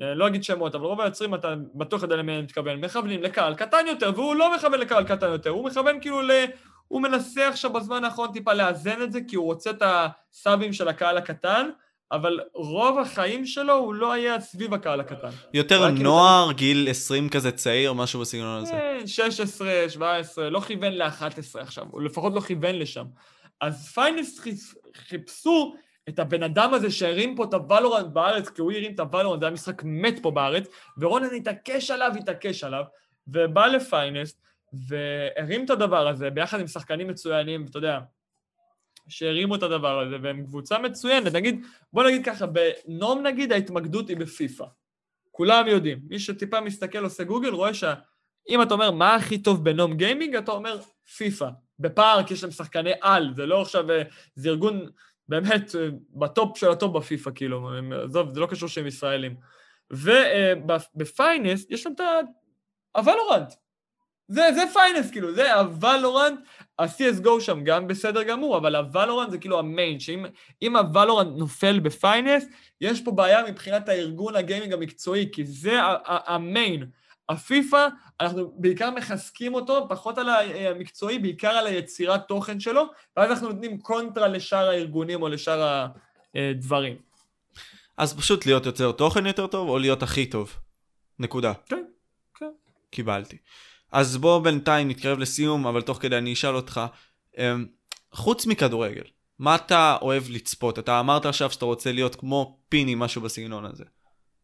לא 0.00 0.26
אגיד 0.26 0.44
שמות, 0.44 0.74
אבל 0.74 0.84
רוב 0.84 1.00
היוצרים, 1.00 1.34
אתה 1.34 1.54
בטוח 1.74 2.02
יודע 2.02 2.16
למי 2.16 2.32
אני 2.32 2.42
מתכוון, 2.42 2.84
מכוונים 2.84 3.22
לקהל 3.22 3.54
קטן 3.54 3.86
יותר, 3.86 4.12
והוא 4.14 4.34
לא 4.34 4.54
מכוון 4.54 4.80
לקהל 4.80 5.04
קטן 5.04 5.28
יותר, 5.30 5.50
הוא 5.50 5.64
מכוון 5.64 6.00
כאילו 6.00 6.22
ל... 6.22 6.30
הוא 6.88 7.02
מנסה 7.02 7.48
עכשיו 7.48 7.72
בזמן 7.72 8.04
האחרון 8.04 8.32
טיפה 8.32 8.52
לאזן 8.52 9.02
את 9.02 9.12
זה, 9.12 9.20
כי 9.28 9.36
הוא 9.36 9.44
רוצה 9.44 9.70
את 9.70 9.82
הסאבים 9.82 10.72
של 10.72 10.88
הקהל 10.88 11.16
הקטן, 11.16 11.70
אבל 12.12 12.40
רוב 12.54 12.98
החיים 12.98 13.46
שלו 13.46 13.74
הוא 13.74 13.94
לא 13.94 14.12
היה 14.12 14.40
סביב 14.40 14.74
הקהל 14.74 15.00
הקטן. 15.00 15.28
יותר 15.54 15.80
כאילו 15.80 16.02
נוער, 16.02 16.52
גיל 16.52 16.88
20 16.90 17.28
כזה 17.28 17.52
צעיר, 17.52 17.92
משהו 17.92 18.20
בסגנון 18.20 18.62
הזה. 18.62 18.72
כן, 18.72 19.06
16, 19.06 19.84
17, 19.88 20.50
לא 20.50 20.60
כיוון 20.60 20.92
ל-11 20.92 21.60
עכשיו, 21.60 21.84
הוא 21.90 22.02
לפחות 22.02 22.34
לא 22.34 22.40
כיוון 22.40 22.74
לשם. 22.74 23.04
אז 23.60 23.88
פיינס 23.94 24.40
חיפשו 25.08 25.74
את 26.08 26.18
הבן 26.18 26.42
אדם 26.42 26.74
הזה 26.74 26.90
שהרים 26.90 27.36
פה 27.36 27.44
את 27.44 27.54
הוולורנט 27.54 28.06
בארץ, 28.06 28.48
כי 28.48 28.60
הוא 28.60 28.72
הרים 28.72 28.94
את 28.94 29.00
הוולורנט, 29.00 29.40
זה 29.40 29.46
היה 29.46 29.52
משחק 29.52 29.82
מת 29.84 30.22
פה 30.22 30.30
בארץ, 30.30 30.68
ורונן 30.98 31.34
התעקש 31.36 31.90
עליו, 31.90 32.12
התעקש 32.18 32.64
עליו, 32.64 32.84
ובא 33.28 33.66
לפיינסט, 33.66 34.40
והרים 34.72 35.64
את 35.64 35.70
הדבר 35.70 36.08
הזה 36.08 36.30
ביחד 36.30 36.60
עם 36.60 36.66
שחקנים 36.66 37.08
מצוינים, 37.08 37.64
ואתה 37.64 37.78
יודע, 37.78 37.98
שהרימו 39.08 39.54
את 39.54 39.62
הדבר 39.62 40.00
הזה, 40.00 40.16
והם 40.22 40.44
קבוצה 40.44 40.78
מצוינת. 40.78 41.32
נגיד, 41.32 41.64
בוא 41.92 42.04
נגיד 42.04 42.24
ככה, 42.24 42.46
ב-NOM 42.46 43.26
נגיד 43.26 43.52
ההתמקדות 43.52 44.08
היא 44.08 44.16
בפיפא. 44.16 44.64
כולם 45.30 45.68
יודעים. 45.68 45.98
מי 46.08 46.18
שטיפה 46.18 46.60
מסתכל, 46.60 47.04
עושה 47.04 47.24
גוגל, 47.24 47.48
רואה 47.48 47.74
שאם 47.74 48.62
אתה 48.62 48.74
אומר 48.74 48.90
מה 48.90 49.14
הכי 49.14 49.38
טוב 49.38 49.64
ב-NOM 49.64 49.96
גיימינג, 49.96 50.36
אתה 50.36 50.52
אומר 50.52 50.80
פיפא. 51.16 51.48
בפארק 51.78 52.30
יש 52.30 52.42
להם 52.42 52.52
שחקני 52.52 52.92
על, 53.00 53.32
זה 53.36 53.46
לא 53.46 53.62
עכשיו, 53.62 53.90
אה, 53.90 54.02
זה 54.34 54.48
ארגון 54.48 54.86
באמת 55.30 55.76
אה, 55.76 55.88
ב-top 56.10 56.58
של 56.58 56.70
ה-top 56.70 56.96
בפיפא, 56.96 57.30
כאילו, 57.34 57.70
עזוב, 58.04 58.34
זה 58.34 58.40
לא 58.40 58.46
קשור 58.46 58.68
שהם 58.68 58.86
ישראלים. 58.86 59.34
וב-Finest 59.90 61.66
יש 61.70 61.82
שם 61.82 61.92
את 61.92 62.00
ה-Valorant. 62.96 63.52
זה, 64.28 64.48
זה 64.54 64.62
Finest, 64.72 65.10
כאילו, 65.10 65.34
זה 65.34 65.54
ה-Valorant, 65.54 66.40
ה-CSGO 66.78 67.40
שם 67.40 67.64
גם 67.64 67.88
בסדר 67.88 68.22
גמור, 68.22 68.56
אבל 68.56 68.76
ה-Valorant 68.76 69.30
זה 69.30 69.38
כאילו 69.38 69.58
ה-main, 69.58 70.00
שאם 70.00 70.26
אם 70.62 70.76
ה-Valorant 70.76 71.38
נופל 71.38 71.80
ב-Finest, 71.80 72.44
יש 72.80 73.00
פה 73.00 73.10
בעיה 73.10 73.44
מבחינת 73.50 73.88
הארגון 73.88 74.36
הגיימינג 74.36 74.72
המקצועי, 74.72 75.28
כי 75.32 75.44
זה 75.44 75.72
ה-main. 76.04 76.86
הפיפא, 77.30 77.88
אנחנו 78.20 78.52
בעיקר 78.56 78.90
מחזקים 78.90 79.54
אותו, 79.54 79.86
פחות 79.88 80.18
על 80.18 80.28
המקצועי, 80.28 81.18
בעיקר 81.18 81.48
על 81.48 81.66
היצירת 81.66 82.28
תוכן 82.28 82.60
שלו, 82.60 82.84
ואז 83.16 83.30
אנחנו 83.30 83.48
נותנים 83.48 83.78
קונטרה 83.78 84.28
לשאר 84.28 84.68
הארגונים 84.68 85.22
או 85.22 85.28
לשאר 85.28 85.86
הדברים. 86.34 86.96
אז 87.96 88.14
פשוט 88.14 88.46
להיות 88.46 88.66
יוצר 88.66 88.92
תוכן 88.92 89.26
יותר 89.26 89.46
טוב, 89.46 89.68
או 89.68 89.78
להיות 89.78 90.02
הכי 90.02 90.26
טוב. 90.26 90.56
נקודה. 91.18 91.52
כן, 91.66 91.84
כן. 92.34 92.50
קיבלתי. 92.90 93.36
אז 93.92 94.16
בוא 94.16 94.42
בינתיים 94.42 94.88
נתקרב 94.88 95.18
לסיום, 95.18 95.66
אבל 95.66 95.82
תוך 95.82 95.98
כדי 96.00 96.18
אני 96.18 96.32
אשאל 96.32 96.56
אותך, 96.56 96.80
אמ, 97.38 97.66
חוץ 98.12 98.46
מכדורגל, 98.46 99.04
מה 99.38 99.54
אתה 99.54 99.96
אוהב 100.02 100.22
לצפות? 100.30 100.78
אתה 100.78 101.00
אמרת 101.00 101.26
עכשיו 101.26 101.50
שאתה 101.50 101.64
רוצה 101.64 101.92
להיות 101.92 102.14
כמו 102.14 102.58
פיני, 102.68 102.94
משהו 102.94 103.22
בסגנון 103.22 103.64
הזה. 103.64 103.84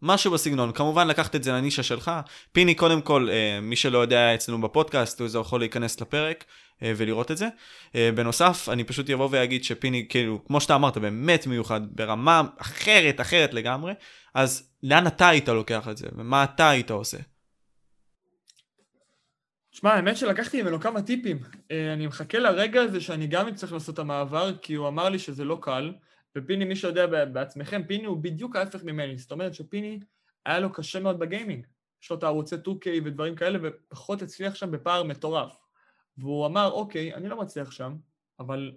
משהו 0.02 0.32
בסגנון, 0.32 0.72
כמובן 0.72 1.08
לקחת 1.08 1.36
את 1.36 1.44
זה 1.44 1.52
לנישה 1.52 1.82
שלך. 1.82 2.10
פיני, 2.52 2.74
קודם 2.74 3.02
כל, 3.02 3.28
אה, 3.30 3.60
מי 3.62 3.76
שלא 3.76 3.98
יודע 3.98 4.34
אצלנו 4.34 4.60
בפודקאסט, 4.60 5.20
הוא 5.20 5.28
יכול 5.40 5.60
להיכנס 5.60 6.00
לפרק 6.00 6.44
אה, 6.82 6.92
ולראות 6.96 7.30
את 7.30 7.36
זה. 7.36 7.48
אה, 7.94 8.10
בנוסף, 8.14 8.68
אני 8.72 8.84
פשוט 8.84 9.10
אבוא 9.10 9.28
ואגיד 9.30 9.64
שפיני, 9.64 10.06
כאילו, 10.08 10.44
כמו 10.46 10.60
שאתה 10.60 10.74
אמרת, 10.74 10.98
באמת 10.98 11.46
מיוחד, 11.46 11.80
ברמה 11.90 12.42
אחרת, 12.58 13.20
אחרת 13.20 13.54
לגמרי, 13.54 13.92
אז 14.34 14.70
לאן 14.82 15.06
אתה 15.06 15.28
היית 15.28 15.48
לוקח 15.48 15.88
את 15.88 15.96
זה, 15.96 16.06
ומה 16.16 16.44
אתה 16.44 16.70
היית 16.70 16.90
עושה? 16.90 17.18
שמע, 19.70 19.94
האמת 19.94 20.16
שלקחתי 20.16 20.62
ממנו 20.62 20.80
כמה 20.80 21.02
טיפים. 21.02 21.38
אני 21.94 22.06
מחכה 22.06 22.38
לרגע 22.38 22.82
הזה 22.82 23.00
שאני 23.00 23.26
גם 23.26 23.48
אצטרך 23.48 23.72
לעשות 23.72 23.94
את 23.94 23.98
המעבר, 23.98 24.56
כי 24.62 24.74
הוא 24.74 24.88
אמר 24.88 25.08
לי 25.08 25.18
שזה 25.18 25.44
לא 25.44 25.58
קל, 25.60 25.92
ופיני, 26.36 26.64
מי 26.64 26.76
שיודע 26.76 27.24
בעצמכם, 27.24 27.82
פיני 27.86 28.04
הוא 28.04 28.16
בדיוק 28.16 28.56
ההפך 28.56 28.84
ממני. 28.84 29.18
זאת 29.18 29.32
אומרת 29.32 29.54
שפיני, 29.54 30.00
היה 30.46 30.60
לו 30.60 30.72
קשה 30.72 31.00
מאוד 31.00 31.18
בגיימינג. 31.18 31.66
יש 32.02 32.10
לו 32.10 32.16
את 32.16 32.22
הערוצי 32.22 32.54
2K 32.54 32.88
ודברים 33.04 33.34
כאלה, 33.34 33.58
ופחות 33.62 34.22
הצליח 34.22 34.54
שם 34.54 34.70
בפער 34.70 35.02
מטורף. 35.02 35.52
והוא 36.18 36.46
אמר, 36.46 36.70
אוקיי, 36.72 37.14
אני 37.14 37.28
לא 37.28 37.36
מצליח 37.36 37.70
שם, 37.70 37.96
אבל... 38.40 38.72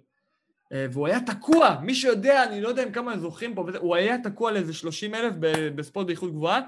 אה, 0.72 0.86
והוא 0.92 1.06
היה 1.06 1.20
תקוע, 1.20 1.76
מי 1.82 1.94
שיודע, 1.94 2.44
אני 2.44 2.60
לא 2.60 2.68
יודע 2.68 2.84
אם 2.84 2.92
כמה 2.92 3.18
זוכרים 3.18 3.54
פה, 3.54 3.66
הוא 3.78 3.96
היה 3.96 4.16
תקוע 4.22 4.52
לאיזה 4.52 4.72
30 4.72 5.14
אלף 5.14 5.34
בספורט 5.74 6.06
באיכות 6.06 6.32
גבוהה, 6.32 6.60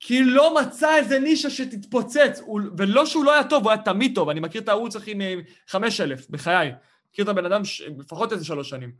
כי 0.00 0.24
לא 0.24 0.54
מצא 0.60 0.96
איזה 0.96 1.18
נישה 1.18 1.50
שתתפוצץ, 1.50 2.40
ולא 2.76 3.06
שהוא 3.06 3.24
לא 3.24 3.32
היה 3.34 3.44
טוב, 3.44 3.62
הוא 3.62 3.70
היה 3.70 3.82
תמיד 3.82 4.14
טוב, 4.14 4.28
אני 4.28 4.40
מכיר 4.40 4.60
את 4.60 4.68
הערוץ 4.68 4.96
הכי 4.96 5.14
מ-5,000 5.14 6.26
בחיי, 6.30 6.72
מכיר 7.10 7.24
את 7.24 7.28
הבן 7.28 7.46
אדם. 7.46 7.62
לפחות 7.98 8.32
איזה 8.32 8.44
שלוש 8.44 8.70
שנים. 8.70 8.92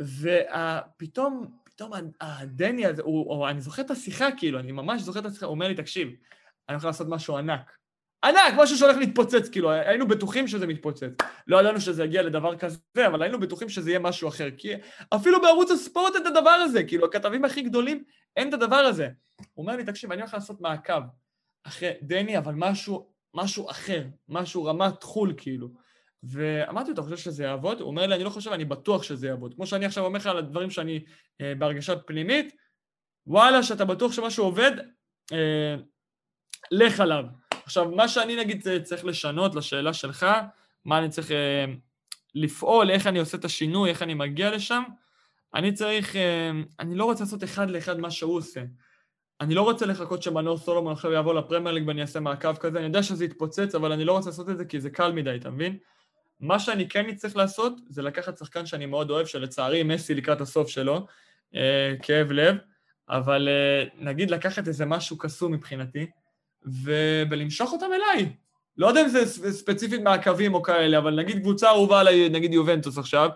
ופתאום, 0.00 1.46
פתאום 1.64 1.92
הדני 2.20 2.86
הזה, 2.86 3.02
הוא, 3.02 3.34
הוא, 3.34 3.48
אני 3.48 3.60
זוכר 3.60 3.82
את 3.82 3.90
השיחה 3.90 4.28
כאילו, 4.36 4.58
אני 4.58 4.72
ממש 4.72 5.02
זוכר 5.02 5.20
את 5.20 5.26
השיחה, 5.26 5.46
הוא 5.46 5.50
אומר 5.50 5.68
לי, 5.68 5.74
תקשיב, 5.74 6.08
אני 6.68 6.74
הולך 6.74 6.84
לעשות 6.84 7.06
משהו 7.10 7.36
ענק. 7.36 7.78
ענק, 8.24 8.54
משהו 8.56 8.76
שהולך 8.76 8.96
להתפוצץ, 8.96 9.48
כאילו, 9.48 9.70
היינו 9.70 10.08
בטוחים 10.08 10.48
שזה 10.48 10.66
מתפוצץ. 10.66 11.10
לא 11.46 11.60
ידענו 11.60 11.80
שזה 11.80 12.04
יגיע 12.04 12.22
לדבר 12.22 12.56
כזה, 12.56 13.06
אבל 13.06 13.22
היינו 13.22 13.40
בטוחים 13.40 13.68
שזה 13.68 13.90
יהיה 13.90 13.98
משהו 13.98 14.28
אחר. 14.28 14.48
כי 14.56 14.72
אפילו 15.14 15.40
בערוץ 15.40 15.70
הספורט 15.70 16.14
אין 16.14 16.22
את 16.22 16.26
הדבר 16.26 16.50
הזה, 16.50 16.84
כאילו, 16.84 17.06
הכתבים 17.06 17.44
הכי 17.44 17.62
גדולים, 17.62 18.04
אין 18.36 18.48
את 18.48 18.54
הדבר 18.54 18.76
הזה. 18.76 19.08
הוא 19.54 19.62
אומר 19.62 19.76
לי, 19.76 19.84
תקשיב, 19.84 20.12
אני 20.12 20.20
הולך 20.20 20.34
לעשות 20.34 20.60
מעקב 20.60 21.00
אחרי 21.64 21.90
דני, 22.02 22.38
אבל 22.38 22.54
משהו, 22.56 23.08
משהו 23.34 23.70
אחר, 23.70 24.04
משהו 24.28 24.64
רמת 24.64 25.02
חו"ל, 25.02 25.34
כאילו. 25.36 25.68
ואמרתי 26.22 26.88
לו, 26.88 26.94
אתה 26.94 27.02
חושב 27.02 27.16
שזה 27.16 27.44
יעבוד? 27.44 27.80
הוא 27.80 27.88
אומר 27.88 28.06
לי, 28.06 28.14
אני 28.14 28.24
לא 28.24 28.30
חושב, 28.30 28.52
אני 28.52 28.64
בטוח 28.64 29.02
שזה 29.02 29.26
יעבוד. 29.26 29.54
כמו 29.54 29.66
שאני 29.66 29.86
עכשיו 29.86 30.04
אומר 30.04 30.18
לך 30.18 30.26
על 30.26 30.38
הדברים 30.38 30.70
שאני 30.70 31.04
אה, 31.40 31.52
בהרגשה 31.58 31.96
פנימית, 31.96 32.54
וואלה, 33.26 33.62
שאתה 33.62 33.84
בטוח 33.84 34.12
שמשהו 34.12 34.44
עובד, 34.44 34.72
אה, 35.32 35.76
לך 36.70 37.00
עליו. 37.00 37.24
עכשיו, 37.64 37.90
מה 37.90 38.08
שאני 38.08 38.36
נגיד 38.36 38.66
צריך 38.82 39.04
לשנות 39.04 39.54
לשאלה 39.54 39.92
שלך, 39.92 40.26
מה 40.84 40.98
אני 40.98 41.08
צריך 41.08 41.30
אה, 41.30 41.64
לפעול, 42.34 42.90
איך 42.90 43.06
אני 43.06 43.18
עושה 43.18 43.36
את 43.36 43.44
השינוי, 43.44 43.90
איך 43.90 44.02
אני 44.02 44.14
מגיע 44.14 44.50
לשם, 44.50 44.82
אני 45.54 45.72
צריך, 45.72 46.16
אה, 46.16 46.50
אני 46.80 46.94
לא 46.94 47.04
רוצה 47.04 47.24
לעשות 47.24 47.44
אחד 47.44 47.70
לאחד 47.70 48.00
מה 48.00 48.10
שהוא 48.10 48.36
עושה. 48.36 48.60
אני 49.40 49.54
לא 49.54 49.62
רוצה 49.62 49.86
לחכות 49.86 50.22
שמנור 50.22 50.58
סולומון 50.58 50.92
עכשיו 50.92 51.12
יבוא 51.12 51.34
לפרמייר 51.34 51.74
ליג 51.74 51.88
ואני 51.88 52.02
אעשה 52.02 52.20
מעקב 52.20 52.56
כזה, 52.56 52.78
אני 52.78 52.86
יודע 52.86 53.02
שזה 53.02 53.24
יתפוצץ, 53.24 53.74
אבל 53.74 53.92
אני 53.92 54.04
לא 54.04 54.12
רוצה 54.12 54.30
לעשות 54.30 54.48
את 54.48 54.58
זה 54.58 54.64
כי 54.64 54.80
זה 54.80 54.90
קל 54.90 55.12
מדי, 55.12 55.36
אתה 55.36 55.50
מבין? 55.50 55.78
מה 56.40 56.58
שאני 56.58 56.88
כן 56.88 57.08
אצטרך 57.08 57.36
לעשות, 57.36 57.72
זה 57.88 58.02
לקחת 58.02 58.38
שחקן 58.38 58.66
שאני 58.66 58.86
מאוד 58.86 59.10
אוהב, 59.10 59.26
שלצערי 59.26 59.82
מסי 59.82 60.14
לקראת 60.14 60.40
הסוף 60.40 60.68
שלו, 60.68 61.06
אה, 61.54 61.94
כאב 62.02 62.32
לב, 62.32 62.56
אבל 63.08 63.48
אה, 63.48 63.84
נגיד 63.98 64.30
לקחת 64.30 64.68
איזה 64.68 64.86
משהו 64.86 65.18
קסום 65.18 65.52
מבחינתי. 65.52 66.06
ולמשוך 66.84 67.72
אותם 67.72 67.86
אליי. 67.94 68.28
לא 68.76 68.86
יודע 68.86 69.02
אם 69.02 69.08
זה 69.08 69.52
ספציפית 69.52 70.00
מעקבים 70.00 70.54
או 70.54 70.62
כאלה, 70.62 70.98
אבל 70.98 71.14
נגיד 71.14 71.38
קבוצה 71.38 71.68
אהובה 71.68 72.00
עליי, 72.00 72.28
נגיד 72.28 72.52
יובנטוס 72.52 72.98
עכשיו, 72.98 73.28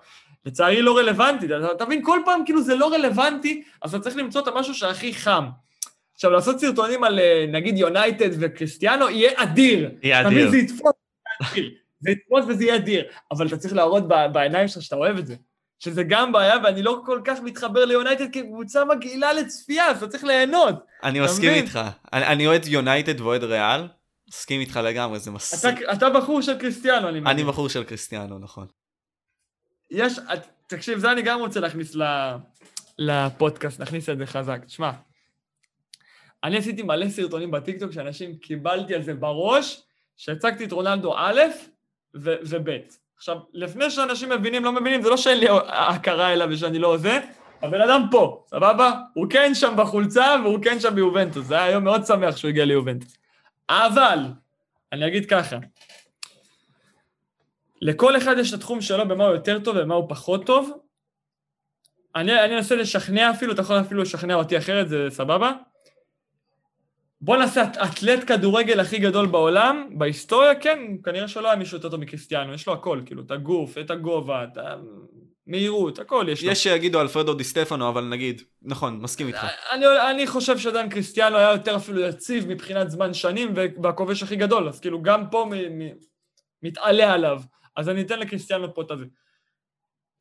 לצערי 0.46 0.82
לא 0.82 0.98
רלוונטית. 0.98 1.50
אתה 1.76 1.84
מבין, 1.84 2.04
כל 2.04 2.18
פעם 2.24 2.44
כאילו 2.44 2.62
זה 2.62 2.74
לא 2.74 2.92
רלוונטי, 2.92 3.62
אז 3.82 3.94
אתה 3.94 4.04
צריך 4.04 4.16
למצוא 4.16 4.40
את 4.40 4.48
המשהו 4.48 4.74
שהכי 4.74 5.14
חם. 5.14 5.44
עכשיו, 6.14 6.30
לעשות 6.30 6.60
סרטונים 6.60 7.04
על 7.04 7.18
אה, 7.18 7.44
נגיד 7.48 7.78
יונייטד 7.78 8.30
וקריסטיאנו, 8.40 9.10
יהיה 9.10 9.30
אדיר. 9.36 9.90
יהיה 10.02 10.20
אדיר. 10.20 10.30
תמיד 10.30 10.50
זה 10.50 10.56
יתפוס, 10.56 10.92
זה 12.02 12.10
יתפוס 12.10 12.44
וזה 12.48 12.64
יהיה 12.64 12.76
אדיר. 12.76 13.04
אבל 13.30 13.46
אתה 13.46 13.56
צריך 13.56 13.74
להראות 13.74 14.08
בעיניים 14.32 14.68
שלך 14.68 14.82
שאתה 14.82 14.96
אוהב 14.96 15.18
את 15.18 15.26
זה. 15.26 15.34
שזה 15.78 16.02
גם 16.02 16.32
בעיה, 16.32 16.54
ואני 16.64 16.82
לא 16.82 17.02
כל 17.06 17.20
כך 17.24 17.40
מתחבר 17.40 17.84
ליונייטד 17.84 18.32
כקבוצה 18.32 18.84
מגעילה 18.84 19.32
לצפייה, 19.32 19.86
אז 19.86 19.96
אתה 19.96 20.08
צריך 20.08 20.24
ליהנות. 20.24 20.74
אני 21.02 21.20
מסכים 21.20 21.52
איתך. 21.52 21.80
אני, 22.12 22.26
אני 22.26 22.46
אוהד 22.46 22.66
יונייטד 22.66 23.20
ואוהד 23.20 23.44
ריאל, 23.44 23.88
מסכים 24.28 24.60
איתך 24.60 24.80
לגמרי, 24.84 25.18
זה 25.18 25.30
מסכים. 25.30 25.74
אתה, 25.74 25.92
אתה 25.92 26.10
בחור 26.10 26.42
של 26.42 26.58
קריסטיאנו, 26.58 27.08
אני 27.08 27.20
מבין. 27.20 27.32
אני 27.32 27.44
בחור 27.44 27.68
של 27.68 27.84
קריסטיאנו, 27.84 28.38
נכון. 28.38 28.66
יש, 29.90 30.18
תקשיב, 30.66 30.98
זה 30.98 31.12
אני 31.12 31.22
גם 31.22 31.40
רוצה 31.40 31.60
להכניס 31.60 31.96
לפודקאסט, 32.98 33.80
נכניס 33.80 34.08
את 34.08 34.18
זה 34.18 34.26
חזק. 34.26 34.64
תשמע, 34.64 34.90
אני 36.44 36.56
עשיתי 36.56 36.82
מלא 36.82 37.08
סרטונים 37.08 37.50
בטיקטוק 37.50 37.92
שאנשים 37.92 38.36
קיבלתי 38.36 38.94
על 38.94 39.02
זה 39.02 39.14
בראש, 39.14 39.82
שהצגתי 40.16 40.64
את 40.64 40.72
רונלדו 40.72 41.14
א' 41.16 41.40
וב'. 42.14 42.68
עכשיו, 43.16 43.36
לפני 43.52 43.90
שאנשים 43.90 44.30
מבינים, 44.30 44.64
לא 44.64 44.72
מבינים, 44.72 45.02
זה 45.02 45.10
לא 45.10 45.16
שאין 45.16 45.38
לי 45.38 45.46
הכרה 45.68 46.32
אליו 46.32 46.48
ושאני 46.50 46.78
לא 46.78 46.96
זה, 46.96 47.20
הבן 47.62 47.80
אדם 47.80 48.06
פה, 48.10 48.44
סבבה? 48.46 48.92
הוא 49.14 49.26
כן 49.30 49.54
שם 49.54 49.74
בחולצה 49.76 50.36
והוא 50.44 50.58
כן 50.62 50.80
שם 50.80 50.94
ביובנטוס. 50.94 51.46
זה 51.46 51.62
היה 51.62 51.70
יום 51.70 51.84
מאוד 51.84 52.06
שמח 52.06 52.36
שהוא 52.36 52.48
הגיע 52.48 52.64
ליובנטוס. 52.64 53.16
אבל, 53.70 54.18
אני 54.92 55.06
אגיד 55.06 55.26
ככה, 55.26 55.56
לכל 57.82 58.16
אחד 58.16 58.34
יש 58.38 58.54
את 58.54 58.58
התחום 58.58 58.80
שלו 58.80 59.08
במה 59.08 59.24
הוא 59.24 59.34
יותר 59.34 59.58
טוב 59.58 59.76
ומה 59.78 59.94
הוא 59.94 60.08
פחות 60.08 60.46
טוב. 60.46 60.70
אני, 62.16 62.44
אנסה 62.44 62.76
לשכנע 62.76 63.30
אפילו, 63.30 63.52
אתה 63.52 63.62
יכול 63.62 63.80
אפילו 63.80 64.02
לשכנע 64.02 64.34
אותי 64.34 64.58
אחרת, 64.58 64.88
זה 64.88 65.06
סבבה? 65.10 65.52
בוא 67.24 67.36
נעשה 67.36 67.64
אתלט 67.84 68.24
כדורגל 68.26 68.80
הכי 68.80 68.98
גדול 68.98 69.26
בעולם, 69.26 69.88
בהיסטוריה, 69.92 70.54
כן, 70.54 70.78
כנראה 71.04 71.28
שלא 71.28 71.48
היה 71.48 71.56
מישהו 71.56 71.76
יותר 71.76 71.88
טוב 71.88 72.00
מקריסטיאנו, 72.00 72.54
יש 72.54 72.66
לו 72.66 72.72
הכל, 72.72 73.00
כאילו, 73.06 73.22
את 73.22 73.30
הגוף, 73.30 73.78
את 73.78 73.90
הגובה, 73.90 74.44
את 74.44 74.58
המהירות, 75.46 75.98
הכל 75.98 76.26
יש 76.28 76.44
לו. 76.44 76.50
יש 76.50 76.62
שיגידו 76.62 77.00
אלפרדו 77.00 77.34
די 77.34 77.44
סטפנו, 77.44 77.88
אבל 77.88 78.04
נגיד, 78.04 78.42
נכון, 78.62 79.00
מסכים 79.00 79.26
איתך. 79.26 79.46
אני, 79.72 79.86
אני 80.10 80.26
חושב 80.26 80.58
שעדיין 80.58 80.88
קריסטיאנו 80.88 81.36
היה 81.36 81.52
יותר 81.52 81.76
אפילו 81.76 82.00
יציב 82.00 82.48
מבחינת 82.48 82.90
זמן 82.90 83.14
שנים, 83.14 83.54
והכובש 83.82 84.22
הכי 84.22 84.36
גדול, 84.36 84.68
אז 84.68 84.80
כאילו, 84.80 85.02
גם 85.02 85.30
פה 85.30 85.46
מ, 85.50 85.82
מ, 85.82 85.88
מתעלה 86.62 87.12
עליו. 87.12 87.40
אז 87.76 87.88
אני 87.88 88.02
אתן 88.02 88.18
לקריסטיאנו 88.18 88.74
פה 88.74 88.82
את 88.82 88.90
הזה. 88.90 89.04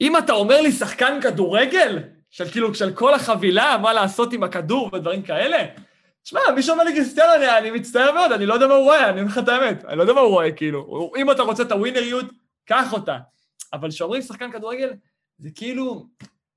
אם 0.02 0.18
אתה 0.18 0.34
אומר 0.34 0.62
לי 0.62 0.72
שחקן 0.72 1.20
כדורגל, 1.22 2.00
של 2.30 2.50
כאילו, 2.50 2.76
של 2.76 2.94
כל 2.94 3.14
החבילה, 3.14 3.78
מה 3.82 3.94
לעשות 3.94 4.34
עם 4.34 4.44
הכדור 4.44 4.90
ודברים 4.94 5.22
כאלה, 5.22 5.66
תשמע, 6.24 6.40
מי 6.56 6.64
שאומר 6.64 6.84
לי 6.84 6.94
קריסטיאנו, 6.96 7.36
אני, 7.36 7.58
אני 7.58 7.72
מצטער 7.72 8.12
מאוד, 8.12 8.32
אני 8.32 8.46
לא 8.46 8.54
יודע 8.54 8.68
מה 8.68 8.74
הוא 8.74 8.84
רואה, 8.84 9.10
אני 9.10 9.22
אומר 9.22 9.32
לך 9.32 9.38
את 9.38 9.48
האמת, 9.48 9.86
אני 9.86 9.98
לא 9.98 10.02
יודע 10.02 10.14
מה 10.14 10.20
הוא 10.20 10.30
רואה, 10.30 10.52
כאילו. 10.52 11.12
אם 11.18 11.32
אתה 11.32 11.42
רוצה 11.42 11.64
את 11.64 11.72
הווינריות, 11.72 12.26
קח 12.66 12.94
אותה. 12.94 13.18
אבל 13.74 13.90
כשאומרים 13.90 14.22
שחקן 14.22 14.52
כדורגל, 14.52 14.94
זה 15.40 15.50
כאילו, 15.56 16.06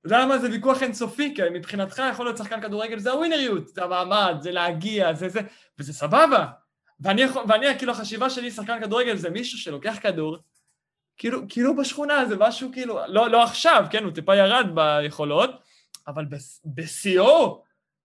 אתה 0.00 0.06
יודע 0.06 0.26
מה 0.26 0.38
זה 0.38 0.50
ויכוח 0.50 0.82
אינסופי, 0.82 1.34
כי 1.34 1.42
מבחינתך 1.52 2.02
יכול 2.10 2.26
להיות 2.26 2.38
שחקן 2.38 2.60
כדורגל, 2.60 2.98
זה 2.98 3.10
הווינריות, 3.10 3.68
זה 3.68 3.84
המעמד, 3.84 4.36
זה 4.40 4.52
להגיע, 4.52 5.14
זה 5.14 5.28
זה, 5.28 5.40
וזה 5.78 5.92
סבבה. 5.92 6.46
ואני, 7.00 7.22
ואני 7.48 7.78
כאילו, 7.78 7.92
החשיבה 7.92 8.30
שלי, 8.30 8.50
שחקן 8.50 8.80
כדורגל, 8.80 9.16
זה 9.16 9.30
מישהו 9.30 9.58
שלוקח 9.58 9.96
כדור, 10.00 10.38
כאילו, 11.16 11.40
כאילו 11.48 11.76
בשכונה, 11.76 12.26
זה 12.26 12.36
משהו 12.36 12.70
כאילו, 12.72 12.98
לא, 13.08 13.30
לא 13.30 13.42
עכשיו, 13.42 13.84
כן, 13.90 14.04
הוא 14.04 14.12
טיפה 14.12 14.36
ירד 14.36 14.66
ביכולות, 14.74 15.50
אבל 16.06 16.24
בשיאו, 16.64 17.63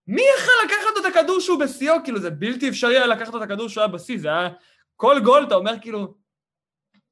מי 0.10 0.22
יכל 0.38 0.52
לקחת 0.66 1.02
את 1.02 1.06
הכדור 1.06 1.40
שהוא 1.40 1.60
בשיאו? 1.60 1.96
כאילו, 2.04 2.20
זה 2.20 2.30
בלתי 2.30 2.70
אפשרי 2.70 2.98
היה 2.98 3.08
לקחת 3.08 3.36
את 3.36 3.42
הכדור 3.42 3.70
שהוא 3.70 3.82
היה 3.82 3.88
בשיא, 3.88 4.20
זה 4.20 4.28
היה... 4.28 4.50
כל 4.96 5.20
גול, 5.24 5.44
אתה 5.44 5.56
אומר 5.56 5.74
כאילו... 5.82 6.14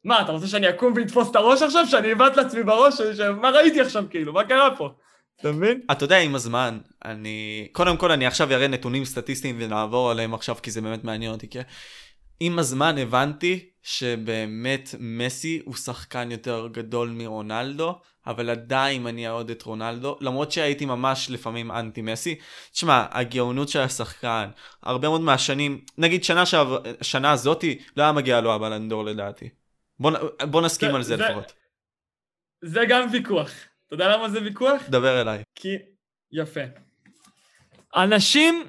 מה, 0.03 0.21
אתה 0.21 0.31
רוצה 0.31 0.47
שאני 0.47 0.69
אקום 0.69 0.93
ואתפוס 0.95 1.31
את 1.31 1.35
הראש 1.35 1.61
עכשיו? 1.61 1.85
שאני 1.87 2.13
אבעט 2.13 2.37
לעצמי 2.37 2.63
בראש? 2.63 3.01
ש... 3.01 3.19
מה 3.19 3.49
ראיתי 3.49 3.81
עכשיו, 3.81 4.05
כאילו? 4.09 4.33
מה 4.33 4.43
קרה 4.43 4.75
פה? 4.75 4.89
אתה 5.39 5.51
מבין? 5.51 5.81
אתה 5.91 6.05
יודע, 6.05 6.17
עם 6.17 6.35
הזמן, 6.35 6.79
אני... 7.05 7.67
קודם 7.71 7.97
כל, 7.97 8.11
אני 8.11 8.25
עכשיו 8.25 8.51
אראה 8.51 8.67
נתונים 8.67 9.05
סטטיסטיים 9.05 9.55
ונעבור 9.59 10.11
עליהם 10.11 10.33
עכשיו, 10.33 10.55
כי 10.63 10.71
זה 10.71 10.81
באמת 10.81 11.03
מעניין 11.03 11.31
אותי, 11.31 11.49
כי... 11.49 11.59
עם 12.39 12.59
הזמן 12.59 12.97
הבנתי 12.97 13.69
שבאמת 13.83 14.95
מסי 14.99 15.61
הוא 15.65 15.75
שחקן 15.75 16.31
יותר 16.31 16.67
גדול 16.71 17.09
מרונלדו, 17.09 17.99
אבל 18.27 18.49
עדיין 18.49 19.07
אני 19.07 19.27
אעוד 19.27 19.49
את 19.49 19.63
רונלדו, 19.63 20.17
למרות 20.21 20.51
שהייתי 20.51 20.85
ממש 20.85 21.29
לפעמים 21.29 21.71
אנטי 21.71 22.01
מסי. 22.01 22.39
תשמע, 22.71 23.05
הגאונות 23.11 23.69
של 23.69 23.79
השחקן, 23.79 24.49
הרבה 24.83 25.09
מאוד 25.09 25.21
מהשנים, 25.21 25.81
נגיד 25.97 26.23
שנה, 26.23 26.45
שעב, 26.45 26.67
שנה 27.01 27.31
הזאתי, 27.31 27.79
לא 27.97 28.03
היה 28.03 28.11
מגיע 28.11 28.41
לו 28.41 28.53
הבלנדור 28.53 29.05
לדעתי. 29.05 29.49
בוא, 29.99 30.11
בוא 30.43 30.61
נסכים 30.61 30.89
זה, 30.89 30.95
על 30.95 31.03
זה, 31.03 31.17
זה 31.17 31.23
לפחות. 31.23 31.53
זה 32.61 32.81
גם 32.89 33.07
ויכוח. 33.11 33.51
אתה 33.87 33.95
יודע 33.95 34.17
למה 34.17 34.29
זה 34.29 34.43
ויכוח? 34.43 34.81
דבר 34.89 35.21
אליי. 35.21 35.43
כי... 35.55 35.69
יפה. 36.31 36.61
אנשים 37.95 38.63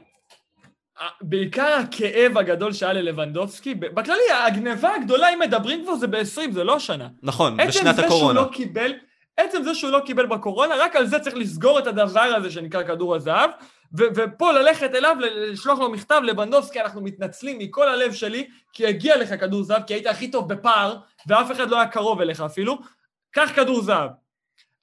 בעיקר 1.21 1.79
הכאב 1.83 2.39
הגדול 2.39 2.73
שהיה 2.73 2.93
ללבנדובסקי, 2.93 3.75
בכללי 3.75 4.31
הגניבה 4.47 4.95
הגדולה, 4.95 5.29
אם 5.35 5.39
מדברים 5.39 5.85
כבר 5.85 5.95
זה 5.95 6.07
ב-20, 6.07 6.53
זה 6.53 6.65
לא 6.65 6.77
השנה. 6.77 7.09
נכון, 7.23 7.57
בשנת 7.57 7.99
הקורונה. 7.99 8.41
לא 8.41 8.49
קיבל, 8.53 8.93
עצם 9.37 9.63
זה 9.63 9.75
שהוא 9.75 9.91
לא 9.91 10.01
קיבל 10.07 10.27
בקורונה, 10.27 10.75
רק 10.77 10.97
על 10.97 11.07
זה 11.07 11.19
צריך 11.19 11.37
לסגור 11.37 11.79
את 11.79 11.87
הדבר 11.87 12.21
הזה 12.21 12.51
שנקרא 12.51 12.83
כדור 12.83 13.15
הזהב, 13.17 13.51
ו- 13.99 14.05
ופה 14.15 14.53
ללכת 14.53 14.95
אליו, 14.95 15.17
לשלוח 15.21 15.79
לו 15.79 15.91
מכתב, 15.91 16.21
לבנדובסקי, 16.25 16.81
אנחנו 16.81 17.01
מתנצלים 17.01 17.59
מכל 17.59 17.89
הלב 17.89 18.13
שלי, 18.13 18.49
כי 18.73 18.87
הגיע 18.87 19.17
לך 19.17 19.41
כדור 19.41 19.63
זהב, 19.63 19.83
כי 19.83 19.95
היית 19.95 20.07
הכי 20.07 20.31
טוב 20.31 20.49
בפער, 20.55 20.97
ואף 21.27 21.53
אחד 21.53 21.71
לא 21.71 21.77
היה 21.77 21.87
קרוב 21.87 22.21
אליך 22.21 22.41
אפילו, 22.41 22.79
קח 23.31 23.51
כדור 23.55 23.83
זהב. 23.83 24.11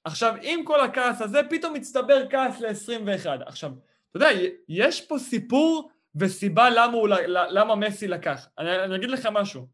עכשיו, 0.04 0.34
עם 0.42 0.64
כל 0.64 0.80
הכעס 0.80 1.22
הזה, 1.22 1.40
פתאום 1.50 1.74
מצטבר 1.74 2.22
כעס 2.30 2.60
ל-21. 2.60 3.26
עכשיו, 3.46 3.70
אתה 4.10 4.16
יודע, 4.16 4.28
יש 4.68 5.00
פה 5.00 5.18
סיפור 5.18 5.90
וסיבה 6.16 6.70
למה, 6.70 6.92
הוא, 6.92 7.08
למה 7.26 7.74
מסי 7.74 8.08
לקח. 8.08 8.48
אני, 8.58 8.84
אני 8.84 8.96
אגיד 8.96 9.10
לך 9.10 9.28
משהו. 9.32 9.66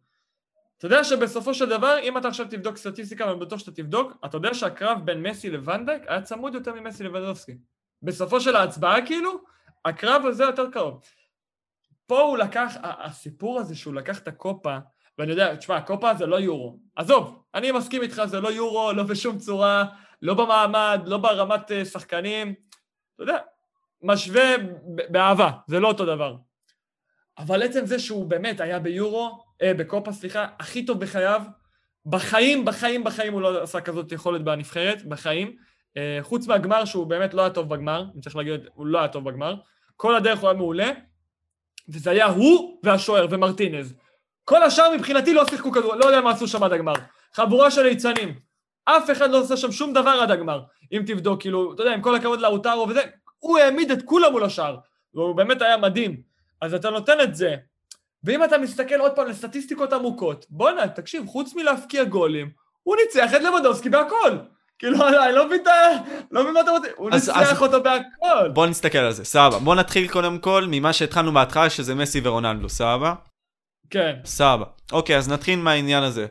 אתה 0.79 0.87
יודע 0.87 1.05
שבסופו 1.05 1.55
של 1.55 1.69
דבר, 1.69 1.99
אם 2.03 2.19
אתה 2.19 2.29
עכשיו 2.29 2.47
תבדוק 2.51 2.77
סטטיסטיקה, 2.77 3.27
ואני 3.27 3.41
בטוח 3.41 3.59
שאתה 3.59 3.71
תבדוק, 3.71 4.13
אתה 4.25 4.37
יודע 4.37 4.55
שהקרב 4.55 4.99
בין 5.05 5.23
מסי 5.23 5.51
לוונדק 5.51 6.03
היה 6.07 6.23
צמוד 6.23 6.55
יותר 6.55 6.75
ממסי 6.75 7.05
לוונדובסקי. 7.05 7.53
בסופו 8.03 8.41
של 8.41 8.57
ההצבעה 8.57 9.07
כאילו, 9.07 9.31
הקרב 9.85 10.27
הזה 10.27 10.45
יותר 10.45 10.71
קרוב. 10.71 11.03
פה 12.07 12.21
הוא 12.21 12.39
לקח, 12.39 12.75
הסיפור 12.83 13.61
הזה 13.61 13.75
שהוא 13.75 13.95
לקח 13.95 14.19
את 14.19 14.29
הקופה, 14.29 14.79
ואני 15.19 15.31
יודע, 15.31 15.55
תשמע, 15.55 15.77
הקופה 15.77 16.15
זה 16.15 16.27
לא 16.27 16.37
יורו. 16.37 16.79
עזוב, 16.97 17.43
אני 17.55 17.73
מסכים 17.73 18.03
איתך, 18.03 18.23
זה 18.25 18.41
לא 18.41 18.49
יורו, 18.49 18.93
לא 18.93 19.03
בשום 19.03 19.39
צורה, 19.39 19.85
לא 20.23 20.35
במעמד, 20.35 21.01
לא 21.07 21.19
ברמת 21.19 21.73
אה, 21.73 21.85
שחקנים. 21.85 22.55
אתה 23.15 23.23
יודע, 23.23 23.39
משווה 24.03 24.55
באהבה, 25.09 25.51
זה 25.67 25.81
לא 25.81 25.89
אותו 25.89 26.07
דבר. 26.07 26.37
אבל 27.39 27.63
עצם 27.63 27.87
זה 27.87 27.99
שהוא 27.99 28.27
באמת 28.27 28.61
היה 28.61 28.79
ביורו, 28.79 29.45
אה, 29.63 29.75
בקופה, 29.75 30.13
סליחה, 30.13 30.47
הכי 30.59 30.85
טוב 30.87 31.01
בחייו, 31.01 31.43
בחיים, 32.07 32.65
בחיים, 32.65 33.05
בחיים 33.05 33.33
הוא 33.33 33.41
לא 33.41 33.63
עשה 33.63 33.81
כזאת 33.81 34.13
יכולת 34.13 34.45
בנבחרת, 34.45 35.05
בחיים. 35.05 35.57
אה, 35.97 36.19
חוץ 36.23 36.47
מהגמר 36.47 36.85
שהוא 36.85 37.07
באמת 37.07 37.35
לא 37.35 37.41
היה 37.43 37.51
טוב 37.51 37.69
בגמר, 37.69 38.05
אני 38.15 38.23
צריך 38.23 38.37
להגיד, 38.37 38.61
הוא 38.75 38.87
לא 38.87 38.99
היה 38.99 39.09
טוב 39.09 39.25
בגמר. 39.25 39.55
כל 39.97 40.17
הדרך 40.17 40.39
הוא 40.39 40.49
היה 40.49 40.59
מעולה, 40.59 40.91
וזה 41.89 42.11
היה 42.11 42.27
הוא 42.27 42.81
והשוער 42.83 43.27
ומרטינז. 43.31 43.95
כל 44.45 44.63
השאר 44.63 44.95
מבחינתי 44.97 45.35
לא 45.35 45.45
שיחקו 45.47 45.73
כדור, 45.73 45.95
לא 45.95 46.05
יודע 46.05 46.21
מה 46.21 46.31
עשו 46.31 46.49
שם 46.49 46.63
עד 46.63 46.73
הגמר. 46.73 46.93
חבורה 47.35 47.71
של 47.71 47.83
ליצנים. 47.83 48.35
אף 48.85 49.11
אחד 49.11 49.31
לא 49.31 49.41
עושה 49.41 49.57
שם 49.57 49.73
שום 49.73 49.93
דבר 49.93 50.11
עד 50.11 50.31
הגמר. 50.31 50.63
אם 50.93 51.03
תבדוק, 51.07 51.41
כאילו, 51.41 51.75
אתה 51.75 51.83
יודע, 51.83 51.95
עם 51.95 52.01
כל 52.03 52.17
הכבוד 52.17 52.41
לאוטרו 52.41 52.87
וזה, 52.89 53.01
הוא 53.43 53.59
העמיד 53.59 53.91
את 53.91 54.03
כולם 54.05 54.33
מול 54.33 54.45
השאר, 54.45 54.77
והוא 55.15 55.35
באמת 55.37 55.63
היה 55.63 55.77
מדהים. 55.77 56.17
אז 56.61 56.75
אתה 56.75 56.91
נותן 56.91 57.21
את 57.23 57.35
זה. 57.35 57.55
ואם 58.25 58.45
אתה 58.45 58.59
מסתכל 58.59 58.95
עוד 59.01 59.13
פעם 59.13 59.27
לסטטיסטיקות 59.27 59.93
עמוקות, 59.93 60.47
בואנה, 60.51 60.89
תקשיב, 60.89 61.27
חוץ 61.27 61.55
מלהפקיע 61.55 62.05
גולים, 62.05 62.51
הוא 62.83 62.97
ניצח 62.97 63.35
את 63.37 63.41
לבדובסקי 63.43 63.89
בהכל. 63.89 64.37
כאילו, 64.79 64.97
אני 65.27 65.33
לא 65.33 65.47
מבין. 65.47 65.61
לא 66.31 66.43
מבין 66.43 66.55
מה 66.55 66.61
אתה 66.61 66.71
רוצה, 66.71 66.89
הוא 66.97 67.11
ניצח 67.11 67.37
אז- 67.37 67.63
אותו 67.63 67.83
בהכל. 67.83 68.49
בוא 68.55 68.67
נסתכל 68.67 68.99
על 68.99 69.13
זה, 69.13 69.25
סבבה. 69.25 69.59
בוא 69.59 69.75
נתחיל 69.75 70.09
קודם 70.09 70.39
כל 70.39 70.65
ממה 70.69 70.93
שהתחלנו 70.93 71.33
בהתחלה, 71.33 71.71
שזה 71.71 71.95
מסי 71.95 72.21
ורונלדו, 72.25 72.69
סבבה? 72.69 73.15
כן. 73.91 74.17
סבבה. 74.25 74.65
אוקיי, 74.93 75.17
אז 75.17 75.29
נתחיל 75.29 75.59
מהעניין 75.59 76.03
הזה. 76.03 76.27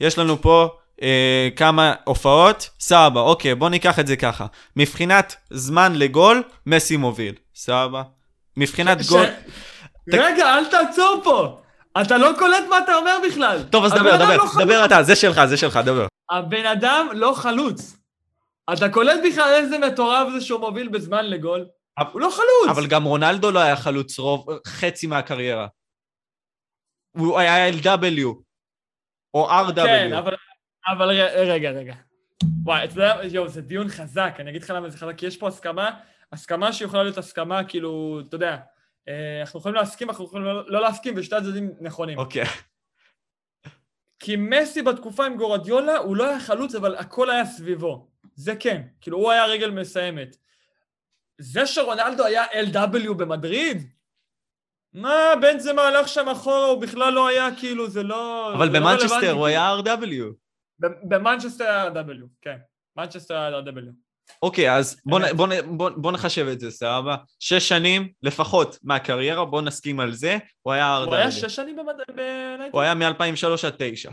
יש 0.00 0.18
לנו 0.18 0.42
פה 0.42 0.68
אה, 1.02 1.48
כמה 1.56 1.94
הופעות, 2.04 2.70
סבבה, 2.80 3.20
אוקיי, 3.20 3.54
בוא 3.54 3.68
ניקח 3.68 3.98
את 3.98 4.06
זה 4.06 4.16
ככה. 4.16 4.46
מבחינת 4.76 5.36
זמן 5.50 5.92
לגול, 5.96 6.42
מסי 6.66 6.96
מוביל, 6.96 7.34
סבבה? 7.54 8.02
מבחינת 8.56 9.04
ש- 9.04 9.08
גול... 9.08 9.24
רגע, 10.12 10.54
אל 10.54 10.64
תעצור 10.70 11.20
פה. 11.24 11.58
אתה 12.02 12.18
לא 12.18 12.30
קולט 12.38 12.64
מה 12.70 12.78
אתה 12.78 12.94
אומר 12.94 13.16
בכלל. 13.28 13.62
טוב, 13.70 13.84
אז 13.84 13.92
דבר, 13.92 14.16
דבר, 14.16 14.36
לא 14.36 14.46
חלוץ. 14.46 14.64
דבר 14.64 14.84
אתה, 14.84 15.02
זה 15.02 15.16
שלך, 15.16 15.40
זה 15.44 15.56
שלך, 15.56 15.76
דבר. 15.84 16.06
הבן 16.30 16.66
אדם 16.66 17.08
לא 17.14 17.32
חלוץ. 17.36 17.96
אתה 18.72 18.88
קולט 18.88 19.20
בכלל 19.30 19.50
איזה 19.54 19.78
מטורף 19.78 20.32
זה 20.32 20.40
שהוא 20.40 20.60
מוביל 20.60 20.88
בזמן 20.88 21.24
לגול? 21.26 21.66
אבל- 21.98 22.10
הוא 22.12 22.20
לא 22.20 22.30
חלוץ. 22.30 22.76
אבל 22.76 22.86
גם 22.86 23.04
רונלדו 23.04 23.50
לא 23.50 23.58
היה 23.58 23.76
חלוץ 23.76 24.18
רוב, 24.18 24.46
חצי 24.66 25.06
מהקריירה. 25.06 25.66
הוא 27.18 27.38
היה 27.38 27.70
LW, 27.70 28.26
או 29.34 29.50
RW. 29.50 29.74
כן, 29.74 30.12
אבל, 30.12 30.34
אבל 30.86 31.08
רגע, 31.34 31.70
רגע. 31.70 31.94
וואי, 32.64 32.84
אתה 32.84 32.92
יודע, 32.92 33.20
יואו, 33.30 33.48
זה 33.48 33.62
דיון 33.62 33.88
חזק, 33.88 34.36
אני 34.38 34.50
אגיד 34.50 34.62
לך 34.62 34.70
למה 34.70 34.90
זה 34.90 34.98
חזק, 34.98 35.14
כי 35.16 35.26
יש 35.26 35.36
פה 35.36 35.48
הסכמה, 35.48 35.90
הסכמה 36.32 36.72
שיכולה 36.72 37.02
להיות 37.02 37.18
הסכמה, 37.18 37.64
כאילו, 37.64 38.20
אתה 38.28 38.34
יודע, 38.34 38.56
אה, 39.08 39.40
אנחנו 39.40 39.60
יכולים 39.60 39.76
להסכים, 39.76 40.10
אנחנו 40.10 40.24
יכולים 40.24 40.46
לא, 40.46 40.70
לא 40.70 40.80
להסכים, 40.80 41.14
ושתי 41.16 41.36
הצדדים 41.36 41.70
נכונים. 41.80 42.18
אוקיי. 42.18 42.44
כי 44.18 44.36
מסי 44.36 44.82
בתקופה 44.82 45.26
עם 45.26 45.36
גורדיולה, 45.36 45.96
הוא 45.96 46.16
לא 46.16 46.28
היה 46.28 46.40
חלוץ, 46.40 46.74
אבל 46.74 46.96
הכל 46.96 47.30
היה 47.30 47.46
סביבו. 47.46 48.08
זה 48.34 48.56
כן, 48.56 48.82
כאילו, 49.00 49.18
הוא 49.18 49.30
היה 49.30 49.46
רגל 49.46 49.70
מסיימת. 49.70 50.36
זה 51.38 51.66
שרונלדו 51.66 52.24
היה 52.24 52.44
LW 52.72 53.14
במדריד? 53.14 53.88
מה, 54.94 55.14
בנזמה 55.40 55.82
הלך 55.82 56.08
שם 56.08 56.28
אחורה, 56.28 56.66
הוא 56.66 56.82
בכלל 56.82 57.12
לא 57.12 57.28
היה, 57.28 57.48
כאילו, 57.56 57.90
זה 57.90 58.02
לא... 58.02 58.52
אבל 58.54 58.72
זה 58.72 58.80
לא 58.80 58.86
במנצ'סטר 58.86 59.32
הוא 59.32 59.46
היה 59.46 59.76
RW. 59.84 60.42
במנצ'סטר 61.02 61.64
היה 61.64 61.88
RW, 61.88 62.26
כן. 62.42 62.56
מנצ'סטר 62.96 63.36
היה 63.36 63.60
RW. 63.60 63.92
אוקיי, 64.42 64.76
אז 64.76 65.00
בוא, 65.06 65.18
נ- 65.20 65.22
אמת. 65.24 65.36
בוא, 65.36 65.46
נ- 65.48 65.78
בוא, 65.78 65.90
בוא 65.96 66.12
נחשב 66.12 66.46
את 66.52 66.60
זה, 66.60 66.70
סבבה? 66.70 67.16
שש 67.40 67.68
שנים 67.68 68.08
לפחות 68.22 68.78
מהקריירה, 68.82 69.44
בוא 69.44 69.62
נסכים 69.62 70.00
על 70.00 70.12
זה, 70.12 70.38
הוא 70.62 70.72
היה 70.72 70.96
הוא 70.96 71.14
היה 71.14 71.26
RW. 71.28 71.30
שש 71.30 71.56
שנים 71.56 71.76
במד- 71.76 72.14
ביונייטד? 72.16 72.72
הוא 72.72 72.80
היה 72.80 72.94
מ-2003 72.94 73.66
עד 73.66 73.74
9. 73.78 74.10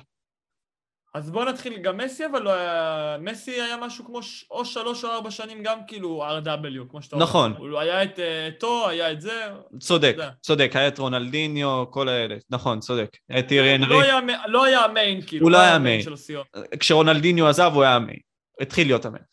אז 1.14 1.32
בוא 1.32 1.45
נתחיל, 1.45 1.78
גם 1.78 1.97
מסי 1.97 2.26
אבל 2.26 2.41
לא 2.41 2.49
היה... 2.53 3.18
מסי 3.22 3.51
היה 3.51 3.78
משהו 3.78 4.05
כמו 4.05 4.24
ש... 4.24 4.45
או 4.51 4.66
שלוש 4.66 5.03
או 5.05 5.10
ארבע 5.10 5.32
שנים 5.32 5.64
גם 5.64 5.80
כאילו 5.88 6.24
RW, 6.43 6.89
כמו 6.89 7.01
שאתה 7.01 7.16
אומר. 7.16 7.26
נכון. 7.26 7.53
הוא 7.57 7.80
היה 7.80 8.03
את 8.03 8.20
אה, 8.20 8.47
אתו, 8.47 8.89
היה 8.89 9.12
את 9.12 9.22
זה. 9.22 9.47
צודק, 9.80 10.12
תודה. 10.16 10.30
צודק, 10.41 10.72
היה 10.74 10.88
את 10.88 10.99
רונלדיניו, 10.99 11.86
כל 11.89 12.10
האלה, 12.10 12.36
נכון, 12.49 12.80
צודק. 12.80 13.18
את 13.39 13.51
אנרי. 13.51 13.89
לא 13.89 14.01
היה, 14.01 14.22
מ- 14.22 14.51
לא 14.51 14.64
היה 14.64 14.80
המיין, 14.80 15.22
כאילו. 15.22 15.45
הוא 15.45 15.51
לא 15.51 15.57
היה 15.57 15.76
המיין. 15.76 16.14
הסיום. 16.14 16.43
כשרונלדיניו 16.80 17.47
עזב 17.47 17.72
הוא 17.74 17.84
היה 17.84 17.95
המיין, 17.95 18.20
התחיל 18.62 18.88
להיות 18.88 19.05
המיין. 19.05 19.24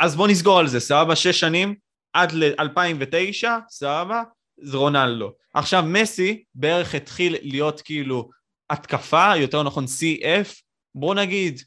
אז 0.00 0.16
בוא 0.16 0.28
נסגור 0.28 0.58
על 0.58 0.66
זה, 0.66 0.80
סבבה? 0.80 1.16
שש 1.16 1.40
שנים, 1.40 1.74
עד 2.12 2.32
ל-2009, 2.32 3.48
סבבה? 3.68 4.22
זה 4.62 4.76
רונלדו. 4.76 5.32
עכשיו 5.54 5.82
מסי 5.86 6.44
בערך 6.54 6.94
התחיל 6.94 7.36
להיות 7.42 7.80
כאילו 7.80 8.30
התקפה, 8.70 9.36
יותר 9.36 9.62
נכון 9.62 9.84
CF, 9.84 10.48
בוא 10.94 11.14
נגיד, 11.14 11.60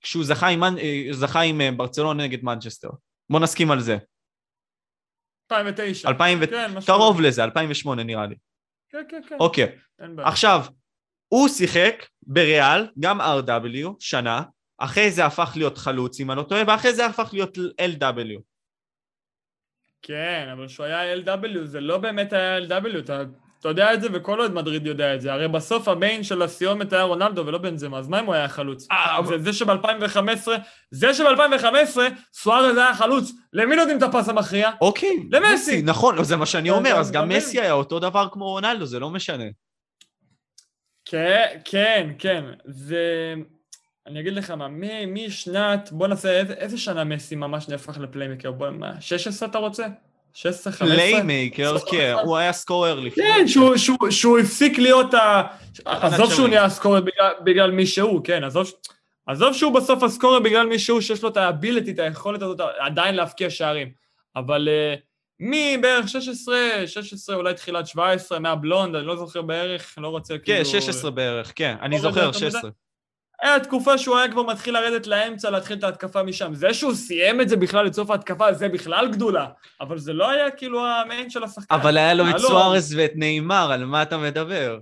כשהוא 0.00 0.24
זכה 0.24 0.48
עם, 0.48 0.62
אה, 0.64 1.06
זכה 1.12 1.40
עם 1.40 1.60
אה, 1.60 1.70
ברצלונה 1.76 2.24
נגד 2.24 2.44
מנצ'סטר. 2.44 2.88
בוא 3.30 3.40
נסכים 3.40 3.70
על 3.70 3.80
זה. 3.80 3.96
2009. 5.52 6.08
2000 6.08 6.38
ו... 6.40 6.46
כן, 6.46 6.70
משהו 6.74 6.94
קרוב 6.94 7.18
כזה. 7.18 7.28
לזה, 7.28 7.44
2008 7.44 8.02
נראה 8.02 8.26
לי. 8.26 8.34
כן, 8.88 9.02
כן, 9.08 9.20
כן. 9.28 9.36
אוקיי, 9.40 9.66
בעיה. 9.98 10.28
עכשיו, 10.28 10.60
הוא 11.28 11.48
שיחק 11.48 12.06
בריאל, 12.22 12.86
גם 12.98 13.20
RW, 13.20 13.94
שנה, 13.98 14.42
אחרי 14.78 15.10
זה 15.10 15.26
הפך 15.26 15.52
להיות 15.56 15.78
חלוץ, 15.78 16.20
אם 16.20 16.30
אני 16.30 16.38
לא 16.38 16.42
טועה, 16.42 16.62
ואחרי 16.66 16.94
זה 16.94 17.06
הפך 17.06 17.30
להיות 17.32 17.58
LW. 17.80 18.40
כן, 20.02 20.48
אבל 20.52 20.66
כשהוא 20.66 20.86
היה 20.86 21.16
LW, 21.16 21.64
זה 21.64 21.80
לא 21.80 21.98
באמת 21.98 22.32
היה 22.32 22.58
LW, 22.58 22.98
אתה, 22.98 23.22
אתה 23.60 23.68
יודע 23.68 23.94
את 23.94 24.00
זה 24.02 24.08
וכל 24.12 24.40
אוהד 24.40 24.52
מדריד 24.52 24.86
יודע 24.86 25.14
את 25.14 25.20
זה. 25.20 25.32
הרי 25.32 25.48
בסוף 25.48 25.88
המיין 25.88 26.22
של 26.22 26.42
הסיומת 26.42 26.92
היה 26.92 27.02
רונלדו 27.02 27.46
ולא 27.46 27.58
בנזמה, 27.58 27.98
אז 27.98 28.08
מה 28.08 28.20
אם 28.20 28.24
הוא 28.26 28.34
היה 28.34 28.48
חלוץ? 28.48 28.86
אה, 28.92 29.18
זה, 29.28 29.38
זה 29.38 29.52
שב-2015, 29.52 30.48
זה 30.90 31.14
שב-2015 31.14 31.98
סוארז 32.32 32.76
היה 32.76 32.94
חלוץ, 32.94 33.32
למי 33.52 33.76
נותנים 33.76 33.96
את 33.98 34.02
הפס 34.02 34.28
המכריע? 34.28 34.70
אוקיי, 34.80 35.28
למסי. 35.32 35.82
נכון, 35.82 36.24
זה 36.24 36.36
מה 36.36 36.46
שאני 36.46 36.68
אתה- 36.70 36.78
אומר, 36.78 36.90
אתה 36.90 36.98
אז 37.00 37.10
גם? 37.12 37.28
מסי 37.28 37.60
היה 37.60 37.72
אותו 37.72 37.98
דבר 37.98 38.28
כמו 38.32 38.44
רונלדו, 38.48 38.86
זה 38.86 38.98
לא 38.98 39.10
משנה. 39.10 39.44
כן, 41.04 41.46
כן, 41.64 42.10
כן. 42.18 42.44
זה... 42.64 43.34
אני 44.06 44.20
אגיד 44.20 44.32
לך 44.32 44.50
מה, 44.50 44.68
משנת, 45.06 45.88
בוא 45.92 46.06
נעשה, 46.06 46.38
איזה, 46.38 46.54
איזה 46.54 46.78
שנה 46.78 47.04
מסי 47.04 47.36
ממש 47.36 47.68
נהפך 47.68 47.98
ל-playmaker? 47.98 48.50
בוא, 48.52 48.70
מה, 48.70 49.00
16 49.00 49.48
אתה 49.48 49.58
רוצה? 49.58 49.86
16, 50.34 50.72
15? 50.72 50.96
playmaker, 50.96 51.78
כן, 51.90 52.14
הוא 52.24 52.36
היה 52.36 52.52
scorer 52.52 53.00
לפני. 53.00 53.24
כן, 53.24 53.48
שהוא, 53.48 53.76
שהוא, 53.76 54.10
שהוא 54.10 54.38
הפסיק 54.38 54.78
להיות 54.78 55.14
ה... 55.14 55.42
עזוב 55.84 56.32
שהוא. 56.34 56.48
נהיה 56.48 56.68
scorer 56.68 57.00
בגלל, 57.00 57.32
בגלל 57.44 57.70
מי 57.70 57.86
שהוא, 57.86 58.24
כן, 58.24 58.44
עזוב, 58.44 58.72
עזוב 59.26 59.52
שהוא 59.52 59.74
בסוף 59.74 60.02
הסקורר 60.02 60.40
בגלל 60.40 60.66
מי 60.66 60.78
שהוא, 60.78 61.00
שיש 61.00 61.22
לו 61.22 61.28
את 61.28 61.36
האביליטי, 61.36 61.90
את 61.90 61.98
היכולת 61.98 62.42
הזאת 62.42 62.60
עדיין 62.78 63.14
להבקיע 63.14 63.50
שערים. 63.50 63.90
אבל 64.36 64.68
uh, 64.68 65.00
מבערך 65.40 66.08
16, 66.08 66.56
16, 66.86 67.36
אולי 67.36 67.54
תחילת 67.54 67.86
17, 67.86 68.38
מהבלונד, 68.38 68.94
אני 68.94 69.06
לא 69.06 69.16
זוכר 69.16 69.42
בערך, 69.42 69.94
לא 69.98 70.08
רוצה 70.08 70.38
כן, 70.38 70.44
כאילו... 70.44 70.64
16 70.64 71.10
בערך, 71.10 71.52
כן, 71.56 71.76
אני 71.82 71.96
לא 71.96 72.02
זוכר, 72.02 72.30
אתה 72.30 72.38
יודע? 72.38 72.50
16. 72.50 72.70
היה 73.42 73.60
תקופה 73.60 73.98
שהוא 73.98 74.16
היה 74.16 74.30
כבר 74.30 74.42
מתחיל 74.42 74.74
לרדת 74.74 75.06
לאמצע, 75.06 75.50
להתחיל 75.50 75.78
את 75.78 75.84
ההתקפה 75.84 76.22
משם. 76.22 76.54
זה 76.54 76.74
שהוא 76.74 76.94
סיים 76.94 77.40
את 77.40 77.48
זה 77.48 77.56
בכלל 77.56 77.86
לסוף 77.86 78.10
ההתקפה, 78.10 78.52
זה 78.52 78.68
בכלל 78.68 79.08
גדולה. 79.12 79.46
אבל 79.80 79.98
זה 79.98 80.12
לא 80.12 80.30
היה 80.30 80.50
כאילו 80.50 80.86
המיין 80.86 81.30
של 81.30 81.44
השחקן. 81.44 81.74
אבל 81.74 81.96
היה 81.98 82.14
לו 82.14 82.30
את. 82.30 82.38
סוארס 82.38 82.92
ואת 82.96 83.12
נאמר, 83.14 83.72
על 83.72 83.84
מה 83.84 84.02
אתה 84.02 84.18
מדבר? 84.18 84.78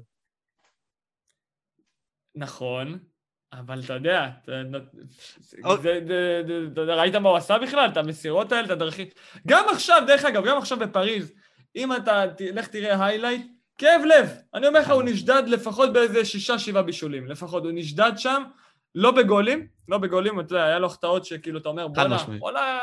נכון, 2.34 2.98
אבל 3.52 3.80
אתה 3.84 3.92
יודע, 3.92 4.28
ראית 6.76 7.14
מה 7.14 7.28
הוא 7.28 7.36
עשה 7.36 7.58
בכלל? 7.58 7.88
את 7.92 7.96
המסירות 7.96 8.52
האלה, 8.52 8.66
את 8.66 8.70
הדרכים... 8.70 9.06
גם 9.46 9.64
עכשיו, 9.72 10.02
דרך 10.06 10.24
אגב, 10.24 10.44
גם 10.44 10.58
עכשיו 10.58 10.78
בפריז, 10.78 11.32
אם 11.76 11.92
אתה 11.92 12.24
תלך 12.36 12.66
תראה 12.66 13.06
היילייט, 13.06 13.46
כאב 13.78 14.00
לב. 14.04 14.30
אני 14.54 14.66
אומר 14.66 14.80
לך, 14.80 14.90
הוא 14.90 15.02
נשדד 15.02 15.42
לפחות 15.46 15.92
באיזה 15.92 16.24
שישה, 16.24 16.58
שבעה 16.58 16.82
בישולים. 16.82 17.26
לפחות, 17.26 17.64
הוא 17.64 17.72
נשדד 17.74 18.12
שם, 18.16 18.42
לא 18.94 19.10
בגולים, 19.10 19.66
לא 19.88 19.98
בגולים, 19.98 20.40
אתה 20.40 20.54
יודע, 20.54 20.64
היה 20.64 20.78
לו 20.78 20.86
החטאות 20.86 21.24
שכאילו, 21.24 21.58
אתה 21.58 21.68
אומר, 21.68 21.88
בואנה. 21.88 22.16
וואלה, 22.38 22.80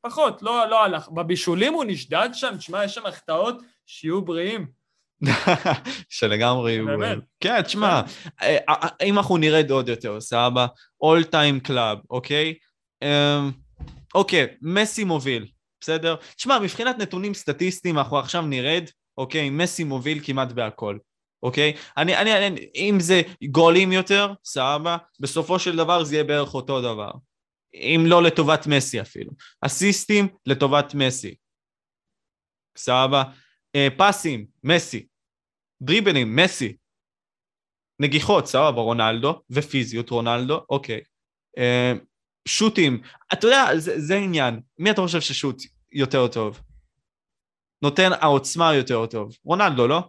פחות, 0.00 0.42
לא 0.42 0.68
לא 0.70 0.84
הלך. 0.84 1.08
בבישולים 1.08 1.74
הוא 1.74 1.84
נשדד 1.86 2.28
שם, 2.32 2.56
תשמע, 2.56 2.84
יש 2.84 2.94
שם 2.94 3.06
החטאות 3.06 3.62
שיהיו 3.86 4.22
בריאים. 4.22 4.66
שלגמרי 6.08 6.78
הוא... 6.78 6.90
באמת. 6.90 7.18
כן, 7.40 7.62
תשמע, 7.62 8.02
אה, 8.42 8.56
אה, 8.68 8.88
אם 9.04 9.18
אנחנו 9.18 9.36
נרד 9.36 9.70
עוד 9.70 9.88
יותר, 9.88 10.20
סבבה? 10.20 10.66
all 11.00 11.24
time 11.24 11.60
club, 11.60 11.98
אוקיי? 12.10 12.54
אמ, 13.02 13.50
אוקיי, 14.14 14.46
מסי 14.62 15.04
מוביל, 15.04 15.46
בסדר? 15.80 16.16
תשמע, 16.36 16.58
מבחינת 16.58 16.98
נתונים 16.98 17.34
סטטיסטיים, 17.34 17.98
אנחנו 17.98 18.18
עכשיו 18.18 18.42
נרד, 18.42 18.84
אוקיי? 19.18 19.50
מסי 19.50 19.84
מוביל 19.84 20.20
כמעט 20.24 20.52
בהכל. 20.52 20.98
אוקיי? 21.42 21.76
אני, 21.96 22.16
אני, 22.16 22.46
אני, 22.46 22.68
אם 22.74 22.96
זה 23.00 23.22
גולים 23.50 23.92
יותר, 23.92 24.32
סבבה, 24.44 24.96
בסופו 25.20 25.58
של 25.58 25.76
דבר 25.76 26.04
זה 26.04 26.14
יהיה 26.14 26.24
בערך 26.24 26.54
אותו 26.54 26.80
דבר. 26.80 27.10
אם 27.74 28.02
לא 28.06 28.22
לטובת 28.22 28.66
מסי 28.66 29.00
אפילו. 29.00 29.32
אסיסטים 29.60 30.28
לטובת 30.46 30.94
מסי. 30.94 31.34
סבבה? 32.78 33.22
אה, 33.74 33.88
פסים, 33.96 34.46
מסי. 34.64 35.06
דריבלים, 35.82 36.36
מסי. 36.36 36.76
נגיחות, 38.00 38.46
סבבה, 38.46 38.80
רונלדו, 38.80 39.42
ופיזיות, 39.50 40.10
רונלדו, 40.10 40.60
אוקיי. 40.70 41.00
אה, 41.58 41.92
שוטים, 42.48 43.02
אתה 43.32 43.46
יודע, 43.46 43.78
זה, 43.78 44.00
זה 44.00 44.14
העניין. 44.14 44.60
מי 44.78 44.90
אתה 44.90 45.02
חושב 45.02 45.20
ששוט 45.20 45.62
יותר 45.92 46.28
טוב? 46.28 46.60
נותן 47.82 48.10
העוצמה 48.20 48.74
יותר 48.74 49.06
טוב. 49.06 49.36
רונלדו, 49.44 49.86
לא? 49.86 50.00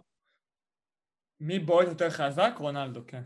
מי 1.40 1.58
בועט 1.58 1.88
יותר 1.88 2.10
חזק? 2.10 2.54
רונלדו, 2.58 3.00
כן. 3.06 3.22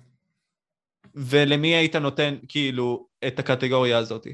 ולמי 1.15 1.69
היית 1.69 1.97
נותן, 1.97 2.35
כאילו, 2.49 3.09
את 3.27 3.39
הקטגוריה 3.39 3.99
הזאת? 3.99 4.27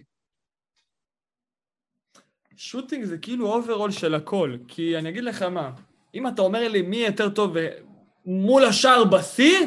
shooting 2.56 3.05
זה 3.05 3.19
כאילו 3.19 3.53
overall 3.52 3.90
של 3.91 4.15
הכל, 4.15 4.57
כי 4.69 4.99
אני 4.99 5.09
אגיד 5.09 5.24
לך 5.24 5.43
מה, 5.43 5.70
אם 6.15 6.27
אתה 6.27 6.43
אומר 6.43 6.69
לי 6.69 6.82
מי 6.82 6.97
יותר 6.97 7.28
טוב 7.28 7.51
ו- 7.55 7.69
מול 8.27 8.65
השאר 8.65 9.05
בשיא, 9.05 9.66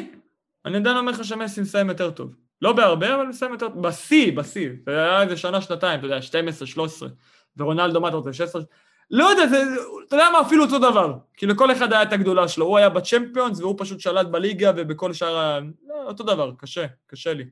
אני 0.64 0.76
עדיין 0.76 0.96
אומר 0.96 1.12
לך 1.12 1.24
שמסי 1.24 1.60
מסיים 1.60 1.88
יותר 1.88 2.10
טוב. 2.10 2.34
לא 2.62 2.72
בהרבה, 2.72 3.14
אבל 3.14 3.26
מסיים 3.26 3.52
יותר, 3.52 3.68
בשיא, 3.68 4.36
בשיא. 4.36 4.70
זה 4.86 4.92
היה 4.92 5.22
איזה 5.22 5.36
שנה, 5.36 5.60
שנתיים, 5.60 5.98
אתה 5.98 6.06
יודע, 6.06 6.22
12, 6.22 6.66
13. 6.66 7.08
ורונלדו, 7.56 8.00
מה 8.00 8.08
אתה 8.08 8.16
רוצה, 8.16 8.32
16? 8.32 8.62
לא 9.10 9.24
יודע, 9.24 9.46
זה, 9.46 9.62
אתה 10.06 10.16
יודע 10.16 10.28
מה, 10.32 10.40
אפילו 10.40 10.64
אותו 10.64 10.78
דבר. 10.78 11.14
כי 11.36 11.46
לכל 11.46 11.72
אחד 11.72 11.92
היה 11.92 12.02
את 12.02 12.12
הגדולה 12.12 12.48
שלו. 12.48 12.66
הוא 12.66 12.78
היה 12.78 12.88
בצ'מפיונס, 12.88 13.60
והוא 13.60 13.74
פשוט 13.78 14.00
שלט 14.00 14.26
בליגה 14.26 14.72
ובכל 14.76 15.12
שאר 15.12 15.38
ה... 15.38 15.58
לא, 15.86 15.94
אותו 16.06 16.24
דבר, 16.24 16.52
קשה, 16.58 16.86
קשה 17.06 17.34
לי. 17.34 17.44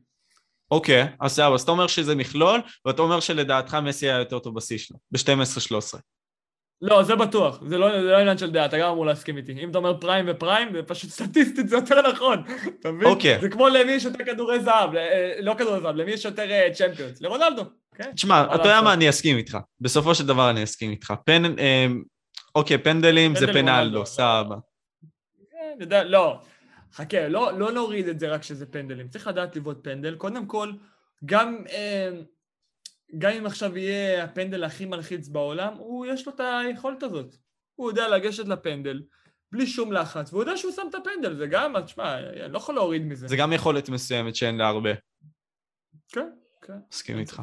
אוקיי, 0.71 1.07
אז 1.21 1.33
סבבה, 1.33 1.55
אז 1.55 1.63
אתה 1.63 1.71
אומר 1.71 1.87
שזה 1.87 2.15
מכלול, 2.15 2.61
ואתה 2.85 3.03
אומר 3.03 3.21
שלדעתך 3.21 3.75
מסי 3.75 4.09
היה 4.09 4.19
יותר 4.19 4.39
טוב 4.39 4.55
בשיא 4.55 4.79
שלו, 4.79 4.97
ב-12-13. 5.11 5.99
לא, 6.83 7.03
זה 7.03 7.17
בטוח, 7.17 7.61
זה 7.67 7.79
לא, 7.79 8.03
זה 8.03 8.11
לא 8.11 8.19
עניין 8.19 8.39
של 8.39 8.51
דעה, 8.51 8.67
אתה 8.67 8.79
גם 8.79 8.91
אמור 8.91 9.07
להסכים 9.07 9.37
איתי. 9.37 9.53
אם 9.53 9.71
אתה 9.71 9.79
אומר 9.79 10.01
פריים 10.01 10.25
ופריים, 10.29 10.73
זה 10.73 10.83
פשוט 10.83 11.11
סטטיסטית, 11.11 11.69
זה 11.69 11.77
יותר 11.77 12.11
נכון, 12.13 12.43
אתה 12.81 12.93
מבין? 12.93 13.09
אוקיי. 13.09 13.41
זה 13.41 13.49
כמו 13.49 13.69
למי 13.69 13.93
יש 13.93 14.05
יותר 14.05 14.25
כדורי 14.25 14.61
זהב, 14.61 14.95
אה, 14.95 15.33
לא 15.41 15.55
כדורי 15.59 15.81
זהב, 15.81 15.97
למי 15.97 16.11
יש 16.11 16.25
יותר 16.25 16.51
אה, 16.51 16.69
צ'מפיונס, 16.73 17.21
לרונלדו. 17.21 17.63
כן? 17.95 18.13
תשמע, 18.15 18.45
אתה 18.55 18.63
יודע 18.63 18.81
מה, 18.81 18.93
אני 18.93 19.09
אסכים 19.09 19.37
איתך. 19.37 19.59
בסופו 19.81 20.15
של 20.15 20.27
דבר 20.27 20.51
אני 20.51 20.65
אסכים 20.65 20.91
איתך. 20.91 21.15
פן, 21.25 21.59
אה, 21.59 21.87
אוקיי, 22.55 22.79
פנדלים 22.79 23.37
זה 23.37 23.47
פנלדו, 23.47 23.71
רונלדו, 23.71 24.07
סבבה. 24.07 24.57
כן, 25.51 26.07
לא, 26.07 26.39
חכה, 26.95 27.29
לא, 27.29 27.59
לא 27.59 27.73
נוריד 27.73 28.09
את 28.09 28.21
זה 28.21 28.29
רק 28.29 28.43
שזה 28.43 28.67
פנדלים, 28.67 29.09
צריך 29.09 29.27
לדעת 29.27 29.57
לבעוט 29.57 29.79
פנדל. 29.83 30.15
קודם 30.15 30.47
כל, 30.47 30.73
גם, 31.25 31.65
גם 33.19 33.33
אם 33.33 33.47
עכשיו 33.47 33.79
יהיה 33.79 34.25
הפנדל 34.25 34.65
הכי 34.65 34.85
מלחיץ 34.85 35.29
בעולם, 35.29 35.75
הוא, 35.75 36.07
יש 36.07 36.27
לו 36.27 36.33
את 36.35 36.41
היכולת 36.41 37.03
הזאת. 37.03 37.37
הוא 37.75 37.91
יודע 37.91 38.09
לגשת 38.09 38.49
לפנדל, 38.49 39.03
בלי 39.53 39.67
שום 39.67 39.93
לחץ, 39.93 40.33
והוא 40.33 40.43
יודע 40.43 40.57
שהוא 40.57 40.73
שם 40.73 40.83
את 40.91 40.95
הפנדל, 40.95 41.37
זה 41.37 41.47
גם, 41.47 41.81
תשמע, 41.81 42.19
אני 42.19 42.53
לא 42.53 42.59
יכול 42.59 42.75
להוריד 42.75 43.03
מזה. 43.03 43.29
זה 43.29 43.37
גם 43.37 43.53
יכולת 43.53 43.89
מסוימת 43.89 44.37
שאין 44.37 44.57
לה 44.57 44.69
הרבה. 44.69 44.91
כן, 46.09 46.31
כן. 46.63 46.79
מסכים 46.93 47.19
איתך. 47.19 47.43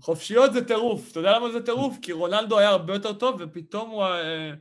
חופשיות 0.00 0.52
זה 0.52 0.64
טירוף, 0.64 1.10
אתה 1.10 1.20
יודע 1.20 1.38
למה 1.38 1.52
זה 1.52 1.62
טירוף? 1.62 1.98
כי 2.02 2.12
רונלדו 2.12 2.58
היה 2.58 2.68
הרבה 2.68 2.94
יותר 2.94 3.12
טוב, 3.12 3.36
ופתאום 3.40 3.90
הוא... 3.90 4.04
אה, 4.04 4.52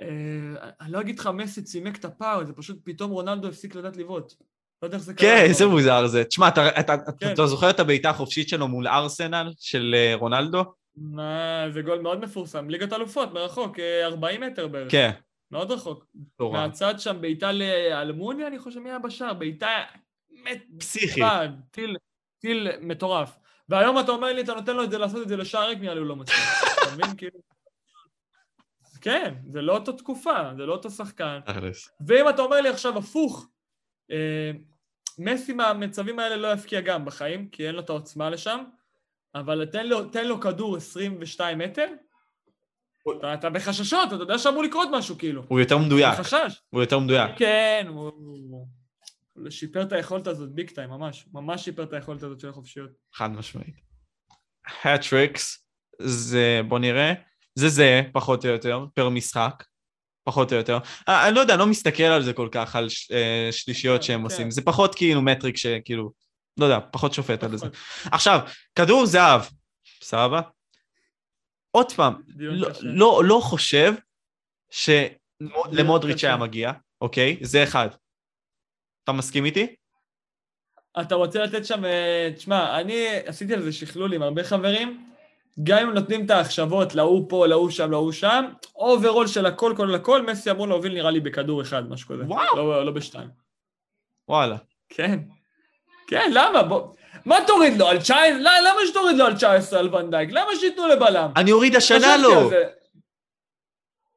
אה, 0.00 0.70
אני 0.80 0.92
לא 0.92 1.00
אגיד 1.00 1.18
לך 1.18 1.26
מסי 1.34 1.62
צימק 1.62 1.96
את 1.96 2.04
הפער, 2.04 2.44
זה 2.44 2.52
פשוט 2.52 2.78
פתאום 2.84 3.10
רונלדו 3.10 3.48
הפסיק 3.48 3.74
לדעת 3.74 3.96
לבעוט. 3.96 4.32
לא 4.82 4.86
יודע 4.86 4.96
איך 4.96 5.04
זה 5.04 5.14
קרה. 5.14 5.28
כן, 5.28 5.44
איזה 5.44 5.66
מוזר 5.66 6.06
זה. 6.06 6.24
תשמע, 6.24 6.48
אתה- 6.48 6.80
אתה- 6.80 6.96
כן. 7.20 7.32
אתה 7.32 7.46
זוכר 7.46 7.70
את 7.70 7.80
הבעיטה 7.80 8.10
החופשית 8.10 8.48
שלו 8.48 8.68
מול 8.68 8.88
ארסנל, 8.88 9.52
של 9.58 9.94
אה, 9.98 10.14
רונלדו? 10.14 10.64
זה 11.70 11.82
גול 11.82 11.98
מאוד 12.00 12.20
מפורסם. 12.20 12.70
ליגת 12.70 12.92
אלופות, 12.92 13.32
מרחוק, 13.32 13.78
אה, 13.78 14.06
40 14.06 14.40
מטר 14.40 14.68
בערך. 14.68 14.92
כן, 14.92 15.10
מאוד 15.50 15.70
רחוק. 15.70 16.04
מטורף. 16.14 16.52
מהצד 16.54 17.00
שם 17.00 17.20
בעיטה 17.20 17.52
לאלמוניה, 17.52 18.46
אני 18.46 18.58
חושב 18.58 18.80
מי 18.80 18.88
היה 18.90 18.98
בשער, 18.98 19.34
בעיטה 19.34 19.68
מת... 20.44 20.62
פסיכי. 20.78 21.22
אחד, 21.24 21.48
טיל, 21.70 21.96
טיל 22.40 22.68
מטורף. 22.80 23.36
והיום 23.68 23.98
אתה 23.98 24.12
אומר 24.12 24.32
לי, 24.32 24.40
אתה 24.42 24.54
נותן 24.54 24.76
לו 24.76 24.84
את 24.84 24.90
זה 24.90 24.98
לעשות 24.98 25.22
את 25.22 25.28
זה 25.28 25.36
לשער 25.36 25.68
ריק, 25.68 25.78
נראה 25.80 25.94
לי 25.94 26.00
הוא 26.00 26.06
לא 26.08 26.16
מצליח. 26.16 26.62
אתה 26.82 26.94
מבין? 26.94 27.16
כאילו... 27.16 27.38
כן, 29.00 29.34
זה 29.52 29.62
לא 29.62 29.74
אותו 29.74 29.92
תקופה, 29.92 30.36
זה 30.56 30.66
לא 30.66 30.72
אותו 30.72 30.90
שחקן. 30.90 31.38
ואם 32.06 32.28
אתה 32.28 32.42
אומר 32.42 32.60
לי 32.60 32.68
עכשיו 32.68 32.98
הפוך, 32.98 33.40
אה, 33.40 33.48
מסי 35.18 35.52
מהמצבים 35.52 36.18
האלה 36.18 36.36
לא 36.36 36.52
יפקיע 36.52 36.80
גם 36.80 37.04
בחיים, 37.04 37.48
כי 37.48 37.66
אין 37.66 37.74
לו 37.74 37.80
את 37.80 37.90
העוצמה 37.90 38.30
לשם, 38.30 38.64
אבל 39.34 39.64
תן 39.64 39.86
לו, 39.86 40.04
תן 40.04 40.26
לו 40.26 40.40
כדור 40.40 40.76
22 40.76 41.58
מטר, 41.58 41.86
אתה, 43.18 43.34
אתה 43.34 43.50
בחששות, 43.50 44.08
אתה 44.12 44.22
יודע 44.22 44.38
שאמור 44.38 44.62
לקרות 44.62 44.88
משהו 44.92 45.18
כאילו. 45.18 45.42
הוא 45.48 45.60
יותר 45.60 45.78
מדויק. 45.78 46.14
חשש. 46.14 46.62
הוא 46.70 46.80
יותר 46.80 46.98
מדויק. 46.98 47.30
כן, 47.36 47.86
הוא, 47.88 48.12
הוא, 48.16 48.66
הוא 49.32 49.50
שיפר 49.50 49.82
את 49.82 49.92
היכולת 49.92 50.26
הזאת 50.26 50.52
ביג 50.52 50.70
טיים, 50.70 50.90
ממש. 50.90 51.26
ממש 51.32 51.64
שיפר 51.64 51.82
את 51.82 51.92
היכולת 51.92 52.22
הזאת 52.22 52.40
של 52.40 52.48
החופשיות. 52.48 52.90
חד 53.14 53.30
משמעית. 53.30 53.80
הטריקס 54.84 55.68
זה, 56.02 56.60
בוא 56.68 56.78
נראה, 56.78 57.12
זה 57.54 57.68
זה, 57.68 58.02
פחות 58.12 58.44
או 58.44 58.50
יותר, 58.50 58.86
פר 58.94 59.08
משחק, 59.08 59.64
פחות 60.28 60.52
או 60.52 60.58
יותר. 60.58 60.78
אה, 61.08 61.28
אני 61.28 61.34
לא 61.34 61.40
יודע, 61.40 61.54
אני 61.54 61.60
לא 61.60 61.66
מסתכל 61.66 62.02
על 62.02 62.22
זה 62.22 62.32
כל 62.32 62.48
כך, 62.52 62.76
על 62.76 62.88
אה, 63.12 63.48
שלישיות 63.52 64.02
שהם 64.02 64.18
כן. 64.18 64.24
עושים. 64.24 64.50
זה 64.50 64.62
פחות 64.62 64.94
כאילו 64.94 65.22
מטריק 65.22 65.56
שכאילו, 65.56 66.12
לא 66.56 66.64
יודע, 66.64 66.78
פחות 66.92 67.14
שופט 67.14 67.44
על 67.44 67.56
זה. 67.56 67.66
פחות. 67.70 68.12
עכשיו, 68.12 68.40
כדור 68.74 69.06
זהב, 69.06 69.40
סבבה? 70.02 70.40
עוד 71.70 71.92
פעם, 71.92 72.14
לא-. 72.36 72.68
לא 72.82 73.22
לא 73.24 73.40
חושב 73.42 73.92
שלמודריץ'. 74.70 76.24
היה 76.24 76.36
מגיע, 76.36 76.72
אוקיי? 77.00 77.36
זה 77.40 77.62
אחד. 77.62 77.88
אתה 79.04 79.12
מסכים 79.12 79.44
איתי? 79.44 79.74
אתה 81.00 81.14
רוצה 81.14 81.44
לתת 81.44 81.66
שם, 81.66 81.84
אה, 81.84 82.30
תשמע, 82.36 82.80
אני 82.80 83.06
עשיתי 83.26 83.54
על 83.54 83.62
זה 83.62 83.72
שקלול 83.72 84.14
עם 84.14 84.22
הרבה 84.22 84.44
חברים, 84.44 85.10
גם 85.62 85.78
אם 85.78 85.90
נותנים 85.94 86.26
את 86.26 86.30
ההתחשבות 86.30 86.94
להוא 86.94 87.26
פה, 87.28 87.46
להוא 87.46 87.70
שם, 87.70 87.90
להוא 87.90 88.12
שם, 88.12 88.44
overall 88.76 89.26
של 89.26 89.46
הכל, 89.46 89.72
כולל 89.76 89.94
הכל, 89.94 90.22
מסי 90.22 90.50
אמור 90.50 90.68
להוביל 90.68 90.92
נראה 90.92 91.10
לי 91.10 91.20
בכדור 91.20 91.62
אחד, 91.62 91.90
משהו 91.90 92.08
כזה. 92.08 92.24
וואו. 92.24 92.56
לא, 92.56 92.84
לא 92.86 92.92
בשתיים. 92.92 93.28
וואלה. 94.28 94.56
כן. 94.88 95.18
כן, 96.08 96.30
למה? 96.34 96.62
בוא... 96.62 96.88
מה 97.24 97.36
תוריד 97.46 97.78
לו? 97.78 97.88
על 97.88 97.98
19? 97.98 98.38
לא, 98.38 98.50
למה 98.60 98.80
שתוריד 98.86 99.16
לו 99.16 99.24
על 99.26 99.34
19 99.34 99.78
על 99.78 99.94
ונדייק? 99.94 100.30
למה 100.32 100.50
שייתנו 100.60 100.88
לבלם? 100.88 101.30
אני 101.36 101.52
אוריד 101.52 101.76
השנה 101.76 102.16
לו. 102.16 102.50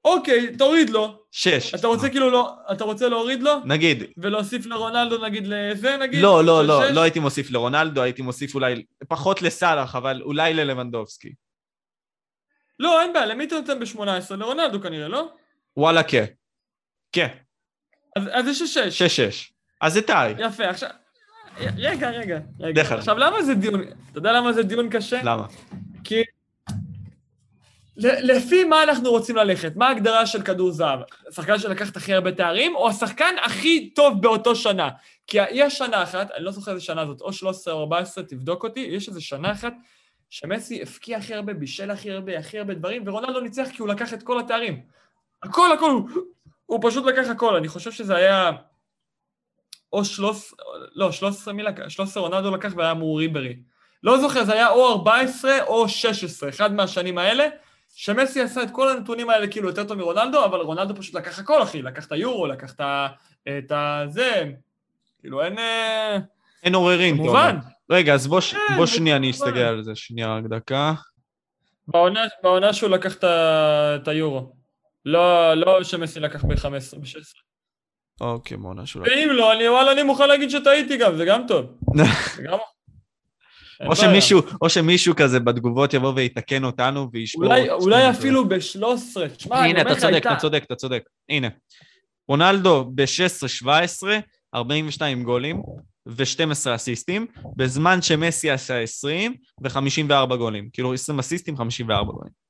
אוקיי, 0.05 0.55
תוריד 0.57 0.89
לו. 0.89 1.20
שש. 1.31 1.75
אתה 1.75 1.87
רוצה 1.87 2.09
כאילו 2.09 2.29
לא... 2.29 2.55
אתה 2.71 2.83
רוצה 2.83 3.09
להוריד 3.09 3.43
לו? 3.43 3.51
נגיד, 3.65 4.03
ולהוסיף 4.17 4.65
לרונלדו 4.65 5.25
נגיד 5.25 5.47
לזה 5.47 5.97
נגיד? 5.97 6.21
לא, 6.21 6.43
לא, 6.43 6.65
לא, 6.65 6.81
שש? 6.87 6.91
לא 6.95 7.01
הייתי 7.01 7.19
מוסיף 7.19 7.51
לרונלדו, 7.51 8.01
הייתי 8.01 8.21
מוסיף 8.21 8.55
אולי, 8.55 8.85
פחות 9.07 9.41
לסאלח, 9.41 9.95
אבל 9.95 10.21
אולי 10.21 10.53
ללבנדובסקי. 10.53 11.33
לא, 12.79 13.01
אין 13.01 13.13
בעיה, 13.13 13.25
למי 13.25 13.43
אתה 13.45 13.55
נותן 13.55 13.79
ב-18? 13.79 14.35
לרונלדו 14.35 14.81
כנראה, 14.81 15.07
לא? 15.07 15.29
וואלה, 15.77 16.03
כן. 16.03 16.25
כן, 17.11 17.27
אז, 18.15 18.23
אז 18.31 18.45
זה 18.45 18.53
שש-שש. 18.53 19.03
שש-שש. 19.03 19.53
אז 19.81 19.93
זה 19.93 20.01
טאי. 20.01 20.33
יפה, 20.39 20.69
עכשיו... 20.69 20.89
רגע, 21.77 22.09
רגע, 22.09 22.39
רגע. 22.59 22.81
עכשיו, 22.81 23.17
למה 23.17 23.43
זה 23.43 23.53
דיון... 23.53 23.81
אתה 23.81 24.17
יודע 24.17 24.31
למה 24.31 24.53
זה 24.53 24.63
דיון 24.63 24.89
קשה? 24.89 25.21
למה? 25.23 25.47
כי... 26.03 26.23
לפי 27.97 28.63
מה 28.63 28.83
אנחנו 28.83 29.09
רוצים 29.09 29.35
ללכת? 29.35 29.75
מה 29.75 29.87
ההגדרה 29.87 30.25
של 30.25 30.41
כדור 30.41 30.71
זהב? 30.71 30.99
השחקן 31.27 31.59
שלקח 31.59 31.89
את 31.89 31.97
הכי 31.97 32.13
הרבה 32.13 32.31
תארים, 32.31 32.75
או 32.75 32.89
השחקן 32.89 33.35
הכי 33.43 33.89
טוב 33.89 34.21
באותו 34.21 34.55
שנה? 34.55 34.89
כי 35.27 35.37
יש 35.51 35.77
שנה 35.77 36.03
אחת, 36.03 36.31
אני 36.31 36.45
לא 36.45 36.51
זוכר 36.51 36.71
איזה 36.71 36.83
שנה 36.83 37.05
זאת, 37.05 37.21
או 37.21 37.33
13 37.33 37.73
או 37.73 37.79
14, 37.79 38.23
תבדוק 38.23 38.63
אותי, 38.63 38.79
יש 38.79 39.07
איזה 39.07 39.21
שנה 39.21 39.51
אחת 39.51 39.73
שמסי 40.29 40.81
הפקיע 40.81 41.17
הכי 41.17 41.33
הרבה, 41.33 41.53
בישל 41.53 41.91
הכי 41.91 42.11
הרבה, 42.11 42.39
הכי 42.39 42.59
הרבה 42.59 42.73
דברים, 42.73 43.03
ורונלדו 43.05 43.39
ניצח 43.39 43.67
כי 43.73 43.81
הוא 43.81 43.89
לקח 43.89 44.13
את 44.13 44.23
כל 44.23 44.39
התארים. 44.39 44.81
הכל, 45.43 45.71
הכל, 45.71 45.91
הוא, 45.91 46.09
הוא 46.65 46.79
פשוט 46.83 47.05
לקח 47.05 47.29
הכל. 47.29 47.55
אני 47.55 47.67
חושב 47.67 47.91
שזה 47.91 48.15
היה 48.15 48.51
או 49.93 50.05
13, 50.05 50.59
לא, 50.95 51.11
13 51.11 51.53
מי 51.53 51.63
לקח? 51.63 51.87
13 51.87 52.23
רונלדו 52.23 52.55
לקח 52.55 52.73
והיה 52.75 52.93
מור 52.93 53.19
ריברי. 53.19 53.59
לא 54.03 54.17
זוכר, 54.17 54.43
זה 54.43 54.53
היה 54.53 54.69
או 54.69 54.91
14 54.91 55.63
או 55.63 55.89
16, 55.89 56.49
אחד 56.49 56.73
מהשנים 56.73 57.17
האלה, 57.17 57.47
שמסי 57.93 58.41
עשה 58.41 58.63
את 58.63 58.71
כל 58.71 58.89
הנתונים 58.89 59.29
האלה 59.29 59.47
כאילו 59.47 59.67
יותר 59.69 59.83
טוב 59.83 59.97
מרונלדו, 59.97 60.45
אבל 60.45 60.59
רונלדו 60.59 60.95
פשוט 60.95 61.15
לקח 61.15 61.39
הכל, 61.39 61.63
אחי. 61.63 61.81
לקח 61.81 62.05
את 62.07 62.11
היורו, 62.11 62.47
לקח 62.47 62.73
את 62.73 62.79
ה... 62.81 63.07
את 63.57 63.71
הזה... 63.75 64.43
כאילו, 65.21 65.43
אין... 65.43 65.59
אה, 65.59 66.17
אין 66.63 66.75
עוררין, 66.75 67.17
כמובן. 67.17 67.57
רגע, 67.91 68.13
אז 68.13 68.27
בוא 68.27 68.41
ש- 68.41 68.53
כן, 68.53 68.77
בוא 68.77 68.85
שנייה 68.85 69.15
אני. 69.15 69.31
אסתכל 69.31 69.59
על 69.59 69.83
זה, 69.83 69.91
שנייה 69.95 70.35
רק 70.35 70.43
דקה. 70.49 70.93
בעונה, 71.87 72.21
בעונה 72.43 72.73
שהוא 72.73 72.89
לקח 72.89 73.15
את, 73.15 73.23
ה- 73.23 73.95
את 73.95 74.07
היורו. 74.07 74.53
לא, 75.05 75.53
לא 75.53 75.83
שמסי 75.83 76.19
לקח 76.19 76.45
ב-15, 76.45 76.65
ב-16. 76.99 77.41
אוקיי, 78.21 78.57
בוא 78.57 78.73
נשאול. 78.75 79.03
ואם 79.03 79.29
לא, 79.31 79.53
אני, 79.53 79.69
וואלה, 79.69 79.91
אני 79.91 80.03
מוכן 80.03 80.27
להגיד 80.27 80.49
שטעיתי 80.49 80.97
גם, 80.97 81.15
זה 81.17 81.25
גם 81.25 81.41
טוב. 81.47 81.65
זה 82.35 82.43
גם... 82.43 82.57
או. 83.87 83.95
שמישהו, 83.95 84.41
או 84.61 84.69
שמישהו 84.69 85.15
כזה 85.15 85.39
בתגובות 85.39 85.93
יבוא 85.93 86.13
ויתקן 86.15 86.63
אותנו 86.63 87.07
וישבור. 87.13 87.45
אולי, 87.45 87.69
אולי. 87.69 88.09
אפילו 88.09 88.49
ב-13. 88.49 89.27
תשמע, 89.37 89.59
אני 89.59 89.69
הנה, 89.69 89.81
אומר 89.81 89.81
אתה 89.81 89.91
לך, 89.91 89.99
צודק, 89.99 90.13
הייתה... 90.13 90.31
אתה 90.31 90.39
צודק, 90.39 90.63
אתה 90.63 90.75
צודק. 90.75 91.03
הנה. 91.29 91.47
רונלדו 92.27 92.91
ב-16-17, 92.95 94.03
42 94.55 95.23
גולים 95.23 95.61
ו-12 96.07 96.75
אסיסטים, 96.75 97.27
בזמן 97.55 98.01
שמסי 98.01 98.49
עשה 98.51 98.79
20 98.79 99.35
ו-54 99.63 100.35
גולים. 100.35 100.69
כאילו 100.73 100.93
20 100.93 101.19
אסיסטים, 101.19 101.57
54 101.57 102.11
גולים. 102.11 102.40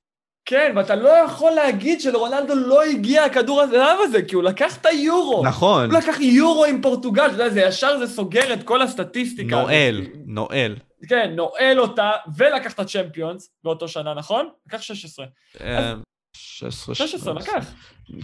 כן, 0.45 0.73
ואתה 0.75 0.95
לא 0.95 1.09
יכול 1.09 1.51
להגיד 1.51 2.01
שלרונלדו 2.01 2.55
לא 2.55 2.83
הגיע 2.83 3.23
הכדור 3.23 3.61
הזהב 3.61 3.97
הזה, 4.01 4.21
כי 4.21 4.35
הוא 4.35 4.43
לקח 4.43 4.77
את 4.77 4.85
היורו. 4.85 5.43
נכון, 5.45 5.91
הוא 5.91 5.99
לקח 5.99 6.19
יורו 6.19 6.65
עם 6.65 6.81
פורטוגל, 6.81 7.25
אתה 7.25 7.33
יודע, 7.33 7.49
זה 7.49 7.61
ישר 7.61 7.97
זה 7.97 8.07
סוגר 8.07 8.53
את 8.53 8.63
כל 8.63 8.81
הסטטיסטיקה. 8.81 9.55
נועל, 9.61 10.01
הזאת. 10.01 10.13
נועל. 10.25 10.75
כן, 11.09 11.31
נועל 11.35 11.79
אותה, 11.79 12.11
ולקח 12.37 12.73
את 12.73 12.79
הצ'מפיונס 12.79 13.49
באותו 13.63 13.87
שנה, 13.87 14.13
נכון? 14.13 14.49
לקח 14.67 14.81
16. 14.81 15.25
אה, 15.61 15.93
16, 16.33 16.95
16, 16.95 17.33
לקח. 17.33 17.73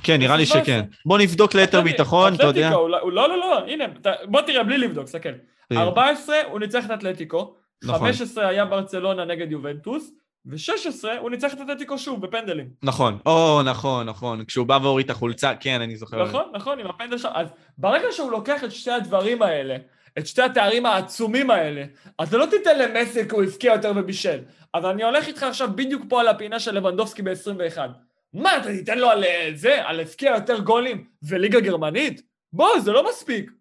כן, 0.04 0.20
נראה 0.20 0.38
לי 0.38 0.46
17. 0.46 0.64
שכן. 0.64 0.86
בוא 1.06 1.18
נבדוק 1.18 1.56
ליתר 1.56 1.80
אתלטיקו, 1.80 1.98
ביטחון, 1.98 2.36
אתה 2.36 2.44
יודע. 2.44 2.70
לא, 2.70 2.90
לא, 3.12 3.38
לא, 3.38 3.60
הנה, 3.68 3.86
בוא 4.26 4.42
תראה, 4.42 4.64
בלי 4.64 4.78
לבדוק, 4.78 5.06
תסתכל. 5.06 5.30
כן. 5.70 5.78
14 5.78 6.36
הוא 6.52 6.60
ניצח 6.60 6.86
את 6.86 6.92
אתלטיקו, 6.92 7.56
נכון. 7.84 8.00
15 8.00 8.48
היה 8.48 8.66
ברצלונה 8.66 9.26
נגד 9.26 9.52
יובנטוס, 9.52 10.12
ו-16 10.48 11.08
הוא 11.20 11.30
ניצח 11.30 11.54
את 11.54 11.62
אתלטיקו 11.62 11.98
שוב 11.98 12.22
בפנדלים. 12.22 12.70
נכון, 12.84 13.18
או, 13.26 13.62
נכון, 13.66 14.10
נכון. 14.10 14.46
כשהוא 14.46 14.68
בא 14.68 14.80
והוריד 14.82 15.06
את 15.06 15.10
החולצה, 15.10 15.56
כן, 15.60 15.82
אני 15.82 15.96
זוכר. 15.96 16.24
נכון, 16.24 16.44
נכון, 16.54 16.80
עם 16.80 16.88
הפנדל 16.88 17.18
שם. 17.18 17.30
אז 17.34 17.48
ברגע 17.78 18.08
שהוא 18.12 18.32
לוקח 18.32 18.64
את 18.64 18.72
שתי 18.72 18.92
הדברים 18.92 19.42
האלה, 19.42 19.78
את 20.18 20.28
שתי 20.28 20.42
התארים 20.42 20.86
העצומים 20.86 21.52
האלה, 21.52 21.84
אז 22.20 22.34
לא 22.34 22.46
תיתן 22.46 22.80
למסי 22.80 23.30
כי 23.30 23.36
הוא 23.36 23.44
הבקיע 23.44 23.74
יותר 23.74 23.92
ובישל. 23.96 24.40
אז 24.74 24.86
אני 24.86 25.04
הולך 25.04 25.28
איתך 25.28 25.44
עכשיו 25.44 25.70
בדיוק 25.76 26.04
פה 26.10 26.20
על 26.20 26.28
הפינה 26.28 26.60
של 26.60 26.76
לבנדובסקי 26.76 27.22
ב-21. 27.22 27.78
מה, 28.34 28.58
אתה 28.58 28.68
תיתן 28.68 28.98
לו 28.98 29.10
על 29.10 29.24
אה, 29.24 29.50
זה, 29.56 29.88
על 29.88 30.00
הבקיע 30.00 30.32
יותר 30.36 30.60
גולים 30.60 31.06
וליגה 31.24 31.60
גרמנית? 31.60 32.22
בוא, 32.54 32.80
זה 32.80 32.92
לא 32.92 33.10
מספיק. 33.10 33.52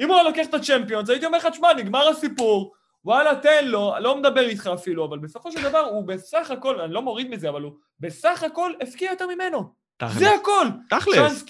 אם 0.00 0.08
הוא 0.08 0.14
היה 0.14 0.24
לוקח 0.24 0.46
את 0.46 0.54
הצ'מפיונס, 0.54 1.10
הייתי 1.10 1.26
אומר 1.26 1.38
לך, 1.38 1.46
תשמע, 1.46 1.72
נגמר 1.72 2.08
הסיפור, 2.08 2.72
וואלה, 3.04 3.36
תן 3.36 3.68
לו, 3.68 3.94
לא 4.00 4.16
מדבר 4.16 4.48
איתך 4.48 4.70
אפילו, 4.74 5.04
אבל 5.04 5.18
בסופו 5.18 5.52
של 5.52 5.62
דבר 5.62 5.78
הוא 5.78 6.04
בסך 6.04 6.50
הכל, 6.50 6.80
אני 6.80 6.92
לא 6.92 7.02
מוריד 7.02 7.30
מזה, 7.30 7.48
אבל 7.48 7.62
הוא 7.62 7.72
בסך 8.00 8.42
הכל 8.42 8.72
הבקיע 8.80 9.10
יותר 9.10 9.26
ממנו. 9.26 9.72
תכלס. 9.96 10.18
זה 10.18 10.30
הכל. 10.30 10.66
תכלס. 10.90 11.44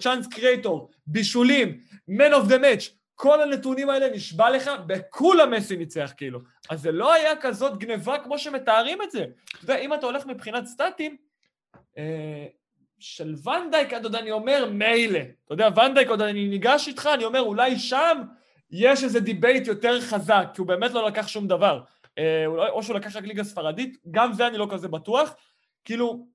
צ'אנס 0.00 0.26
קריאטור, 0.26 0.90
בישולים, 1.06 1.80
man 2.10 2.32
of 2.32 2.48
the 2.48 2.58
match, 2.60 2.90
כל 3.14 3.42
הנתונים 3.42 3.90
האלה 3.90 4.10
נשבע 4.10 4.50
לך, 4.50 4.70
בכולם 4.86 5.50
מסי 5.50 5.76
ניצח 5.76 6.12
כאילו. 6.16 6.40
אז 6.70 6.80
זה 6.80 6.92
לא 6.92 7.12
היה 7.12 7.36
כזאת 7.36 7.78
גניבה 7.78 8.18
כמו 8.18 8.38
שמתארים 8.38 9.02
את 9.02 9.10
זה. 9.10 9.24
אתה 9.50 9.64
יודע, 9.64 9.76
אם 9.76 9.94
אתה 9.94 10.06
הולך 10.06 10.26
מבחינת 10.26 10.66
סטטים, 10.66 11.16
אה, 11.98 12.46
של 12.98 13.34
ונדייק, 13.44 13.92
יודע, 13.92 14.18
אני 14.18 14.30
אומר, 14.30 14.68
מילא. 14.70 15.20
אתה 15.44 15.54
יודע, 15.54 15.68
ונדייק, 15.76 16.08
עוד 16.08 16.20
אני 16.20 16.48
ניגש 16.48 16.88
איתך, 16.88 17.08
אני 17.14 17.24
אומר, 17.24 17.40
אולי 17.40 17.78
שם 17.78 18.22
יש 18.70 19.04
איזה 19.04 19.20
debate 19.20 19.66
יותר 19.66 20.00
חזק, 20.00 20.46
כי 20.54 20.60
הוא 20.60 20.68
באמת 20.68 20.90
לא 20.90 21.06
לקח 21.08 21.28
שום 21.28 21.48
דבר. 21.48 21.80
אה, 22.18 22.46
אולי- 22.46 22.70
או 22.70 22.82
שהוא 22.82 22.96
לקח 22.96 23.16
רק 23.16 23.24
ליגה 23.24 23.44
ספרדית, 23.44 23.96
גם 24.10 24.32
זה 24.32 24.46
אני 24.46 24.58
לא 24.58 24.66
כזה 24.70 24.88
בטוח. 24.88 25.34
כאילו, 25.84 26.26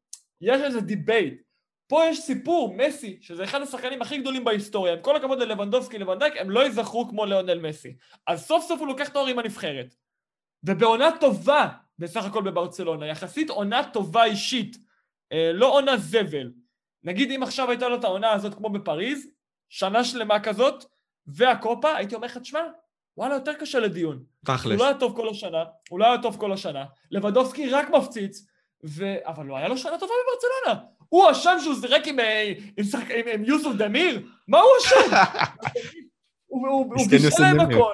יש 0.41 0.61
איזה 0.61 0.81
debate. 0.81 1.41
פה 1.87 2.01
יש 2.05 2.19
סיפור, 2.19 2.75
מסי, 2.77 3.17
שזה 3.21 3.43
אחד 3.43 3.61
השחקנים 3.61 4.01
הכי 4.01 4.17
גדולים 4.17 4.43
בהיסטוריה, 4.43 4.93
עם 4.93 5.01
כל 5.01 5.15
הכבוד 5.15 5.39
ללבנדובסקי 5.39 5.97
ולוונדייק, 5.97 6.33
הם 6.37 6.49
לא 6.49 6.59
ייזכרו 6.59 7.09
כמו 7.09 7.25
ליאונל 7.25 7.59
מסי. 7.59 7.95
אז 8.27 8.45
סוף 8.45 8.65
סוף 8.67 8.79
הוא 8.79 8.87
לוקח 8.87 9.09
תואר 9.09 9.27
עם 9.27 9.39
הנבחרת. 9.39 9.95
ובעונה 10.63 11.09
טובה, 11.19 11.67
בסך 11.99 12.25
הכל 12.25 12.41
בברצלונה, 12.43 13.07
יחסית 13.07 13.49
עונה 13.49 13.83
טובה 13.93 14.23
אישית, 14.23 14.77
אה, 15.31 15.51
לא 15.53 15.73
עונה 15.73 15.97
זבל. 15.97 16.51
נגיד 17.03 17.31
אם 17.31 17.43
עכשיו 17.43 17.69
הייתה 17.69 17.89
לו 17.89 17.95
את 17.95 18.03
העונה 18.03 18.31
הזאת 18.31 18.53
כמו 18.53 18.69
בפריז, 18.69 19.27
שנה 19.69 20.03
שלמה 20.03 20.39
כזאת, 20.39 20.85
והקופה, 21.27 21.95
הייתי 21.95 22.15
אומר 22.15 22.27
לך, 22.27 22.37
תשמע, 22.37 22.59
וואלה, 23.17 23.33
יותר 23.35 23.53
קשה 23.53 23.79
לדיון. 23.79 24.15
הוא 24.47 24.55
תכלס. 24.57 24.79
לא 24.79 24.85
היה 24.85 24.93
טוב 24.97 25.15
כל 25.15 25.29
השנה, 25.29 25.63
הוא 25.89 25.99
לא 25.99 26.05
היה 26.05 26.21
טוב 26.21 26.37
כל 26.39 26.53
השנה, 26.53 26.85
לבדובסקי 27.11 27.69
רק 27.69 27.89
מפציץ, 27.89 28.45
ו... 28.85 29.15
אבל 29.25 29.45
לא 29.45 29.57
היה 29.57 29.67
לו 29.67 29.77
שנה 29.77 29.97
טובה 29.99 30.13
בברצלונה. 30.27 30.87
הוא 31.09 31.31
אשם 31.31 31.57
שהוא 31.63 31.75
שיחק 31.81 32.07
עם, 32.07 32.19
אה, 32.19 32.53
עם, 32.77 32.83
שחק... 32.83 33.11
עם, 33.11 33.25
עם 33.33 33.43
יוסוף 33.45 33.75
דמיר? 33.75 34.21
מה 34.47 34.59
הוא 34.59 34.69
אשם? 34.81 35.15
הוא, 36.47 36.67
הוא, 36.67 36.93
הוא 36.97 37.07
בישל 37.09 37.27
להם. 37.43 37.59
הכל. 37.59 37.93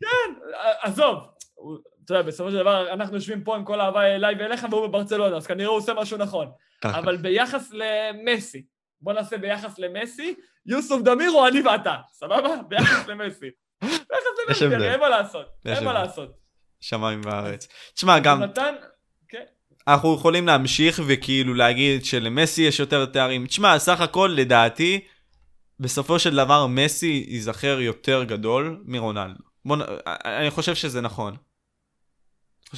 כן, 0.00 0.34
עזוב. 0.82 1.18
הוא- 1.54 1.78
אתה 2.04 2.14
יודע, 2.14 2.22
בסופו 2.28 2.50
של 2.50 2.56
דבר, 2.56 2.92
אנחנו 2.92 3.14
יושבים 3.14 3.44
פה 3.44 3.56
עם 3.56 3.64
כל 3.64 3.80
האהבה 3.80 4.02
אליי 4.02 4.34
ואליך, 4.38 4.66
והוא 4.70 4.86
בברצלונה, 4.86 5.36
אז 5.36 5.46
כנראה 5.46 5.68
הוא 5.68 5.76
עושה 5.76 5.94
משהו 5.94 6.16
נכון. 6.18 6.50
אבל 6.84 7.16
ביחס 7.16 7.70
למסי, 7.72 8.64
בוא 9.00 9.12
נעשה 9.12 9.38
ביחס 9.38 9.78
למסי, 9.78 10.34
יוסוף 10.66 11.02
דמיר 11.02 11.30
או 11.30 11.48
אני 11.48 11.60
ואתה, 11.60 11.94
סבבה? 12.12 12.62
ביחס 12.68 13.08
למסי. 13.08 13.46
ביחס 13.82 14.24
למסי, 14.48 14.64
אין 14.64 15.00
מה 15.00 15.08
לעשות, 15.08 15.46
אין 15.66 15.84
מה. 15.84 15.92
לעשות. 15.92 16.30
שמיים 16.80 17.20
וארץ. 17.24 17.68
תשמע, 17.94 18.18
גם 18.18 18.42
נתן, 18.42 18.74
כן, 19.28 19.44
אנחנו 19.88 20.14
יכולים 20.14 20.46
להמשיך 20.46 21.00
וכאילו 21.06 21.54
להגיד 21.54 22.04
שלמסי 22.04 22.62
יש 22.62 22.80
יותר 22.80 23.06
תארים. 23.06 23.46
תשמע, 23.46 23.78
סך 23.78 24.00
הכל, 24.00 24.34
לדעתי, 24.36 25.00
בסופו 25.80 26.18
של 26.18 26.36
דבר 26.36 26.66
מסי 26.66 27.24
ייזכר 27.28 27.80
יותר 27.80 28.24
גדול 28.24 28.82
מרונלדו. 28.84 29.42
בוא, 29.64 29.76
נ- 29.76 29.82
אני 30.24 30.50
חושב 30.50 30.74
שזה 30.74 31.00
נכון. 31.00 31.36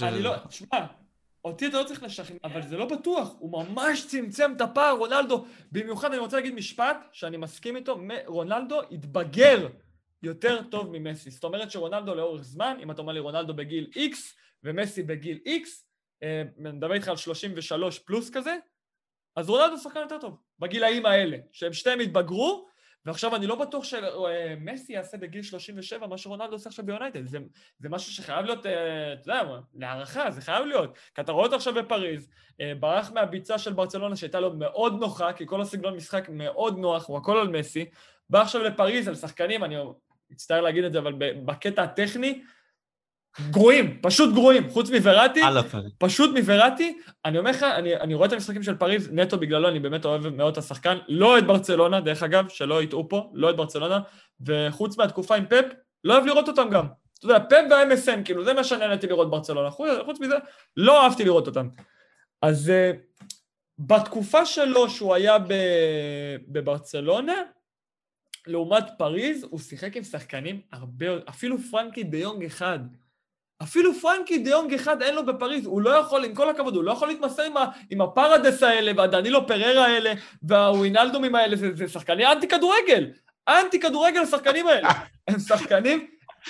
אני 0.03 0.23
לא, 0.23 0.35
נכון. 0.37 0.81
אותי 1.47 1.67
אתה 1.67 1.79
לא 1.79 1.85
צריך 1.85 2.03
לשכנע, 2.03 2.39
אבל 2.45 2.63
זה 2.63 2.77
לא 2.77 2.85
בטוח, 2.85 3.35
הוא 3.39 3.53
ממש 3.53 4.07
צמצם 4.07 4.53
את 4.57 4.61
הפער, 4.61 4.97
רונלדו. 4.97 5.45
במיוחד 5.73 6.11
אני 6.13 6.19
רוצה 6.19 6.37
להגיד 6.37 6.55
משפט 6.55 7.09
שאני 7.13 7.37
מסכים 7.37 7.77
איתו, 7.77 8.01
רונלדו 8.27 8.81
התבגר 8.91 9.69
יותר 10.23 10.63
טוב 10.71 10.91
ממסי. 10.91 11.31
זאת 11.31 11.45
אומרת 11.45 11.71
שרונלדו 11.71 12.15
לאורך 12.15 12.43
זמן, 12.43 12.77
אם 12.83 12.91
אתה 12.91 13.03
אומר 13.03 13.13
לי 13.13 13.21
רונלדו 13.21 13.55
בגיל 13.55 13.91
X 13.95 14.17
ומסי 14.65 15.03
בגיל 15.03 15.39
X, 15.47 15.69
אה, 16.23 16.43
אני 16.61 16.73
מדבר 16.73 16.95
איתך 16.95 17.09
על 17.09 17.17
33 17.17 17.99
פלוס 17.99 18.31
כזה, 18.31 18.57
אז 19.37 19.51
רונלדו 19.51 19.79
שחקן 19.79 20.01
יותר 20.01 20.19
טוב, 20.19 20.39
בגילאים 20.59 21.07
האלה, 21.07 21.37
שהם 21.53 21.73
שתיהם 21.73 22.01
התבגרו, 22.01 22.69
ועכשיו 23.07 23.37
אני 23.37 23.47
לא 23.47 23.55
בטוח 23.55 23.85
שמסי 23.85 24.93
יעשה 24.93 25.17
בגיל 25.17 25.43
37 25.43 26.07
מה 26.07 26.19
שרונלדו 26.19 26.53
עושה 26.53 26.69
עכשיו 26.69 26.87
ביונייטד, 26.87 27.27
זה, 27.27 27.39
זה 27.79 27.89
משהו 27.89 28.13
שחייב 28.13 28.47
להיות, 28.47 28.67
אה, 28.67 29.13
אתה 29.13 29.31
יודע, 29.31 29.43
להערכה, 29.75 30.31
זה 30.31 30.41
חייב 30.41 30.67
להיות. 30.67 30.99
כי 31.15 31.21
אתה 31.21 31.33
רואה 31.33 31.45
אותו 31.45 31.57
עכשיו 31.57 31.75
בפריז, 31.75 32.29
אה, 32.61 32.73
ברח 32.81 33.13
מהביצה 33.13 33.59
של 33.59 33.73
ברצלונה 33.73 34.17
שהייתה 34.17 34.41
לו 34.41 34.53
מאוד 34.55 35.01
נוחה, 35.01 35.33
כי 35.33 35.47
כל 35.47 35.61
הסגנון 35.61 35.97
משחק 35.97 36.29
מאוד 36.29 36.79
נוח, 36.79 37.09
הוא 37.09 37.19
הכל 37.19 37.39
על 37.39 37.49
מסי, 37.49 37.85
בא 38.31 38.43
עכשיו 38.43 38.63
לפריז, 38.63 39.09
על 39.09 39.15
שחקנים, 39.15 39.65
אני 39.65 39.77
מצטער 40.31 40.61
להגיד 40.61 40.85
את 40.85 40.93
זה, 40.93 40.99
אבל 40.99 41.13
בקטע 41.45 41.83
הטכני, 41.83 42.43
גרועים, 43.51 43.99
פשוט 44.03 44.35
גרועים, 44.35 44.71
חוץ 44.71 44.91
מווראטי, 44.91 45.43
הפנים. 45.43 45.91
פשוט 45.99 46.31
מווראטי, 46.39 46.99
אני 47.25 47.39
אומר 47.39 47.51
לך, 47.51 47.63
אני, 47.63 47.97
אני 47.97 48.15
רואה 48.15 48.29
את 48.29 48.33
המשחקים 48.33 48.63
של 48.63 48.75
פריז 48.75 49.09
נטו 49.13 49.39
בגללו, 49.39 49.69
אני 49.69 49.81
באמת 49.81 50.05
אוהב 50.05 50.29
מאוד 50.29 50.53
את 50.53 50.59
השחקן, 50.59 50.99
לא 51.09 51.39
את 51.39 51.47
ברצלונה, 51.47 52.01
דרך 52.01 52.23
אגב, 52.23 52.49
שלא 52.49 52.83
יטעו 52.83 53.09
פה, 53.09 53.31
לא 53.35 53.51
את 53.51 53.57
ברצלונה, 53.57 54.01
וחוץ 54.47 54.99
מהתקופה 54.99 55.37
עם 55.37 55.47
פפ, 55.47 55.65
לא 56.05 56.15
אוהב 56.15 56.27
לראות 56.27 56.49
אותם 56.49 56.71
גם. 56.71 56.87
אתה 57.19 57.27
יודע, 57.27 57.39
פפ 57.41 57.71
וה-MSN, 57.71 58.25
כאילו, 58.25 58.45
זה 58.45 58.55
מה 58.55 58.65
שנהניתי 58.65 59.07
לראות 59.07 59.31
ברצלונה, 59.31 59.71
חוץ, 59.71 59.89
חוץ 60.05 60.21
מזה, 60.21 60.35
לא 60.77 61.05
אהבתי 61.05 61.25
לראות 61.25 61.47
אותם. 61.47 61.69
אז 62.43 62.73
uh, 62.73 62.97
בתקופה 63.79 64.47
שלו, 64.47 64.91
שהוא 64.91 65.15
היה 65.15 65.37
בברצלונה, 66.49 67.35
לעומת 68.47 68.85
פריז, 68.99 69.47
הוא 69.51 69.61
שיחק 69.61 69.97
עם 69.97 70.03
שחקנים 70.03 70.61
הרבה, 70.73 71.07
אפילו 71.29 71.59
פרנקי 71.71 72.03
דה 72.03 72.19
יונג 72.19 72.45
אחד. 72.45 72.79
אפילו 73.63 73.95
פרנקי 73.95 74.39
דה 74.39 74.51
יונג 74.51 74.75
אחד 74.75 75.03
אין 75.03 75.15
לו 75.15 75.27
בפריז, 75.27 75.67
הוא 75.67 75.81
לא 75.81 75.91
יכול, 75.91 76.25
עם 76.25 76.35
כל 76.35 76.51
הכבוד, 76.51 76.77
הוא 76.77 76.85
לא 76.85 76.93
יכול 76.93 77.09
להתמסר 77.09 77.43
עם, 77.43 77.57
ה, 77.57 77.67
עם 77.91 78.01
הפרדס 78.01 78.63
האלה 78.63 78.93
והדנילו 78.97 79.47
פררה 79.47 79.87
האלה 79.87 80.13
והווינלדומים 80.43 81.35
האלה, 81.35 81.57
זה, 81.57 81.75
זה 81.75 81.89
שחקני 81.89 82.27
אנטי 82.27 82.49
כדורגל, 82.49 83.11
אנטי 83.49 83.81
כדורגל 83.81 84.21
השחקנים 84.21 84.67
האלה. 84.67 84.89
הם 85.29 85.39
שחקנים, 85.39 86.07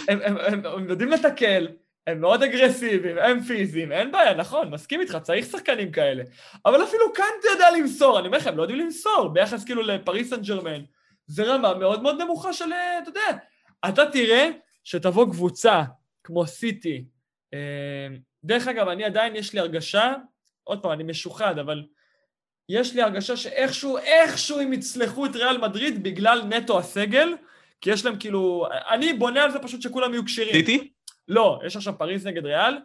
הם, 0.09 0.19
הם, 0.25 0.37
הם, 0.39 0.67
הם 0.67 0.89
יודעים 0.89 1.11
לתקל, 1.11 1.69
הם 2.07 2.21
מאוד 2.21 2.43
אגרסיביים, 2.43 3.19
הם 3.19 3.41
פיזיים, 3.41 3.93
אין 3.93 4.13
בעיה, 4.13 4.35
נכון, 4.35 4.71
מסכים 4.71 5.01
איתך, 5.01 5.19
צריך 5.23 5.47
שחקנים 5.47 5.93
כאלה. 5.93 6.23
אבל 6.67 6.85
אפילו 6.85 7.13
קנטה 7.13 7.49
יודע 7.53 7.71
למסור, 7.71 8.19
אני 8.19 8.27
אומר 8.27 8.39
לך, 8.39 8.47
הם 8.47 8.57
לא 8.57 8.63
יודעים 8.63 8.81
למסור, 8.81 9.29
ביחס 9.29 9.65
כאילו 9.65 9.83
לפריס 9.83 10.31
סן 10.31 10.43
ג'רמן. 10.43 10.81
זה 11.27 11.43
רמה 11.43 11.75
מאוד 11.75 12.03
מאוד 12.03 12.23
נמוכה 12.23 12.53
של, 12.53 12.73
אה, 12.73 12.99
אתה 12.99 13.09
יודע, 13.09 13.39
אתה 13.89 14.11
תראה 14.11 14.49
שתבוא 14.85 15.27
קבוצה 15.27 15.83
כמו 16.27 16.47
סיטי, 16.47 17.05
אה, 17.55 18.17
דרך 18.45 18.69
אגב, 18.69 18.89
אני 18.89 19.05
עדיין, 19.05 19.37
יש 19.37 19.53
לי 19.53 19.61
הרגשה, 19.61 20.15
עוד 20.65 20.83
פעם, 20.83 20.93
אני 20.93 21.03
משוחד, 21.03 21.59
אבל 21.59 21.85
יש 22.69 22.95
לי 22.95 23.03
הרגשה 23.03 23.37
שאיכשהו, 23.37 23.99
איכשהו 23.99 24.61
הם 24.61 24.73
יצלחו 24.73 25.27
את 25.27 25.37
ריאל 25.37 25.59
מדריד 25.59 26.03
בגלל 26.03 26.43
נטו 26.43 26.79
הסגל, 26.79 27.35
כי 27.81 27.91
יש 27.91 28.05
להם 28.05 28.17
כאילו, 28.19 28.67
אני 28.91 29.13
בונה 29.13 29.43
על 29.43 29.51
זה 29.51 29.59
פשוט 29.59 29.83
שכולם 29.83 30.13
יהיו 30.13 30.25
כשירים. 30.25 30.55
סיטי? 30.55 30.91
לא, 31.29 31.61
יש 31.67 31.77
עכשיו 31.77 31.99
פריז 31.99 32.27
נגד 32.27 32.47
ריאל. 32.47 32.79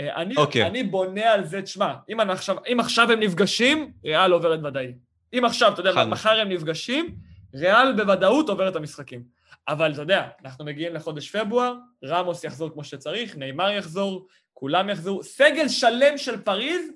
אה, 0.00 0.16
אני, 0.16 0.36
אוקיי. 0.36 0.66
אני 0.66 0.82
בונה 0.82 1.32
על 1.32 1.44
זה, 1.44 1.62
תשמע, 1.62 1.94
אם, 2.12 2.20
עכשיו, 2.20 2.56
אם 2.72 2.80
עכשיו 2.80 3.12
הם 3.12 3.20
נפגשים, 3.20 3.92
ריאל 4.04 4.32
עוברת 4.32 4.60
ודאי. 4.64 4.92
אם 5.38 5.44
עכשיו, 5.44 5.72
אתה 5.72 5.80
יודע, 5.80 6.04
מחר 6.04 6.40
הם 6.40 6.48
נפגשים, 6.48 7.16
ריאל 7.54 7.92
בוודאות 7.92 8.48
עובר 8.48 8.68
את 8.68 8.76
המשחקים. 8.76 9.22
אבל 9.68 9.92
אתה 9.92 10.02
יודע, 10.02 10.28
אנחנו 10.44 10.64
מגיעים 10.64 10.94
לחודש 10.94 11.36
פברואר, 11.36 11.74
רמוס 12.04 12.44
יחזור 12.44 12.70
כמו 12.72 12.84
שצריך, 12.84 13.36
נאמר 13.36 13.70
יחזור, 13.70 14.26
כולם 14.52 14.88
יחזרו, 14.88 15.22
סגל 15.22 15.68
שלם 15.68 16.18
של 16.18 16.40
פריז, 16.40 16.90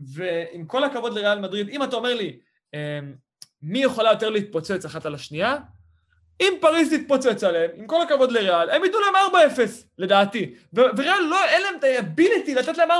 ועם 0.00 0.66
כל 0.66 0.84
הכבוד 0.84 1.14
לריאל 1.14 1.38
מדריד, 1.38 1.68
אם 1.68 1.82
אתה 1.82 1.96
אומר 1.96 2.14
לי, 2.14 2.38
אמ, 2.74 3.14
מי 3.62 3.82
יכולה 3.82 4.10
יותר 4.10 4.30
להתפוצץ 4.30 4.84
אחת 4.84 5.06
על 5.06 5.14
השנייה? 5.14 5.56
אם 6.40 6.52
פריז 6.60 6.94
תתפוצץ 6.94 7.44
עליהם, 7.44 7.70
עם 7.74 7.86
כל 7.86 8.02
הכבוד 8.02 8.32
לריאל, 8.32 8.70
הם 8.70 8.84
ייתנו 8.84 9.00
להם 9.00 9.14
4-0, 9.56 9.60
לדעתי. 9.98 10.54
ו- 10.74 10.80
וריאל, 10.96 11.20
לא, 11.30 11.44
אין 11.44 11.62
להם 11.62 11.74
את 11.78 11.84
ה-ability 11.84 12.54
לתת 12.58 12.78
להם 12.78 12.90
4-0, 12.90 12.94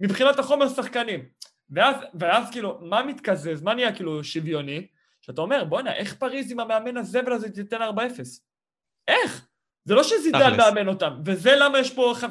מבחינת 0.00 0.38
החומר 0.38 0.68
שחקנים. 0.68 1.24
ואז, 1.70 1.96
ואז 2.14 2.50
כאילו, 2.50 2.78
מה 2.80 3.02
מתקזז? 3.02 3.62
מה 3.62 3.74
נהיה 3.74 3.94
כאילו 3.94 4.24
שוויוני? 4.24 4.86
שאתה 5.30 5.40
אומר, 5.40 5.64
בואנה, 5.64 5.94
איך 5.94 6.14
פריז 6.14 6.52
עם 6.52 6.60
המאמן 6.60 6.96
הזבל 6.96 7.32
הזה 7.32 7.50
תיתן 7.50 7.82
4-0? 7.82 7.86
איך? 9.08 9.46
זה 9.84 9.94
לא 9.94 10.02
שזידן 10.02 10.56
מאמן 10.56 10.88
אותם, 10.88 11.20
וזה 11.24 11.56
למה 11.56 11.78
יש 11.78 11.94
פה 11.94 12.14
50-50. 12.20 12.24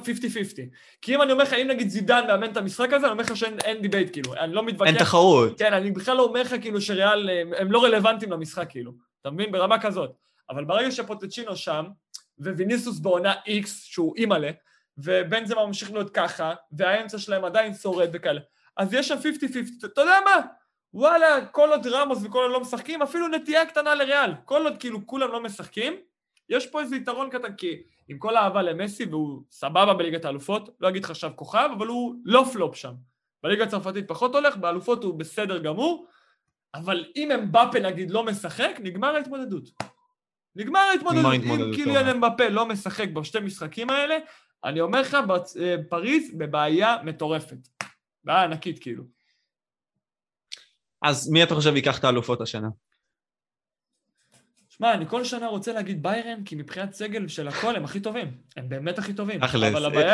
כי 1.01 1.15
אם 1.15 1.21
אני 1.21 1.31
אומר 1.31 1.43
לך, 1.43 1.53
אם 1.53 1.67
נגיד 1.67 1.89
זידן 1.89 2.27
מאמן 2.27 2.51
את 2.51 2.57
המשחק 2.57 2.93
הזה, 2.93 3.05
אני 3.05 3.11
אומר 3.11 3.23
לך 3.23 3.37
שאין 3.37 3.81
debate, 3.81 4.13
כאילו, 4.13 4.33
אני 4.33 4.53
לא 4.53 4.63
מתווכח. 4.63 4.91
אין 4.91 4.99
תחרות. 4.99 5.59
כן, 5.59 5.73
אני 5.73 5.91
בכלל 5.91 6.17
לא 6.17 6.23
אומר 6.23 6.41
לך 6.41 6.55
כאילו 6.61 6.81
שריאל, 6.81 7.29
הם 7.57 7.71
לא 7.71 7.83
רלוונטיים 7.83 8.31
למשחק, 8.31 8.69
כאילו. 8.69 8.91
אתה 9.21 9.29
מבין? 9.29 9.51
ברמה 9.51 9.81
כזאת. 9.81 10.11
אבל 10.49 10.65
ברגע 10.65 10.91
שפוצ'טינו 10.91 11.55
שם, 11.55 11.85
וויניסיוס 12.39 12.99
בעונה 12.99 13.33
X, 13.33 13.67
שהוא 13.67 14.15
אימא'לה, 14.17 14.49
ובן 14.97 15.45
זה 15.45 15.55
ממשיך 15.55 15.91
להיות 15.91 16.09
ככה, 16.09 16.53
והאמצע 16.71 17.17
שלהם 17.17 17.45
עדיין 17.45 17.73
שורד 17.73 18.09
וכאלה, 18.13 18.41
אז 18.77 18.93
יש 18.93 19.07
שם 19.07 19.15
50-50, 19.15 19.85
אתה 19.85 20.01
יודע 20.01 20.17
מה? 20.25 20.41
וואלה, 20.93 21.45
כל 21.45 21.69
עוד 21.69 21.87
רמוס 21.87 22.19
וכל 22.23 22.43
עוד 22.43 22.51
לא 22.51 22.59
משחקים, 22.59 23.01
אפילו 23.01 23.27
נטייה 23.27 23.65
קטנה 23.65 23.95
לריאל. 23.95 24.31
כל 24.45 24.63
עוד 24.63 24.77
כאילו 24.79 25.07
כולם 25.07 25.31
לא 25.31 25.43
משחקים, 25.43 25.93
יש 26.49 26.67
פה 26.67 26.81
איזה 26.81 26.95
יתרון 26.95 27.29
קטן, 27.29 27.53
כי 27.55 27.81
עם 28.07 28.17
כל 28.17 28.35
האהבה 28.35 28.61
למסי, 28.61 29.05
והוא 29.05 29.41
סבבה 29.51 29.93
בליגת 29.93 30.25
האלופות, 30.25 30.69
לא 30.79 30.89
אגיד 30.89 31.03
לך 31.03 31.09
עכשיו 31.09 31.31
כוכב, 31.35 31.69
אבל 31.77 31.87
הוא 31.87 32.15
לא 32.25 32.45
פלופ 32.53 32.75
שם. 32.75 32.93
בליגה 33.43 33.63
הצרפתית 33.63 34.07
פחות 34.07 34.35
הולך, 34.35 34.57
באלופות 34.57 35.03
הוא 35.03 35.19
בסדר 35.19 35.57
גמור, 35.57 36.07
אבל 36.73 37.05
אם 37.15 37.31
אמבפה 37.31 37.79
נגיד 37.79 38.11
לא 38.11 38.23
משחק, 38.23 38.79
נגמר 38.79 39.15
ההתמודדות. 39.15 39.69
נגמר 40.55 40.79
ההתמודדות. 40.79 41.33
אם 41.33 41.75
קיליאן 41.75 42.07
אמבפה 42.07 42.49
לא 42.49 42.65
משחק 42.65 43.09
בשתי 43.09 43.39
משחקים 43.39 43.89
האלה, 43.89 44.17
אני 44.63 44.81
אומר 44.81 45.01
לך, 45.01 45.17
אה, 45.61 45.75
פריז 45.89 46.37
בבעיה 46.37 46.97
מטורפת. 47.03 47.57
בעיה 48.23 48.43
ענקית 48.43 48.79
כאילו. 48.79 49.16
אז 51.01 51.29
מי 51.29 51.43
אתה 51.43 51.55
חושב 51.55 51.75
ייקח 51.75 51.99
את 51.99 52.03
האלופות 52.03 52.41
השנה? 52.41 52.67
שמע, 54.77 54.93
אני 54.93 55.05
כל 55.07 55.23
שנה 55.23 55.47
רוצה 55.47 55.73
להגיד 55.73 56.03
ביירן, 56.03 56.43
כי 56.43 56.55
מבחינת 56.55 56.93
סגל 56.93 57.27
של 57.27 57.47
הכל 57.47 57.75
הם 57.75 57.83
הכי 57.83 57.99
טובים. 57.99 58.31
הם 58.57 58.69
באמת 58.69 58.99
הכי 58.99 59.13
טובים. 59.13 59.43
אחלה. 59.43 59.69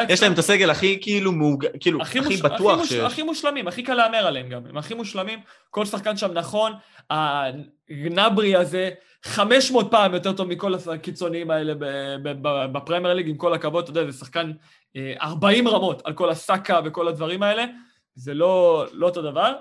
יש 0.10 0.24
להם 0.24 0.34
את 0.34 0.38
הסגל 0.38 0.70
הכי 0.70 1.00
כאילו, 1.02 1.32
מוג... 1.32 1.66
כאילו 1.80 2.02
הכי, 2.02 2.20
הכי 2.20 2.30
מוש... 2.30 2.42
בטוח 2.42 2.80
הכי, 2.80 2.88
שיש. 2.88 3.00
הכי 3.00 3.24
מושלמים, 3.24 3.68
הכי 3.68 3.84
קל 3.84 3.94
להמר 3.94 4.28
עליהם 4.28 4.50
גם. 4.50 4.66
הם 4.70 4.78
הכי 4.78 4.94
מושלמים, 4.94 5.40
כל 5.70 5.86
שחקן 5.86 6.18
שם 6.18 6.32
נכון. 6.32 6.74
הגנברי 7.10 8.56
הזה, 8.56 8.90
500 9.24 9.92
פעם 9.92 10.14
יותר 10.14 10.34
טוב 10.34 10.48
מכל 10.48 10.74
הקיצוניים 10.94 11.52
האלה 11.52 11.74
בפרמייר 12.74 13.14
ליג, 13.14 13.30
עם 13.30 13.38
כל 13.38 13.54
הכבוד, 13.54 13.84
אתה 13.84 13.92
יודע, 13.92 14.12
זה 14.12 14.18
שחקן 14.18 14.52
40 15.22 15.68
אה, 15.68 15.74
רמות 15.74 16.02
על 16.06 16.14
כל 16.14 16.30
הסאקה 16.30 16.80
וכל 16.86 17.08
הדברים 17.08 17.44
האלה. 17.44 17.66
זה 18.16 18.34
לא, 18.34 18.86
לא 18.92 19.06
אותו 19.06 19.22
דבר. 19.22 19.54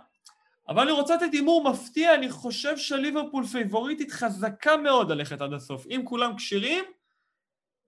אבל 0.72 0.82
אני 0.82 0.92
רוצה 0.92 1.14
לתת 1.14 1.32
הימור 1.32 1.70
מפתיע, 1.70 2.14
אני 2.14 2.30
חושב 2.30 2.76
שליברפול 2.76 3.46
פייבוריטית 3.46 4.12
חזקה 4.12 4.76
מאוד 4.76 5.10
ללכת 5.10 5.40
עד 5.40 5.52
הסוף. 5.52 5.86
אם 5.86 6.00
כולם 6.04 6.36
כשירים, 6.36 6.84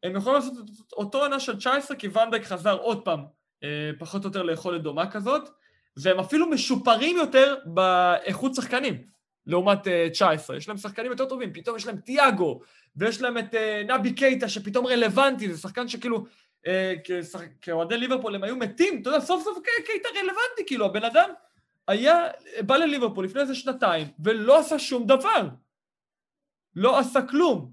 הם 0.02 0.16
יכולים 0.16 0.34
לעשות 0.34 0.54
אותו 0.92 1.22
עונה 1.22 1.40
של 1.40 1.56
19, 1.56 1.96
כי 1.96 2.08
ונדייק 2.08 2.44
חזר 2.44 2.78
עוד 2.78 3.04
פעם, 3.04 3.24
אה, 3.62 3.90
פחות 3.98 4.24
או 4.24 4.28
יותר 4.28 4.42
ליכולת 4.42 4.82
דומה 4.82 5.10
כזאת, 5.10 5.48
והם 5.96 6.18
אפילו 6.18 6.50
משופרים 6.50 7.16
יותר 7.16 7.56
באיכות 7.64 8.54
שחקנים, 8.54 9.02
לעומת 9.46 9.78
19. 10.12 10.54
אה, 10.54 10.58
יש 10.58 10.68
להם 10.68 10.76
שחקנים 10.76 11.10
יותר 11.10 11.24
טובים, 11.24 11.52
פתאום 11.52 11.76
יש 11.76 11.86
להם 11.86 11.96
תיאגו, 11.96 12.60
ויש 12.96 13.22
להם 13.22 13.38
את 13.38 13.54
אה, 13.54 13.82
נבי 13.88 14.12
קייטה, 14.12 14.48
שפתאום 14.48 14.86
רלוונטי, 14.86 15.52
זה 15.52 15.60
שחקן 15.60 15.88
שכאילו, 15.88 16.24
כאוהדי 17.62 17.96
ליברפול 17.96 18.34
הם 18.34 18.44
היו 18.44 18.56
מתים, 18.56 19.02
אתה 19.02 19.10
יודע, 19.10 19.20
סוף 19.20 19.44
סוף 19.44 19.58
קייטה 19.86 20.08
רלוונטי, 20.08 20.66
כאילו, 20.66 20.86
הבן 20.86 21.04
אדם 21.04 21.30
היה, 21.88 22.26
בא 22.66 22.76
לליברפול 22.76 23.24
לפני 23.24 23.40
איזה 23.40 23.54
שנתיים, 23.54 24.06
ולא 24.18 24.58
עשה 24.58 24.78
שום 24.78 25.06
דבר. 25.06 25.48
לא 26.76 26.98
עשה 26.98 27.22
כלום. 27.22 27.72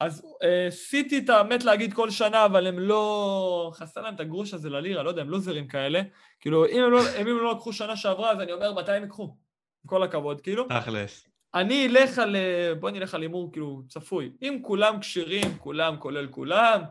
אז 0.00 0.26
אה, 0.42 0.66
סיטי 0.70 1.18
את 1.18 1.30
האמת 1.30 1.64
להגיד 1.64 1.94
כל 1.94 2.10
שנה, 2.10 2.44
אבל 2.44 2.66
הם 2.66 2.78
לא... 2.78 3.72
חסר 3.74 4.02
להם 4.02 4.14
את 4.14 4.20
הגרוש 4.20 4.54
הזה 4.54 4.70
ללירה, 4.70 5.02
לא 5.02 5.08
יודע, 5.08 5.22
הם 5.22 5.30
לוזרים 5.30 5.68
כאלה. 5.68 6.02
כאילו, 6.40 6.66
אם 6.66 6.82
הם 6.82 6.90
לא, 6.90 7.00
אם 7.20 7.26
הם 7.26 7.36
לא 7.36 7.52
לקחו 7.52 7.72
שנה 7.72 7.96
שעברה, 7.96 8.30
אז 8.30 8.40
אני 8.40 8.52
אומר, 8.52 8.74
מתי 8.74 8.92
הם 8.92 9.02
ייקחו? 9.02 9.22
עם 9.22 9.88
כל 9.88 10.02
הכבוד, 10.02 10.40
כאילו. 10.40 10.68
תכלס. 10.68 11.28
אני 11.54 11.86
אלך 11.86 12.18
על... 12.18 12.36
אה, 12.36 12.74
בוא 12.80 12.90
נלך 12.90 13.14
על 13.14 13.22
הימור, 13.22 13.52
כאילו, 13.52 13.82
צפוי. 13.88 14.32
אם 14.42 14.58
כולם 14.62 15.00
כשירים, 15.00 15.58
כולם 15.58 15.96
כולל 15.96 16.26
כולם, 16.26 16.82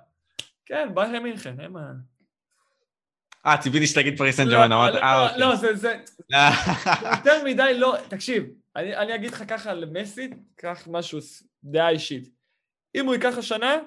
כן, 0.66 0.90
ביירן 0.94 1.24
מינכן, 1.24 1.60
הם 1.60 1.78
ה... 1.78 1.92
אה, 3.46 3.58
ציפיתי 3.58 3.88
שתגיד 3.88 4.18
פריס 4.18 4.38
סן 4.38 4.50
ג'רמן, 4.50 4.72
אמרת, 4.72 4.96
אה, 4.96 5.18
לא, 5.18 5.24
אוקיי. 5.26 5.40
לא, 5.40 5.56
זה, 5.56 5.76
זה, 5.76 5.96
יותר 7.12 7.44
מדי 7.46 7.74
לא, 7.78 7.96
תקשיב, 8.08 8.44
אני 8.76 9.16
אגיד 9.16 9.32
לך 9.32 9.44
ככה 9.48 9.74
למסי, 9.74 10.30
קח 10.56 10.88
משהו, 10.92 11.20
דעה 11.64 11.90
אישית. 11.90 12.30
אם 12.96 13.06
הוא 13.06 13.14
ייקח 13.14 13.38
השנה, 13.38 13.78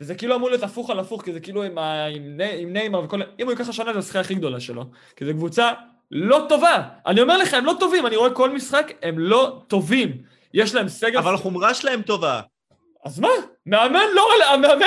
וזה 0.00 0.14
כאילו 0.14 0.36
אמור 0.36 0.50
להיות 0.50 0.62
הפוך 0.62 0.90
על 0.90 0.98
הפוך, 0.98 1.22
כי 1.22 1.32
זה 1.32 1.40
כאילו 1.40 1.62
עם, 1.62 1.78
עם 1.78 2.72
ניימר 2.72 3.00
וכל... 3.00 3.22
אם 3.22 3.44
הוא 3.44 3.52
ייקח 3.52 3.68
השנה 3.68 3.92
זה 3.92 3.98
השחייה 3.98 4.24
הכי 4.24 4.34
גדולה 4.34 4.60
שלו. 4.60 4.84
כי 5.16 5.24
זו 5.24 5.32
קבוצה 5.32 5.72
לא 6.10 6.46
טובה. 6.48 6.88
אני 7.06 7.20
אומר 7.20 7.36
לך, 7.36 7.54
הם 7.54 7.64
לא 7.64 7.74
טובים, 7.80 8.06
אני 8.06 8.16
רואה 8.16 8.34
כל 8.34 8.50
משחק, 8.50 8.92
הם 9.02 9.18
לא 9.18 9.62
טובים. 9.68 10.22
יש 10.54 10.74
להם 10.74 10.88
סגל... 10.88 11.18
אבל 11.18 11.34
החומרה 11.34 11.74
שלהם 11.74 12.02
טובה. 12.02 12.40
אז 13.04 13.20
מה? 13.20 13.28
מאמן 13.66 14.06
לא 14.14 14.28
עולה, 14.34 14.50
המאמן, 14.50 14.86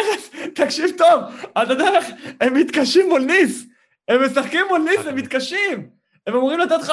תקשיב 0.56 0.90
טוב, 0.98 1.24
אתה 1.64 1.74
יודע 1.74 1.90
איך, 1.90 2.06
הם 2.42 2.54
מתקשים 2.54 3.10
מול 3.10 3.22
ניס. 3.22 3.66
הם 4.08 4.26
משחקים 4.26 4.66
מול 4.70 4.82
ניס, 4.82 5.08
הם 5.08 5.16
מתקשים. 5.16 5.90
הם 6.28 6.36
אמורים 6.36 6.60
לתת 6.60 6.80
5-0 6.88 6.92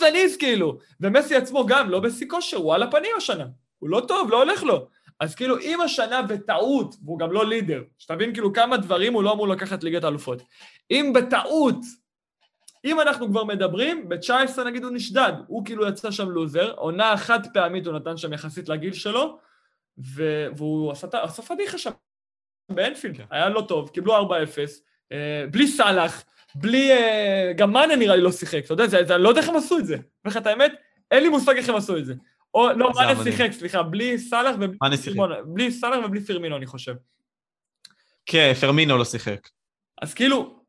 לניס 0.00 0.36
כאילו. 0.36 0.78
ומסי 1.00 1.36
עצמו 1.36 1.66
גם 1.66 1.90
לא 1.90 2.00
בשיא 2.00 2.26
כושר, 2.28 2.56
הוא 2.56 2.74
על 2.74 2.82
הפנים 2.82 3.10
השנה. 3.16 3.44
הוא 3.78 3.90
לא 3.90 4.00
טוב, 4.08 4.30
לא 4.30 4.42
הולך 4.42 4.62
לו. 4.62 4.86
אז 5.20 5.34
כאילו, 5.34 5.58
אם 5.58 5.80
השנה 5.80 6.22
בטעות, 6.22 6.94
והוא 7.04 7.18
גם 7.18 7.32
לא 7.32 7.46
לידר, 7.46 7.82
שתבין 7.98 8.32
כאילו 8.32 8.52
כמה 8.52 8.76
דברים 8.76 9.14
הוא 9.14 9.22
לא 9.22 9.32
אמור 9.32 9.48
לקחת 9.48 9.84
ליגת 9.84 10.04
האלופות. 10.04 10.42
אם 10.90 11.12
בטעות, 11.14 11.76
אם 12.84 13.00
אנחנו 13.00 13.28
כבר 13.28 13.44
מדברים, 13.44 14.08
ב-19 14.08 14.60
נגיד 14.66 14.84
הוא 14.84 14.92
נשדד, 14.92 15.32
הוא 15.46 15.64
כאילו 15.64 15.88
יצא 15.88 16.10
שם 16.10 16.30
לוזר, 16.30 16.72
עונה 16.76 17.16
חד 17.16 17.40
פעמית 17.54 17.86
הוא 17.86 17.94
נתן 17.94 18.16
שם 18.16 18.32
יחסית 18.32 18.68
לגיל 18.68 18.92
שלו, 18.92 19.38
והוא 20.56 20.92
עשה 20.92 21.42
פדיחה 21.48 21.78
שם 21.78 21.90
באנפילד, 22.68 23.16
כן. 23.16 23.24
היה 23.30 23.48
לא 23.48 23.64
טוב, 23.68 23.88
קיבלו 23.88 24.28
4-0, 24.28 24.30
אה, 25.12 25.44
בלי 25.50 25.68
סאלח, 25.68 26.24
בלי... 26.54 26.92
אה, 26.92 27.52
גם 27.56 27.72
מאנה 27.72 27.96
נראה 27.96 28.16
לי 28.16 28.22
לא 28.22 28.32
שיחק, 28.32 28.64
אתה 28.64 28.72
יודע, 28.72 28.86
זה, 28.86 29.04
זה, 29.04 29.18
לא 29.18 29.28
יודע 29.28 29.40
איך 29.40 29.48
הם 29.48 29.56
עשו 29.56 29.78
את 29.78 29.86
זה. 29.86 29.94
אומר 29.94 30.04
לך 30.26 30.36
את 30.36 30.46
האמת, 30.46 30.72
אין 31.10 31.22
לי 31.22 31.28
מושג 31.28 31.56
איך 31.56 31.68
הם 31.68 31.76
עשו 31.76 31.96
את 31.96 32.06
זה. 32.06 32.14
או, 32.54 32.72
לא, 32.72 32.90
מאנה 32.94 33.24
שיחק, 33.24 33.52
סליחה, 33.52 33.82
בלי 33.82 34.18
סאלח 34.18 34.56
ובלי 34.60 34.96
פירמינו, 34.96 35.34
בלי 35.46 35.70
סאלח 35.70 36.04
ובלי 36.04 36.20
פירמינו, 36.20 36.56
אני 36.56 36.66
חושב. 36.66 36.94
כן, 38.26 38.52
פרמינו 38.60 38.98
לא 38.98 39.04
שיחק. 39.04 39.48
אז 40.02 40.14
כאילו, 40.14 40.60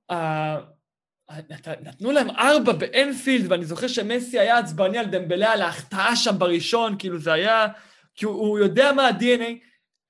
נתנו 1.81 2.11
להם 2.11 2.30
ארבע 2.30 2.73
באנפילד, 2.73 3.52
ואני 3.52 3.65
זוכר 3.65 3.88
שמסי 3.88 4.39
היה 4.39 4.57
עצבני 4.57 4.97
על 4.97 5.06
דמבלה 5.06 5.52
על 5.52 5.61
ההחטאה 5.61 6.15
שם 6.15 6.39
בראשון, 6.39 6.95
כאילו 6.99 7.19
זה 7.19 7.34
היה... 7.34 7.68
כי 8.15 8.25
הוא, 8.25 8.35
הוא 8.35 8.59
יודע 8.59 8.91
מה 8.91 9.07
ה-DNA, 9.07 9.51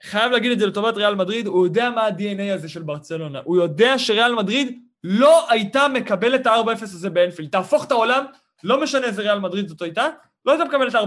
חייב 0.03 0.31
להגיד 0.31 0.51
את 0.51 0.59
זה 0.59 0.65
לטובת 0.65 0.97
ריאל 0.97 1.15
מדריד, 1.15 1.47
הוא 1.47 1.65
יודע 1.65 1.89
מה 1.89 2.01
ה-DNA 2.01 2.53
הזה 2.53 2.69
של 2.69 2.83
ברצלונה. 2.83 3.41
הוא 3.43 3.57
יודע 3.57 3.99
שריאל 3.99 4.35
מדריד 4.35 4.79
לא 5.03 5.51
הייתה 5.51 5.87
מקבלת 5.87 6.41
את 6.41 6.47
ה-4-0 6.47 6.83
הזה 6.83 7.09
באנפילד. 7.09 7.49
תהפוך 7.49 7.85
את 7.85 7.91
העולם, 7.91 8.25
לא 8.63 8.83
משנה 8.83 9.05
איזה 9.05 9.21
ריאל 9.21 9.39
מדריד 9.39 9.67
זאת 9.67 9.81
הייתה, 9.81 10.07
לא 10.45 10.51
הייתה 10.51 10.65
מקבלת 10.65 10.95
4-0. 10.95 10.97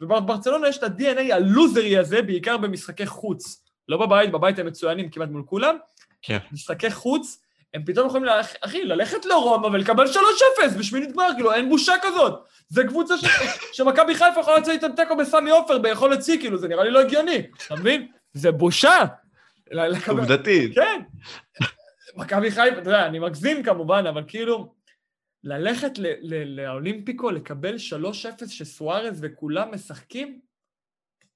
ובברצלונה 0.00 0.68
יש 0.68 0.78
את 0.78 0.82
ה-DNA 0.82 1.34
הלוזרי 1.34 1.98
הזה, 1.98 2.22
בעיקר 2.22 2.56
במשחקי 2.56 3.06
חוץ. 3.06 3.64
לא 3.88 4.06
בבית, 4.06 4.32
בבית 4.32 4.58
הם 4.58 4.66
מצוינים 4.66 5.10
כמעט 5.10 5.28
מול 5.28 5.42
כולם. 5.46 5.76
כן. 6.22 6.38
משחקי 6.52 6.90
חוץ, 6.90 7.42
הם 7.74 7.84
פתאום 7.84 8.06
יכולים, 8.06 8.24
ללכ... 8.24 8.54
אחי, 8.60 8.84
ללכת 8.84 9.24
לרומא 9.24 9.66
ולקבל 9.66 10.06
3-0 10.06 10.78
בשמינית 10.78 11.12
גמר, 11.12 11.28
כאילו, 11.34 11.52
אין 11.52 11.68
בושה 11.68 11.94
כזאת. 12.02 12.44
זה 12.68 12.84
קבוצה 12.84 13.18
ש... 13.18 13.24
שמכבי 13.76 14.14
חיפה 14.14 14.40
יכולה 14.40 14.58
לצאת 14.58 14.74
איתם 14.82 14.96
תיקו 14.96 15.16
בסמי 15.16 15.50
עופר 15.50 15.78
ביכולת 15.78 16.24
שיא, 16.24 16.40
כאילו, 16.40 16.58
זה 16.58 16.68
נראה 16.68 16.84
לי 16.84 16.90
לא 16.90 17.00
הגיוני, 17.00 17.42
אתה 17.66 17.74
מבין? 17.76 18.08
זה 18.32 18.52
בושה. 18.52 19.04
עובדתית. 20.08 20.74
כן. 20.74 21.00
מכבי 22.16 22.50
חיפה, 22.50 22.68
אתה 22.68 22.88
יודע, 22.88 23.06
אני 23.06 23.18
מגזים 23.18 23.62
כמובן, 23.62 24.04
אבל 24.06 24.24
כאילו, 24.28 24.74
ללכת 25.44 25.92
לאולימפיקו, 26.46 27.30
לקבל 27.30 27.76
3-0 27.76 28.48
שסוארז 28.48 29.18
וכולם 29.22 29.74
משחקים, 29.74 30.40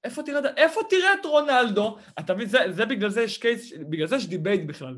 איפה 0.03 0.23
תראה, 0.23 0.39
איפה 0.57 0.81
תראה 0.89 1.13
את 1.13 1.25
רונלדו? 1.25 1.97
אתה 2.19 2.33
מבין, 2.33 2.47
זה, 2.47 2.59
זה 2.69 2.85
בגלל 2.85 3.09
זה 3.09 3.21
יש 3.21 3.37
case, 3.37 3.73
בגלל 3.89 4.07
זה 4.07 4.15
יש 4.15 4.27
debate 4.27 4.61
בכלל. 4.65 4.95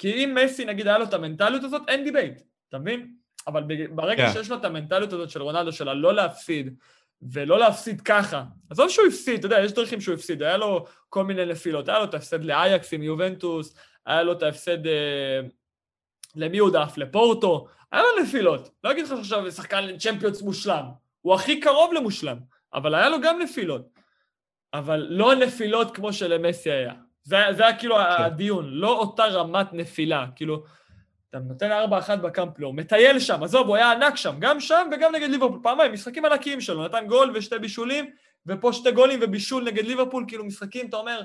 כי 0.00 0.24
אם 0.24 0.36
מסי, 0.44 0.64
נגיד, 0.64 0.86
היה 0.86 0.98
לו 0.98 1.04
את 1.04 1.14
המנטליות 1.14 1.64
הזאת, 1.64 1.82
אין 1.88 2.04
debate, 2.04 2.40
אתה 2.68 2.78
מבין? 2.78 3.12
אבל 3.46 3.64
ברגע 3.90 4.24
yeah. 4.24 4.26
כן. 4.26 4.32
שיש 4.32 4.50
לו 4.50 4.56
את 4.56 4.64
המנטליות 4.64 5.12
הזאת 5.12 5.30
של 5.30 5.42
רונלדו, 5.42 5.72
של 5.72 5.88
הלא 5.88 6.14
להפסיד, 6.14 6.74
ולא 7.22 7.58
להפסיד 7.58 8.00
ככה, 8.00 8.44
עזוב 8.70 8.88
שהוא 8.88 9.06
הפסיד, 9.06 9.38
אתה 9.38 9.46
יודע, 9.46 9.60
יש 9.60 9.72
דרכים 9.72 10.00
שהוא 10.00 10.14
הפסיד, 10.14 10.42
היה 10.42 10.56
לו 10.56 10.86
כל 11.08 11.24
מיני 11.24 11.46
נפילות, 11.46 11.88
היה 11.88 11.98
לו 11.98 12.04
את 12.04 12.14
ההפסד 12.14 12.44
לאייקס 12.44 12.92
עם 12.92 13.02
יובנטוס, 13.02 13.74
היה 14.06 14.22
לו 14.22 14.32
את 14.32 14.42
ההפסד 14.42 14.86
אה, 14.86 15.40
למי 16.36 16.58
הוא 16.58 16.70
דף? 16.70 16.94
לפורטו? 16.96 17.66
היה 17.92 18.02
לו 18.02 18.22
נפילות. 18.22 18.70
לא 18.84 18.90
אגיד 18.90 19.04
לך 19.04 19.12
עכשיו 19.12 19.52
שחקן 19.52 19.98
צ'מפיונס 19.98 20.42
מושלם. 20.42 20.84
הוא 21.20 21.34
הכי 21.34 21.60
קרוב 21.60 21.92
למושלם, 21.92 22.38
אבל 22.74 22.94
היה 22.94 23.08
לו 23.08 23.20
גם 23.20 23.38
נפילות. 23.42 23.88
אבל 24.74 25.06
לא 25.10 25.34
נפילות 25.34 25.96
כמו 25.96 26.12
שלמסי 26.12 26.70
היה. 26.70 26.94
זה, 27.22 27.36
זה 27.56 27.66
היה 27.66 27.78
כאילו 27.78 27.96
כן. 27.96 28.22
הדיון, 28.22 28.70
לא 28.70 28.98
אותה 28.98 29.24
רמת 29.24 29.72
נפילה. 29.72 30.26
כאילו, 30.36 30.64
אתה 31.30 31.38
נותן 31.38 31.70
4-1 32.16 32.16
בקמפלו, 32.16 32.72
מטייל 32.72 33.18
שם, 33.18 33.42
עזוב, 33.42 33.66
הוא 33.66 33.76
היה 33.76 33.92
ענק 33.92 34.16
שם, 34.16 34.36
גם 34.38 34.60
שם 34.60 34.88
וגם 34.92 35.14
נגד 35.14 35.30
ליברפול, 35.30 35.60
פעמיים, 35.62 35.92
משחקים 35.92 36.24
ענקיים 36.24 36.60
שלו, 36.60 36.84
נתן 36.84 37.06
גול 37.06 37.32
ושתי 37.34 37.58
בישולים, 37.58 38.10
ופה 38.46 38.72
שתי 38.72 38.92
גולים 38.92 39.18
ובישול 39.22 39.64
נגד 39.64 39.84
ליברפול, 39.84 40.24
כאילו 40.28 40.44
משחקים, 40.44 40.88
אתה 40.88 40.96
אומר, 40.96 41.22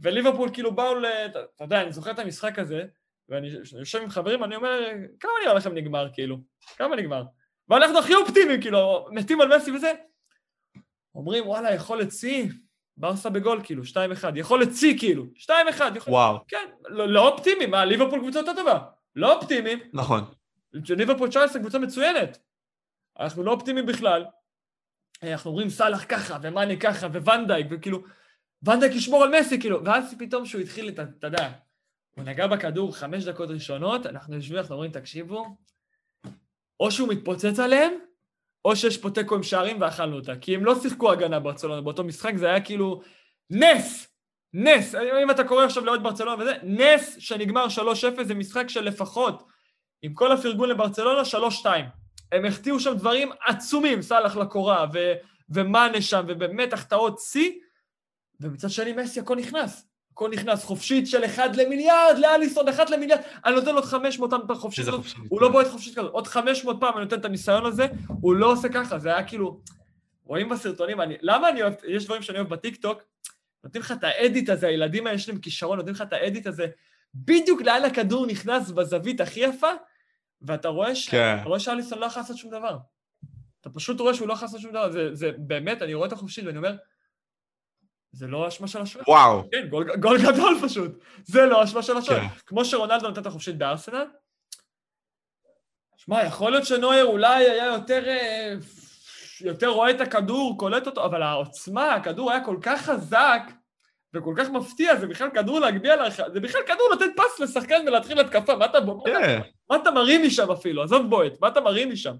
וליברפול 0.00 0.50
כאילו 0.52 0.74
באו 0.74 0.94
ל... 0.94 1.06
אתה 1.06 1.64
יודע, 1.64 1.82
אני 1.82 1.92
זוכר 1.92 2.10
את 2.10 2.18
המשחק 2.18 2.58
הזה, 2.58 2.84
ואני 3.28 3.48
יושב 3.78 4.02
עם 4.02 4.10
חברים, 4.10 4.44
אני 4.44 4.56
אומר, 4.56 4.80
כמה 5.20 5.30
נראה 5.42 5.54
לכם 5.54 5.74
נגמר, 5.74 6.08
כאילו? 6.12 6.36
כמה 6.76 6.96
נגמר? 6.96 7.22
ואנחנו 7.68 7.98
הכי 7.98 8.14
אופטימיים, 8.14 8.60
כאילו, 8.60 9.08
מתים 9.10 9.40
על 9.40 9.56
מסי 9.56 9.72
וזה. 9.72 9.92
אומרים, 11.14 11.46
וואלה, 11.46 11.74
יכולת 11.74 12.12
שיא, 12.12 12.48
ברסה 13.00 13.30
בגול, 13.30 13.60
כאילו, 13.64 13.82
2-1, 13.82 13.96
יכולת 14.34 14.68
שיא, 14.76 14.98
כאילו, 14.98 15.24
2-1, 15.36 15.50
יכול... 15.94 16.12
וואו. 16.12 16.38
כן, 16.48 16.70
לא, 16.88 17.08
לא 17.08 17.28
אופטימיים, 17.28 17.70
מה, 17.70 17.84
ליברפול 17.84 18.18
קבוצה 18.18 18.38
יותר 18.38 18.54
טובה. 18.56 18.78
לא 19.16 19.36
אופטימיים. 19.36 19.78
נכון. 19.92 20.24
ליברפול 20.72 21.28
19 21.28 21.62
קבוצה 21.62 21.78
מצוינת. 21.78 22.38
אנחנו 23.20 23.42
לא 23.42 23.52
אופטימיים 23.52 23.86
בכלל. 23.86 24.24
אנחנו 25.22 25.50
אומרים 25.50 25.70
סאלח 25.70 26.04
ככה, 26.08 26.38
ומאני 26.42 26.78
ככה, 26.78 27.06
וואנדייק, 27.06 27.66
וכאילו, 27.70 28.02
ואנדייק 28.62 28.92
ישמור 28.92 29.22
על 29.22 29.40
מסי, 29.40 29.60
כאילו, 29.60 29.84
ואז 29.84 30.14
פתאום 30.18 30.46
שהוא 30.46 30.60
התחיל. 30.60 30.88
אתה 30.88 31.26
יודע, 31.26 31.52
הוא 32.16 32.24
נגע 32.24 32.46
בכדור 32.46 32.96
חמש 32.96 33.24
דקות 33.24 33.50
ראשונות, 33.50 34.06
אנחנו 34.06 34.34
יושבים, 34.34 34.58
אנחנו 34.58 34.74
אומרים, 34.74 34.92
תקשיבו, 34.92 35.56
או 36.80 36.90
שהוא 36.90 37.08
מתפוצץ 37.08 37.58
עליהם, 37.58 37.92
או 38.64 38.76
שיש 38.76 38.96
פה 38.96 39.10
תיקו 39.10 39.34
עם 39.34 39.42
שערים 39.42 39.80
ואכלנו 39.80 40.16
אותה. 40.16 40.36
כי 40.36 40.54
הם 40.54 40.64
לא 40.64 40.80
שיחקו 40.80 41.12
הגנה 41.12 41.40
ברצלונה 41.40 41.80
באותו 41.80 42.04
משחק, 42.04 42.36
זה 42.36 42.46
היה 42.46 42.60
כאילו 42.60 43.00
נס! 43.50 44.08
נס! 44.54 44.94
אם 44.94 45.30
אתה 45.30 45.44
קורא 45.44 45.64
עכשיו 45.64 45.84
לעוד 45.84 46.02
ברצלונה 46.02 46.42
וזה, 46.42 46.52
נס 46.62 47.16
שנגמר 47.18 47.66
3-0 48.20 48.22
זה 48.22 48.34
משחק 48.34 48.68
של 48.68 48.80
לפחות, 48.80 49.42
עם 50.02 50.14
כל 50.14 50.32
הפרגון 50.32 50.68
לברצלונה, 50.68 51.22
3-2. 51.62 51.66
הם 52.32 52.44
החטיאו 52.44 52.80
שם 52.80 52.94
דברים 52.94 53.30
עצומים, 53.46 54.02
סאלח 54.02 54.36
לקורה, 54.36 54.86
ו- 54.92 55.12
ומאנה 55.50 56.02
שם, 56.02 56.24
ובאמת 56.28 56.72
החטאות 56.72 57.18
שיא, 57.18 57.50
ומצד 58.40 58.70
שני 58.70 58.92
מסי 58.92 59.20
הכל 59.20 59.36
נכנס. 59.36 59.89
הכל 60.20 60.30
נכנס, 60.30 60.64
חופשית 60.64 61.06
של 61.06 61.24
אחד 61.24 61.56
למיליארד, 61.56 62.18
לאליסון, 62.18 62.68
אחד 62.68 62.90
למיליארד, 62.90 63.20
אני 63.44 63.54
נותן 63.54 63.70
לו 63.70 63.76
עוד 63.76 63.84
500 63.84 64.30
פעם 64.46 64.56
חופשית 64.56 64.86
כזאת, 64.86 65.04
הוא 65.28 65.40
לא 65.40 65.48
בועט 65.48 65.66
חופשית 65.66 65.98
כזאת, 65.98 66.12
עוד 66.12 66.26
500 66.26 66.76
פעם 66.80 66.94
אני 66.94 67.04
נותן 67.04 67.20
את 67.20 67.24
הניסיון 67.24 67.66
הזה, 67.66 67.86
הוא 68.20 68.34
לא 68.34 68.52
עושה 68.52 68.68
ככה, 68.68 68.98
זה 68.98 69.08
היה 69.08 69.24
כאילו, 69.24 69.60
רואים 70.24 70.48
בסרטונים, 70.48 71.00
אני, 71.00 71.16
למה 71.22 71.48
אני 71.48 71.62
אוהב, 71.62 71.72
יש 71.88 72.04
דברים 72.04 72.22
שאני 72.22 72.38
אוהב 72.38 72.48
בטיקטוק, 72.48 73.02
נותנים 73.64 73.82
לך 73.82 73.92
את 73.92 74.04
האדיט 74.04 74.48
הזה, 74.48 74.66
הילדים 74.66 75.06
האלה 75.06 75.16
יש 75.16 75.28
להם 75.28 75.38
כישרון, 75.38 75.76
נותנים 75.76 75.94
לך 75.94 76.02
את 76.02 76.12
האדיט 76.12 76.46
הזה, 76.46 76.66
בדיוק 77.14 77.62
לאן 77.62 77.84
הכדור 77.84 78.26
נכנס 78.26 78.70
בזווית 78.70 79.20
הכי 79.20 79.40
יפה, 79.40 79.70
ואתה 80.42 80.68
רואה, 80.68 80.94
ש... 80.94 81.08
כן. 81.08 81.38
רואה 81.44 81.60
שאליסון 81.60 81.98
לא 81.98 82.06
יכול 82.06 82.22
לעשות 82.22 82.36
שום 82.36 82.50
דבר. 82.50 82.78
אתה 83.60 83.70
פשוט 83.70 84.00
רואה 84.00 84.14
שהוא 84.14 84.28
לא 84.28 84.32
יכול 84.32 84.46
לעשות 84.46 84.60
שום 84.60 84.70
דבר, 84.70 84.90
זה, 84.90 85.14
זה 85.14 85.30
באמת, 85.38 85.82
אני 85.82 85.94
רואה 85.94 86.08
את 86.08 86.12
החופשית 86.12 86.44
ואני 86.46 86.58
אומר, 86.58 86.76
זה 88.12 88.26
לא 88.26 88.48
אשמה 88.48 88.68
של 88.68 88.80
השוער. 88.80 89.04
וואו. 89.08 89.42
כן, 89.52 89.68
גול, 89.68 89.96
גול 89.96 90.18
גדול 90.22 90.58
פשוט. 90.62 91.04
זה 91.24 91.46
לא 91.46 91.64
אשמה 91.64 91.82
של 91.82 91.96
השוער. 91.96 92.20
כן. 92.20 92.26
כמו 92.46 92.64
שרונלדו 92.64 93.10
נתן 93.10 93.20
את 93.20 93.26
החופשית 93.26 93.58
בארסנל. 93.58 94.06
שמע, 95.96 96.24
יכול 96.24 96.52
להיות 96.52 96.66
שנויר 96.66 97.04
אולי 97.04 97.50
היה 97.50 97.66
יותר, 97.66 98.08
אה, 98.08 98.54
יותר 99.40 99.68
רואה 99.68 99.90
את 99.90 100.00
הכדור, 100.00 100.58
קולט 100.58 100.86
אותו, 100.86 101.04
אבל 101.04 101.22
העוצמה, 101.22 101.94
הכדור 101.94 102.30
היה 102.30 102.44
כל 102.44 102.56
כך 102.62 102.82
חזק 102.82 103.42
וכל 104.14 104.34
כך 104.36 104.50
מפתיע, 104.50 104.96
זה 104.96 105.06
בכלל 105.06 105.30
כדור 105.30 105.60
להגביה 105.60 105.96
לך, 105.96 106.22
זה 106.32 106.40
בכלל 106.40 106.60
כדור 106.62 106.90
לתת 106.92 107.10
פס 107.16 107.40
לשחקן 107.40 107.84
ולהתחיל 107.86 108.20
התקפה, 108.20 108.56
מה 108.56 108.64
אתה, 108.64 108.78
yeah. 108.78 109.04
כן. 109.04 109.40
מה 109.70 109.76
אתה 109.76 109.90
מרים 109.90 110.26
משם 110.26 110.50
אפילו, 110.50 110.82
עזוב 110.82 111.10
בועט, 111.10 111.32
מה 111.40 111.48
אתה 111.48 111.60
מרים 111.60 111.92
משם? 111.92 112.16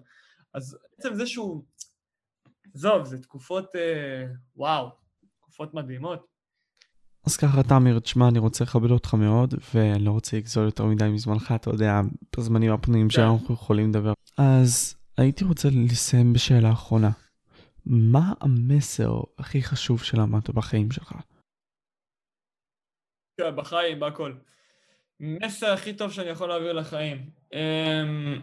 אז 0.55 0.79
בעצם 0.97 1.15
זה 1.15 1.27
שהוא... 1.27 1.63
עזוב, 2.75 3.05
זה 3.05 3.19
תקופות... 3.23 3.77
אה, 3.77 4.25
וואו. 4.57 5.00
תקופות 5.61 5.75
מדהימות. 5.75 6.27
אז 7.27 7.37
ככה, 7.37 7.63
תמיר, 7.63 7.99
תשמע, 7.99 8.29
אני 8.29 8.39
רוצה 8.39 8.65
לכבד 8.65 8.91
אותך 8.91 9.15
מאוד, 9.15 9.55
ואני 9.75 10.05
לא 10.05 10.11
רוצה 10.11 10.37
לגזול 10.37 10.65
יותר 10.65 10.85
מדי 10.85 11.09
מזמנך, 11.09 11.53
אתה 11.55 11.71
יודע, 11.71 12.01
בזמנים 12.37 12.73
הפנויים 12.73 13.09
כן. 13.09 13.15
שאנחנו 13.15 13.55
יכולים 13.55 13.91
לדבר. 13.91 14.13
אז 14.39 14.97
הייתי 15.19 15.45
רוצה 15.45 15.69
לסיים 15.91 16.33
בשאלה 16.33 16.73
אחרונה. 16.73 17.11
מה 17.87 18.33
המסר 18.41 19.21
הכי 19.39 19.63
חשוב 19.63 20.03
שלמדת 20.03 20.51
בחיים 20.51 20.91
שלך? 20.91 21.13
כן, 23.41 23.57
בחיים, 23.57 24.01
בהכל. 24.01 24.33
מסר 25.21 25.73
הכי 25.73 25.93
טוב 25.93 26.13
שאני 26.13 26.29
יכול 26.29 26.49
להעביר 26.49 26.73
לחיים. 26.73 27.31
אמ... 27.53 28.43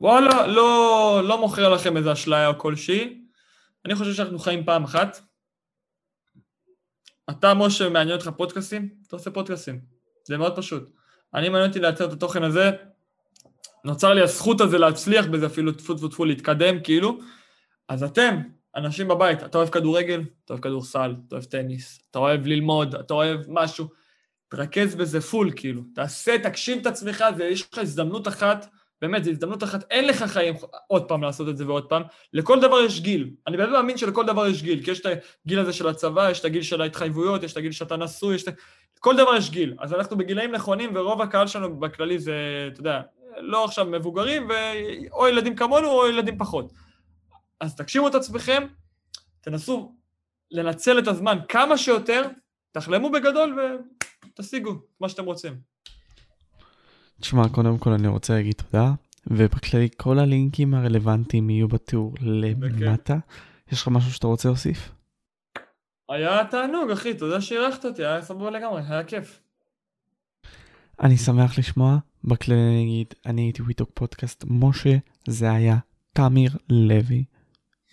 וואלה, 0.00 0.46
לא, 0.46 1.20
לא 1.24 1.40
מוכר 1.40 1.68
לכם 1.68 1.96
איזה 1.96 2.12
אשליה 2.12 2.48
או 2.48 2.58
כלשהי. 2.58 3.24
אני 3.84 3.94
חושב 3.94 4.12
שאנחנו 4.12 4.38
חיים 4.38 4.64
פעם 4.64 4.84
אחת. 4.84 5.33
אתה, 7.30 7.54
משה, 7.54 7.88
מעניין 7.88 8.16
אותך 8.16 8.30
פודקאסים? 8.36 8.88
אתה 9.06 9.16
עושה 9.16 9.30
פודקאסים. 9.30 9.80
זה 10.24 10.38
מאוד 10.38 10.56
פשוט. 10.56 10.90
אני 11.34 11.48
מעניין 11.48 11.68
אותי 11.68 11.80
לייצר 11.80 12.04
את 12.04 12.12
התוכן 12.12 12.42
הזה, 12.42 12.70
נוצר 13.84 14.14
לי 14.14 14.22
הזכות 14.22 14.60
הזה 14.60 14.78
להצליח 14.78 15.26
בזה 15.26 15.46
אפילו, 15.46 15.72
טפו 15.72 15.94
טפו 15.94 16.08
טפו, 16.08 16.24
להתקדם, 16.24 16.80
כאילו. 16.80 17.18
אז 17.88 18.02
אתם, 18.02 18.40
אנשים 18.76 19.08
בבית, 19.08 19.42
אתה 19.42 19.58
אוהב 19.58 19.68
כדורגל, 19.68 20.22
אתה 20.44 20.52
אוהב 20.52 20.62
כדורסל, 20.62 21.14
אתה 21.28 21.36
אוהב 21.36 21.44
טניס, 21.44 22.00
אתה 22.10 22.18
אוהב 22.18 22.46
ללמוד, 22.46 22.94
אתה 22.94 23.14
אוהב 23.14 23.40
משהו, 23.48 23.88
תרכז 24.48 24.94
בזה 24.94 25.20
פול, 25.20 25.50
כאילו. 25.56 25.82
תעשה, 25.94 26.38
תגשים 26.38 26.78
את 26.78 26.86
עצמך, 26.86 27.24
יש 27.38 27.72
לך 27.72 27.78
הזדמנות 27.78 28.28
אחת 28.28 28.66
באמת, 29.00 29.24
זו 29.24 29.30
הזדמנות 29.30 29.62
אחת, 29.62 29.84
אין 29.90 30.06
לך 30.06 30.22
חיים 30.22 30.54
עוד 30.88 31.08
פעם 31.08 31.22
לעשות 31.22 31.48
את 31.48 31.56
זה 31.56 31.66
ועוד 31.66 31.88
פעם. 31.88 32.02
לכל 32.32 32.60
דבר 32.60 32.80
יש 32.80 33.00
גיל. 33.00 33.30
אני 33.46 33.56
באמת 33.56 33.68
מאמין 33.68 33.96
שלכל 33.96 34.26
דבר 34.26 34.46
יש 34.46 34.62
גיל, 34.62 34.84
כי 34.84 34.90
יש 34.90 35.00
את 35.00 35.06
הגיל 35.46 35.58
הזה 35.58 35.72
של 35.72 35.88
הצבא, 35.88 36.30
יש 36.30 36.40
את 36.40 36.44
הגיל 36.44 36.62
של 36.62 36.80
ההתחייבויות, 36.80 37.42
יש 37.42 37.52
את 37.52 37.56
הגיל 37.56 37.72
שאתה 37.72 37.96
נשוי, 37.96 38.34
יש 38.34 38.48
את... 38.48 38.54
לכל 38.96 39.16
דבר 39.16 39.36
יש 39.36 39.50
גיל. 39.50 39.74
אז 39.78 39.94
אנחנו 39.94 40.16
בגילאים 40.16 40.52
נכונים, 40.52 40.90
ורוב 40.94 41.22
הקהל 41.22 41.46
שלנו 41.46 41.80
בכללי 41.80 42.18
זה, 42.18 42.68
אתה 42.72 42.80
יודע, 42.80 43.00
לא 43.36 43.64
עכשיו 43.64 43.84
מבוגרים, 43.84 44.48
ו... 44.48 44.52
או 45.12 45.28
ילדים 45.28 45.56
כמונו 45.56 45.88
או 45.88 46.08
ילדים 46.08 46.38
פחות. 46.38 46.72
אז 47.60 47.76
תגשימו 47.76 48.08
את 48.08 48.14
עצמכם, 48.14 48.66
תנסו 49.40 49.94
לנצל 50.50 50.98
את 50.98 51.08
הזמן 51.08 51.38
כמה 51.48 51.78
שיותר, 51.78 52.22
תחלמו 52.72 53.10
בגדול 53.10 53.58
ותשיגו 54.24 54.74
מה 55.00 55.08
שאתם 55.08 55.24
רוצים. 55.24 55.73
תשמע, 57.20 57.48
קודם 57.48 57.78
כל 57.78 57.90
אני 57.90 58.08
רוצה 58.08 58.34
להגיד 58.34 58.54
תודה, 58.54 58.92
ובכללי 59.26 59.88
כל 59.96 60.18
הלינקים 60.18 60.74
הרלוונטיים 60.74 61.50
יהיו 61.50 61.68
בתיאור 61.68 62.14
למטה. 62.20 63.16
יש 63.72 63.82
לך 63.82 63.88
משהו 63.88 64.12
שאתה 64.12 64.26
רוצה 64.26 64.48
להוסיף? 64.48 64.92
היה 66.08 66.44
תענוג, 66.50 66.90
אחי, 66.90 67.14
תודה 67.14 67.40
שאירחת 67.40 67.84
אותי, 67.84 68.04
היה 68.04 68.22
סבבה 68.22 68.50
לגמרי, 68.50 68.82
היה 68.88 69.04
כיף. 69.04 69.40
אני 71.00 71.16
שמח 71.16 71.58
לשמוע, 71.58 71.98
בכללי 72.24 72.60
אני 72.60 72.82
אגיד, 72.82 73.14
אני 73.26 73.42
הייתי 73.42 73.62
וויטוק 73.62 73.90
פודקאסט 73.94 74.44
משה, 74.48 74.96
זה 75.28 75.52
היה 75.52 75.76
תמיר 76.12 76.56
לוי, 76.68 77.24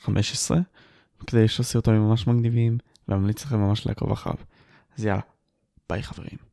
15, 0.01 0.59
כדי 1.27 1.41
יש 1.41 1.57
לו 1.57 1.63
סרטונים 1.63 2.01
ממש 2.01 2.27
מגניבים, 2.27 2.77
ואמליץ 3.07 3.45
לכם 3.45 3.59
ממש 3.59 3.87
לעקוב 3.87 4.11
אחריו. 4.11 4.37
אז 4.97 5.05
יאללה, 5.05 5.21
ביי 5.89 6.03
חברים. 6.03 6.50